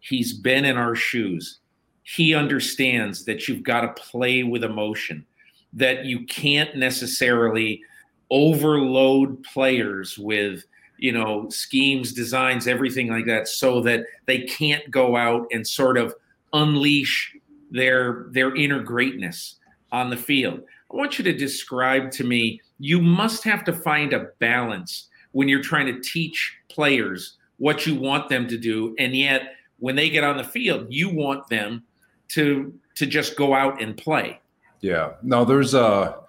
he's 0.00 0.32
been 0.32 0.64
in 0.64 0.76
our 0.76 0.94
shoes. 0.94 1.60
He 2.02 2.34
understands 2.34 3.24
that 3.26 3.46
you've 3.46 3.62
got 3.62 3.82
to 3.82 4.02
play 4.02 4.42
with 4.42 4.64
emotion, 4.64 5.24
that 5.72 6.04
you 6.04 6.24
can't 6.26 6.76
necessarily 6.76 7.82
overload 8.30 9.42
players 9.44 10.18
with 10.18 10.64
you 11.02 11.10
know, 11.10 11.48
schemes, 11.48 12.12
designs, 12.12 12.68
everything 12.68 13.08
like 13.08 13.26
that, 13.26 13.48
so 13.48 13.80
that 13.80 14.04
they 14.26 14.42
can't 14.42 14.88
go 14.88 15.16
out 15.16 15.48
and 15.50 15.66
sort 15.66 15.98
of 15.98 16.14
unleash 16.52 17.36
their 17.72 18.26
their 18.30 18.54
inner 18.54 18.80
greatness 18.80 19.56
on 19.90 20.10
the 20.10 20.16
field. 20.16 20.60
I 20.92 20.96
want 20.96 21.18
you 21.18 21.24
to 21.24 21.32
describe 21.32 22.12
to 22.12 22.24
me. 22.24 22.60
You 22.78 23.02
must 23.02 23.42
have 23.42 23.64
to 23.64 23.72
find 23.72 24.12
a 24.12 24.28
balance 24.38 25.08
when 25.32 25.48
you're 25.48 25.60
trying 25.62 25.86
to 25.86 26.00
teach 26.00 26.56
players 26.68 27.36
what 27.56 27.84
you 27.84 27.96
want 27.96 28.28
them 28.28 28.46
to 28.46 28.56
do, 28.56 28.94
and 28.96 29.12
yet 29.12 29.56
when 29.80 29.96
they 29.96 30.08
get 30.08 30.22
on 30.22 30.36
the 30.36 30.44
field, 30.44 30.86
you 30.88 31.12
want 31.12 31.48
them 31.48 31.82
to 32.28 32.72
to 32.94 33.06
just 33.06 33.36
go 33.36 33.54
out 33.54 33.82
and 33.82 33.96
play. 33.96 34.40
Yeah. 34.80 35.14
No, 35.24 35.44
there's 35.44 35.74
a. 35.74 36.20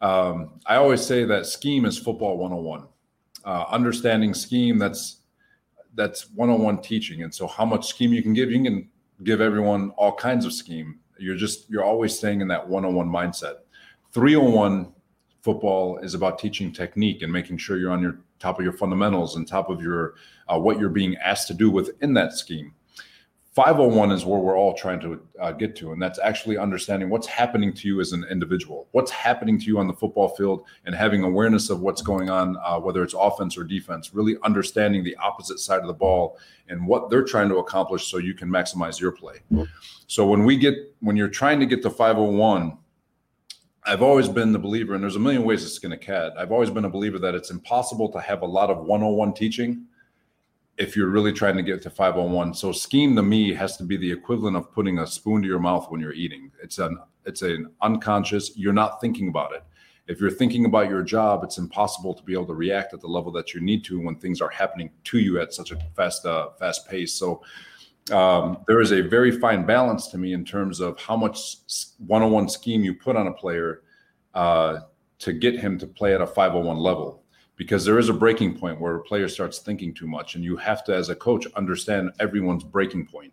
Um, 0.00 0.60
I 0.64 0.76
always 0.76 1.04
say 1.04 1.24
that 1.24 1.46
scheme 1.46 1.84
is 1.84 1.98
football 1.98 2.36
101 2.36 2.86
uh, 3.44 3.64
understanding 3.68 4.34
scheme 4.34 4.78
that's 4.78 5.18
that's 5.94 6.30
one-on-one 6.30 6.80
teaching 6.80 7.22
and 7.22 7.34
so 7.34 7.46
how 7.46 7.64
much 7.64 7.86
scheme 7.86 8.12
you 8.12 8.22
can 8.22 8.32
give 8.32 8.50
you 8.50 8.62
can 8.62 8.88
give 9.24 9.40
everyone 9.40 9.90
all 9.90 10.14
kinds 10.14 10.44
of 10.44 10.52
scheme. 10.52 10.98
You're 11.18 11.36
just 11.36 11.68
you're 11.70 11.84
always 11.84 12.16
staying 12.16 12.40
in 12.40 12.48
that 12.48 12.66
one-on-one 12.66 13.08
mindset. 13.08 13.56
301 14.12 14.92
football 15.42 15.98
is 15.98 16.14
about 16.14 16.38
teaching 16.38 16.72
technique 16.72 17.22
and 17.22 17.32
making 17.32 17.58
sure 17.58 17.76
you're 17.78 17.90
on 17.90 18.02
your 18.02 18.18
top 18.38 18.58
of 18.58 18.64
your 18.64 18.72
fundamentals 18.72 19.36
and 19.36 19.46
top 19.46 19.70
of 19.70 19.80
your 19.80 20.14
uh, 20.48 20.58
what 20.58 20.78
you're 20.78 20.88
being 20.88 21.16
asked 21.16 21.46
to 21.48 21.54
do 21.54 21.70
within 21.70 22.14
that 22.14 22.32
scheme. 22.32 22.74
501 23.52 24.12
is 24.12 24.24
where 24.24 24.40
we're 24.40 24.56
all 24.56 24.72
trying 24.72 24.98
to 25.00 25.20
uh, 25.38 25.52
get 25.52 25.76
to, 25.76 25.92
and 25.92 26.00
that's 26.00 26.18
actually 26.18 26.56
understanding 26.56 27.10
what's 27.10 27.26
happening 27.26 27.70
to 27.74 27.86
you 27.86 28.00
as 28.00 28.12
an 28.12 28.24
individual, 28.30 28.88
what's 28.92 29.10
happening 29.10 29.58
to 29.60 29.66
you 29.66 29.78
on 29.78 29.86
the 29.86 29.92
football 29.92 30.30
field, 30.30 30.64
and 30.86 30.94
having 30.94 31.22
awareness 31.22 31.68
of 31.68 31.80
what's 31.80 32.00
going 32.00 32.30
on, 32.30 32.56
uh, 32.64 32.78
whether 32.80 33.02
it's 33.02 33.12
offense 33.12 33.58
or 33.58 33.64
defense, 33.64 34.14
really 34.14 34.36
understanding 34.42 35.04
the 35.04 35.14
opposite 35.16 35.58
side 35.58 35.82
of 35.82 35.86
the 35.86 35.92
ball 35.92 36.38
and 36.68 36.86
what 36.86 37.10
they're 37.10 37.24
trying 37.24 37.50
to 37.50 37.56
accomplish 37.56 38.10
so 38.10 38.16
you 38.16 38.32
can 38.32 38.48
maximize 38.48 38.98
your 38.98 39.12
play. 39.12 39.40
So 40.06 40.26
when 40.26 40.46
we 40.46 40.56
get, 40.56 40.74
when 41.00 41.16
you're 41.16 41.28
trying 41.28 41.60
to 41.60 41.66
get 41.66 41.82
to 41.82 41.90
501, 41.90 42.78
I've 43.84 44.00
always 44.00 44.28
been 44.28 44.52
the 44.52 44.58
believer, 44.58 44.94
and 44.94 45.02
there's 45.02 45.16
a 45.16 45.20
million 45.20 45.44
ways 45.44 45.62
to 45.62 45.68
skin 45.68 45.92
a 45.92 45.98
cat. 45.98 46.32
I've 46.38 46.52
always 46.52 46.70
been 46.70 46.86
a 46.86 46.90
believer 46.90 47.18
that 47.18 47.34
it's 47.34 47.50
impossible 47.50 48.10
to 48.12 48.20
have 48.20 48.40
a 48.40 48.46
lot 48.46 48.70
of 48.70 48.78
101 48.78 49.34
teaching 49.34 49.88
if 50.78 50.96
you're 50.96 51.08
really 51.08 51.32
trying 51.32 51.56
to 51.56 51.62
get 51.62 51.82
to 51.82 51.90
501 51.90 52.54
so 52.54 52.72
scheme 52.72 53.14
to 53.16 53.22
me 53.22 53.52
has 53.52 53.76
to 53.76 53.84
be 53.84 53.96
the 53.96 54.10
equivalent 54.10 54.56
of 54.56 54.72
putting 54.72 54.98
a 54.98 55.06
spoon 55.06 55.42
to 55.42 55.48
your 55.48 55.58
mouth 55.58 55.90
when 55.90 56.00
you're 56.00 56.12
eating. 56.12 56.50
It's 56.62 56.78
an 56.78 56.98
it's 57.24 57.42
an 57.42 57.70
unconscious 57.82 58.56
you're 58.56 58.72
not 58.72 59.00
thinking 59.00 59.28
about 59.28 59.52
it. 59.52 59.62
If 60.08 60.20
you're 60.20 60.30
thinking 60.30 60.64
about 60.64 60.88
your 60.88 61.02
job 61.02 61.44
it's 61.44 61.58
impossible 61.58 62.14
to 62.14 62.22
be 62.22 62.32
able 62.32 62.46
to 62.46 62.54
react 62.54 62.94
at 62.94 63.00
the 63.00 63.06
level 63.06 63.30
that 63.32 63.52
you 63.54 63.60
need 63.60 63.84
to 63.84 64.00
when 64.00 64.16
things 64.16 64.40
are 64.40 64.48
happening 64.48 64.90
to 65.04 65.18
you 65.18 65.40
at 65.40 65.52
such 65.52 65.72
a 65.72 65.76
fast 65.94 66.24
uh, 66.24 66.50
fast 66.58 66.88
pace. 66.88 67.14
So 67.14 67.42
um, 68.10 68.64
there 68.66 68.80
is 68.80 68.92
a 68.92 69.00
very 69.00 69.30
fine 69.30 69.64
balance 69.64 70.08
to 70.08 70.18
me 70.18 70.32
in 70.32 70.44
terms 70.44 70.80
of 70.80 70.98
how 70.98 71.16
much 71.16 71.58
one-on-one 71.98 72.48
scheme 72.48 72.82
you 72.82 72.94
put 72.94 73.14
on 73.14 73.28
a 73.28 73.32
player 73.32 73.82
uh, 74.34 74.80
to 75.20 75.32
get 75.32 75.60
him 75.60 75.78
to 75.78 75.86
play 75.86 76.14
at 76.14 76.20
a 76.20 76.26
501 76.26 76.78
level 76.78 77.21
because 77.56 77.84
there 77.84 77.98
is 77.98 78.08
a 78.08 78.12
breaking 78.12 78.56
point 78.58 78.80
where 78.80 78.96
a 78.96 79.02
player 79.02 79.28
starts 79.28 79.58
thinking 79.58 79.92
too 79.94 80.06
much 80.06 80.34
and 80.34 80.44
you 80.44 80.56
have 80.56 80.82
to 80.84 80.94
as 80.94 81.08
a 81.10 81.14
coach 81.14 81.46
understand 81.54 82.10
everyone's 82.20 82.64
breaking 82.64 83.06
point. 83.06 83.32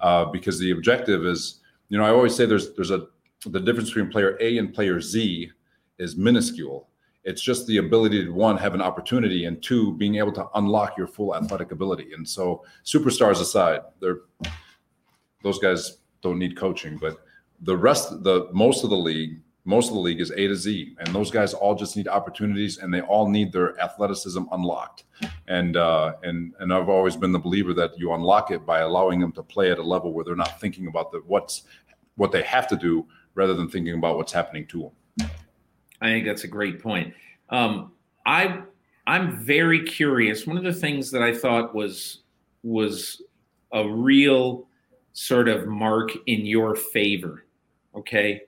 Uh, 0.00 0.24
because 0.24 0.58
the 0.58 0.72
objective 0.72 1.24
is 1.24 1.60
you 1.88 1.96
know 1.96 2.04
i 2.04 2.10
always 2.10 2.34
say 2.34 2.44
there's 2.44 2.74
there's 2.74 2.90
a 2.90 3.06
the 3.46 3.60
difference 3.60 3.90
between 3.90 4.10
player 4.10 4.36
a 4.40 4.58
and 4.58 4.74
player 4.74 5.00
z 5.00 5.50
is 5.98 6.16
minuscule. 6.16 6.88
It's 7.24 7.42
just 7.42 7.66
the 7.66 7.78
ability 7.78 8.24
to 8.24 8.30
one 8.30 8.56
have 8.56 8.74
an 8.74 8.80
opportunity 8.80 9.44
and 9.44 9.62
two 9.62 9.92
being 9.96 10.16
able 10.16 10.32
to 10.32 10.46
unlock 10.54 10.96
your 10.96 11.06
full 11.06 11.36
athletic 11.36 11.72
ability. 11.72 12.12
And 12.14 12.26
so 12.26 12.64
superstars 12.84 13.40
aside 13.40 13.80
they're 14.00 14.20
those 15.42 15.58
guys 15.58 15.98
don't 16.20 16.38
need 16.38 16.56
coaching 16.56 16.98
but 16.98 17.18
the 17.60 17.76
rest 17.76 18.24
the 18.24 18.48
most 18.52 18.82
of 18.82 18.90
the 18.90 18.96
league 18.96 19.40
most 19.68 19.88
of 19.88 19.94
the 19.94 20.00
league 20.00 20.22
is 20.22 20.30
A 20.30 20.48
to 20.48 20.56
Z, 20.56 20.96
and 20.98 21.14
those 21.14 21.30
guys 21.30 21.52
all 21.52 21.74
just 21.74 21.94
need 21.94 22.08
opportunities, 22.08 22.78
and 22.78 22.92
they 22.92 23.02
all 23.02 23.28
need 23.28 23.52
their 23.52 23.78
athleticism 23.78 24.42
unlocked. 24.50 25.04
And 25.46 25.76
uh, 25.76 26.14
and 26.22 26.54
and 26.58 26.72
I've 26.72 26.88
always 26.88 27.16
been 27.16 27.32
the 27.32 27.38
believer 27.38 27.74
that 27.74 27.98
you 27.98 28.14
unlock 28.14 28.50
it 28.50 28.64
by 28.64 28.80
allowing 28.80 29.20
them 29.20 29.30
to 29.32 29.42
play 29.42 29.70
at 29.70 29.78
a 29.78 29.82
level 29.82 30.14
where 30.14 30.24
they're 30.24 30.36
not 30.36 30.58
thinking 30.58 30.86
about 30.86 31.12
the 31.12 31.18
what's 31.26 31.64
what 32.16 32.32
they 32.32 32.42
have 32.44 32.66
to 32.68 32.76
do 32.76 33.06
rather 33.34 33.52
than 33.52 33.68
thinking 33.68 33.92
about 33.92 34.16
what's 34.16 34.32
happening 34.32 34.66
to 34.68 34.90
them. 35.18 35.30
I 36.00 36.06
think 36.06 36.24
that's 36.24 36.44
a 36.44 36.48
great 36.48 36.82
point. 36.82 37.12
Um, 37.50 37.92
I 38.24 38.62
I'm 39.06 39.36
very 39.36 39.84
curious. 39.84 40.46
One 40.46 40.56
of 40.56 40.64
the 40.64 40.72
things 40.72 41.10
that 41.10 41.22
I 41.22 41.34
thought 41.34 41.74
was 41.74 42.22
was 42.62 43.20
a 43.74 43.86
real 43.86 44.66
sort 45.12 45.46
of 45.46 45.66
mark 45.66 46.10
in 46.24 46.46
your 46.46 46.74
favor. 46.74 47.44
Okay, 47.94 48.47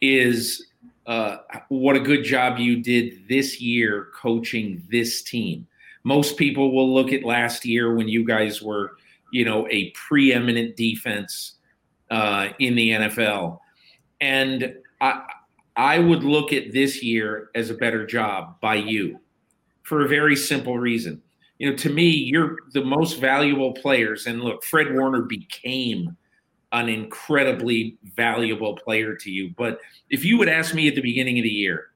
is 0.00 0.66
uh, 1.06 1.38
what 1.68 1.96
a 1.96 2.00
good 2.00 2.24
job 2.24 2.58
you 2.58 2.82
did 2.82 3.28
this 3.28 3.60
year 3.60 4.08
coaching 4.14 4.82
this 4.90 5.22
team. 5.22 5.66
Most 6.02 6.36
people 6.36 6.74
will 6.74 6.92
look 6.92 7.12
at 7.12 7.24
last 7.24 7.64
year 7.64 7.94
when 7.94 8.08
you 8.08 8.24
guys 8.24 8.62
were, 8.62 8.96
you 9.32 9.44
know, 9.44 9.66
a 9.68 9.90
preeminent 9.90 10.76
defense 10.76 11.54
uh, 12.10 12.48
in 12.58 12.74
the 12.74 12.90
NFL, 12.90 13.58
and 14.20 14.74
I, 15.00 15.22
I 15.76 15.98
would 15.98 16.22
look 16.22 16.52
at 16.52 16.72
this 16.72 17.02
year 17.02 17.50
as 17.54 17.70
a 17.70 17.74
better 17.74 18.06
job 18.06 18.60
by 18.60 18.76
you, 18.76 19.18
for 19.82 20.04
a 20.04 20.08
very 20.08 20.36
simple 20.36 20.78
reason. 20.78 21.20
You 21.58 21.70
know, 21.70 21.76
to 21.76 21.90
me, 21.90 22.08
you're 22.08 22.58
the 22.72 22.84
most 22.84 23.20
valuable 23.20 23.72
players, 23.72 24.26
and 24.26 24.42
look, 24.42 24.62
Fred 24.64 24.92
Warner 24.92 25.22
became 25.22 26.16
an 26.74 26.88
incredibly 26.88 27.96
valuable 28.16 28.74
player 28.74 29.14
to 29.14 29.30
you. 29.30 29.54
But 29.56 29.78
if 30.10 30.24
you 30.24 30.36
would 30.38 30.48
ask 30.48 30.74
me 30.74 30.88
at 30.88 30.96
the 30.96 31.00
beginning 31.00 31.38
of 31.38 31.44
the 31.44 31.48
year, 31.48 31.86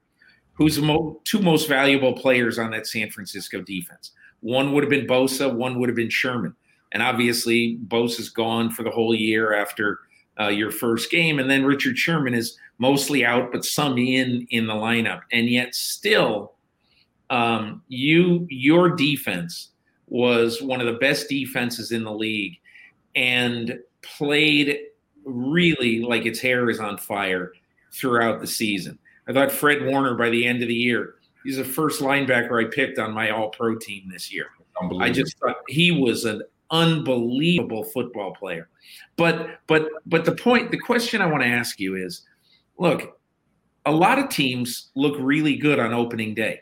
who's 0.53 0.77
the 0.77 0.81
mo- 0.81 1.21
two 1.25 1.39
most 1.39 1.67
valuable 1.67 2.13
players 2.13 2.57
on 2.57 2.71
that 2.71 2.87
San 2.87 3.11
Francisco 3.11 3.61
defense? 3.61 4.11
One 4.39 4.71
would 4.71 4.83
have 4.83 4.89
been 4.89 5.05
Bosa, 5.05 5.53
one 5.53 5.79
would 5.79 5.89
have 5.89 5.97
been 5.97 6.09
Sherman. 6.09 6.55
And 6.91 7.03
obviously, 7.03 7.77
Bosa's 7.87 8.29
gone 8.29 8.71
for 8.71 8.83
the 8.83 8.89
whole 8.89 9.13
year 9.13 9.53
after 9.53 9.99
uh, 10.39 10.47
your 10.47 10.71
first 10.71 11.11
game. 11.11 11.39
And 11.39 11.49
then 11.49 11.65
Richard 11.65 11.97
Sherman 11.97 12.33
is 12.33 12.57
mostly 12.77 13.25
out, 13.25 13.51
but 13.51 13.65
some 13.65 13.97
in 13.97 14.47
in 14.49 14.65
the 14.65 14.73
lineup. 14.73 15.21
And 15.31 15.49
yet, 15.49 15.75
still, 15.75 16.53
um, 17.29 17.83
you 17.89 18.47
your 18.49 18.89
defense 18.95 19.69
was 20.07 20.61
one 20.61 20.79
of 20.79 20.87
the 20.87 20.99
best 20.99 21.29
defenses 21.29 21.91
in 21.91 22.05
the 22.05 22.13
league. 22.13 22.57
And 23.15 23.77
played 24.01 24.77
really 25.25 25.99
like 26.01 26.25
its 26.25 26.39
hair 26.39 26.69
is 26.69 26.79
on 26.79 26.97
fire 26.97 27.53
throughout 27.93 28.39
the 28.39 28.47
season. 28.47 28.97
I 29.27 29.33
thought 29.33 29.51
Fred 29.51 29.85
Warner 29.85 30.15
by 30.15 30.29
the 30.29 30.45
end 30.45 30.61
of 30.61 30.67
the 30.67 30.73
year, 30.75 31.15
he's 31.43 31.57
the 31.57 31.63
first 31.63 32.01
linebacker 32.01 32.65
I 32.65 32.69
picked 32.69 32.99
on 32.99 33.13
my 33.13 33.29
all 33.29 33.49
pro 33.49 33.77
team 33.77 34.09
this 34.11 34.33
year. 34.33 34.47
I 34.99 35.11
just 35.11 35.37
thought 35.39 35.57
he 35.67 35.91
was 35.91 36.25
an 36.25 36.41
unbelievable 36.71 37.83
football 37.83 38.33
player. 38.33 38.69
But 39.17 39.59
but 39.67 39.89
but 40.05 40.25
the 40.25 40.35
point, 40.35 40.71
the 40.71 40.79
question 40.79 41.21
I 41.21 41.25
want 41.25 41.43
to 41.43 41.49
ask 41.49 41.79
you 41.79 41.95
is 41.95 42.23
look, 42.77 43.19
a 43.85 43.91
lot 43.91 44.19
of 44.19 44.29
teams 44.29 44.89
look 44.95 45.15
really 45.19 45.57
good 45.57 45.79
on 45.79 45.93
opening 45.93 46.33
day. 46.33 46.61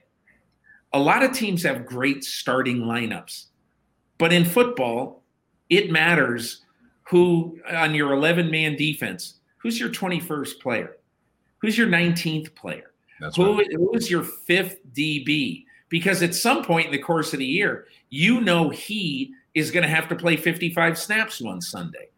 A 0.93 0.99
lot 0.99 1.23
of 1.23 1.34
teams 1.34 1.64
have 1.64 1.85
great 1.85 2.23
starting 2.23 2.80
lineups. 2.80 3.45
But 4.18 4.34
in 4.34 4.45
football, 4.45 5.23
it 5.69 5.91
matters 5.91 6.65
who 7.09 7.59
on 7.71 7.95
your 7.95 8.13
11 8.13 8.51
man 8.51 8.75
defense, 8.75 9.35
who's 9.57 9.79
your 9.79 9.89
21st 9.89 10.59
player? 10.59 10.97
Who's 11.59 11.77
your 11.77 11.88
19th 11.88 12.53
player? 12.55 12.91
Who, 13.35 13.57
right. 13.57 13.71
who 13.71 13.93
is 13.95 14.11
your 14.11 14.23
fifth 14.23 14.79
DB? 14.93 15.65
Because 15.89 16.21
at 16.21 16.35
some 16.35 16.63
point 16.63 16.88
in 16.88 16.91
the 16.91 16.99
course 16.99 17.34
of 17.34 17.39
the 17.39 17.45
year, 17.45 17.88
you 18.09 18.41
know 18.41 18.69
he 18.69 19.34
is 19.55 19.71
going 19.71 19.84
to 19.84 19.89
have 19.89 20.07
to 20.09 20.15
play 20.15 20.35
55 20.35 20.97
snaps 20.97 21.41
one 21.41 21.61
Sunday. 21.61 22.09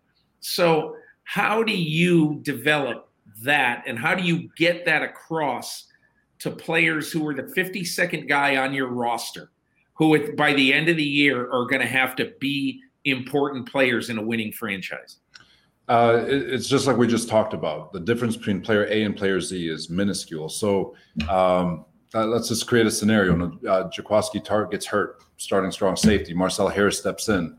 So, 0.41 0.95
how 1.23 1.61
do 1.61 1.73
you 1.73 2.39
develop 2.41 3.09
that 3.43 3.83
and 3.85 3.97
how 3.99 4.15
do 4.15 4.23
you 4.23 4.49
get 4.57 4.85
that 4.85 5.03
across 5.03 5.85
to 6.39 6.49
players 6.49 7.11
who 7.11 7.25
are 7.27 7.35
the 7.35 7.43
52nd 7.43 8.27
guy 8.27 8.57
on 8.57 8.73
your 8.73 8.87
roster, 8.87 9.51
who 9.93 10.33
by 10.33 10.53
the 10.53 10.73
end 10.73 10.89
of 10.89 10.97
the 10.97 11.03
year 11.03 11.45
are 11.51 11.65
going 11.65 11.81
to 11.81 11.87
have 11.87 12.15
to 12.15 12.33
be 12.39 12.81
important 13.05 13.69
players 13.69 14.09
in 14.09 14.17
a 14.17 14.21
winning 14.21 14.51
franchise? 14.51 15.17
Uh, 15.87 16.23
it, 16.27 16.53
it's 16.53 16.67
just 16.67 16.85
like 16.85 16.97
we 16.97 17.07
just 17.07 17.27
talked 17.27 17.53
about. 17.53 17.91
The 17.91 17.99
difference 17.99 18.37
between 18.37 18.61
player 18.61 18.85
A 18.85 19.03
and 19.03 19.15
player 19.15 19.41
Z 19.41 19.67
is 19.67 19.89
minuscule. 19.89 20.47
So 20.47 20.95
um, 21.27 21.85
uh, 22.13 22.25
let's 22.25 22.47
just 22.47 22.67
create 22.67 22.85
a 22.85 22.91
scenario. 22.91 23.33
Uh, 23.67 23.89
Tartt 23.89 24.71
gets 24.71 24.85
hurt, 24.85 25.23
starting 25.37 25.71
strong 25.71 25.95
safety. 25.95 26.33
Marcel 26.33 26.69
Harris 26.69 26.99
steps 26.99 27.29
in. 27.29 27.57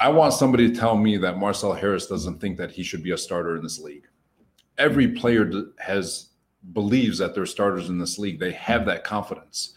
I 0.00 0.08
want 0.10 0.32
somebody 0.32 0.68
to 0.70 0.78
tell 0.78 0.96
me 0.96 1.16
that 1.16 1.38
Marcel 1.38 1.72
Harris 1.72 2.06
doesn't 2.06 2.40
think 2.40 2.56
that 2.58 2.70
he 2.70 2.82
should 2.82 3.02
be 3.02 3.12
a 3.12 3.18
starter 3.18 3.56
in 3.56 3.62
this 3.62 3.80
league. 3.80 4.06
Every 4.76 5.08
player 5.08 5.50
has 5.78 6.26
believes 6.72 7.18
that 7.18 7.34
they're 7.34 7.46
starters 7.46 7.88
in 7.88 7.98
this 7.98 8.18
league. 8.18 8.38
They 8.38 8.52
have 8.52 8.86
that 8.86 9.02
confidence, 9.02 9.74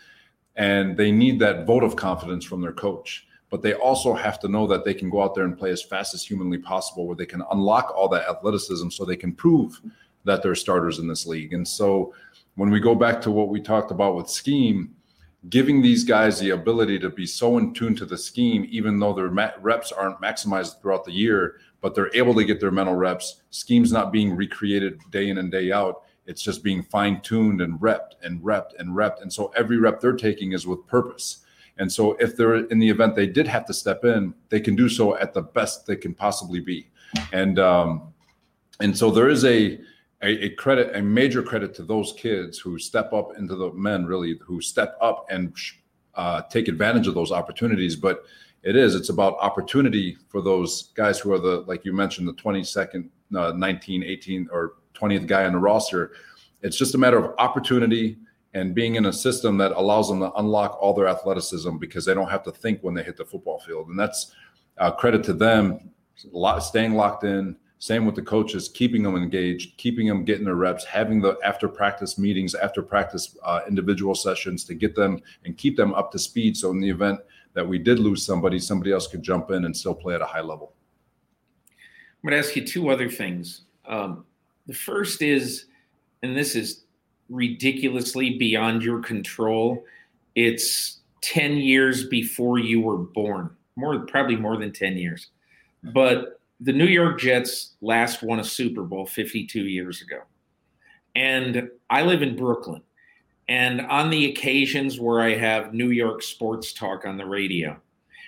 and 0.55 0.95
they 0.95 1.11
need 1.11 1.39
that 1.39 1.65
vote 1.65 1.83
of 1.83 1.95
confidence 1.95 2.45
from 2.45 2.61
their 2.61 2.73
coach 2.73 3.27
but 3.51 3.61
they 3.61 3.73
also 3.73 4.13
have 4.13 4.39
to 4.39 4.47
know 4.47 4.65
that 4.65 4.85
they 4.85 4.93
can 4.93 5.09
go 5.09 5.21
out 5.21 5.35
there 5.35 5.43
and 5.43 5.57
play 5.57 5.69
as 5.69 5.83
fast 5.83 6.15
as 6.15 6.23
humanly 6.23 6.57
possible, 6.57 7.05
where 7.05 7.17
they 7.17 7.25
can 7.25 7.43
unlock 7.51 7.93
all 7.95 8.07
that 8.07 8.27
athleticism 8.27 8.89
so 8.89 9.05
they 9.05 9.15
can 9.15 9.33
prove 9.33 9.79
that 10.23 10.41
they're 10.41 10.55
starters 10.55 10.99
in 10.99 11.07
this 11.07 11.27
league. 11.27 11.53
And 11.53 11.67
so 11.67 12.13
when 12.55 12.71
we 12.71 12.79
go 12.79 12.95
back 12.95 13.21
to 13.21 13.31
what 13.31 13.49
we 13.49 13.61
talked 13.61 13.91
about 13.91 14.15
with 14.15 14.29
scheme, 14.29 14.95
giving 15.49 15.81
these 15.81 16.03
guys 16.05 16.39
the 16.39 16.51
ability 16.51 16.97
to 16.99 17.09
be 17.09 17.25
so 17.25 17.57
in 17.57 17.73
tune 17.73 17.95
to 17.95 18.05
the 18.05 18.17
scheme, 18.17 18.65
even 18.69 18.99
though 18.99 19.13
their 19.13 19.27
reps 19.27 19.91
aren't 19.91 20.21
maximized 20.21 20.81
throughout 20.81 21.03
the 21.03 21.11
year, 21.11 21.55
but 21.81 21.93
they're 21.93 22.15
able 22.15 22.33
to 22.35 22.45
get 22.45 22.59
their 22.59 22.71
mental 22.71 22.95
reps. 22.95 23.41
Schemes 23.49 23.91
not 23.91 24.13
being 24.13 24.35
recreated 24.35 24.99
day 25.09 25.29
in 25.29 25.39
and 25.39 25.51
day 25.51 25.71
out. 25.71 26.03
It's 26.25 26.43
just 26.43 26.63
being 26.63 26.83
fine 26.83 27.19
tuned 27.21 27.59
and 27.59 27.79
repped 27.79 28.13
and 28.23 28.39
repped 28.41 28.79
and 28.79 28.95
repped. 28.95 29.23
And 29.23 29.33
so 29.33 29.51
every 29.57 29.77
rep 29.77 29.99
they're 29.99 30.13
taking 30.13 30.53
is 30.53 30.67
with 30.67 30.85
purpose. 30.87 31.43
And 31.77 31.91
so, 31.91 32.13
if 32.19 32.35
they're 32.35 32.65
in 32.65 32.79
the 32.79 32.89
event 32.89 33.15
they 33.15 33.27
did 33.27 33.47
have 33.47 33.65
to 33.65 33.73
step 33.73 34.03
in, 34.05 34.33
they 34.49 34.59
can 34.59 34.75
do 34.75 34.87
so 34.89 35.17
at 35.17 35.33
the 35.33 35.41
best 35.41 35.85
they 35.85 35.95
can 35.95 36.13
possibly 36.13 36.59
be. 36.59 36.89
and 37.33 37.59
um, 37.59 38.11
and 38.81 38.97
so 38.97 39.11
there 39.11 39.29
is 39.29 39.45
a, 39.45 39.79
a, 40.21 40.45
a 40.45 40.49
credit, 40.49 40.95
a 40.95 41.01
major 41.01 41.43
credit 41.43 41.73
to 41.75 41.83
those 41.83 42.13
kids 42.13 42.57
who 42.57 42.79
step 42.79 43.13
up 43.13 43.37
into 43.37 43.55
the 43.55 43.71
men, 43.73 44.05
really, 44.05 44.39
who 44.43 44.59
step 44.59 44.97
up 45.01 45.27
and 45.29 45.55
uh, 46.15 46.41
take 46.43 46.67
advantage 46.67 47.07
of 47.07 47.13
those 47.13 47.31
opportunities. 47.31 47.95
But 47.95 48.25
it 48.63 48.75
is, 48.75 48.95
it's 48.95 49.09
about 49.09 49.37
opportunity 49.39 50.17
for 50.29 50.41
those 50.41 50.91
guys 50.95 51.19
who 51.19 51.31
are 51.31 51.39
the, 51.39 51.61
like 51.67 51.85
you 51.85 51.93
mentioned, 51.93 52.27
the 52.27 52.33
22nd, 52.33 53.09
uh, 53.35 53.53
19, 53.55 54.03
18, 54.03 54.49
or 54.51 54.73
20th 54.95 55.27
guy 55.27 55.45
on 55.45 55.53
the 55.53 55.59
roster. 55.59 56.13
It's 56.61 56.77
just 56.77 56.95
a 56.95 56.97
matter 56.97 57.17
of 57.17 57.33
opportunity 57.37 58.17
and 58.53 58.75
being 58.75 58.95
in 58.95 59.05
a 59.05 59.13
system 59.13 59.57
that 59.57 59.71
allows 59.71 60.09
them 60.09 60.19
to 60.19 60.31
unlock 60.33 60.77
all 60.81 60.93
their 60.93 61.07
athleticism 61.07 61.77
because 61.77 62.05
they 62.05 62.13
don't 62.13 62.29
have 62.29 62.43
to 62.43 62.51
think 62.51 62.81
when 62.81 62.93
they 62.93 63.03
hit 63.03 63.17
the 63.17 63.25
football 63.25 63.59
field. 63.59 63.87
And 63.87 63.97
that's 63.97 64.33
uh, 64.77 64.91
credit 64.91 65.23
to 65.25 65.33
them, 65.33 65.91
staying 66.59 66.95
locked 66.95 67.23
in, 67.23 67.55
same 67.79 68.05
with 68.05 68.13
the 68.13 68.21
coaches, 68.21 68.69
keeping 68.69 69.01
them 69.01 69.15
engaged, 69.15 69.75
keeping 69.77 70.07
them 70.07 70.23
getting 70.23 70.45
their 70.45 70.55
reps, 70.55 70.85
having 70.85 71.19
the 71.19 71.35
after 71.43 71.67
practice 71.67 72.17
meetings, 72.19 72.53
after 72.53 72.83
practice 72.83 73.35
uh, 73.43 73.61
individual 73.67 74.13
sessions 74.13 74.63
to 74.65 74.75
get 74.75 74.95
them 74.95 75.19
and 75.45 75.57
keep 75.57 75.75
them 75.77 75.93
up 75.95 76.11
to 76.11 76.19
speed. 76.19 76.55
So 76.55 76.69
in 76.69 76.79
the 76.79 76.89
event 76.89 77.19
that 77.53 77.67
we 77.67 77.79
did 77.79 77.97
lose 77.97 78.23
somebody, 78.23 78.59
somebody 78.59 78.91
else 78.91 79.07
could 79.07 79.23
jump 79.23 79.49
in 79.49 79.65
and 79.65 79.75
still 79.75 79.95
play 79.95 80.13
at 80.13 80.21
a 80.21 80.25
high 80.25 80.41
level. 80.41 80.73
I'm 82.23 82.29
going 82.29 82.39
to 82.39 82.47
ask 82.47 82.55
you 82.55 82.65
two 82.65 82.89
other 82.89 83.09
things. 83.09 83.61
Um, 83.87 84.25
the 84.67 84.75
first 84.75 85.23
is, 85.23 85.65
and 86.21 86.37
this 86.37 86.55
is 86.55 86.83
ridiculously 87.31 88.37
beyond 88.37 88.83
your 88.83 88.99
control. 88.99 89.83
It's 90.35 90.99
10 91.21 91.57
years 91.57 92.07
before 92.07 92.59
you 92.59 92.81
were 92.81 92.97
born, 92.97 93.49
more 93.75 93.99
probably 94.05 94.35
more 94.35 94.57
than 94.57 94.71
10 94.71 94.97
years. 94.97 95.27
But 95.83 96.39
the 96.59 96.73
New 96.73 96.85
York 96.85 97.19
Jets 97.19 97.73
last 97.81 98.21
won 98.21 98.39
a 98.39 98.43
Super 98.43 98.83
Bowl 98.83 99.05
52 99.05 99.63
years 99.63 100.01
ago. 100.01 100.19
And 101.15 101.69
I 101.89 102.03
live 102.03 102.21
in 102.21 102.35
Brooklyn. 102.35 102.81
And 103.47 103.81
on 103.81 104.09
the 104.09 104.29
occasions 104.29 104.99
where 104.99 105.21
I 105.21 105.35
have 105.35 105.73
New 105.73 105.89
York 105.89 106.21
sports 106.21 106.71
talk 106.71 107.05
on 107.05 107.17
the 107.17 107.25
radio, 107.25 107.77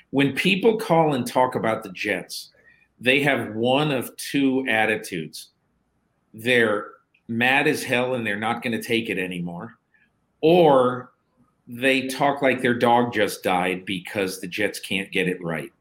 when 0.10 0.34
people 0.34 0.78
call 0.78 1.14
and 1.14 1.26
talk 1.26 1.56
about 1.56 1.84
the 1.84 1.92
Jets, 1.92 2.50
they 3.00 3.22
have 3.22 3.56
one 3.56 3.92
of 3.92 4.16
two 4.18 4.66
attitudes. 4.68 5.50
They're 6.34 6.93
mad 7.28 7.68
as 7.68 7.84
hell 7.84 8.14
and 8.16 8.26
they're 8.26 8.40
not 8.40 8.62
going 8.62 8.80
to 8.80 8.84
take 8.84 9.10
it 9.10 9.18
anymore, 9.18 9.76
or 10.42 11.12
they 11.68 12.08
talk 12.08 12.42
like 12.42 12.62
their 12.62 12.74
dog 12.74 13.14
just 13.14 13.44
died 13.44 13.86
because 13.86 14.40
the 14.42 14.48
Jets 14.48 14.80
can't 14.80 15.12
get 15.12 15.28
it 15.30 15.42
right. 15.44 15.72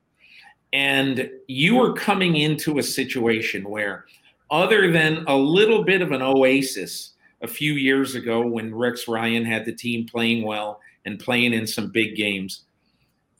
And 0.72 1.28
you 1.48 1.80
are 1.82 1.92
coming 1.92 2.36
into 2.36 2.78
a 2.78 2.82
situation 2.82 3.68
where, 3.68 4.06
other 4.50 4.90
than 4.90 5.24
a 5.26 5.36
little 5.36 5.84
bit 5.84 6.00
of 6.00 6.12
an 6.12 6.22
oasis 6.22 7.12
a 7.42 7.48
few 7.48 7.74
years 7.74 8.14
ago 8.14 8.46
when 8.46 8.74
Rex 8.74 9.08
Ryan 9.08 9.44
had 9.44 9.64
the 9.64 9.74
team 9.74 10.06
playing 10.06 10.44
well 10.44 10.80
and 11.04 11.18
playing 11.18 11.52
in 11.52 11.66
some 11.66 11.90
big 11.90 12.16
games, 12.16 12.62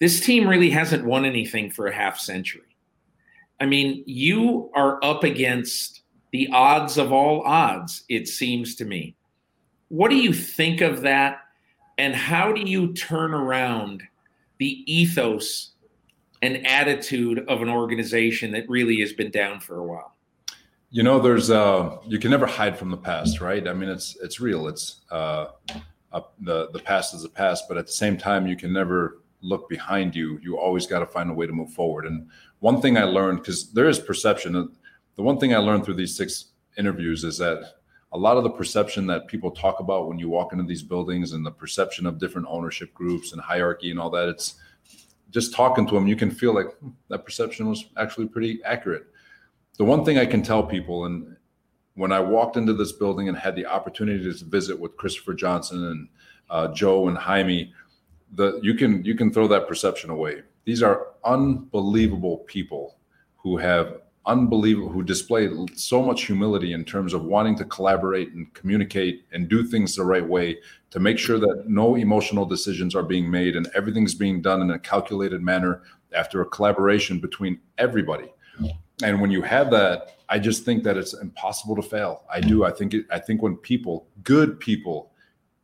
this 0.00 0.20
team 0.20 0.48
really 0.48 0.70
hasn't 0.70 1.04
won 1.04 1.24
anything 1.24 1.70
for 1.70 1.86
a 1.86 1.94
half 1.94 2.18
century. 2.18 2.62
I 3.60 3.66
mean, 3.66 4.02
you 4.06 4.70
are 4.74 5.02
up 5.04 5.22
against 5.22 6.01
the 6.32 6.48
odds 6.52 6.98
of 6.98 7.12
all 7.12 7.42
odds, 7.42 8.04
it 8.08 8.26
seems 8.26 8.74
to 8.76 8.84
me. 8.84 9.14
What 9.88 10.10
do 10.10 10.16
you 10.16 10.32
think 10.32 10.80
of 10.80 11.02
that? 11.02 11.40
And 11.98 12.14
how 12.14 12.52
do 12.52 12.62
you 12.62 12.94
turn 12.94 13.34
around 13.34 14.02
the 14.58 14.82
ethos 14.92 15.72
and 16.40 16.66
attitude 16.66 17.44
of 17.48 17.62
an 17.62 17.68
organization 17.68 18.50
that 18.52 18.68
really 18.68 18.98
has 19.00 19.12
been 19.12 19.30
down 19.30 19.60
for 19.60 19.78
a 19.78 19.84
while? 19.84 20.16
You 20.90 21.02
know, 21.02 21.20
there's 21.20 21.50
uh, 21.50 21.98
you 22.06 22.18
can 22.18 22.30
never 22.30 22.46
hide 22.46 22.78
from 22.78 22.90
the 22.90 22.96
past, 22.96 23.40
right? 23.40 23.66
I 23.68 23.72
mean, 23.72 23.88
it's 23.88 24.16
it's 24.22 24.40
real. 24.40 24.68
It's 24.68 25.02
uh, 25.10 25.46
uh, 26.12 26.20
the 26.40 26.70
the 26.70 26.78
past 26.78 27.14
is 27.14 27.22
the 27.22 27.28
past, 27.28 27.64
but 27.68 27.76
at 27.76 27.86
the 27.86 27.92
same 27.92 28.16
time, 28.16 28.46
you 28.46 28.56
can 28.56 28.72
never 28.72 29.22
look 29.40 29.68
behind 29.68 30.14
you. 30.14 30.38
You 30.42 30.58
always 30.58 30.86
got 30.86 31.00
to 31.00 31.06
find 31.06 31.30
a 31.30 31.34
way 31.34 31.46
to 31.46 31.52
move 31.52 31.72
forward. 31.72 32.06
And 32.06 32.28
one 32.60 32.80
thing 32.80 32.96
I 32.96 33.04
learned, 33.04 33.38
because 33.38 33.72
there 33.72 33.88
is 33.88 33.98
perception. 33.98 34.70
The 35.16 35.22
one 35.22 35.38
thing 35.38 35.54
I 35.54 35.58
learned 35.58 35.84
through 35.84 35.94
these 35.94 36.16
six 36.16 36.46
interviews 36.78 37.24
is 37.24 37.38
that 37.38 37.74
a 38.12 38.18
lot 38.18 38.36
of 38.36 38.44
the 38.44 38.50
perception 38.50 39.06
that 39.06 39.26
people 39.26 39.50
talk 39.50 39.80
about 39.80 40.08
when 40.08 40.18
you 40.18 40.28
walk 40.28 40.52
into 40.52 40.64
these 40.64 40.82
buildings 40.82 41.32
and 41.32 41.44
the 41.44 41.50
perception 41.50 42.06
of 42.06 42.18
different 42.18 42.46
ownership 42.50 42.92
groups 42.92 43.32
and 43.32 43.40
hierarchy 43.40 43.90
and 43.90 43.98
all 43.98 44.10
that, 44.10 44.28
it's 44.28 44.56
just 45.30 45.54
talking 45.54 45.86
to 45.86 45.94
them, 45.94 46.06
you 46.06 46.14
can 46.14 46.30
feel 46.30 46.54
like 46.54 46.76
hmm, 46.78 46.90
that 47.08 47.24
perception 47.24 47.68
was 47.68 47.86
actually 47.96 48.28
pretty 48.28 48.62
accurate. 48.64 49.06
The 49.78 49.84
one 49.84 50.04
thing 50.04 50.18
I 50.18 50.26
can 50.26 50.42
tell 50.42 50.62
people, 50.62 51.06
and 51.06 51.36
when 51.94 52.12
I 52.12 52.20
walked 52.20 52.56
into 52.56 52.74
this 52.74 52.92
building 52.92 53.28
and 53.28 53.36
had 53.36 53.56
the 53.56 53.66
opportunity 53.66 54.22
to 54.30 54.44
visit 54.44 54.78
with 54.78 54.96
Christopher 54.96 55.32
Johnson 55.32 55.84
and 55.84 56.08
uh, 56.50 56.68
Joe 56.74 57.08
and 57.08 57.16
Jaime, 57.16 57.72
the 58.34 58.60
you 58.62 58.74
can 58.74 59.02
you 59.04 59.14
can 59.14 59.32
throw 59.32 59.48
that 59.48 59.66
perception 59.66 60.10
away. 60.10 60.42
These 60.64 60.82
are 60.82 61.08
unbelievable 61.24 62.38
people 62.46 62.96
who 63.36 63.56
have 63.56 64.01
unbelievable 64.26 64.88
who 64.88 65.02
display 65.02 65.50
so 65.74 66.02
much 66.02 66.26
humility 66.26 66.72
in 66.72 66.84
terms 66.84 67.12
of 67.12 67.24
wanting 67.24 67.56
to 67.56 67.64
collaborate 67.64 68.32
and 68.32 68.52
communicate 68.54 69.24
and 69.32 69.48
do 69.48 69.64
things 69.64 69.96
the 69.96 70.04
right 70.04 70.26
way 70.26 70.58
to 70.90 71.00
make 71.00 71.18
sure 71.18 71.40
that 71.40 71.64
no 71.66 71.96
emotional 71.96 72.44
decisions 72.44 72.94
are 72.94 73.02
being 73.02 73.28
made 73.28 73.56
and 73.56 73.68
everything's 73.74 74.14
being 74.14 74.40
done 74.40 74.62
in 74.62 74.70
a 74.70 74.78
calculated 74.78 75.42
manner 75.42 75.82
after 76.14 76.40
a 76.40 76.46
collaboration 76.46 77.18
between 77.18 77.58
everybody. 77.78 78.32
And 79.02 79.20
when 79.20 79.30
you 79.30 79.42
have 79.42 79.70
that 79.70 80.18
i 80.32 80.38
just 80.38 80.64
think 80.64 80.82
that 80.82 80.96
it's 80.96 81.12
impossible 81.12 81.76
to 81.76 81.82
fail. 81.82 82.24
I 82.32 82.40
do. 82.40 82.64
I 82.64 82.70
think 82.70 82.94
it, 82.94 83.06
i 83.10 83.18
think 83.18 83.42
when 83.42 83.56
people 83.56 84.06
good 84.22 84.58
people 84.58 85.12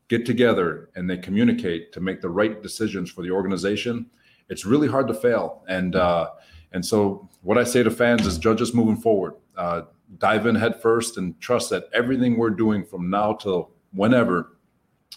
get 0.09 0.27
together 0.27 0.91
and 0.95 1.09
they 1.09 1.19
communicate 1.19 1.93
to 1.93 2.01
make 2.01 2.21
the 2.21 2.29
right 2.29 2.63
decisions 2.63 3.11
for 3.11 3.23
the 3.23 3.31
organization 3.31 4.07
it's 4.51 4.65
really 4.65 4.89
hard 4.89 5.07
to 5.09 5.15
fail. 5.15 5.63
And 5.69 5.97
uh 5.97 6.31
and 6.73 6.85
so, 6.85 7.28
what 7.43 7.59
I 7.59 7.65
say 7.65 7.82
to 7.82 7.90
fans 7.90 8.27
is 8.27 8.39
judge 8.39 8.61
us 8.61 8.74
moving 8.74 8.97
forward. 8.97 9.35
Uh, 9.57 9.82
dive 10.19 10.47
in 10.47 10.55
head 10.55 10.81
first 10.81 11.19
and 11.19 11.39
trust 11.40 11.70
that 11.70 11.89
everything 11.93 12.36
we're 12.36 12.51
doing 12.51 12.85
from 12.85 13.11
now 13.11 13.35
till 13.35 13.70
whenever 13.93 14.57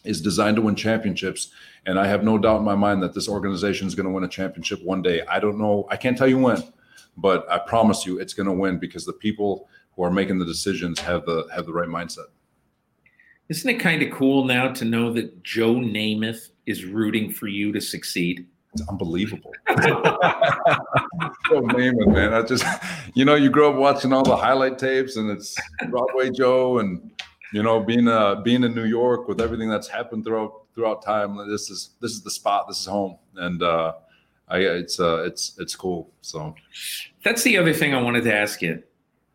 is 0.04 0.22
designed 0.22 0.56
to 0.56 0.62
win 0.62 0.76
championships. 0.76 1.52
And 1.86 2.00
I 2.00 2.08
have 2.08 2.24
no 2.24 2.38
doubt 2.38 2.60
in 2.60 2.64
my 2.64 2.76
mind 2.76 3.02
that 3.04 3.14
this 3.14 3.28
organization 3.28 3.88
is 3.88 3.96
going 3.96 4.06
to 4.06 4.12
win 4.12 4.24
a 4.24 4.28
championship 4.28 4.84
one 4.84 5.02
day. 5.02 5.22
I 5.28 5.40
don't 5.40 5.58
know, 5.58 5.88
I 5.90 5.98
can't 5.98 6.18
tell 6.18 6.28
you 6.28 6.38
when, 6.38 6.64
but 7.18 7.50
I 7.50 7.60
promise 7.60 8.06
you 8.06 8.20
it's 8.20 8.34
going 8.34 8.48
to 8.48 8.54
win 8.54 8.80
because 8.80 9.06
the 9.06 9.14
people 9.14 9.68
who 9.96 10.04
are 10.04 10.12
making 10.12 10.40
the 10.40 10.46
decisions 10.46 11.00
have 11.00 11.26
the 11.26 11.48
have 11.54 11.66
the 11.66 11.74
right 11.74 11.90
mindset. 11.90 12.28
Isn't 13.50 13.70
it 13.70 13.80
kind 13.80 14.02
of 14.02 14.12
cool 14.12 14.46
now 14.46 14.72
to 14.72 14.86
know 14.86 15.12
that 15.14 15.44
Joe 15.44 15.76
Namath 15.76 16.52
is 16.66 16.86
rooting 16.86 17.32
for 17.32 17.48
you 17.48 17.74
to 17.74 17.82
succeed? 17.82 18.48
It's 18.74 18.88
unbelievable. 18.88 19.52
so 21.50 21.60
naming, 21.60 22.14
man. 22.14 22.34
I 22.34 22.42
just, 22.42 22.66
you 23.14 23.26
know, 23.26 23.36
you 23.36 23.50
grow 23.50 23.72
up 23.72 23.76
watching 23.78 24.14
all 24.14 24.24
the 24.24 24.36
highlight 24.36 24.78
tapes, 24.78 25.18
and 25.18 25.30
it's 25.30 25.58
Broadway 25.90 26.32
Joe, 26.32 26.80
and 26.80 27.12
you 27.54 27.64
know, 27.64 27.82
being 27.82 28.08
uh 28.08 28.36
being 28.36 28.64
in 28.64 28.74
New 28.74 28.86
York 28.86 29.28
with 29.28 29.42
everything 29.42 29.70
that's 29.70 29.90
happened 29.90 30.24
throughout 30.24 30.62
throughout 30.74 31.04
time. 31.04 31.38
This 31.50 31.70
is 31.70 31.92
this 32.00 32.12
is 32.12 32.22
the 32.22 32.32
spot. 32.32 32.68
This 32.68 32.80
is 32.80 32.86
home, 32.86 33.18
and 33.36 33.62
uh, 33.62 33.94
I 34.48 34.60
it's 34.60 35.00
uh 35.00 35.24
it's 35.24 35.54
it's 35.58 35.76
cool. 35.76 36.10
So 36.22 36.56
that's 37.24 37.44
the 37.44 37.58
other 37.58 37.74
thing 37.74 37.94
I 37.94 38.02
wanted 38.02 38.24
to 38.24 38.34
ask 38.34 38.62
you. 38.62 38.84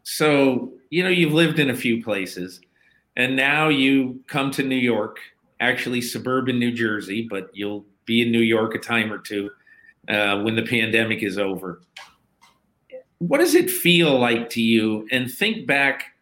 So 0.02 0.72
you 0.90 1.02
know, 1.02 1.10
you've 1.10 1.34
lived 1.34 1.58
in 1.58 1.68
a 1.68 1.76
few 1.76 2.02
places, 2.02 2.60
and 3.16 3.36
now 3.36 3.68
you 3.68 4.22
come 4.28 4.50
to 4.52 4.62
New 4.62 4.76
York, 4.76 5.18
actually 5.60 6.00
suburban 6.00 6.58
New 6.58 6.72
Jersey, 6.72 7.26
but 7.28 7.50
you'll 7.52 7.84
be 8.06 8.22
in 8.22 8.32
New 8.32 8.40
York 8.40 8.74
a 8.74 8.78
time 8.78 9.12
or 9.12 9.18
two 9.18 9.50
uh, 10.08 10.40
when 10.42 10.56
the 10.56 10.62
pandemic 10.62 11.22
is 11.22 11.38
over. 11.38 11.82
What 13.18 13.38
does 13.38 13.54
it 13.54 13.70
feel 13.70 14.18
like 14.18 14.50
to 14.50 14.62
you? 14.62 15.06
And 15.10 15.30
think 15.30 15.66
back 15.66 16.14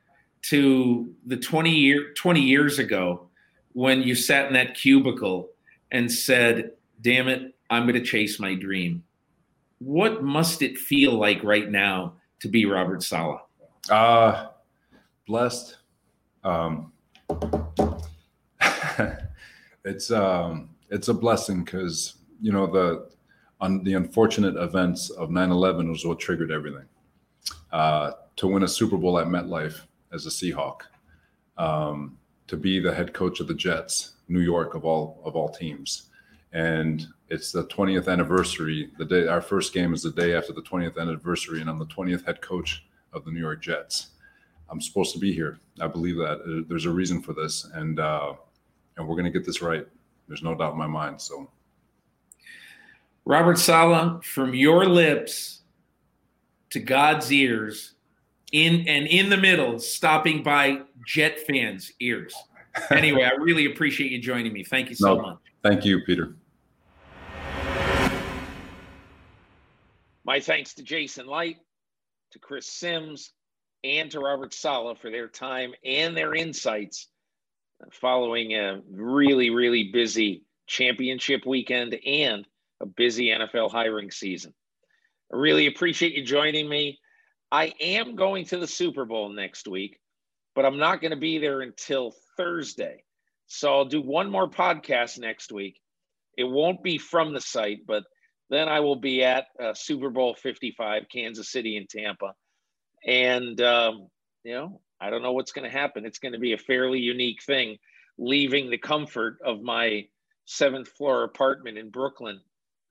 to 0.42 1.12
the 1.26 1.36
20 1.36 1.70
year 1.70 2.12
20 2.14 2.40
years 2.40 2.78
ago 2.78 3.28
when 3.72 4.02
you 4.02 4.14
sat 4.14 4.46
in 4.46 4.52
that 4.54 4.74
cubicle 4.74 5.50
and 5.90 6.10
said, 6.10 6.72
"Damn 7.00 7.28
it, 7.28 7.54
I'm 7.70 7.84
going 7.84 7.94
to 7.94 8.04
chase 8.04 8.38
my 8.38 8.54
dream." 8.54 9.02
What 9.78 10.22
must 10.22 10.62
it 10.62 10.78
feel 10.78 11.12
like 11.14 11.42
right 11.42 11.70
now 11.70 12.14
to 12.40 12.48
be 12.48 12.66
Robert 12.66 13.02
Saleh? 13.02 13.40
Uh 13.90 14.46
blessed. 15.26 15.76
Um, 16.42 16.92
it's 19.84 20.10
um, 20.10 20.70
it's 20.94 21.08
a 21.08 21.14
blessing 21.14 21.64
because 21.64 22.14
you 22.40 22.52
know 22.52 22.66
the 22.66 23.10
on 23.60 23.82
the 23.84 23.94
unfortunate 23.94 24.56
events 24.56 25.10
of 25.10 25.30
9-11 25.30 25.88
was 25.88 26.04
what 26.04 26.18
triggered 26.18 26.50
everything 26.50 26.86
uh, 27.72 28.12
to 28.36 28.46
win 28.46 28.62
a 28.62 28.68
super 28.68 28.96
bowl 28.96 29.18
at 29.18 29.26
metlife 29.26 29.80
as 30.12 30.26
a 30.26 30.30
seahawk 30.30 30.82
um, 31.58 32.16
to 32.46 32.56
be 32.56 32.78
the 32.78 32.94
head 32.94 33.12
coach 33.12 33.40
of 33.40 33.48
the 33.48 33.54
jets 33.54 34.12
new 34.28 34.40
york 34.40 34.74
of 34.74 34.84
all 34.84 35.20
of 35.24 35.36
all 35.36 35.48
teams 35.48 36.10
and 36.52 37.06
it's 37.28 37.50
the 37.50 37.64
20th 37.64 38.08
anniversary 38.08 38.90
the 38.98 39.04
day 39.04 39.26
our 39.26 39.42
first 39.42 39.74
game 39.74 39.92
is 39.92 40.02
the 40.02 40.12
day 40.12 40.34
after 40.34 40.52
the 40.52 40.62
20th 40.62 40.98
anniversary 40.98 41.60
and 41.60 41.68
i'm 41.68 41.78
the 41.78 41.86
20th 41.86 42.24
head 42.24 42.40
coach 42.40 42.84
of 43.14 43.24
the 43.24 43.30
New 43.30 43.40
York 43.40 43.62
Jets. 43.62 44.08
I'm 44.68 44.80
supposed 44.80 45.12
to 45.14 45.18
be 45.18 45.32
here. 45.32 45.58
I 45.80 45.86
believe 45.86 46.16
that 46.16 46.40
Uh, 46.40 46.64
there's 46.68 46.86
a 46.86 46.90
reason 46.90 47.22
for 47.22 47.32
this, 47.32 47.64
and 47.74 48.00
uh, 48.00 48.34
and 48.96 49.06
we're 49.06 49.14
going 49.14 49.30
to 49.32 49.38
get 49.38 49.46
this 49.46 49.62
right. 49.62 49.86
There's 50.28 50.42
no 50.42 50.54
doubt 50.54 50.72
in 50.72 50.78
my 50.78 50.86
mind. 50.86 51.20
So, 51.20 51.50
Robert 53.24 53.58
Saleh, 53.58 54.22
from 54.24 54.54
your 54.54 54.86
lips 54.86 55.62
to 56.70 56.80
God's 56.80 57.32
ears, 57.32 57.94
in 58.52 58.86
and 58.86 59.06
in 59.06 59.30
the 59.30 59.36
middle, 59.36 59.78
stopping 59.78 60.42
by 60.42 60.82
Jet 61.06 61.40
fans' 61.40 61.92
ears. 62.00 62.34
Anyway, 62.90 63.22
I 63.22 63.30
really 63.36 63.66
appreciate 63.66 64.10
you 64.10 64.18
joining 64.18 64.52
me. 64.52 64.64
Thank 64.64 64.90
you 64.90 64.96
so 64.96 65.14
no, 65.14 65.22
much. 65.22 65.38
Thank 65.62 65.84
you, 65.84 66.00
Peter. 66.04 66.34
My 70.24 70.40
thanks 70.40 70.74
to 70.74 70.82
Jason 70.82 71.28
Licht, 71.28 71.60
to 72.32 72.40
Chris 72.40 72.66
Simms, 72.66 73.30
and 73.84 74.10
to 74.10 74.18
Robert 74.18 74.52
Sala 74.52 74.96
for 74.96 75.08
their 75.08 75.28
time 75.28 75.72
and 75.84 76.16
their 76.16 76.34
insights 76.34 77.06
following 77.92 78.54
a 78.54 78.80
really, 78.90 79.50
really 79.50 79.90
busy 79.92 80.44
championship 80.66 81.44
weekend 81.46 81.94
and 82.06 82.46
a 82.80 82.86
busy 82.86 83.28
NFL 83.28 83.70
hiring 83.70 84.10
season. 84.10 84.54
I 85.32 85.36
really 85.36 85.66
appreciate 85.66 86.14
you 86.14 86.24
joining 86.24 86.68
me. 86.68 86.98
I 87.50 87.72
am 87.80 88.16
going 88.16 88.46
to 88.46 88.58
the 88.58 88.66
Super 88.66 89.04
Bowl 89.04 89.28
next 89.28 89.68
week, 89.68 90.00
but 90.54 90.64
I'm 90.64 90.78
not 90.78 91.00
going 91.00 91.12
to 91.12 91.16
be 91.16 91.38
there 91.38 91.60
until 91.60 92.14
Thursday. 92.36 93.04
So 93.46 93.72
I'll 93.72 93.84
do 93.84 94.00
one 94.00 94.30
more 94.30 94.48
podcast 94.48 95.18
next 95.18 95.52
week. 95.52 95.80
It 96.36 96.44
won't 96.44 96.82
be 96.82 96.98
from 96.98 97.32
the 97.32 97.40
site, 97.40 97.86
but 97.86 98.04
then 98.50 98.68
I 98.68 98.80
will 98.80 98.96
be 98.96 99.22
at 99.22 99.46
uh, 99.62 99.74
Super 99.74 100.10
Bowl 100.10 100.34
55, 100.34 101.04
Kansas 101.12 101.50
City 101.50 101.76
and 101.76 101.88
Tampa. 101.88 102.34
And, 103.06 103.60
um, 103.60 104.08
you 104.42 104.54
know, 104.54 104.80
I 105.04 105.10
don't 105.10 105.22
know 105.22 105.32
what's 105.32 105.52
going 105.52 105.70
to 105.70 105.76
happen. 105.76 106.06
It's 106.06 106.18
going 106.18 106.32
to 106.32 106.38
be 106.38 106.54
a 106.54 106.58
fairly 106.58 106.98
unique 106.98 107.42
thing, 107.42 107.76
leaving 108.16 108.70
the 108.70 108.78
comfort 108.78 109.36
of 109.44 109.60
my 109.60 110.06
seventh 110.46 110.88
floor 110.88 111.24
apartment 111.24 111.76
in 111.76 111.90
Brooklyn, 111.90 112.40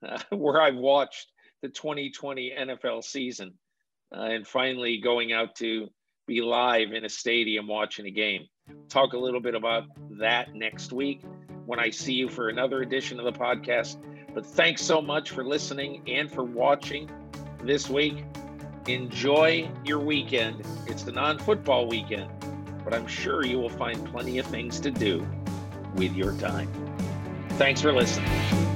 uh, 0.06 0.18
where 0.30 0.60
I've 0.60 0.76
watched 0.76 1.32
the 1.62 1.68
2020 1.68 2.52
NFL 2.56 3.02
season, 3.02 3.54
uh, 4.16 4.20
and 4.20 4.46
finally 4.46 4.98
going 4.98 5.32
out 5.32 5.56
to 5.56 5.88
be 6.28 6.40
live 6.40 6.92
in 6.92 7.04
a 7.04 7.08
stadium 7.08 7.66
watching 7.66 8.06
a 8.06 8.10
game. 8.10 8.46
Talk 8.88 9.12
a 9.12 9.18
little 9.18 9.40
bit 9.40 9.56
about 9.56 9.84
that 10.18 10.54
next 10.54 10.92
week 10.92 11.22
when 11.66 11.80
I 11.80 11.90
see 11.90 12.14
you 12.14 12.28
for 12.28 12.48
another 12.48 12.80
edition 12.82 13.18
of 13.18 13.24
the 13.24 13.38
podcast. 13.38 13.96
But 14.32 14.46
thanks 14.46 14.82
so 14.82 15.02
much 15.02 15.30
for 15.30 15.44
listening 15.44 16.02
and 16.06 16.30
for 16.30 16.44
watching 16.44 17.10
this 17.64 17.90
week. 17.90 18.24
Enjoy 18.86 19.70
your 19.82 19.98
weekend. 19.98 20.62
It's 20.86 21.04
the 21.04 21.12
non 21.12 21.38
football 21.38 21.88
weekend, 21.88 22.30
but 22.84 22.92
I'm 22.92 23.06
sure 23.06 23.44
you 23.44 23.58
will 23.58 23.70
find 23.70 24.04
plenty 24.06 24.38
of 24.38 24.46
things 24.46 24.78
to 24.80 24.90
do 24.90 25.26
with 25.94 26.14
your 26.14 26.34
time. 26.34 26.68
Thanks 27.52 27.80
for 27.80 27.92
listening. 27.92 28.73